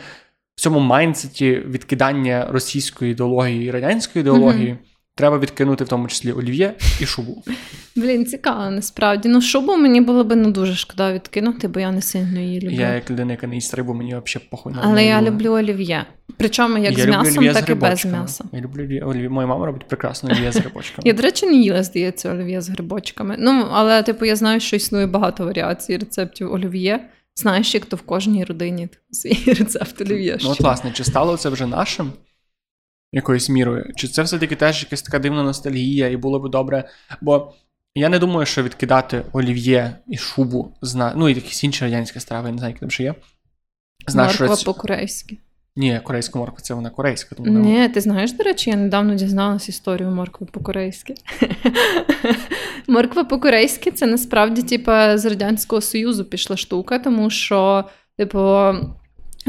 в 0.55 0.61
цьому 0.61 0.81
майнсеті 0.81 1.63
відкидання 1.67 2.47
російської 2.51 3.13
ідеології 3.13 3.65
і 3.65 3.71
радянської 3.71 4.21
ідеології. 4.21 4.71
Mm-hmm. 4.71 4.90
Треба 5.15 5.39
відкинути 5.39 5.85
в 5.85 5.89
тому 5.89 6.09
числі 6.09 6.33
олів'є 6.33 6.75
і 7.01 7.07
шубу. 7.07 7.43
Блін, 7.97 8.27
цікаво, 8.27 8.71
насправді. 8.71 9.29
Ну, 9.29 9.41
шубу 9.41 9.77
мені 9.77 10.01
було 10.01 10.25
б 10.25 10.37
не 10.37 10.51
дуже 10.51 10.75
шкода 10.75 11.13
відкинути, 11.13 11.69
бо 11.69 11.81
я 11.81 11.93
не 11.93 12.03
сильно 12.03 12.41
її 12.41 12.61
люблю. 12.61 12.77
Я 12.77 12.95
як 12.95 13.11
людина, 13.11 13.33
яка 13.33 13.47
не 13.47 13.55
їсть 13.55 13.75
рибу, 13.75 13.95
мені 13.95 14.11
взагалі 14.11 14.49
похуй 14.51 14.73
на 14.73 14.81
Але 14.85 15.05
я 15.05 15.23
люблю 15.23 15.51
олів'є. 15.51 16.05
Причому 16.37 16.79
як 16.79 16.99
я 16.99 17.05
з 17.05 17.07
м'ясом, 17.07 17.49
так 17.55 17.67
з 17.67 17.71
і 17.71 17.75
без 17.75 18.05
м'яса. 18.07 18.45
Я 18.53 18.61
люблю 18.61 18.83
олів'є. 18.83 19.29
Моя 19.29 19.47
мама 19.47 19.67
робить 19.67 19.89
прекрасно 19.89 20.31
олів'є 20.31 20.53
з 20.53 20.57
грибочками. 20.57 21.03
Я, 21.09 21.13
до 21.13 21.23
речі, 21.23 21.47
не 21.47 21.57
їла, 21.57 21.83
здається, 21.83 22.33
олів'є 22.33 22.61
з 22.61 22.69
грибочками. 22.69 23.37
Ну, 23.39 23.67
але, 23.73 24.03
типу, 24.03 24.25
я 24.25 24.37
знаю, 24.37 24.61
що 24.61 24.77
існує 24.77 25.07
багато 25.07 25.45
варіацій 25.45 25.97
рецептів 25.97 26.53
олів'є. 26.53 27.09
Знаєш, 27.37 27.75
як 27.75 27.87
то 27.87 27.97
в 27.97 28.03
кожній 28.03 28.45
родині 28.45 28.89
свій 29.11 29.53
рецепт 29.55 30.01
олів'є. 30.01 30.39
Ну, 30.43 30.51
от, 30.51 30.61
власне, 30.61 30.91
чи 30.91 31.05
стало 31.05 31.37
це 31.37 31.49
вже 31.49 31.67
нашим? 31.67 32.13
Якоюсь 33.13 33.49
мірою. 33.49 33.93
Чи 33.97 34.09
це 34.09 34.23
все-таки 34.23 34.57
теж 34.57 34.83
якась 34.83 35.03
така 35.03 35.19
дивна 35.19 35.43
ностальгія, 35.43 36.09
і 36.09 36.17
було 36.17 36.41
б 36.41 36.51
добре. 36.51 36.89
Бо 37.21 37.53
я 37.95 38.09
не 38.09 38.19
думаю, 38.19 38.47
що 38.47 38.63
відкидати 38.63 39.25
олів'є 39.33 39.97
і 40.07 40.17
шубу, 40.17 40.75
зна... 40.83 41.13
ну 41.17 41.29
і 41.29 41.35
якісь 41.35 41.65
інші 41.65 41.85
радянські 41.85 42.21
страви, 42.21 42.49
я 42.49 42.53
не 42.53 42.59
знаю, 42.59 42.71
які 42.71 42.81
там 42.81 42.91
ще 42.91 43.03
є. 43.03 43.15
Знаєш, 44.07 44.41
Морква 44.41 44.57
що... 44.57 44.65
по-корейськи. 44.65 45.39
Ні, 45.77 46.01
корейська 46.05 46.39
морква 46.39 46.59
це 46.61 46.75
вона 46.75 46.91
корейська. 46.91 47.35
Тому 47.35 47.59
Ні, 47.59 47.89
ти 47.89 48.01
знаєш, 48.01 48.33
до 48.33 48.45
речі, 48.45 48.71
я 48.71 48.77
недавно 48.77 49.15
дізналась 49.15 49.69
історію 49.69 50.11
моркви 50.11 50.47
по-корейськи. 50.47 51.15
Морква 52.89 53.25
по-корейськи 53.25 53.91
це 53.91 54.07
насправді, 54.07 54.63
типу, 54.63 54.91
з 55.15 55.25
Радянського 55.25 55.83
Союзу 55.83 56.25
пішла 56.25 56.57
штука, 56.57 56.99
тому 56.99 57.31
що, 57.31 57.85
типу, 58.17 58.39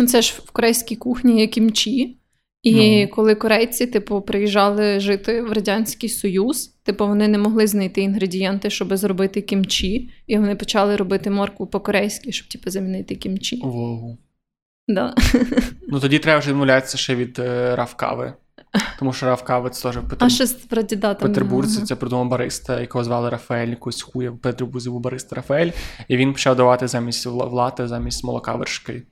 це 0.08 0.22
ж 0.22 0.42
в 0.46 0.52
корейській 0.52 0.96
кухні 0.96 1.40
є 1.40 1.48
кімчі. 1.48 2.18
І 2.64 3.02
ну. 3.02 3.16
коли 3.16 3.36
корейці, 3.36 3.88
типу, 3.88 4.22
приїжджали 4.22 5.00
жити 5.00 5.42
в 5.42 5.52
Радянський 5.52 6.10
Союз, 6.10 6.68
типу, 6.84 7.08
вони 7.08 7.28
не 7.28 7.38
могли 7.38 7.68
знайти 7.68 8.02
інгредієнти, 8.02 8.70
щоб 8.70 8.96
зробити 8.98 9.42
кімчі, 9.42 10.10
і 10.28 10.38
вони 10.38 10.56
почали 10.56 10.96
робити 10.96 11.30
моркву 11.30 11.68
по-корейськи, 11.68 12.32
щоб 12.32 12.48
типу, 12.48 12.70
замінити 12.70 13.16
кімчі. 13.16 13.62
Wow. 13.64 14.18
Да. 14.88 15.16
Ну 15.88 16.00
тоді 16.00 16.20
треба 16.20 16.40
вже 16.40 16.50
відмовлятися 16.50 16.98
ще 16.98 17.16
від 17.16 17.40
е, 17.40 17.76
равкави. 17.76 18.34
Тому 19.00 19.14
що 19.14 19.26
равкави 19.26 19.70
це 19.70 19.84
теж 19.84 19.96
Петер... 19.96 20.18
А 20.20 20.30
що 20.30 20.46
з 20.46 20.52
прадідатом? 20.54 21.28
Петербурзі 21.28 21.82
це 21.82 21.96
придумав 21.96 22.28
бариста, 22.28 22.82
якого 22.82 23.04
звали 23.04 23.30
Рафаель, 23.30 23.68
якусь 23.68 24.02
хуя 24.02 24.32
в 24.32 24.38
Петербурзі 24.38 24.90
був 24.90 25.02
бариста 25.02 25.36
Рафаель, 25.36 25.72
і 26.08 26.18
він 26.18 26.34
почав 26.34 26.56
давати 26.56 26.88
замість 26.88 27.28
вла- 27.28 27.50
влати, 27.50 27.88
замість 27.88 28.24
молока 28.24 28.56
вершки. 28.56 29.04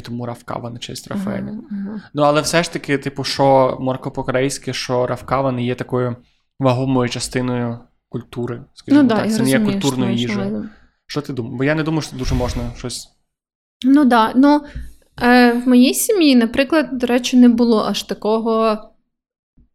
Тому 0.00 0.26
равкава 0.26 0.70
на 0.70 0.78
честь 0.78 1.08
Рафаеля. 1.08 1.48
Ага, 1.48 1.60
ага. 1.70 2.02
Ну, 2.14 2.22
але 2.22 2.40
все 2.40 2.62
ж 2.62 2.72
таки, 2.72 2.98
типу, 2.98 3.24
що 3.24 3.76
морко-по-корейськи, 3.80 4.72
що 4.72 5.06
равкава 5.06 5.52
не 5.52 5.64
є 5.64 5.74
такою 5.74 6.16
вагомою 6.60 7.08
частиною 7.08 7.78
культури. 8.08 8.64
Скажімо 8.74 9.02
Ну 9.02 9.08
так, 9.08 9.18
так, 9.18 9.32
це 9.32 9.42
не 9.42 9.50
є 9.50 9.60
культурною 9.60 10.14
їжею. 10.14 10.68
Що 11.06 11.20
ти 11.20 11.32
думаєш? 11.32 11.58
Бо 11.58 11.64
я 11.64 11.74
не 11.74 11.82
думаю, 11.82 12.02
що 12.02 12.16
дуже 12.16 12.34
можна 12.34 12.62
щось. 12.76 13.08
Ну 13.84 14.04
да. 14.04 14.32
Ну, 14.36 14.60
е, 15.22 15.52
в 15.52 15.68
моїй 15.68 15.94
сім'ї, 15.94 16.36
наприклад, 16.36 16.88
до 16.92 17.06
речі, 17.06 17.36
не 17.36 17.48
було 17.48 17.84
аж 17.84 18.02
такого, 18.02 18.78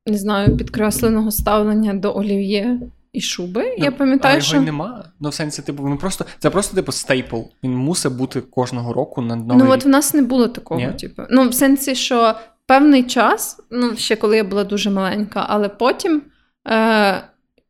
не 0.05 0.17
знаю, 0.17 0.57
підкресленого 0.57 1.31
ставлення 1.31 1.93
до 1.93 2.15
олів'є 2.15 2.79
і 3.13 3.21
шуби. 3.21 3.75
Я 3.77 3.89
Ну, 3.89 3.97
пам'ятаю, 3.97 4.33
а 4.33 4.37
його 4.37 4.45
що. 4.47 4.57
й 4.57 4.59
нема. 4.59 5.05
Ну, 5.19 5.29
в 5.29 5.33
сенсі, 5.33 5.61
типу, 5.61 5.83
він 5.83 5.97
просто 5.97 6.25
це 6.39 6.49
просто 6.49 6.75
типу 6.75 6.91
стейпл. 6.91 7.37
Він 7.63 7.75
мусить 7.75 8.13
бути 8.13 8.41
кожного 8.41 8.93
року 8.93 9.21
на 9.21 9.35
новий 9.35 9.57
Ну, 9.67 9.71
от 9.73 9.85
в 9.85 9.87
нас 9.87 10.13
не 10.13 10.21
було 10.21 10.47
такого, 10.47 10.79
Ні? 10.81 10.93
типу. 10.93 11.21
Ну, 11.29 11.49
в 11.49 11.53
сенсі, 11.53 11.95
що 11.95 12.33
певний 12.65 13.03
час, 13.03 13.59
ну, 13.71 13.95
ще 13.95 14.15
коли 14.15 14.37
я 14.37 14.43
була 14.43 14.63
дуже 14.63 14.89
маленька, 14.89 15.45
але 15.49 15.69
потім. 15.69 16.21
Е, 16.67 17.23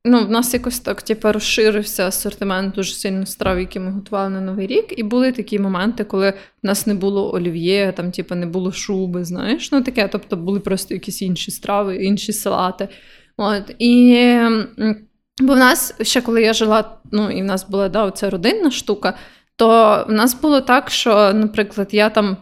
Ну, 0.05 0.25
в 0.25 0.29
нас 0.29 0.53
якось 0.53 0.79
так, 0.79 1.01
типу, 1.01 1.31
розширився 1.31 2.07
асортимент 2.07 2.75
дуже 2.75 2.93
сильно 2.93 3.25
страв, 3.25 3.59
які 3.59 3.79
ми 3.79 3.91
готували 3.91 4.29
на 4.29 4.41
Новий 4.41 4.67
рік. 4.67 4.99
І 4.99 5.03
були 5.03 5.31
такі 5.31 5.59
моменти, 5.59 6.03
коли 6.03 6.29
в 6.29 6.65
нас 6.65 6.87
не 6.87 6.93
було 6.93 7.33
олів'є, 7.33 7.93
там, 7.97 8.11
типу, 8.11 8.35
не 8.35 8.45
було 8.45 8.71
шуби, 8.71 9.25
знаєш. 9.25 9.71
Ну, 9.71 9.81
таке, 9.81 10.07
тобто 10.11 10.37
були 10.37 10.59
просто 10.59 10.93
якісь 10.93 11.21
інші 11.21 11.51
страви, 11.51 11.95
інші 12.05 12.33
салати. 12.33 12.87
От. 13.37 13.75
І, 13.79 14.35
бо 15.39 15.53
в 15.53 15.57
нас, 15.57 15.95
ще 16.01 16.21
коли 16.21 16.41
я 16.41 16.53
жила, 16.53 16.83
ну, 17.11 17.31
і 17.31 17.41
в 17.41 17.45
нас 17.45 17.69
була 17.69 17.89
да, 17.89 18.03
оця 18.03 18.29
родинна 18.29 18.71
штука, 18.71 19.13
то 19.55 20.05
в 20.09 20.11
нас 20.11 20.41
було 20.41 20.61
так, 20.61 20.89
що, 20.89 21.33
наприклад, 21.33 21.87
я 21.91 22.09
там 22.09 22.37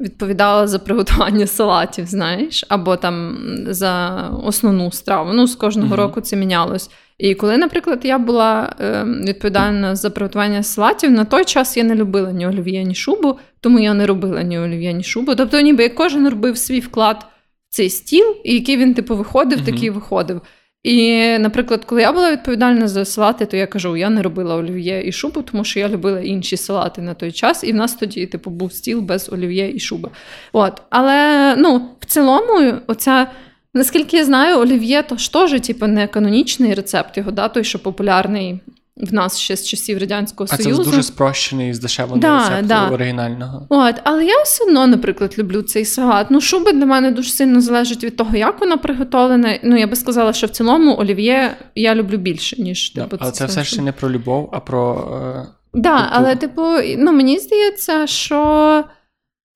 відповідала 0.00 0.66
за 0.66 0.78
приготування 0.78 1.46
салатів, 1.46 2.06
знаєш, 2.06 2.64
або 2.68 2.96
там 2.96 3.38
за 3.66 4.16
основну 4.44 4.92
страву. 4.92 5.32
Ну, 5.32 5.46
з 5.46 5.54
кожного 5.56 5.88
Мгм. 5.88 5.96
року 5.96 6.20
це 6.20 6.36
мінялось. 6.36 6.90
І 7.18 7.34
коли, 7.34 7.56
наприклад, 7.56 8.00
я 8.02 8.18
була 8.18 8.74
е, 8.80 9.04
відповідальна 9.04 9.96
за 9.96 10.10
приготування 10.10 10.62
салатів, 10.62 11.10
на 11.10 11.24
той 11.24 11.44
час 11.44 11.76
я 11.76 11.84
не 11.84 11.94
любила 11.94 12.32
ні 12.32 12.46
олів'є, 12.46 12.84
ні 12.84 12.94
шубу, 12.94 13.38
тому 13.60 13.78
я 13.78 13.94
не 13.94 14.06
робила 14.06 14.42
ні 14.42 14.58
олів'є, 14.58 14.92
ні 14.92 15.04
шубу. 15.04 15.34
Тобто, 15.34 15.60
ніби 15.60 15.88
кожен 15.88 16.28
робив 16.28 16.58
свій 16.58 16.80
вклад 16.80 17.26
в 17.70 17.74
цей 17.74 17.90
стіл, 17.90 18.36
і 18.44 18.54
який 18.54 18.76
він, 18.76 18.94
типу, 18.94 19.16
виходив, 19.16 19.58
Мгм. 19.58 19.66
такий 19.66 19.90
виходив. 19.90 20.40
І, 20.82 21.38
наприклад, 21.38 21.84
коли 21.84 22.02
я 22.02 22.12
була 22.12 22.32
відповідальна 22.32 22.88
за 22.88 23.04
салати, 23.04 23.46
то 23.46 23.56
я 23.56 23.66
кажу, 23.66 23.96
я 23.96 24.10
не 24.10 24.22
робила 24.22 24.56
олів'є 24.56 25.08
і 25.08 25.12
шубу, 25.12 25.42
тому 25.42 25.64
що 25.64 25.80
я 25.80 25.88
любила 25.88 26.20
інші 26.20 26.56
салати 26.56 27.02
на 27.02 27.14
той 27.14 27.32
час, 27.32 27.64
і 27.64 27.72
в 27.72 27.74
нас 27.74 27.94
тоді, 27.94 28.26
типу, 28.26 28.50
був 28.50 28.72
стіл 28.72 29.00
без 29.00 29.32
олів'є 29.32 29.70
і 29.74 29.80
шуби. 29.80 30.10
От. 30.52 30.82
Але 30.90 31.54
ну, 31.58 31.88
в 32.00 32.06
цілому, 32.06 32.72
оця, 32.86 33.30
наскільки 33.74 34.16
я 34.16 34.24
знаю, 34.24 34.58
олів'є 34.58 35.02
то 35.02 35.16
ж 35.16 35.32
теж, 35.32 35.60
типу, 35.60 35.86
не 35.86 36.06
канонічний 36.06 36.74
рецепт 36.74 37.16
його, 37.16 37.30
да, 37.30 37.48
той, 37.48 37.64
що 37.64 37.78
популярний 37.78 38.60
в 39.02 39.14
нас 39.14 39.38
ще 39.38 39.56
з 39.56 39.66
часів 39.66 39.98
Радянського 39.98 40.48
А 40.52 40.56
це 40.56 40.72
дуже 40.72 41.02
спрощений, 41.02 41.74
здешевлений 41.74 42.20
Да, 42.20 42.48
рецепт 42.48 42.68
да. 42.68 42.88
оригінального. 42.88 43.66
От, 43.68 43.94
але 44.04 44.24
я 44.24 44.42
все 44.42 44.64
одно, 44.64 44.86
наприклад, 44.86 45.34
люблю 45.38 45.62
цей 45.62 45.84
салат. 45.84 46.26
Ну, 46.30 46.40
шуба 46.40 46.72
для 46.72 46.86
мене 46.86 47.10
дуже 47.10 47.30
сильно 47.30 47.60
залежить 47.60 48.04
від 48.04 48.16
того, 48.16 48.36
як 48.36 48.60
вона 48.60 48.76
приготовлена. 48.76 49.58
Ну, 49.62 49.76
я 49.78 49.86
би 49.86 49.96
сказала, 49.96 50.32
що 50.32 50.46
в 50.46 50.50
цілому 50.50 50.96
олів'є 50.98 51.56
я 51.74 51.94
люблю 51.94 52.16
більше, 52.16 52.62
ніж 52.62 52.92
Да, 52.94 53.02
типу, 53.02 53.16
але 53.20 53.32
це 53.32 53.46
все 53.46 53.64
ще 53.64 53.82
не 53.82 53.92
про 53.92 54.10
любов, 54.10 54.50
а 54.52 54.60
про. 54.60 55.08
Е... 55.36 55.46
Да, 55.74 56.08
але, 56.10 56.36
типу, 56.36 56.62
ну, 56.98 57.12
мені 57.12 57.38
здається, 57.38 58.06
що 58.06 58.84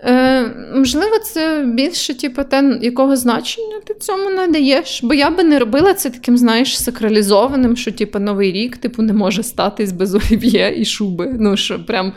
е, 0.02 0.42
можливо, 0.74 1.18
це 1.18 1.64
більше, 1.74 2.14
типу, 2.14 2.44
те, 2.44 2.78
якого 2.82 3.16
значення 3.16 3.80
ти 3.86 3.94
цьому 3.94 4.30
надаєш. 4.30 5.00
Бо 5.02 5.14
я 5.14 5.30
би 5.30 5.44
не 5.44 5.58
робила 5.58 5.94
це 5.94 6.10
таким, 6.10 6.38
знаєш, 6.38 6.82
сакралізованим, 6.82 7.76
що 7.76 7.92
типу, 7.92 8.18
Новий 8.18 8.52
рік 8.52 8.76
типу, 8.76 9.02
не 9.02 9.12
може 9.12 9.42
статись 9.42 9.92
без 9.92 10.14
олів'є 10.14 10.74
і 10.76 10.84
шуби. 10.84 11.36
Ну, 11.38 11.56
що 11.56 11.86
прям 11.86 12.12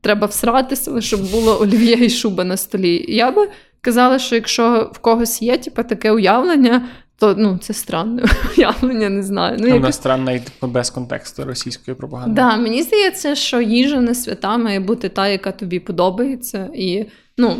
треба 0.00 0.26
всратися, 0.26 1.00
щоб 1.00 1.30
було 1.30 1.60
олів'є 1.60 2.06
і 2.06 2.10
шуба 2.10 2.44
на 2.44 2.56
столі. 2.56 3.04
Я 3.08 3.30
би 3.30 3.48
казала, 3.80 4.18
що 4.18 4.34
якщо 4.34 4.90
в 4.94 4.98
когось 4.98 5.42
є 5.42 5.58
типу, 5.58 5.82
таке 5.82 6.12
уявлення, 6.12 6.88
то 7.18 7.34
ну, 7.38 7.58
це 7.58 7.74
странне 7.74 8.22
уявлення, 8.58 9.08
не 9.10 9.22
знаю. 9.22 9.56
Ну, 9.60 9.68
Ну, 9.68 9.74
якось... 9.74 9.94
странна 9.94 10.32
і 10.32 10.40
типу, 10.40 10.66
без 10.66 10.90
контексту 10.90 11.44
російської 11.44 11.94
пропаганди. 11.94 12.34
Да, 12.34 12.56
мені 12.56 12.82
здається, 12.82 13.34
що 13.34 13.60
їжа 13.60 14.00
не 14.00 14.14
свята 14.14 14.56
має 14.58 14.80
бути 14.80 15.08
та, 15.08 15.28
яка 15.28 15.52
тобі 15.52 15.80
подобається. 15.80 16.70
І, 16.74 17.06
ну, 17.38 17.56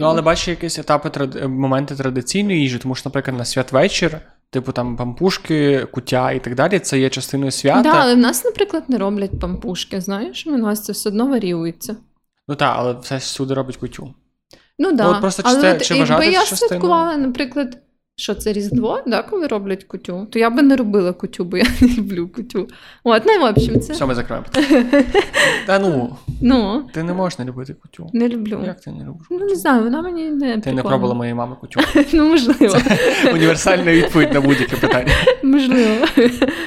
Ну, 0.00 0.06
але 0.06 0.22
бачиш 0.22 0.48
якісь 0.48 0.78
етапи 0.78 1.08
тради- 1.08 1.48
моменти 1.48 1.94
традиційної 1.96 2.60
їжі, 2.60 2.78
тому 2.78 2.94
що, 2.94 3.08
наприклад, 3.08 3.38
на 3.38 3.44
святвечір, 3.44 4.18
типу 4.50 4.72
там 4.72 4.96
пампушки, 4.96 5.86
куття 5.92 6.32
і 6.32 6.44
так 6.44 6.54
далі, 6.54 6.78
це 6.78 6.98
є 7.00 7.10
частиною 7.10 7.50
свята. 7.50 7.82
да, 7.82 7.92
але 7.94 8.14
в 8.14 8.18
нас, 8.18 8.44
наприклад, 8.44 8.84
не 8.88 8.98
роблять 8.98 9.40
пампушки, 9.40 10.00
знаєш, 10.00 10.46
у 10.46 10.50
нас 10.50 10.84
це 10.84 10.92
все 10.92 11.08
одно 11.08 11.26
варіюється. 11.26 11.96
Ну 12.48 12.54
так, 12.54 12.74
але 12.78 12.92
все 12.92 13.16
всюди 13.16 13.54
робить 13.54 13.76
кутю. 13.76 14.14
Ну, 14.78 14.92
да. 14.92 15.08
от 15.08 15.20
просто 15.20 15.42
чи 15.42 15.48
але 15.48 15.60
це- 15.60 15.80
чи 15.80 15.96
якби 15.96 16.26
я 16.26 16.42
святкувала, 16.42 17.16
наприклад, 17.16 17.78
що 18.22 18.34
це 18.34 18.52
Різдво, 18.52 19.00
да, 19.06 19.22
коли 19.22 19.46
роблять 19.46 19.84
кутю, 19.84 20.26
то 20.30 20.38
я 20.38 20.50
би 20.50 20.62
не 20.62 20.76
робила 20.76 21.12
кутю, 21.12 21.44
бо 21.44 21.56
я 21.56 21.64
не 21.80 21.88
люблю 21.88 22.28
кутю. 22.28 22.68
От, 23.04 23.22
ну, 23.26 23.40
в 23.40 23.44
общем, 23.44 23.80
це. 23.80 23.92
Все, 23.92 24.06
ми 24.06 24.14
закриваємо. 24.14 24.46
Та 25.66 25.78
ну, 25.78 26.16
Ну, 26.42 26.82
ти 26.94 27.02
не 27.02 27.12
можеш 27.12 27.38
не 27.38 27.44
любити 27.44 27.74
кутю. 27.74 28.10
не 28.12 28.28
люблю. 28.28 28.60
Як 28.66 28.80
ти 28.80 28.90
не 28.90 29.04
любиш? 29.04 29.26
Ну, 29.30 29.38
не 29.38 29.54
знаю, 29.56 29.82
вона 29.82 30.02
мені 30.02 30.30
не 30.30 30.58
Ти 30.58 30.72
не 30.72 30.82
пробувала 30.82 31.14
моєї 31.14 31.34
мами 31.34 31.56
кутю. 31.60 31.80
Ну, 32.12 32.28
можливо. 32.28 32.76
Універсальна 33.34 33.92
відповідь 33.92 34.32
на 34.32 34.40
будь-яке 34.40 34.76
питання. 34.76 35.12
Можливо. 35.42 36.06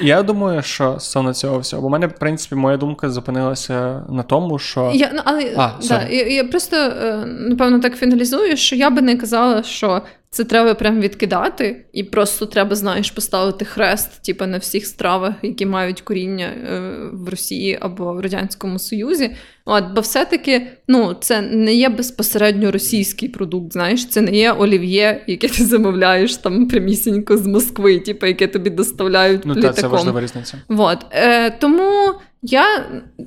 Я 0.02 0.24
думаю, 0.24 0.62
що 0.62 0.84
стосовно 1.00 1.34
цього 1.34 1.60
всього, 1.60 1.82
бо 1.82 1.88
в 1.88 1.92
мене, 1.92 2.08
в 2.08 2.14
принципі, 2.14 2.56
моя 2.56 2.78
думка 2.78 3.10
зупинилася 3.10 4.04
на 4.10 4.24
тому, 4.24 4.60
що 4.60 4.92
Я, 4.94 5.12
ну, 5.14 5.22
але, 5.26 5.54
А, 5.58 5.70
да, 5.90 6.08
я, 6.10 6.28
я 6.28 6.44
просто, 6.44 6.76
е, 6.78 7.26
напевно, 7.26 7.80
так 7.80 7.96
фіналізую, 7.96 8.58
що 8.58 8.76
я 8.76 8.90
би 8.90 9.02
не 9.02 9.18
казала, 9.18 9.64
що 9.64 10.02
це 10.36 10.44
треба 10.44 10.74
прям 10.74 11.02
відкидати, 11.02 11.86
і 11.94 12.04
просто 12.04 12.46
треба, 12.46 12.76
знаєш, 12.76 13.12
поставити 13.12 13.66
хрест, 13.66 14.24
типу, 14.24 14.46
на 14.46 14.58
всіх 14.58 14.88
стравах, 14.88 15.34
які 15.44 15.66
мають 15.66 16.02
коріння 16.02 16.46
е, 16.46 16.80
в 17.14 17.30
Росії 17.30 17.78
або 17.82 18.14
в 18.14 18.20
Радянському 18.20 18.80
Союзі. 18.80 19.32
От, 19.66 19.84
бо 19.96 20.02
все-таки 20.02 20.68
ну, 20.88 21.16
це 21.20 21.42
не 21.42 21.74
є 21.74 21.90
безпосередньо 21.90 22.72
російський 22.72 23.30
продукт, 23.30 23.74
знаєш, 23.74 24.06
це 24.06 24.22
не 24.22 24.32
є 24.32 24.52
олів'є, 24.52 25.24
яке 25.28 25.48
ти 25.48 25.66
замовляєш 25.66 26.38
там 26.38 26.68
прямісінько 26.68 27.38
з 27.38 27.48
Москви, 27.48 28.00
типу, 28.00 28.26
яке 28.26 28.48
тобі 28.48 28.70
доставляють 28.70 29.42
ну 29.46 29.54
літаком. 29.54 29.76
та 29.76 29.82
це 29.82 29.88
важлива 29.88 30.22
різниця. 30.22 30.58
Вот. 30.68 31.06
Е, 31.12 31.50
тому 31.50 32.14
я 32.48 32.86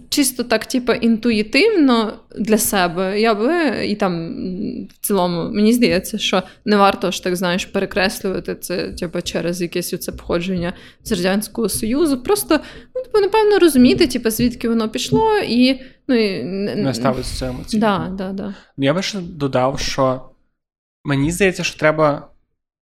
чисто 0.09 0.45
так, 0.45 0.67
типу, 0.67 0.93
інтуїтивно 0.93 2.13
для 2.39 2.59
себе, 2.59 3.21
я 3.21 3.35
би 3.35 3.87
і 3.87 3.97
там 3.97 4.35
в 4.89 5.07
цілому, 5.07 5.51
мені 5.51 5.73
здається, 5.73 6.19
що 6.19 6.43
не 6.65 6.77
варто 6.77 7.11
ж 7.11 7.25
так, 7.25 7.37
знаєш, 7.37 7.65
перекреслювати 7.65 8.55
це, 8.55 8.93
типу, 8.93 9.21
через 9.23 9.63
якесь 9.63 9.95
оце 9.95 10.13
походження 10.13 10.73
з 11.05 11.13
Радянського 11.13 11.69
Союзу. 11.69 12.23
Просто, 12.23 12.61
ну, 12.95 13.03
типу, 13.03 13.19
напевно, 13.19 13.59
розуміти, 13.59 14.07
типу, 14.07 14.31
звідки 14.31 14.69
воно 14.69 14.89
пішло, 14.89 15.39
і 15.39 15.81
ну 16.09 16.15
і 16.15 16.45
Не 16.77 16.95
ставиться 16.95 17.37
це 17.37 17.49
емоційно. 17.49 17.81
Да, 17.81 18.09
да, 18.19 18.33
да. 18.33 18.55
Ну, 18.77 18.85
Я 18.85 18.95
би 18.95 19.03
ще 19.03 19.19
додав, 19.21 19.81
що 19.81 20.31
мені 21.05 21.31
здається, 21.31 21.65
що 21.65 21.79
треба, 21.79 22.31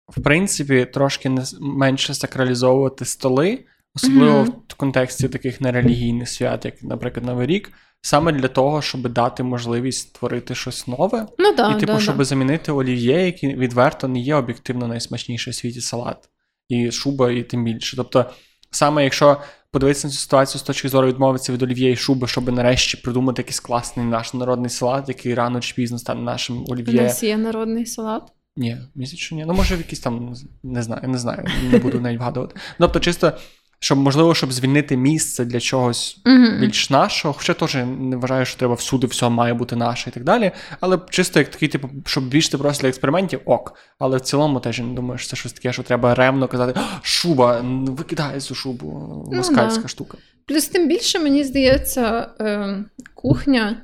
в 0.09 0.23
принципі, 0.23 0.87
трошки 0.93 1.31
менше 1.61 2.15
сакралізовувати 2.15 3.05
столи, 3.05 3.65
особливо 3.97 4.39
Мгм. 4.39 4.53
в 4.69 4.75
контексті 4.75 5.29
таких 5.29 5.61
нерелігійних 5.61 6.29
свят, 6.29 6.65
як, 6.65 6.83
наприклад, 6.83 7.27
Новий 7.27 7.47
рік, 7.47 7.73
саме 8.01 8.33
для 8.33 8.49
того, 8.49 8.83
щоб 8.83 9.09
дати 9.09 9.43
можливість 9.43 10.09
створити 10.09 10.55
щось 10.55 10.87
нове. 10.87 11.27
Ну, 11.39 11.55
да, 11.55 11.71
і, 11.71 11.81
типу, 11.81 11.93
да, 11.93 12.01
щоб 12.01 12.17
да. 12.17 12.25
замінити 12.25 12.73
олів'є, 12.73 13.27
який 13.27 13.57
відверто 13.57 14.09
не 14.09 14.21
є 14.21 14.35
об'єктивно 14.35 14.89
найсмачніший 14.89 15.51
в 15.51 15.55
світі 15.55 15.81
салат, 15.81 16.29
і 16.69 16.91
шуба, 16.91 17.31
і 17.31 17.43
тим 17.43 17.65
більше. 17.65 17.97
Тобто, 17.97 18.31
саме 18.71 19.05
якщо 19.05 19.41
подивитися 19.71 20.07
на 20.07 20.13
цю 20.13 20.19
ситуацію 20.19 20.61
з 20.61 20.63
точки 20.63 20.89
зору 20.89 21.09
відмовитися 21.09 21.53
від 21.53 21.63
олів'є 21.63 21.91
і 21.91 21.97
шуби, 21.97 22.27
щоб 22.27 22.53
нарешті 22.53 22.97
придумати 22.97 23.43
якийсь 23.43 23.61
класний 23.61 24.07
наш 24.07 24.35
народний 24.35 24.71
салат, 24.71 25.09
який 25.09 25.35
рано 25.35 25.61
чи 25.61 25.75
пізно 25.75 25.99
стане 25.99 26.21
нашим 26.21 26.65
У 26.69 26.75
нас 26.75 27.23
є 27.23 27.37
народний 27.37 27.87
салат. 27.87 28.23
Ні, 28.57 28.77
місяць 28.95 29.19
що 29.19 29.35
ні. 29.35 29.45
Ну, 29.47 29.55
може, 29.55 29.75
в 29.75 29.79
якийсь 29.79 30.01
там 30.01 30.35
не 30.63 30.83
знаю, 30.83 31.09
не 31.09 31.19
знаю, 31.19 31.47
не 31.73 31.79
буду 31.79 32.01
навіть 32.01 32.19
вгадувати. 32.19 32.55
Ну, 32.57 32.87
Тобто, 32.87 33.01
чисто 33.01 33.33
щоб, 33.79 33.99
можливо, 33.99 34.35
щоб 34.35 34.53
звільнити 34.53 34.97
місце 34.97 35.45
для 35.45 35.61
чогось 35.61 36.21
Мгм. 36.25 36.61
більш 36.61 36.91
нашого. 36.91 37.35
Хоча 37.35 37.55
теж 37.55 37.75
не 37.99 38.17
вважаю, 38.17 38.45
що 38.45 38.59
треба 38.59 38.75
всюди 38.75 39.07
все 39.07 39.29
має 39.29 39.55
бути 39.55 39.77
наше 39.77 40.11
і 40.11 40.13
так 40.13 40.25
далі. 40.25 40.53
Але 40.81 40.99
чисто 41.11 41.39
як 41.39 41.49
такий, 41.51 41.69
типу, 41.69 41.91
щоб 42.07 42.29
більше 42.29 42.59
просто 42.59 42.83
для 42.83 42.89
експериментів, 42.89 43.41
ок. 43.45 43.75
Але 43.99 44.17
в 44.17 44.21
цілому 44.21 44.61
теж 44.61 44.79
не 44.79 44.95
думаю, 44.95 45.19
що 45.19 45.31
це 45.31 45.37
щось 45.37 45.53
таке, 45.53 45.73
що 45.73 45.83
треба 45.83 46.15
ремно 46.15 46.49
казати: 46.49 46.81
шуба, 47.03 47.59
н- 47.59 47.85
викидай 47.91 48.41
цю 48.41 48.55
шубу. 48.55 48.87
Ну, 49.31 49.37
Москальська 49.37 49.83
да. 49.83 49.89
штука. 49.89 50.19
Плюс 50.47 50.69
тим 50.69 50.89
більше, 50.89 51.19
мені 51.19 51.45
здається, 51.45 52.31
е, 52.41 52.85
кухня, 53.15 53.77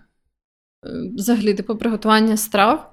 е, 0.86 0.88
взагалі, 1.16 1.54
типу, 1.54 1.76
приготування 1.76 2.36
страв. 2.36 2.92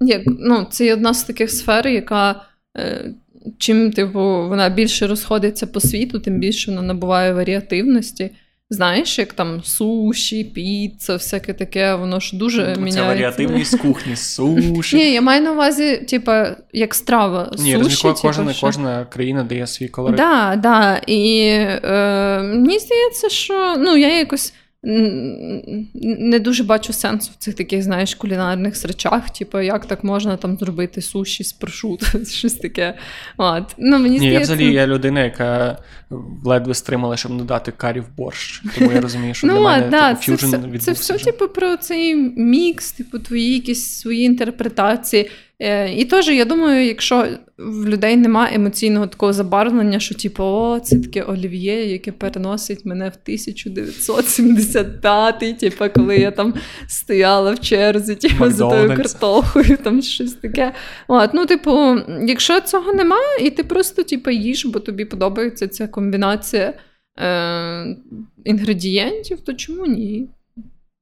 Як, 0.00 0.22
ну, 0.26 0.66
це 0.70 0.84
є 0.84 0.92
одна 0.92 1.14
з 1.14 1.24
таких 1.24 1.50
сфер, 1.50 1.88
яка 1.88 2.42
е, 2.76 3.14
чим 3.58 3.92
типу, 3.92 4.48
вона 4.48 4.68
більше 4.68 5.06
розходиться 5.06 5.66
по 5.66 5.80
світу, 5.80 6.18
тим 6.18 6.38
більше 6.38 6.70
вона 6.70 6.82
набуває 6.82 7.32
варіативності. 7.32 8.30
Знаєш, 8.70 9.18
як 9.18 9.32
там 9.32 9.62
суші, 9.64 10.44
піца, 10.44 11.12
всяке 11.14 11.52
таке, 11.52 11.94
воно 11.94 12.20
ж 12.20 12.36
дуже 12.36 12.64
Це 12.74 12.80
міняється. 12.80 13.04
варіативність 13.04 13.78
кухні, 13.82 14.16
суші. 14.16 14.96
Ні, 14.96 15.12
я 15.12 15.20
маю 15.20 15.42
на 15.42 15.52
увазі, 15.52 15.96
типа, 15.96 16.56
як 16.72 16.94
страва. 16.94 17.48
Ні, 17.52 17.56
суші, 17.56 17.76
розумію, 17.76 18.14
типу, 18.14 18.18
кожна, 18.22 18.54
кожна 18.60 19.04
країна 19.04 19.42
дає 19.42 19.66
свій 19.66 19.88
колорит. 19.88 20.16
Да, 20.16 20.56
да. 20.62 21.00
І 21.06 21.48
е, 21.48 22.42
мені 22.42 22.78
здається, 22.78 23.28
що 23.28 23.76
ну, 23.78 23.96
я 23.96 24.18
якось 24.18 24.54
не 24.82 26.38
дуже 26.38 26.64
бачу 26.64 26.92
сенсу 26.92 27.30
в 27.34 27.36
цих 27.36 27.54
таких, 27.54 27.82
знаєш, 27.82 28.14
кулінарних 28.14 28.84
речах. 28.84 29.30
Типу, 29.30 29.60
як 29.60 29.86
так 29.86 30.04
можна 30.04 30.36
там 30.36 30.56
зробити 30.56 31.02
суші 31.02 31.44
з 31.44 31.52
прошуту, 31.52 32.06
щось 32.26 32.54
таке. 32.54 32.94
От. 33.36 33.74
Ну, 33.78 33.98
мені 33.98 34.18
Ні, 34.18 34.26
я 34.26 34.40
взагалі 34.40 34.72
я 34.72 34.86
людина, 34.86 35.24
яка 35.24 35.78
ледве 36.44 36.74
стримала, 36.74 37.16
щоб 37.16 37.32
не 37.32 37.44
дати 37.44 37.72
карі 37.72 38.00
в 38.00 38.16
борщ. 38.16 38.62
Тому 38.78 38.92
я 38.92 39.00
розумію, 39.00 39.34
що 39.34 39.46
для 39.46 39.54
Ну, 39.54 39.62
мене 39.62 39.86
а, 39.86 39.90
да, 39.90 40.14
типу, 40.14 40.38
це, 40.38 40.46
все, 40.46 40.56
відбувся. 40.58 40.84
це 40.84 40.92
все, 40.92 41.24
типу, 41.24 41.48
про 41.48 41.76
цей 41.76 42.14
мікс, 42.36 42.92
типу, 42.92 43.18
твої 43.18 43.54
якісь 43.54 43.98
свої 44.00 44.22
інтерпретації. 44.22 45.30
Е, 45.60 45.94
і 45.94 46.04
теж, 46.04 46.28
я 46.28 46.44
думаю, 46.44 46.86
якщо 46.86 47.28
в 47.58 47.88
людей 47.88 48.16
немає 48.16 48.56
емоційного 48.56 49.06
такого 49.06 49.32
забарвлення, 49.32 50.00
що, 50.00 50.14
типу, 50.14 50.44
о, 50.44 50.80
це 50.80 50.98
таке 50.98 51.22
олів'є, 51.22 51.92
яке 51.92 52.12
переносить 52.12 52.84
мене 52.84 53.08
в 53.08 53.12
1975-й, 53.28 55.54
типу, 55.54 55.84
коли 55.94 56.16
я 56.16 56.30
там 56.30 56.54
стояла 56.88 57.52
в 57.52 57.60
черзі, 57.60 58.14
типу, 58.14 58.50
за 58.50 58.70
тою 58.70 58.96
картохою, 58.96 59.76
там 59.76 60.02
щось 60.02 60.32
таке. 60.32 60.72
От, 61.08 61.30
ну, 61.34 61.46
типу, 61.46 61.96
якщо 62.26 62.60
цього 62.60 62.92
немає, 62.92 63.46
і 63.46 63.50
ти 63.50 63.64
просто, 63.64 64.02
типу, 64.02 64.30
їш, 64.30 64.66
бо 64.66 64.80
тобі 64.80 65.04
подобається 65.04 65.68
ця 65.68 65.88
комбінація 65.88 66.74
е, 67.18 67.96
інгредієнтів, 68.44 69.40
то 69.40 69.54
чому 69.54 69.86
ні? 69.86 70.28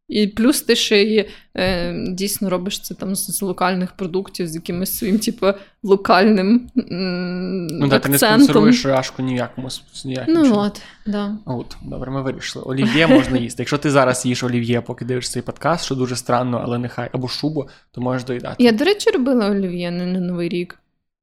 І 0.09 0.27
плюс 0.27 0.63
ти 0.63 0.77
ще 0.77 1.03
й 1.03 1.29
е, 1.57 1.95
дійсно 2.09 2.51
робиш 2.51 2.81
це 2.81 2.95
там 2.95 3.15
з, 3.17 3.27
з 3.37 3.43
локальних 3.43 3.93
продуктів, 3.93 4.49
з 4.49 4.55
якимось 4.55 4.99
своїм, 4.99 5.19
типу, 5.19 5.47
локальним 5.83 6.71
м, 6.93 7.67
Ну 7.67 7.89
так, 7.89 8.03
ти 8.03 8.09
не 8.09 8.15
акцентом. 8.15 8.41
спонсоруєш 8.43 8.87
рашку 8.87 9.23
ніякому 9.23 9.69
ніяким 10.05 10.35
Ну 10.35 10.43
чином. 10.43 10.59
от, 10.59 10.83
да. 11.07 11.39
От, 11.45 11.77
добре, 11.85 12.11
ми 12.11 12.23
вирішили. 12.23 12.65
Олів'є 12.65 13.07
можна 13.07 13.39
їсти. 13.39 13.63
Якщо 13.63 13.79
ти 13.79 13.91
зараз 13.91 14.27
їш 14.27 14.43
олів'є, 14.43 14.81
поки 14.81 15.05
дивишся 15.05 15.33
цей 15.33 15.43
подкаст, 15.43 15.85
що 15.85 15.95
дуже 15.95 16.17
странно, 16.17 16.61
але 16.65 16.79
нехай, 16.79 17.11
або 17.13 17.29
шубу, 17.29 17.69
то 17.91 18.01
можеш 18.01 18.25
доїдати. 18.25 18.65
Я, 18.65 18.73
до 18.73 18.85
речі, 18.85 19.11
робила 19.11 19.51
олів'є 19.51 19.91
не 19.91 20.07
на 20.07 20.21
Новий 20.21 20.49
рік, 20.49 20.79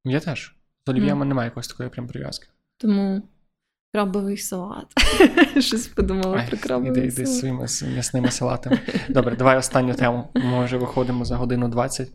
Я 0.06 0.20
теж. 0.20 0.56
З 0.88 0.90
олів'є 0.90 1.16
Ну. 1.16 1.26
немає 1.26 1.48
якоїсь 1.48 1.68
такої 1.68 1.90
прям 1.90 2.08
прив'язки. 2.08 2.48
тому 2.78 3.22
крабовий 3.94 4.38
салат. 4.38 4.86
Щось 5.60 5.88
подумала 5.88 6.38
Ай, 6.38 6.48
про 6.48 6.58
Іди, 6.58 6.68
крабовий 6.68 7.08
іди 7.08 7.26
з 7.26 7.40
своїми 7.40 7.68
м'ясними 7.94 8.32
салатами. 8.32 8.80
Добре, 9.10 9.36
давай 9.36 9.58
останню 9.58 9.94
тему. 9.94 10.28
Ми 10.36 10.66
вже 10.66 10.78
виходимо 10.78 11.26
за 11.26 11.36
годину 11.36 11.68
20. 11.68 12.10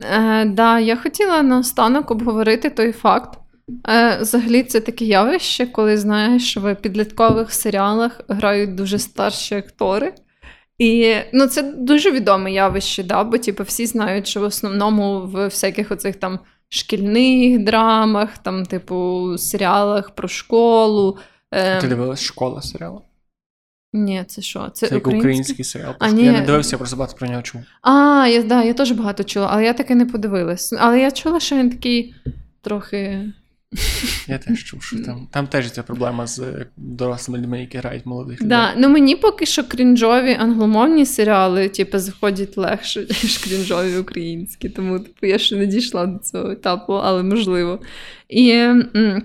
Е, 0.00 0.44
да, 0.44 0.78
я 0.80 0.96
хотіла 0.96 1.42
наостанок 1.42 2.10
обговорити 2.10 2.70
той 2.70 2.92
факт. 2.92 3.38
Е, 3.88 4.18
взагалі, 4.20 4.62
це 4.62 4.80
таке 4.80 5.04
явище, 5.04 5.66
коли 5.66 5.96
знаєш, 5.96 6.56
в 6.56 6.74
підліткових 6.74 7.52
серіалах 7.52 8.20
грають 8.28 8.74
дуже 8.74 8.98
старші 8.98 9.54
актори. 9.54 10.14
І 10.78 11.14
ну, 11.32 11.46
це 11.46 11.62
дуже 11.62 12.10
відоме 12.10 12.52
явище, 12.52 13.02
да? 13.02 13.24
бо 13.24 13.38
типу, 13.38 13.62
всі 13.62 13.86
знають, 13.86 14.26
що 14.26 14.40
в 14.40 14.44
основному 14.44 15.20
в 15.20 15.44
всяких 15.44 15.90
оцих 15.90 16.16
там 16.16 16.38
шкільних 16.70 17.64
драмах, 17.64 18.38
там, 18.38 18.66
типу, 18.66 19.28
серіалах 19.38 20.10
про 20.10 20.28
школу. 20.28 21.18
Ти 21.80 21.88
дивилась 21.88 22.22
школа 22.22 22.62
серіалу? 22.62 23.02
Ні, 23.92 24.24
це 24.26 24.42
що? 24.42 24.68
Це, 24.72 24.86
Це 24.88 24.94
як 24.94 25.06
український? 25.06 25.18
український 25.30 25.64
серіал. 25.64 25.94
А, 25.98 26.08
Я 26.08 26.32
не 26.32 26.40
дивився, 26.40 26.70
я 26.74 26.78
просто 26.78 26.96
багато 26.96 27.16
про 27.16 27.28
нього 27.28 27.42
чув. 27.42 27.60
А, 27.82 28.26
я, 28.30 28.42
да, 28.42 28.62
я 28.62 28.74
теж 28.74 28.90
багато 28.92 29.24
чула, 29.24 29.48
але 29.50 29.64
я 29.64 29.72
таки 29.72 29.94
не 29.94 30.06
подивилась. 30.06 30.72
Але 30.78 31.00
я 31.00 31.10
чула, 31.10 31.40
що 31.40 31.56
він 31.56 31.70
такий 31.70 32.14
трохи. 32.60 33.32
Я 34.28 34.38
теж 34.38 34.64
чув, 34.64 34.82
що 34.82 35.02
там, 35.02 35.28
там 35.30 35.46
теж 35.46 35.70
ця 35.70 35.82
проблема 35.82 36.26
з 36.26 36.38
е, 36.38 36.66
дорослими 36.76 37.38
людьми, 37.38 37.60
які 37.60 37.78
грають 37.78 38.06
молодих 38.06 38.40
людей. 38.40 38.48
Да, 38.48 38.74
ну 38.76 38.88
мені 38.88 39.16
поки 39.16 39.46
що 39.46 39.64
крінжові 39.64 40.36
англомовні 40.40 41.06
серіали, 41.06 41.68
типу, 41.68 41.98
заходять 41.98 42.56
легше, 42.56 43.00
ніж 43.22 43.38
крінжові 43.38 43.96
українські. 43.98 44.68
Тому 44.68 44.98
типу, 44.98 45.26
я 45.26 45.38
ще 45.38 45.56
не 45.56 45.66
дійшла 45.66 46.06
до 46.06 46.18
цього 46.18 46.50
етапу, 46.50 46.92
але 46.92 47.22
можливо. 47.22 47.80
І 48.28 48.50
м, 48.50 49.22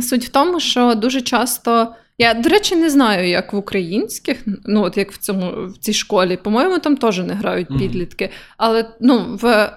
суть 0.00 0.24
в 0.24 0.28
тому, 0.28 0.60
що 0.60 0.94
дуже 0.94 1.20
часто. 1.20 1.94
Я, 2.18 2.34
до 2.34 2.48
речі, 2.48 2.76
не 2.76 2.90
знаю, 2.90 3.28
як 3.28 3.52
в 3.52 3.56
українських, 3.56 4.44
ну 4.64 4.82
от 4.82 4.96
як 4.96 5.12
в 5.12 5.18
цьому 5.18 5.66
в 5.66 5.78
цій 5.78 5.92
школі. 5.92 6.36
По-моєму, 6.36 6.78
там 6.78 6.96
теж 6.96 7.18
не 7.18 7.34
грають 7.34 7.68
підлітки. 7.78 8.30
Але 8.56 8.90
ну, 9.00 9.38
в 9.42 9.72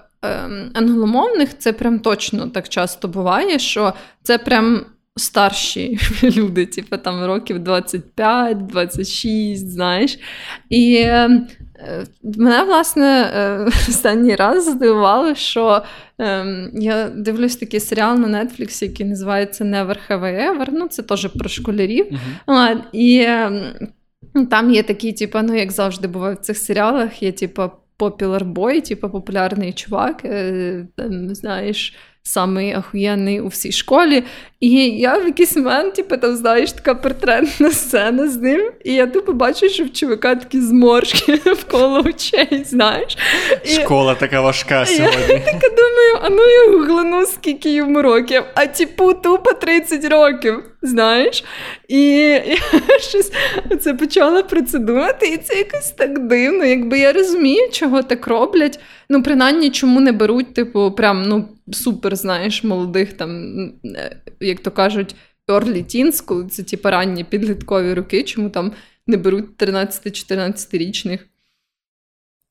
англомовних 0.73 1.57
це 1.57 1.73
прям 1.73 1.99
точно 1.99 2.47
так 2.47 2.69
часто 2.69 3.07
буває, 3.07 3.59
що 3.59 3.93
це 4.23 4.37
прям 4.37 4.85
старші 5.15 5.99
люди, 6.23 6.65
типу 6.65 6.97
там 6.97 7.25
років 7.25 7.57
25-26, 7.57 9.55
знаєш. 9.55 10.19
І 10.69 10.95
е, 10.95 11.29
е, 11.77 12.05
мене, 12.23 12.63
власне, 12.63 13.31
е, 13.35 13.65
останній 13.89 14.35
раз 14.35 14.71
здивувало, 14.71 15.35
що 15.35 15.83
е, 16.19 16.45
я 16.73 17.09
дивлюсь 17.09 17.55
такий 17.55 17.79
серіал 17.79 18.19
на 18.19 18.43
Netflix, 18.43 18.83
який 18.83 19.05
називається 19.05 19.63
Never 19.63 19.97
Have 20.09 20.21
I 20.21 20.57
Ever. 20.57 20.67
Ну, 20.71 20.87
це 20.87 21.03
теж 21.03 21.27
про 21.27 21.49
школярів. 21.49 22.05
От, 22.45 22.77
і 22.93 23.27
там 24.49 24.71
є 24.71 24.83
такі, 24.83 25.13
типу, 25.13 25.39
ну, 25.43 25.55
як 25.55 25.71
завжди 25.71 26.07
буває 26.07 26.35
в 26.35 26.37
цих 26.37 26.57
серіалах, 26.57 27.23
є, 27.23 27.31
типу, 27.31 27.71
popular 28.01 28.43
бой, 28.45 28.81
типу, 28.81 29.09
популярний 29.09 29.73
чувак, 29.73 30.25
е, 30.25 30.87
там, 30.95 31.35
знаєш, 31.35 31.95
самий 32.23 32.73
ахуєнний 32.73 33.41
у 33.41 33.47
всій 33.47 33.71
школі. 33.71 34.23
І 34.59 34.69
я 34.89 35.17
в 35.17 35.25
якийсь 35.25 35.55
момент, 35.55 35.93
типу, 35.93 36.17
там, 36.17 36.35
знаєш, 36.35 36.71
така 36.71 36.95
портретна 36.95 37.71
сцена 37.71 38.27
з 38.27 38.37
ним, 38.37 38.71
і 38.85 38.93
я 38.93 39.07
тупо 39.07 39.33
бачу, 39.33 39.69
що 39.69 39.83
в 39.83 39.93
чувака 39.93 40.35
такі 40.35 40.61
зморшки 40.61 41.39
навколо 41.45 41.99
очей, 42.05 42.63
знаєш. 42.65 43.17
І... 43.65 43.69
Школа 43.69 44.15
така 44.15 44.41
важка 44.41 44.79
Я 44.79 44.85
сьогодні. 44.85 45.19
така 45.45 45.69
думаю, 45.69 46.17
а 46.21 46.29
ну 46.29 46.43
я 46.43 46.77
гуглану, 46.77 47.25
скільки 47.25 47.73
йому 47.73 48.01
років, 48.01 48.43
а 48.55 48.65
типу 48.65 49.13
тупо 49.13 49.53
30 49.53 50.05
років, 50.05 50.63
знаєш? 50.81 51.43
І 51.87 52.01
я 52.89 52.99
щось 52.99 53.31
це 53.81 53.93
почала 53.93 54.43
про 54.43 54.61
це 54.61 54.79
думати, 54.79 55.27
і 55.27 55.37
це 55.37 55.57
якось 55.57 55.91
так 55.91 56.27
дивно. 56.27 56.65
Якби 56.65 56.99
я 56.99 57.13
розумію, 57.13 57.69
чого 57.71 58.03
так 58.03 58.27
роблять. 58.27 58.79
Ну, 59.13 59.23
принаймні, 59.23 59.69
чому 59.69 59.99
не 59.99 60.11
беруть, 60.11 60.53
типу, 60.53 60.91
прям 60.91 61.23
ну, 61.23 61.49
супер, 61.71 62.15
знаєш, 62.15 62.63
молодих 62.63 63.13
там, 63.13 63.51
е, 63.85 64.21
як 64.39 64.59
то 64.59 64.71
кажуть, 64.71 65.15
early 65.47 65.85
teens, 65.95 66.25
коли 66.25 66.47
це 66.47 66.63
типу 66.63 66.89
ранні 66.89 67.23
підліткові 67.23 67.93
роки, 67.93 68.23
чому 68.23 68.49
там 68.49 68.71
не 69.07 69.17
беруть 69.17 69.57
13-14-річних 69.57 71.19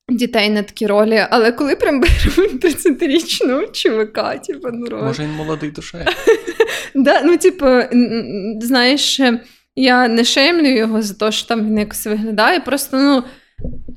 дітей 0.08 0.50
на 0.50 0.62
такі 0.62 0.86
ролі, 0.86 1.26
але 1.30 1.52
коли 1.52 1.76
прям 1.76 2.00
беруть 2.00 2.64
30-річного 2.64 3.66
чувака, 3.66 4.38
типу, 4.38 4.68
ну, 4.72 4.86
роль. 4.86 5.02
Може, 5.02 5.22
він 5.22 5.30
молодий 5.30 5.70
душею. 5.70 6.04
Да, 6.94 7.22
ну, 7.24 7.38
типу, 7.38 7.66
знаєш, 8.60 9.20
я 9.76 10.08
не 10.08 10.24
шеймлю 10.24 10.68
його 10.68 11.02
за 11.02 11.14
те, 11.14 11.32
що 11.32 11.48
там 11.48 11.66
він 11.66 11.78
якось 11.78 12.06
виглядає, 12.06 12.60
просто, 12.60 12.96
ну, 12.96 13.22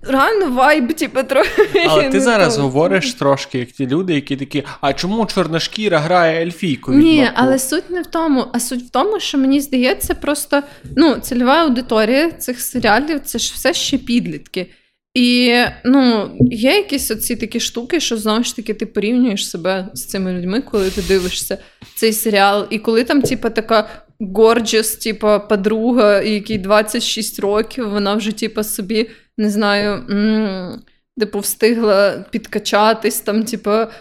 реально 0.08 0.52
вайб, 0.52 0.94
типу, 0.94 1.24
трохи. 1.24 1.88
Але 1.90 2.10
ти 2.10 2.20
зараз 2.20 2.56
того. 2.56 2.68
говориш 2.68 3.14
трошки, 3.14 3.60
як 3.60 3.72
ті 3.72 3.88
люди, 3.88 4.14
які 4.14 4.36
такі, 4.36 4.64
а 4.82 4.94
чому 4.94 5.26
чорношкіра 5.26 6.00
грає 6.00 6.42
ельфійку? 6.42 6.92
Ні, 6.92 7.12
відьмаку?» 7.12 7.34
але 7.36 7.60
суть 7.60 7.90
не 7.90 8.02
в 8.02 8.06
тому, 8.06 8.46
а 8.54 8.60
суть 8.60 8.84
в 8.84 8.90
тому, 8.90 9.20
що 9.20 9.38
мені 9.38 9.62
здається, 9.62 10.16
просто 10.16 10.62
ну, 10.98 11.16
цільова 11.16 11.54
аудиторія 11.54 12.32
цих 12.32 12.62
серіалів 12.62 13.20
це 13.20 13.40
ж 13.40 13.52
все 13.56 13.74
ще 13.74 13.98
підлітки. 13.98 14.68
І 15.14 15.56
ну, 15.86 16.32
є 16.52 16.76
якісь 16.76 17.12
оці 17.12 17.36
такі 17.36 17.60
штуки, 17.60 18.00
що 18.00 18.18
знову 18.18 18.44
ж 18.44 18.56
таки 18.56 18.74
ти 18.74 18.86
порівнюєш 18.86 19.50
себе 19.50 19.88
з 19.94 20.06
цими 20.06 20.34
людьми, 20.34 20.62
коли 20.62 20.90
ти 20.90 21.02
дивишся 21.02 21.58
цей 21.96 22.14
серіал. 22.14 22.68
І 22.70 22.80
коли 22.80 23.04
там, 23.04 23.22
типа, 23.22 23.50
така 23.50 23.90
горджіс, 24.20 24.96
типа, 24.96 25.40
подруга, 25.40 26.22
якій 26.22 26.58
26 26.58 27.40
років, 27.40 27.90
вона 27.90 28.16
вже, 28.16 28.32
типа, 28.32 28.64
собі, 28.64 29.10
не 29.38 29.50
знаю, 29.50 29.94
м- 30.10 30.84
типу, 31.20 31.40
встигла 31.40 32.26
підкачатись, 32.32 33.20
там, 33.22 33.44
типа. 33.44 33.92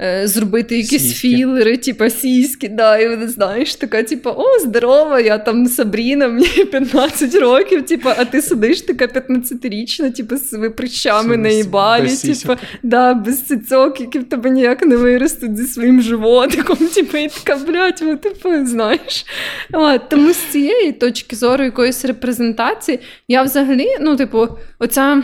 Е, 0.00 0.26
зробити 0.26 0.76
якісь 0.76 1.02
Сіськи. 1.02 1.28
філери, 1.28 1.76
типа 1.76 2.10
сіськи, 2.10 2.68
да, 2.68 2.98
і 2.98 3.08
вона, 3.08 3.28
знаєш, 3.28 3.74
така, 3.74 4.02
типа, 4.02 4.30
о, 4.30 4.58
здорова, 4.58 5.20
я 5.20 5.38
там 5.38 5.66
Сабріна, 5.66 6.28
мені 6.28 6.46
15 6.70 7.34
років, 7.34 7.86
типа, 7.86 8.14
а 8.18 8.24
ти 8.24 8.42
сидиш 8.42 8.82
така 8.82 9.06
15-річна, 9.06 10.12
типа, 10.12 10.36
з 10.36 10.70
прищами 10.76 11.36
на 11.36 11.48
їбалі, 11.48 12.16
типа, 12.16 12.56
да, 12.82 13.14
без 13.14 13.42
цицьок, 13.42 14.00
які 14.00 14.18
в 14.18 14.24
тебе 14.24 14.50
ніяк 14.50 14.86
не 14.86 14.96
виростуть 14.96 15.56
зі 15.56 15.66
своїм 15.66 16.02
животиком, 16.02 16.76
типа, 16.94 17.18
і 17.18 17.28
така, 17.28 17.56
блядь, 17.56 18.00
ну, 18.02 18.16
типу, 18.16 18.66
знаєш. 18.66 19.26
От, 19.72 20.08
тому 20.08 20.32
з 20.32 20.36
цієї 20.36 20.92
точки 20.92 21.36
зору 21.36 21.64
якоїсь 21.64 22.04
репрезентації, 22.04 23.00
я 23.28 23.42
взагалі, 23.42 23.88
ну, 24.00 24.16
типу, 24.16 24.48
оця 24.78 25.22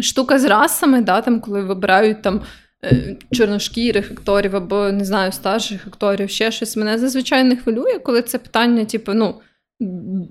штука 0.00 0.38
з 0.38 0.44
расами, 0.44 1.00
да, 1.02 1.20
там, 1.20 1.40
коли 1.40 1.62
вибирають 1.62 2.22
там. 2.22 2.40
Е, 2.84 3.16
Чорношкірих 3.32 4.10
акторів 4.10 4.56
або 4.56 4.92
не 4.92 5.04
знаю, 5.04 5.32
старших 5.32 5.86
акторів, 5.86 6.30
ще 6.30 6.50
щось 6.50 6.76
мене 6.76 6.98
зазвичай 6.98 7.44
не 7.44 7.56
хвилює, 7.56 7.98
коли 7.98 8.22
це 8.22 8.38
питання, 8.38 8.84
типу, 8.84 9.14
ну, 9.14 9.40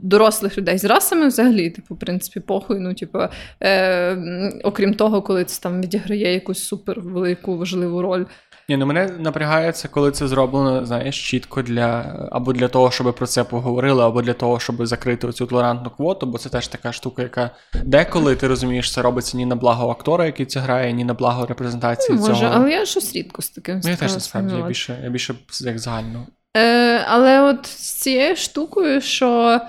дорослих 0.01 0.57
людей 0.57 0.77
з 0.77 0.85
расами 0.85 1.27
взагалі, 1.27 1.69
типу, 1.69 1.95
в 1.95 1.99
принципі, 1.99 2.39
похуй. 2.39 2.79
Ну, 2.79 2.93
типу, 2.93 3.19
е, 3.63 4.17
окрім 4.63 4.93
того, 4.93 5.21
коли 5.21 5.45
це 5.45 5.61
там 5.61 5.81
відіграє 5.81 6.33
якусь 6.33 6.63
супер 6.63 6.99
велику 6.99 7.57
важливу 7.57 8.01
роль. 8.01 8.25
Ні, 8.69 8.77
ну 8.77 8.85
мене 8.85 9.09
напрягає 9.19 9.71
це, 9.71 9.87
коли 9.87 10.11
це 10.11 10.27
зроблено, 10.27 10.85
знаєш, 10.85 11.29
чітко 11.29 11.61
для 11.61 12.15
або 12.31 12.53
для 12.53 12.67
того, 12.67 12.91
щоб 12.91 13.15
про 13.15 13.27
це 13.27 13.43
поговорили, 13.43 14.03
або 14.03 14.21
для 14.21 14.33
того, 14.33 14.59
щоб 14.59 14.85
закрити 14.85 15.27
оцю 15.27 15.45
толерантну 15.45 15.89
квоту, 15.89 16.25
бо 16.25 16.37
це 16.37 16.49
теж 16.49 16.67
така 16.67 16.91
штука, 16.91 17.21
яка 17.21 17.49
деколи 17.83 18.35
ти 18.35 18.47
розумієш, 18.47 18.93
це 18.93 19.01
робиться 19.01 19.37
ні 19.37 19.45
на 19.45 19.55
благо 19.55 19.89
актора, 19.89 20.25
який 20.25 20.45
це 20.45 20.59
грає, 20.59 20.93
ні 20.93 21.03
на 21.03 21.13
благо 21.13 21.45
репрезентації 21.45 22.17
Ну, 22.17 22.27
Може, 22.27 22.41
цього. 22.41 22.53
але 22.55 22.71
я 22.71 22.85
щось 22.85 23.15
рідко 23.15 23.41
з 23.41 23.49
таким 23.49 23.81
Ну, 23.83 23.89
я 23.89 23.95
теж 23.95 24.13
насправді 24.13 24.55
я 24.55 24.67
більше, 24.67 24.99
я 25.03 25.09
більше 25.09 25.35
як 25.61 25.79
загально. 25.79 26.27
Е, 26.57 26.97
але 27.07 27.41
от 27.41 27.65
з 27.65 27.93
цією 27.93 28.35
штукою, 28.35 29.01
що 29.01 29.59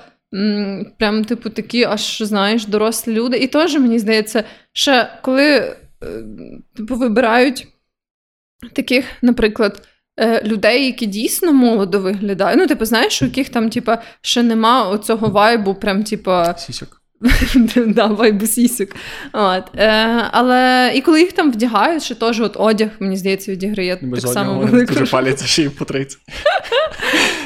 прям, 0.98 1.24
типу, 1.24 1.51
такі, 1.51 1.85
аж 1.85 2.23
знаєш, 2.23 2.66
дорослі 2.66 3.12
люди. 3.12 3.36
І 3.36 3.47
теж 3.47 3.74
мені 3.74 3.98
здається, 3.98 4.44
ще 4.73 5.19
коли 5.23 5.48
е, 5.48 5.74
типу, 6.77 6.97
вибирають 6.97 7.69
таких, 8.73 9.05
наприклад. 9.23 9.83
е, 10.21 10.43
Людей, 10.45 10.87
які 10.87 11.07
дійсно 11.07 11.53
молодо 11.53 12.01
виглядають. 12.01 12.61
Ну, 12.61 12.67
типу, 12.67 12.85
знаєш, 12.85 13.23
у 13.23 13.25
яких 13.25 13.49
там, 13.49 13.71
типу, 13.71 13.93
ще 14.21 14.43
нема 14.43 14.89
оцього 14.89 15.29
вайбу, 15.29 15.75
прям, 15.75 16.05
типу, 16.05 16.31
Сісьок. 16.57 17.03
да, 17.87 18.07
вайбу 18.07 18.47
сісік. 18.47 18.97
От. 19.33 19.65
Е, 19.77 19.89
але 20.31 20.93
і 20.95 21.01
коли 21.01 21.21
їх 21.21 21.33
там 21.33 21.53
вдягають, 21.53 22.03
ще 22.03 22.15
теж 22.15 22.41
от 22.41 22.57
одяг, 22.57 22.89
мені 23.01 23.17
здається, 23.17 23.53
відіграє 23.53 23.99
Без 24.03 24.23
так 24.23 24.33
само 24.33 24.55
вони 24.55 24.71
велику 24.71 24.95
дуже 24.95 25.07
паляться 25.07 25.47
ще 25.47 25.63
й 25.63 25.69
по 25.69 25.85
30. 25.85 26.19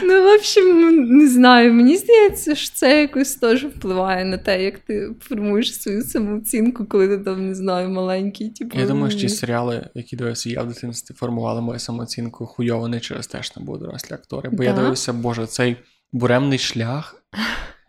Ну, 0.06 0.22
в 0.24 0.34
общем, 0.34 0.80
ну, 0.80 0.90
не 0.90 1.28
знаю. 1.28 1.72
Мені 1.72 1.96
здається, 1.96 2.54
що 2.54 2.74
це 2.74 3.00
якось 3.00 3.34
теж 3.34 3.64
впливає 3.64 4.24
на 4.24 4.38
те, 4.38 4.64
як 4.64 4.78
ти 4.78 5.10
формуєш 5.20 5.82
свою 5.82 6.02
самооцінку, 6.02 6.84
коли 6.84 7.08
ти 7.08 7.18
там, 7.18 7.48
не 7.48 7.54
знаю, 7.54 7.88
маленький. 7.88 8.50
Типу, 8.50 8.78
Я 8.78 8.86
думаю, 8.86 9.10
що 9.10 9.20
ті 9.20 9.28
серіали, 9.28 9.88
які 9.94 10.16
дивився 10.16 10.50
я 10.50 10.62
в 10.62 10.68
дитинстві, 10.68 11.14
формували 11.14 11.60
мою 11.60 11.78
самооцінку 11.78 12.46
хуйово 12.46 12.88
не 12.88 13.00
через 13.00 13.26
те, 13.26 13.42
що 13.42 13.54
там 13.54 13.64
були 13.64 13.78
дорослі 13.78 14.14
актори. 14.14 14.50
Бо 14.52 14.64
я 14.64 14.72
дивився, 14.72 15.12
боже, 15.12 15.46
цей 15.46 15.76
буремний 16.12 16.58
шлях. 16.58 17.22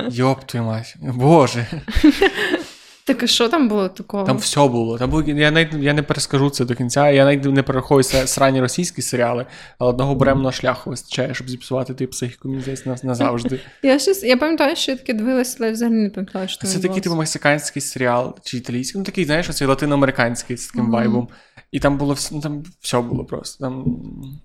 Йоп 0.09 0.43
твою 0.43 0.65
мать, 0.65 0.95
боже, 1.01 1.67
Так, 3.07 3.23
а 3.23 3.27
що 3.27 3.49
там 3.49 3.69
було 3.69 3.89
такого? 3.89 4.23
там 4.23 4.37
все 4.37 4.67
було. 4.67 4.97
Там 4.97 5.09
був, 5.09 5.29
я, 5.29 5.51
навіть, 5.51 5.73
я 5.73 5.93
не 5.93 6.03
перескажу 6.03 6.49
це 6.49 6.65
до 6.65 6.75
кінця, 6.75 7.09
я 7.09 7.25
навіть 7.25 7.45
не 7.45 7.63
перераховую 7.63 8.03
срані 8.03 8.61
російські 8.61 9.01
серіали, 9.01 9.45
але 9.79 9.89
одного 9.89 10.15
буремного 10.15 10.51
шляху 10.51 10.89
вистачає, 10.89 11.33
щоб 11.33 11.49
зіпсувати 11.49 11.93
ти 11.93 12.07
психіку, 12.07 12.47
мені 12.47 12.61
здається, 12.61 12.89
нас- 12.89 13.03
назавжди. 13.03 13.59
Я, 13.83 13.99
щось, 13.99 14.23
я 14.23 14.37
пам'ятаю, 14.37 14.75
що 14.75 14.91
я 14.91 14.97
таке 14.97 15.13
дивилася, 15.13 15.57
але 15.59 15.71
взагалі 15.71 15.95
не 15.95 16.09
пам'ятаю, 16.09 16.47
що 16.47 16.67
Це 16.67 16.79
такий, 16.79 17.01
типу, 17.01 17.15
мексиканський 17.15 17.81
серіал 17.81 18.35
чи 18.43 18.57
італійський, 18.57 18.99
ну 18.99 19.05
такий, 19.05 19.25
знаєш, 19.25 19.49
оцей 19.49 19.67
латиноамериканський 19.67 20.57
з 20.57 20.67
таким 20.67 20.91
вайбом. 20.91 21.27
І 21.71 21.79
там 21.79 21.97
було 21.97 22.13
все, 22.13 22.35
ну, 22.35 22.41
там 22.41 22.63
все 22.79 23.01
було 23.01 23.25
просто. 23.25 23.65
Там 23.65 23.85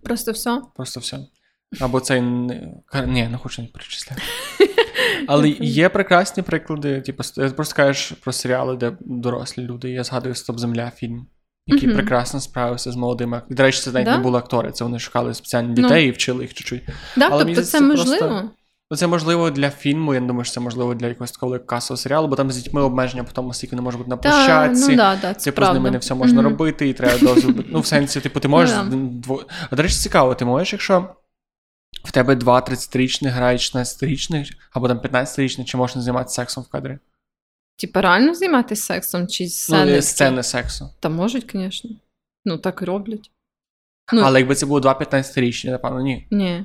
Просто 0.02 0.32
все. 0.32 0.60
Просто 0.76 1.00
все. 1.00 1.18
Або 1.80 2.00
цей. 2.00 2.20
Ні, 2.20 3.28
не 3.28 3.38
хочу 3.42 3.62
навіть 3.62 3.72
перечисляти. 3.72 4.22
Але 5.26 5.48
є 5.60 5.88
прекрасні 5.88 6.42
приклади. 6.42 7.00
Типу, 7.00 7.22
ти 7.36 7.48
просто 7.48 7.76
кажеш 7.76 8.10
про 8.10 8.32
серіали, 8.32 8.76
де 8.76 8.92
дорослі 9.00 9.62
люди. 9.62 9.90
Я 9.90 10.04
згадую 10.04 10.34
Стоп 10.34 10.58
Земля 10.58 10.92
фільм, 10.96 11.26
який 11.66 11.88
Мгм. 11.88 11.96
прекрасно 11.96 12.40
справився 12.40 12.92
з 12.92 12.96
молодими. 12.96 13.42
До 13.50 13.62
речі, 13.62 13.80
це 13.80 13.92
навіть 13.92 14.06
Да? 14.06 14.16
не 14.16 14.22
були 14.22 14.38
актори, 14.38 14.72
це 14.72 14.84
вони 14.84 14.98
шукали 14.98 15.34
спеціальні 15.34 15.68
Ну. 15.68 15.74
дітей 15.74 16.08
і 16.08 16.10
вчили 16.10 16.42
їх 16.44 16.54
чуть-чуть. 16.54 16.82
Да, 17.16 17.28
Але 17.30 17.44
тобто 17.44 17.60
це 17.62 17.66
це 17.70 17.80
можливо. 17.80 18.18
просто- 18.28 18.50
Ну, 18.90 18.96
це 18.98 19.06
можливо 19.06 19.50
для 19.50 19.70
фільму, 19.70 20.14
я 20.14 20.20
не 20.20 20.26
думаю, 20.26 20.44
що 20.44 20.54
це 20.54 20.60
можливо 20.60 20.94
для 20.94 21.06
якогось 21.06 21.32
такого 21.32 21.58
касового 21.58 21.96
серіалу, 22.02 22.28
бо 22.28 22.36
там 22.36 22.50
з 22.50 22.56
дітьми 22.56 22.82
обмеження 22.82 23.24
по 23.24 23.32
тому, 23.32 23.54
скільки 23.54 23.76
не 23.76 23.82
може 23.82 23.98
бути 23.98 24.10
на 24.10 24.16
площадці. 24.16 24.90
ну 24.90 24.96
да, 24.96 25.18
да, 25.22 25.34
це 25.34 25.44
Типу, 25.44 25.56
правда. 25.56 25.72
з 25.74 25.76
ними 25.78 25.90
не 25.90 25.98
все 25.98 26.14
можна 26.14 26.42
Мгм. 26.42 26.50
робити, 26.50 26.88
і 26.88 26.92
треба 26.92 27.18
дозвіл. 27.18 27.54
Ну, 27.68 27.80
в 27.80 27.86
сенсі, 27.86 28.20
типу, 28.20 28.40
ти 28.40 28.48
можеш. 28.48 28.76
Ну, 28.76 28.90
да. 28.90 28.96
дво... 28.96 29.42
А 29.70 29.76
до 29.76 29.82
речі, 29.82 29.94
цікаво, 29.94 30.34
ти 30.34 30.44
можеш, 30.44 30.72
якщо 30.72 31.08
в 32.04 32.10
тебе 32.10 32.34
два 32.34 32.60
30-річних 32.60 33.30
грають 33.30 33.60
16-річних, 33.60 34.50
або 34.72 34.88
там 34.88 34.98
15-річних, 34.98 35.64
чи 35.64 35.76
можна 35.76 36.02
займатися 36.02 36.34
сексом 36.34 36.64
в 36.64 36.68
кадрі? 36.68 36.98
Типа 37.76 38.00
реально 38.02 38.34
займатися 38.34 38.82
сексом 38.82 39.28
чи 39.28 39.48
сцени? 39.48 39.96
Ну, 39.96 40.02
сцени 40.02 40.42
сексу. 40.42 40.90
Та 41.00 41.08
можуть, 41.08 41.50
звісно. 41.52 41.90
Ну, 42.44 42.58
так 42.58 42.78
і 42.82 42.84
роблять. 42.84 43.30
Ну, 44.12 44.22
Але 44.24 44.38
якби 44.38 44.54
це 44.54 44.66
було 44.66 44.80
два 44.80 44.92
15-річні, 44.92 45.70
напевно, 45.70 46.00
ні. 46.00 46.26
Ні. 46.30 46.64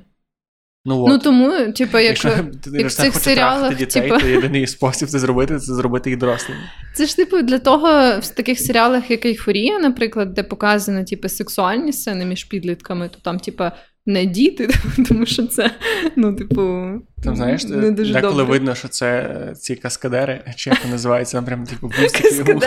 Ну, 0.85 1.03
от. 1.03 1.09
Ну 1.09 1.19
тому, 1.19 1.71
типа, 1.71 2.01
як... 2.01 2.09
Якщо 2.09 2.29
ти 2.63 2.77
як 2.77 2.87
в 2.87 2.93
цих 2.93 3.15
серіалах, 3.15 3.75
дітей, 3.75 4.09
типу- 4.09 4.21
то 4.21 4.27
єдиний 4.27 4.67
спосіб 4.67 5.09
це 5.09 5.19
зробити, 5.19 5.59
це 5.59 5.73
зробити 5.73 6.09
їх 6.09 6.19
дорослими. 6.19 6.61
Це 6.95 7.05
ж 7.05 7.15
типу 7.15 7.41
для 7.41 7.59
того 7.59 8.19
в 8.19 8.27
таких 8.27 8.59
серіалах, 8.59 9.11
як 9.11 9.25
Ейфорія, 9.25 9.79
наприклад, 9.79 10.33
де 10.33 10.43
показано 10.43 11.03
типу, 11.03 11.29
сексуальні 11.29 11.93
сцени 11.93 12.25
між 12.25 12.43
підлітками, 12.43 13.09
то 13.09 13.17
там, 13.21 13.39
типа, 13.39 13.71
не 14.07 14.25
діти, 14.25 14.69
тому 15.09 15.25
що 15.25 15.47
це, 15.47 15.71
ну, 16.15 16.33
типу, 16.33 16.61
Там, 17.23 17.35
знаєш, 17.35 17.63
не 17.63 17.91
дуже 17.91 18.13
деколи 18.13 18.33
добре. 18.33 18.45
видно, 18.45 18.75
що 18.75 18.87
це 18.87 19.07
е, 19.07 19.55
ці 19.55 19.75
каскадери, 19.75 20.43
чи 20.55 20.69
як 20.69 20.79
вони 20.79 20.91
називаються, 20.91 21.37
там 21.37 21.45
прям 21.45 21.63
типу. 21.65 21.89
Каскадери. 22.01 22.59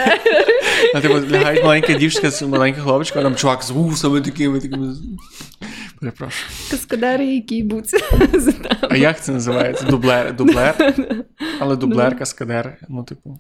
А 0.95 1.01
типу 1.01 1.15
лягають 1.31 1.65
маленька 1.65 1.93
дівчинка 1.93 2.31
з 2.31 2.43
маленьким 2.43 2.83
хлопчиком, 2.83 3.21
а 3.21 3.25
там 3.25 3.37
чувак 3.37 3.63
з 3.63 3.71
вусами 3.71 4.21
такими, 4.21 4.61
такими. 4.61 4.95
Перепрошую. 6.01 6.51
Каскадери, 6.71 7.27
які 7.27 7.63
буться 7.63 7.99
за 8.35 8.53
А 8.91 8.97
як 8.97 9.21
це 9.23 9.33
називається? 9.33 9.87
Дублер, 9.87 10.37
дублер. 10.37 10.95
Але 11.59 11.77
дублер, 11.77 12.19
каскадер. 12.19 12.77
Ну, 12.89 13.05
типу, 13.05 13.39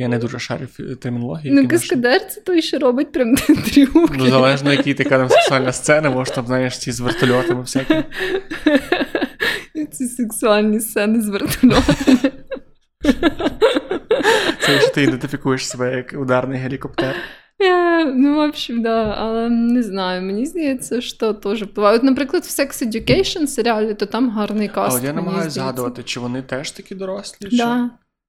я 0.00 0.08
не 0.08 0.18
дуже 0.18 0.38
шарю 0.38 0.66
термінології. 1.00 1.54
Ну, 1.54 1.68
каскадер 1.68 2.26
це 2.28 2.40
той, 2.40 2.62
що 2.62 2.78
робить 2.78 3.12
прям 3.12 3.34
трюки. 3.74 4.14
Ну, 4.18 4.26
залежно, 4.26 4.72
який 4.72 4.94
така 4.94 5.18
там 5.18 5.28
сексуальна 5.28 5.72
сцена, 5.72 6.10
може 6.10 6.32
там, 6.32 6.46
знаєш, 6.46 6.78
ці 6.78 6.92
з 6.92 7.00
вертольотами 7.00 7.60
всякими. 7.60 8.04
Ці 9.92 10.06
сексуальні 10.06 10.80
сцени 10.80 11.20
з 11.20 11.28
вертольотами. 11.28 12.18
Це 14.60 14.72
якщо 14.72 14.90
ти 14.94 15.02
ідентифікуєш 15.02 15.66
себе 15.66 15.96
як 15.96 16.22
ударний 16.22 16.58
гелікоптер. 16.58 17.14
Я, 17.58 18.04
ну, 18.04 18.34
в 18.36 18.38
общем, 18.38 18.82
да, 18.82 19.14
але 19.18 19.48
не 19.48 19.82
знаю, 19.82 20.22
мені 20.22 20.46
здається, 20.46 21.00
що 21.00 21.32
теж 21.32 21.62
впливає. 21.62 21.96
От, 21.96 22.02
наприклад, 22.02 22.42
в 22.42 22.46
Sex 22.46 22.88
Education 22.88 23.46
серіалі, 23.46 23.94
то 23.94 24.06
там 24.06 24.30
гарний 24.30 24.68
каст. 24.68 24.98
от 24.98 25.04
я 25.04 25.12
намагаюся 25.12 25.50
згадувати, 25.50 26.02
чи 26.02 26.20
вони 26.20 26.42
теж 26.42 26.70
такі 26.70 26.94
дорослі? 26.94 27.50
Чи... 27.50 27.56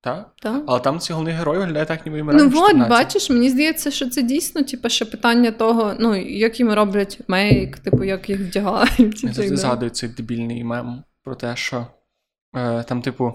Да, 0.03 0.26
Так? 0.41 0.64
Але 0.68 0.80
там 0.80 0.99
ці 0.99 1.14
головний 1.14 1.34
герой 1.34 1.57
виглядає 1.57 1.86
так, 1.86 2.06
ніби 2.06 2.18
їм 2.18 2.26
Ну 2.34 2.48
от, 2.48 2.53
14. 2.53 2.90
бачиш, 2.90 3.30
мені 3.30 3.49
здається, 3.49 3.91
що 3.91 4.10
це 4.10 4.22
дійсно 4.22 4.64
типу, 4.64 4.90
ще 4.90 5.06
питання 5.06 5.52
того, 5.52 5.94
ну, 5.99 6.15
як 6.15 6.60
їм 6.60 6.73
роблять 6.73 7.19
мейк, 7.28 7.80
типу, 7.80 8.03
як 8.03 8.30
їх 8.30 8.40
вдягають. 8.40 9.23
Я 9.23 9.34
завжди 9.34 9.57
згадую 9.57 9.91
цей 9.91 10.10
дебільний 10.10 10.64
мем 10.64 11.03
про 11.23 11.36
те, 11.36 11.56
що 11.56 11.88
е, 12.56 12.84
там, 12.84 13.02
типу, 13.02 13.34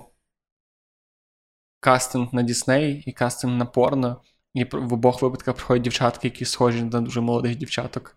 кастинг 1.81 2.29
на 2.33 2.43
Дісней 2.43 3.03
і 3.07 3.13
кастинг 3.13 3.57
на 3.57 3.65
порно. 3.65 4.23
І 4.55 4.65
в 4.73 4.93
обох 4.93 5.23
випадках 5.23 5.55
приходять 5.55 5.83
дівчатки, 5.83 6.29
які 6.29 6.45
схожі 6.45 6.83
на 6.83 7.01
дуже 7.01 7.21
молодих 7.21 7.57
дівчаток. 7.57 8.17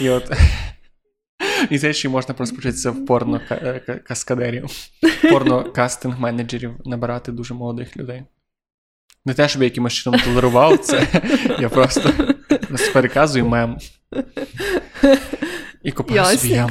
І 0.00 0.10
от. 0.10 0.32
І 1.70 1.78
це 1.78 1.92
ще 1.92 2.08
можна 2.08 2.34
просто 2.34 2.56
початися 2.56 2.90
в 2.90 3.06
порно 3.06 3.40
ка- 3.48 4.00
каскадерів, 4.08 4.70
порно 5.30 5.72
кастинг 5.72 6.20
менеджерів 6.20 6.74
набирати 6.84 7.32
дуже 7.32 7.54
молодих 7.54 7.96
людей. 7.96 8.22
Не 9.26 9.34
те, 9.34 9.48
щоб 9.48 9.62
я 9.62 9.66
якимось 9.66 9.92
чином 9.92 10.20
толерував 10.20 10.78
це, 10.78 11.06
я 11.60 11.68
просто, 11.68 12.12
переказую 12.92 13.46
мем. 13.46 13.78
І 15.82 15.92
копаю 15.92 16.24
собі 16.38 16.52
яму. 16.52 16.70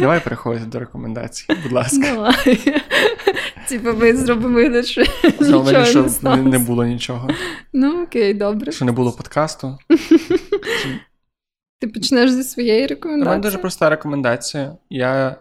Давай 0.00 0.24
переходити 0.24 0.66
до 0.66 0.78
рекомендацій, 0.78 1.46
будь 1.62 1.72
ласка. 1.72 2.12
Давай. 2.14 2.58
Типа 3.68 3.92
ми 3.92 4.16
зробимо 4.16 4.54
вигляд, 4.54 4.86
що 4.86 5.04
Знову, 5.40 5.64
нічого 5.64 5.84
що 6.08 6.08
не, 6.22 6.36
не 6.36 6.58
було 6.58 6.84
нічого. 6.84 7.28
Ну 7.72 8.02
окей, 8.02 8.34
добре. 8.34 8.72
Що 8.72 8.84
не 8.84 8.92
було 8.92 9.12
подкасту. 9.12 9.78
Ти 11.80 11.88
почнеш 11.88 12.30
зі 12.30 12.42
своєї 12.42 12.94
У 13.04 13.08
мене 13.08 13.38
дуже 13.38 13.58
проста 13.58 13.90
рекомендація. 13.90 14.76
Я. 14.90 15.36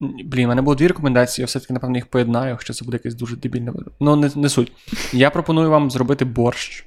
Блін, 0.00 0.44
у 0.44 0.48
мене 0.48 0.62
було 0.62 0.74
дві 0.74 0.86
рекомендації, 0.86 1.42
я 1.42 1.46
все-таки, 1.46 1.72
напевно, 1.72 1.96
їх 1.96 2.06
поєднаю, 2.06 2.50
якщо 2.50 2.72
це 2.72 2.84
буде 2.84 2.96
якесь 2.96 3.14
дуже 3.14 3.36
дебільне. 3.36 3.72
Ну, 4.00 4.16
не, 4.16 4.30
не 4.36 4.48
суть. 4.48 4.72
Я 5.12 5.30
пропоную 5.30 5.70
вам 5.70 5.90
зробити 5.90 6.24
борщ 6.24 6.86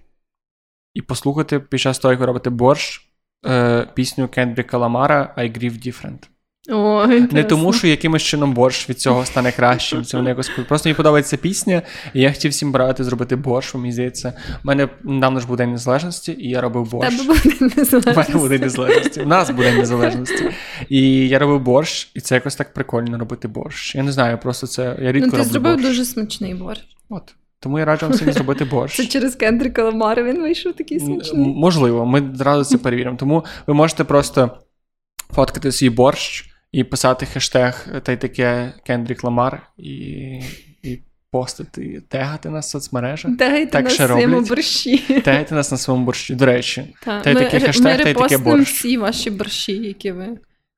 і 0.93 1.01
послухати 1.01 1.59
під 1.59 1.79
час 1.79 1.99
того, 1.99 2.11
як 2.11 2.19
ви 2.19 2.25
робите 2.25 2.49
борщ, 2.49 3.11
е, 3.45 3.87
пісню 3.93 4.27
Кендріка 4.27 4.77
Ламара 4.77 5.35
I 5.37 5.57
Grieve 5.57 5.87
Different. 5.87 6.29
О, 6.69 7.07
Не 7.07 7.43
тому, 7.43 7.73
що 7.73 7.87
якимось 7.87 8.21
чином 8.21 8.53
борщ 8.53 8.89
від 8.89 8.99
цього 8.99 9.25
стане 9.25 9.51
кращим. 9.51 10.03
Це 10.03 10.17
якось 10.17 10.51
просто 10.67 10.89
мені 10.89 10.95
подобається 10.95 11.37
пісня, 11.37 11.81
і 12.13 12.21
я 12.21 12.31
хотів 12.31 12.51
всім 12.51 12.71
брати 12.71 13.03
зробити 13.03 13.35
борщ, 13.35 13.73
бо 13.73 13.79
мені 13.79 13.93
здається. 13.93 14.33
У 14.49 14.67
мене 14.67 14.89
недавно 15.03 15.39
ж 15.39 15.47
був 15.47 15.57
День 15.57 15.71
Незалежності, 15.71 16.35
і 16.39 16.49
я 16.49 16.61
робив 16.61 16.91
борщ. 16.91 17.17
Тебе 17.17 17.33
буде 17.33 17.97
У 18.11 18.15
мене 18.15 18.35
буде 18.35 18.59
незалежності. 18.59 19.21
У 19.21 19.25
нас 19.25 19.49
буде 19.49 19.73
незалежності. 19.73 20.49
І 20.89 21.27
я 21.27 21.39
робив 21.39 21.59
борщ, 21.61 22.11
і 22.13 22.19
це 22.21 22.35
якось 22.35 22.55
так 22.55 22.73
прикольно 22.73 23.17
робити 23.17 23.47
борщ. 23.47 23.95
Я 23.95 24.03
не 24.03 24.11
знаю, 24.11 24.37
просто 24.37 24.67
це. 24.67 24.97
Я 25.01 25.11
рідко 25.11 25.25
Ну, 25.25 25.31
ти 25.31 25.37
роблю 25.37 25.51
зробив 25.51 25.71
борщ. 25.73 25.87
дуже 25.87 26.05
смачний 26.05 26.53
борщ. 26.53 26.81
От. 27.09 27.35
Тому 27.59 27.79
я 27.79 27.85
раджу 27.85 28.05
вам 28.05 28.15
всім 28.15 28.31
зробити 28.33 28.65
борщ. 28.65 28.97
Це 28.97 29.05
через 29.05 29.35
Кендрика 29.35 29.83
Ламара 29.83 30.23
він 30.23 30.41
вийшов 30.41 30.73
такий 30.73 30.99
смачний. 30.99 31.47
Можливо, 31.47 32.05
ми 32.05 32.19
одразу 32.19 32.63
це 32.63 32.77
перевіримо. 32.77 33.17
Тому 33.17 33.45
ви 33.67 33.73
можете 33.73 34.03
просто 34.03 34.51
фоткати 35.33 35.71
свій 35.71 35.89
борщ 35.89 36.50
і 36.71 36.83
писати 36.83 37.25
хештег 37.25 37.87
та 38.03 38.11
й 38.11 38.17
таке 38.17 38.73
Кендрік 38.85 39.23
Ламар 39.23 39.61
і, 39.77 39.91
і 40.83 40.99
постити, 41.31 42.01
тегати 42.09 42.49
нас 42.49 42.67
в 42.67 42.69
соцмережах. 42.69 43.31
Дайте 43.35 43.71
Так 43.71 43.83
на 43.83 43.89
ще 43.89 44.07
своєму 44.07 44.41
борщі. 44.41 44.97
Тегайте 44.97 45.55
нас 45.55 45.71
на 45.71 45.77
своєму 45.77 46.05
борщі. 46.05 46.35
До 46.35 46.45
речі, 46.45 46.95
Та, 47.05 47.21
Та 47.21 47.29
й 47.29 47.33
такий 47.33 47.59
хештег, 47.59 47.97
ми 47.97 48.03
та 48.03 48.09
й 48.09 48.13
таке 48.13 48.37
борщ. 48.37 48.73
всі 48.73 48.97
ваші 48.97 49.29
борщі, 49.29 49.73
які 49.73 50.11
ви. 50.11 50.27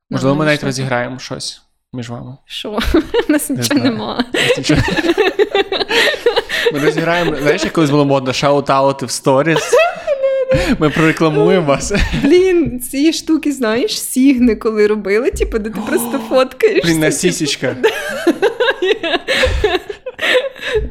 можливо, 0.09 0.35
ми 0.35 0.45
навіть 0.45 0.59
знайшли. 0.59 0.67
розіграємо 0.83 1.19
щось 1.19 1.61
між 1.93 2.09
вами. 2.09 2.37
Що? 2.45 2.79
Нас 3.29 3.49
нічого 3.49 3.79
нема. 3.83 4.25
Ми 6.73 6.79
розіграємо, 6.79 7.35
знаєш, 7.35 7.63
як 7.63 7.73
колись 7.73 7.89
було 7.89 8.05
модно 8.05 8.31
шаут-аути 8.31 9.05
в 9.05 9.11
сторіс. 9.11 9.59
Ми 10.79 10.89
прорекламуємо 10.89 11.65
вас. 11.67 11.93
Блін, 12.23 12.79
ці 12.79 13.13
штуки, 13.13 13.51
знаєш, 13.51 14.01
сігни, 14.01 14.55
коли 14.55 14.87
робили, 14.87 15.31
типу, 15.31 15.59
де 15.59 15.69
ти 15.69 15.79
просто 15.87 16.19
фоткаєш. 16.29 16.85
Блін, 16.85 16.99
на 16.99 17.11
сісічках. 17.11 17.73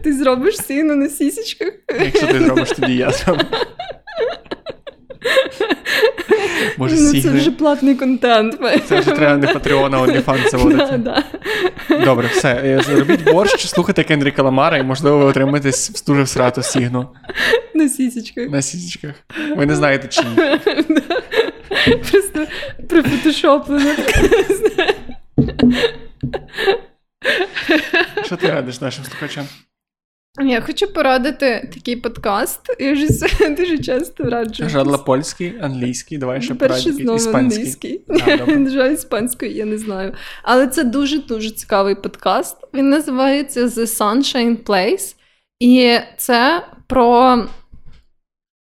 Ти 0.05 0.12
зробиш 0.12 0.56
сігну 0.59 0.97
на 0.97 1.09
сісічках. 1.09 1.72
Якщо 2.05 2.26
ти 2.26 2.40
зробиш, 2.44 2.68
тоді 2.70 2.94
я 2.97 3.10
зроблю. 3.10 3.44
Може, 6.78 6.97
ну, 7.01 7.23
це 7.23 7.31
вже 7.31 7.51
платний 7.51 7.94
контент. 7.94 8.59
Це 8.89 9.01
вже 9.01 9.11
треба 9.11 9.36
не 9.36 9.47
Patreon, 9.47 9.94
а 9.94 9.99
OnlyFans 10.07 10.43
Да, 10.43 10.49
заводити. 10.51 10.99
да. 10.99 11.24
Добре, 12.05 12.28
все. 12.32 12.49
е, 12.55 12.81
Робіть 12.99 13.24
борщ, 13.32 13.66
слухайте 13.66 14.05
Кендріка 14.05 14.43
Ламара, 14.43 14.78
і 14.78 14.82
можливо 14.82 15.19
ви 15.19 15.24
отримаєте 15.24 15.70
дуже 16.07 16.23
всрату 16.23 16.62
сігну 16.62 17.09
На 17.74 17.89
сісічках. 17.89 18.51
на 18.51 18.62
сісічках. 18.62 19.15
Ви 19.57 19.66
не 19.66 19.74
знаєте 19.77 20.09
чиї. 20.09 20.28
Просто 22.11 22.47
прифотошоплено. 22.89 23.90
Що 28.24 28.36
ти 28.36 28.47
радиш 28.51 28.81
нашим 28.81 29.05
слухачам? 29.05 29.44
Я 30.40 30.60
хочу 30.60 30.86
порадити 30.86 31.70
такий 31.74 31.96
подкаст. 31.96 32.60
Я 32.78 32.92
вже 32.92 33.06
дуже 33.56 33.78
часто 33.78 34.24
раджу. 34.24 34.68
Жадла 34.68 34.98
польський, 34.98 35.59
англійський, 35.60 36.18
давай 36.18 36.42
ще 36.42 36.54
Перший 36.54 36.92
знову 36.92 37.16
іспанський. 37.16 37.59
англійський. 37.59 38.04
Жаль, 38.70 38.90
іспанською 38.92 39.52
я 39.52 39.64
не 39.64 39.78
знаю. 39.78 40.14
Але 40.42 40.66
це 40.66 40.84
дуже-дуже 40.84 41.50
цікавий 41.50 41.94
подкаст. 41.94 42.56
Він 42.74 42.90
називається 42.90 43.66
The 43.66 43.86
Sunshine 43.86 44.56
Place. 44.56 45.14
І 45.60 45.98
це 46.18 46.66
про, 46.86 47.38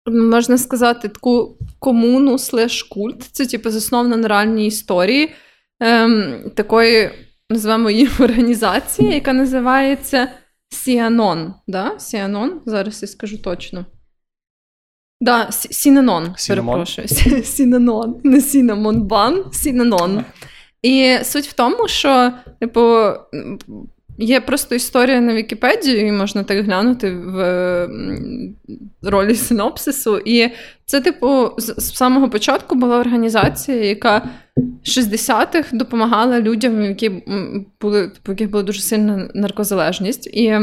можна 0.08 0.58
сказати, 0.58 1.08
таку 1.08 1.58
комуну 1.80 2.38
слеш 2.38 2.84
культ. 2.84 3.24
Це, 3.24 3.46
типу, 3.46 3.70
засновано 3.70 4.18
на 4.18 4.28
реальній 4.28 4.68
історії 4.68 5.32
ем, 5.80 6.52
такої, 6.56 7.10
називаємо 7.50 7.90
її 7.90 8.10
організації, 8.20 9.14
яка 9.14 9.34
називається 9.34 10.28
Сіанон. 10.74 11.54
Да? 11.68 12.00
Сіанон? 12.00 12.62
Зараз 12.66 13.02
я 13.02 13.08
скажу 13.08 13.38
точно. 13.38 13.86
Да, 15.22 15.52
Сіненон, 15.52 16.36
перепрошую. 16.48 17.08
Сіненон, 17.08 17.44
Сінанон. 17.44 18.22
Не 18.24 18.42
сінамон 18.42 19.02
бан, 19.02 19.46
Сінанон. 19.52 20.26
І 20.82 21.18
суть 21.24 21.48
в 21.48 21.54
тому, 21.54 21.88
що, 21.88 22.32
типу, 22.60 23.10
є 24.18 24.42
просто 24.42 24.76
історія 24.76 25.22
на 25.22 25.34
Вікіпедії, 25.34 26.12
можна 26.12 26.44
так 26.44 26.66
глянути 26.66 27.12
в 27.12 27.90
ролі 29.04 29.36
синопсису. 29.36 30.18
І 30.26 30.50
це, 30.86 31.02
типу, 31.02 31.50
з, 31.58 31.76
з 31.78 31.96
самого 31.96 32.30
початку 32.30 32.76
була 32.76 33.00
організація, 33.00 33.84
яка 33.84 34.30
60-х 34.86 35.78
допомагала 35.78 36.42
людям, 36.42 36.84
які 36.84 37.12
були, 37.82 38.08
типу, 38.08 38.32
яких 38.32 38.50
була 38.50 38.64
дуже 38.64 38.82
сильна 38.82 39.30
наркозалежність. 39.34 40.28
І 40.28 40.60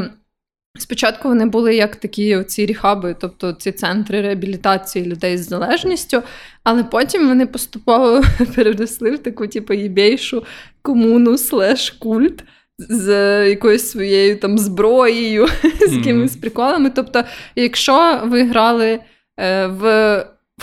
Спочатку 0.79 1.29
вони 1.29 1.47
були 1.47 1.77
як 1.77 1.97
такі 1.97 2.45
ці 2.45 2.67
ріхаби, 2.67 3.17
тобто 3.21 3.53
ці 3.53 3.73
центри 3.73 4.21
реабілітації 4.21 5.05
людей 5.05 5.39
з 5.39 5.49
залежністю, 5.49 6.23
але 6.65 6.85
потім 6.85 7.29
вони 7.29 7.47
поступово 7.47 8.23
переросли 8.55 9.11
в 9.11 9.19
таку, 9.19 9.47
типу, 9.47 9.73
єбейшу 9.73 10.45
комуну 10.83 11.39
слеш 11.39 11.91
культ 11.91 12.45
з 12.89 13.49
якоюсь 13.49 13.91
своєю 13.91 14.37
там 14.37 14.59
зброєю, 14.59 15.47
з 15.89 15.93
якимись 15.93 16.37
приколами. 16.37 16.91
Тобто, 16.95 17.25
якщо 17.57 18.21
ви 18.25 18.45
грали 18.45 19.01
е, 19.41 19.67
в 19.67 19.85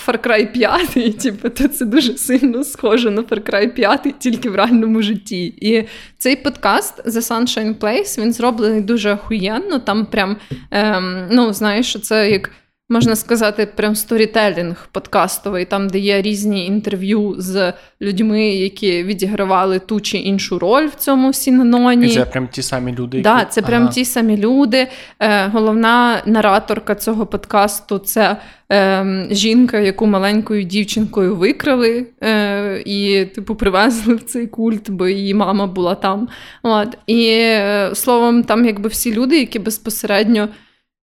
Far 0.06 0.28
Cry 0.28 0.52
5, 0.52 1.20
типу, 1.22 1.50
то 1.50 1.68
це 1.68 1.86
дуже 1.86 2.18
сильно 2.18 2.64
схоже 2.64 3.12
на 3.12 3.22
Far 3.22 3.52
Cry 3.52 3.70
5, 3.70 4.16
тільки 4.20 4.50
в 4.50 4.56
реальному 4.56 5.02
житті. 5.02 5.46
І 5.46 5.84
цей 6.18 6.36
подкаст 6.36 7.06
The 7.06 7.22
Sunshine 7.22 7.76
Place 7.76 8.22
він 8.22 8.34
зроблений 8.34 8.82
дуже 8.82 9.14
охуєнно. 9.14 9.80
Там 9.80 10.06
прям, 10.06 10.38
ем, 10.72 11.28
ну, 11.32 11.54
знаєш, 11.54 11.90
що 11.90 12.00
це 12.00 12.32
як. 12.32 12.52
Можна 12.90 13.16
сказати, 13.16 13.66
прям 13.76 13.96
сторітелінг 13.96 14.90
подкастовий, 14.92 15.66
там, 15.66 15.90
де 15.90 16.00
є 16.00 16.22
різні 16.22 16.66
інтерв'ю 16.66 17.36
з 17.38 17.74
людьми, 18.02 18.50
які 18.50 19.04
відігравали 19.04 19.80
ту 19.80 20.02
чи 20.02 20.18
іншу 20.18 20.60
роль 20.60 20.86
в 20.86 20.96
цьому 20.96 21.34
сінононі. 21.34 22.08
І 22.08 22.10
це 22.10 22.26
прям 22.26 22.48
ті 22.48 22.62
самі 22.62 22.92
люди, 22.92 23.18
які... 23.18 23.30
Да, 23.30 23.46
це 23.46 23.62
прям 23.62 23.82
Ага. 23.82 23.92
ті 23.92 24.06
самі 24.06 24.38
люди. 24.38 24.88
Е, 25.20 25.48
головна 25.48 26.22
нараторка 26.26 26.96
цього 26.96 27.26
подкасту 27.26 27.98
це 27.98 28.38
е, 28.72 29.28
жінка, 29.32 29.80
яку 29.80 30.06
маленькою 30.06 30.64
дівчинкою 30.64 31.36
викрали 31.36 32.08
е, 32.24 32.84
і, 32.86 33.26
типу, 33.26 33.56
привезли 33.56 34.16
в 34.16 34.24
цей 34.24 34.48
культ, 34.48 34.90
бо 34.90 35.08
її 35.08 35.34
мама 35.34 35.68
була 35.68 35.96
там. 35.96 36.28
От. 36.64 36.98
І 37.08 37.28
е, 37.30 37.92
словом, 37.94 38.44
там 38.44 38.66
якби 38.66 38.90
всі 38.90 39.14
люди, 39.14 39.40
які 39.40 39.60
безпосередньо. 39.60 40.50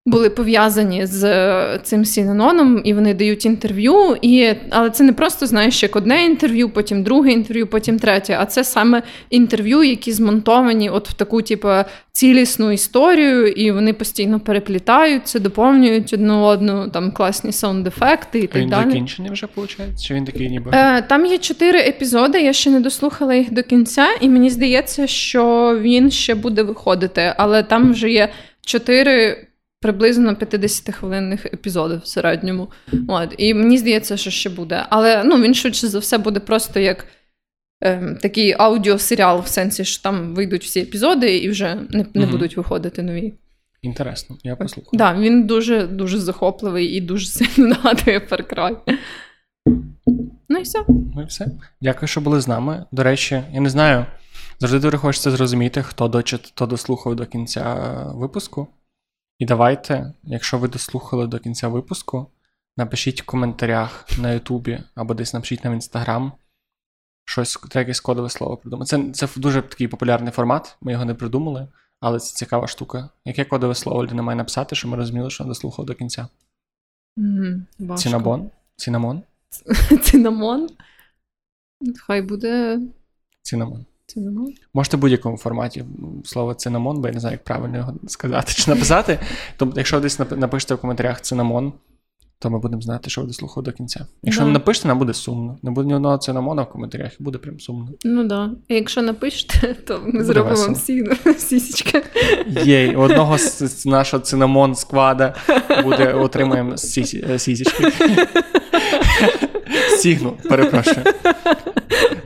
Були 0.06 0.30
пов'язані 0.30 1.06
з 1.06 1.24
е, 1.24 1.80
цим 1.84 2.06
Сінаноном, 2.06 2.82
і 2.84 2.94
вони 2.94 3.14
дають 3.14 3.46
інтерв'ю. 3.46 4.18
І, 4.22 4.54
але 4.70 4.90
це 4.90 5.04
не 5.04 5.14
просто 5.14 5.48
знаєш, 5.48 5.84
як 5.84 5.96
одне 5.96 6.26
інтерв'ю, 6.26 6.70
потім 6.70 7.04
друге 7.04 7.32
інтерв'ю, 7.32 7.68
потім 7.68 8.00
третє. 8.00 8.38
А 8.40 8.46
це 8.46 8.64
саме 8.64 9.04
інтерв'ю, 9.30 9.84
які 9.84 10.12
змонтовані 10.12 10.90
от 10.90 11.10
в 11.10 11.14
таку, 11.14 11.42
типу, 11.42 11.70
цілісну 12.12 12.72
історію, 12.72 13.48
і 13.48 13.72
вони 13.72 13.94
постійно 13.94 14.40
переплітаються, 14.40 15.40
доповнюють 15.40 16.14
одну 16.14 16.44
одну, 16.44 16.90
там 16.90 17.12
класні 17.12 17.52
саунд-ефекти 17.52 18.40
і 18.40 18.44
А 18.44 18.48
так 18.48 18.62
Він 18.62 18.70
далі. 18.70 18.86
закінчений 18.86 19.32
вже, 19.32 19.48
виходить? 19.56 20.04
Чи 20.04 20.14
він 20.14 20.26
такий 20.26 20.50
ніби? 20.50 20.72
Е, 20.74 21.02
там 21.02 21.26
є 21.26 21.38
чотири 21.38 21.80
епізоди, 21.80 22.42
я 22.42 22.54
ще 22.54 22.70
не 22.70 22.80
дослухала 22.80 23.36
їх 23.36 23.54
до 23.54 23.64
кінця, 23.64 24.08
і 24.22 24.30
мені 24.30 24.50
здається, 24.50 25.08
що 25.08 25.78
він 25.82 26.12
ще 26.12 26.36
буде 26.36 26.64
виходити, 26.64 27.34
але 27.38 27.64
там 27.64 27.92
вже 27.92 28.10
є 28.10 28.30
чотири. 28.66 29.48
Приблизно 29.84 30.34
50-хвилинних 30.34 31.46
епізодів 31.46 32.00
в 32.00 32.08
середньому. 32.08 32.68
От. 33.08 33.36
І 33.38 33.54
мені 33.54 33.78
здається, 33.78 34.18
що 34.18 34.30
ще 34.32 34.50
буде. 34.50 34.86
Але 34.90 35.24
ну, 35.24 35.42
він 35.42 35.54
швидше 35.54 35.88
за 35.88 36.00
все 36.00 36.18
буде 36.18 36.40
просто 36.40 36.80
як 36.80 37.08
ем, 37.82 38.18
такий 38.22 38.56
аудіосеріал, 38.60 39.40
в 39.40 39.48
сенсі, 39.48 39.86
що 39.86 40.04
там 40.04 40.36
вийдуть 40.36 40.64
всі 40.64 40.80
епізоди 40.80 41.38
і 41.38 41.50
вже 41.50 41.76
не, 41.90 42.06
не 42.14 42.22
Мгм. 42.22 42.32
будуть 42.32 42.58
виходити 42.58 43.04
нові. 43.04 43.34
Інтересно, 43.82 44.38
я 44.44 44.56
послухаю. 44.56 45.00
Так, 45.00 45.16
да, 45.18 45.22
він 45.22 45.48
дуже 45.48 45.88
дуже 45.88 46.20
захопливий 46.20 46.88
і 46.88 47.02
дуже 47.02 47.26
сильно 47.26 47.68
нагадує 47.68 48.20
Far 48.20 48.54
Cry. 48.54 48.78
Ну 50.50 50.60
і 50.60 50.62
все. 50.62 50.80
Ну 50.88 51.22
і 51.22 51.26
все. 51.26 51.48
Дякую, 51.82 52.08
що 52.08 52.22
були 52.22 52.42
з 52.42 52.48
нами. 52.48 52.86
До 52.92 53.04
речі, 53.04 53.44
я 53.54 53.62
не 53.62 53.70
знаю. 53.70 54.06
Завжди 54.60 54.80
дуже 54.80 54.98
хочеться 54.98 55.32
зрозуміти, 55.32 55.84
хто 55.84 56.08
дочит, 56.08 56.42
хто 56.48 56.66
дослухав 56.66 57.16
до 57.16 57.26
кінця 57.26 57.96
випуску. 58.16 58.68
І 59.44 59.46
давайте, 59.46 60.14
якщо 60.24 60.58
ви 60.58 60.68
дослухали 60.68 61.28
до 61.28 61.40
кінця 61.40 61.68
випуску, 61.68 62.28
напишіть 62.78 63.22
в 63.22 63.26
коментарях 63.26 64.06
на 64.20 64.32
Ютубі 64.32 64.84
або 64.96 65.14
десь 65.14 65.34
напишіть 65.34 65.64
нам 65.64 65.74
в 65.74 65.76
Інстаграм. 65.76 66.32
Щось 67.26 67.54
треба 67.54 67.80
якесь 67.80 68.00
кодове 68.00 68.30
слово 68.30 68.58
придумати. 68.58 68.90
Це, 68.90 69.28
це 69.28 69.40
дуже 69.40 69.62
такий 69.62 69.88
популярний 69.88 70.32
формат, 70.32 70.78
ми 70.82 70.92
його 70.92 71.06
не 71.06 71.14
придумали, 71.14 71.68
але 72.00 72.20
це 72.20 72.36
цікава 72.36 72.68
штука. 72.68 73.10
Яке 73.26 73.46
кодове 73.46 73.76
слово 73.76 74.04
людина 74.04 74.24
має 74.24 74.36
написати, 74.36 74.76
щоб 74.76 74.92
ми 74.92 74.98
розуміли, 74.98 75.30
що 75.30 75.44
дослухав 75.44 75.86
до 75.86 75.94
кінця? 75.94 76.28
Важко. 77.80 78.04
Цінабон? 78.04 78.52
Цінамон? 78.76 79.24
Цинамон. 80.04 80.70
Хай 82.00 82.22
буде 82.22 82.80
Цінамон. 83.42 83.86
Цинамон. 84.14 84.54
Можете 84.74 84.98
в 84.98 85.00
будь-якому 85.00 85.38
форматі 85.38 85.86
слово 86.26 86.54
цинамон, 86.54 87.02
бо 87.02 87.08
я 87.08 87.14
не 87.14 87.20
знаю, 87.20 87.34
як 87.34 87.44
правильно 87.44 87.78
його 87.78 87.94
сказати 88.08 88.54
чи 88.56 88.72
написати. 88.72 89.20
Тобто, 89.58 89.80
якщо 89.80 90.00
десь 90.00 90.20
напишете 90.20 90.74
в 90.76 90.78
коментарях 90.78 91.22
цинамон, 91.22 91.74
то 92.40 92.50
ми 92.50 92.60
будемо 92.60 92.82
знати, 92.82 93.10
що 93.10 93.22
ви 93.22 93.28
дослухали 93.28 93.64
до 93.66 93.72
кінця. 93.72 94.06
Якщо 94.24 94.42
Да. 94.42 94.48
не 94.48 94.54
напишете, 94.54 94.88
нам 94.88 95.00
буде 95.00 95.14
сумно. 95.14 95.58
Не 95.64 95.72
буде 95.72 95.88
ні 95.88 95.96
одного 95.96 96.18
цинамона 96.18 96.62
в 96.62 96.70
коментарях, 96.70 97.20
і 97.20 97.24
буде 97.24 97.38
прям 97.38 97.60
сумно. 97.60 97.88
Ну 98.06 98.24
да. 98.24 98.52
Якщо 98.70 99.02
напишете, 99.02 99.74
то 99.88 100.00
ми 100.06 100.12
Буде 100.12 100.24
зробимо 100.24 100.50
весело. 100.50 100.68
вам 100.68 101.34
всі 101.34 101.40
сісічки. 101.60 102.04
Єй, 102.64 102.96
одного 102.96 103.38
з, 103.38 103.86
нашого 103.86 104.24
цинамон 104.24 104.76
сквада 104.76 105.36
буде 105.84 106.14
отримаємо 106.14 106.78
сісі, 106.78 107.26
сісічки. 107.38 107.84
Стігну, 109.98 110.38
перепрошую. 110.50 110.98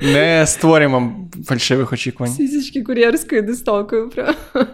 Не 0.01 0.45
створюємо 0.47 1.29
фальшивих 1.45 1.93
очікувань. 1.93 2.33
Сісічки 2.33 2.81
кур'єрською 2.81 3.41
доставкою. 3.41 4.11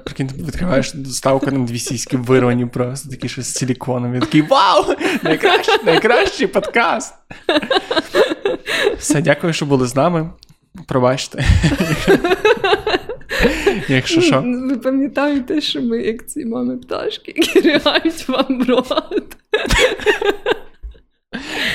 Прикинь, 0.03 0.27
ти 0.27 0.43
відкриваєш 0.43 0.93
доставку 0.93 1.51
на 1.51 1.59
дві 1.59 1.79
сіськи 1.79 2.17
вирвані 2.17 2.65
просто 2.65 3.09
такі 3.09 3.29
щось 3.29 3.45
з 3.45 3.53
силіконом. 3.53 4.15
Я 4.15 4.21
такий 4.21 4.41
вау! 4.41 4.85
Найкращий, 5.23 5.75
найкращий 5.85 6.47
подкаст! 6.47 7.13
Все, 8.97 9.21
дякую, 9.21 9.53
що 9.53 9.65
були 9.65 9.87
з 9.87 9.95
нами. 9.95 10.29
Пробачте. 10.87 11.45
Якщо 13.87 14.21
що. 14.21 14.43
Ви 14.45 14.77
пам'ятаєте, 14.77 15.61
що 15.61 15.81
ми 15.81 15.97
як 16.01 16.27
ці 16.27 16.45
мами 16.45 16.77
пташки, 16.77 17.33
які 17.37 17.59
ригають 17.59 18.27
вам 18.27 18.59
в 18.59 18.69
рот. 18.69 19.35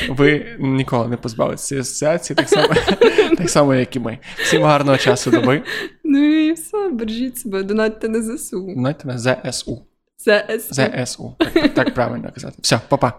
Ви 0.08 0.56
ніколи 0.58 1.08
не 1.08 1.16
позбавитеся 1.16 1.66
цієї 1.66 1.80
асоціації, 1.80 2.36
так 2.36 2.48
само, 2.48 2.68
так 3.38 3.50
само, 3.50 3.74
як 3.74 3.96
і 3.96 4.00
ми. 4.00 4.18
Всім 4.36 4.62
гарного 4.62 4.98
часу 4.98 5.30
доби. 5.30 5.62
Ну 6.04 6.24
і 6.24 6.52
все, 6.52 6.88
бережіть 6.88 7.38
себе, 7.38 7.62
донатьте 7.62 8.08
на 8.08 8.22
ЗСУ. 8.22 8.72
Донатьте 8.74 9.08
на 9.08 9.18
ЗСУ. 9.18 9.82
ЗСУ. 10.18 10.74
ЗСУ. 11.04 11.36
Так, 11.38 11.74
так 11.74 11.94
правильно 11.94 12.30
казати. 12.34 12.56
Все, 12.60 12.80
па-па. 12.88 13.12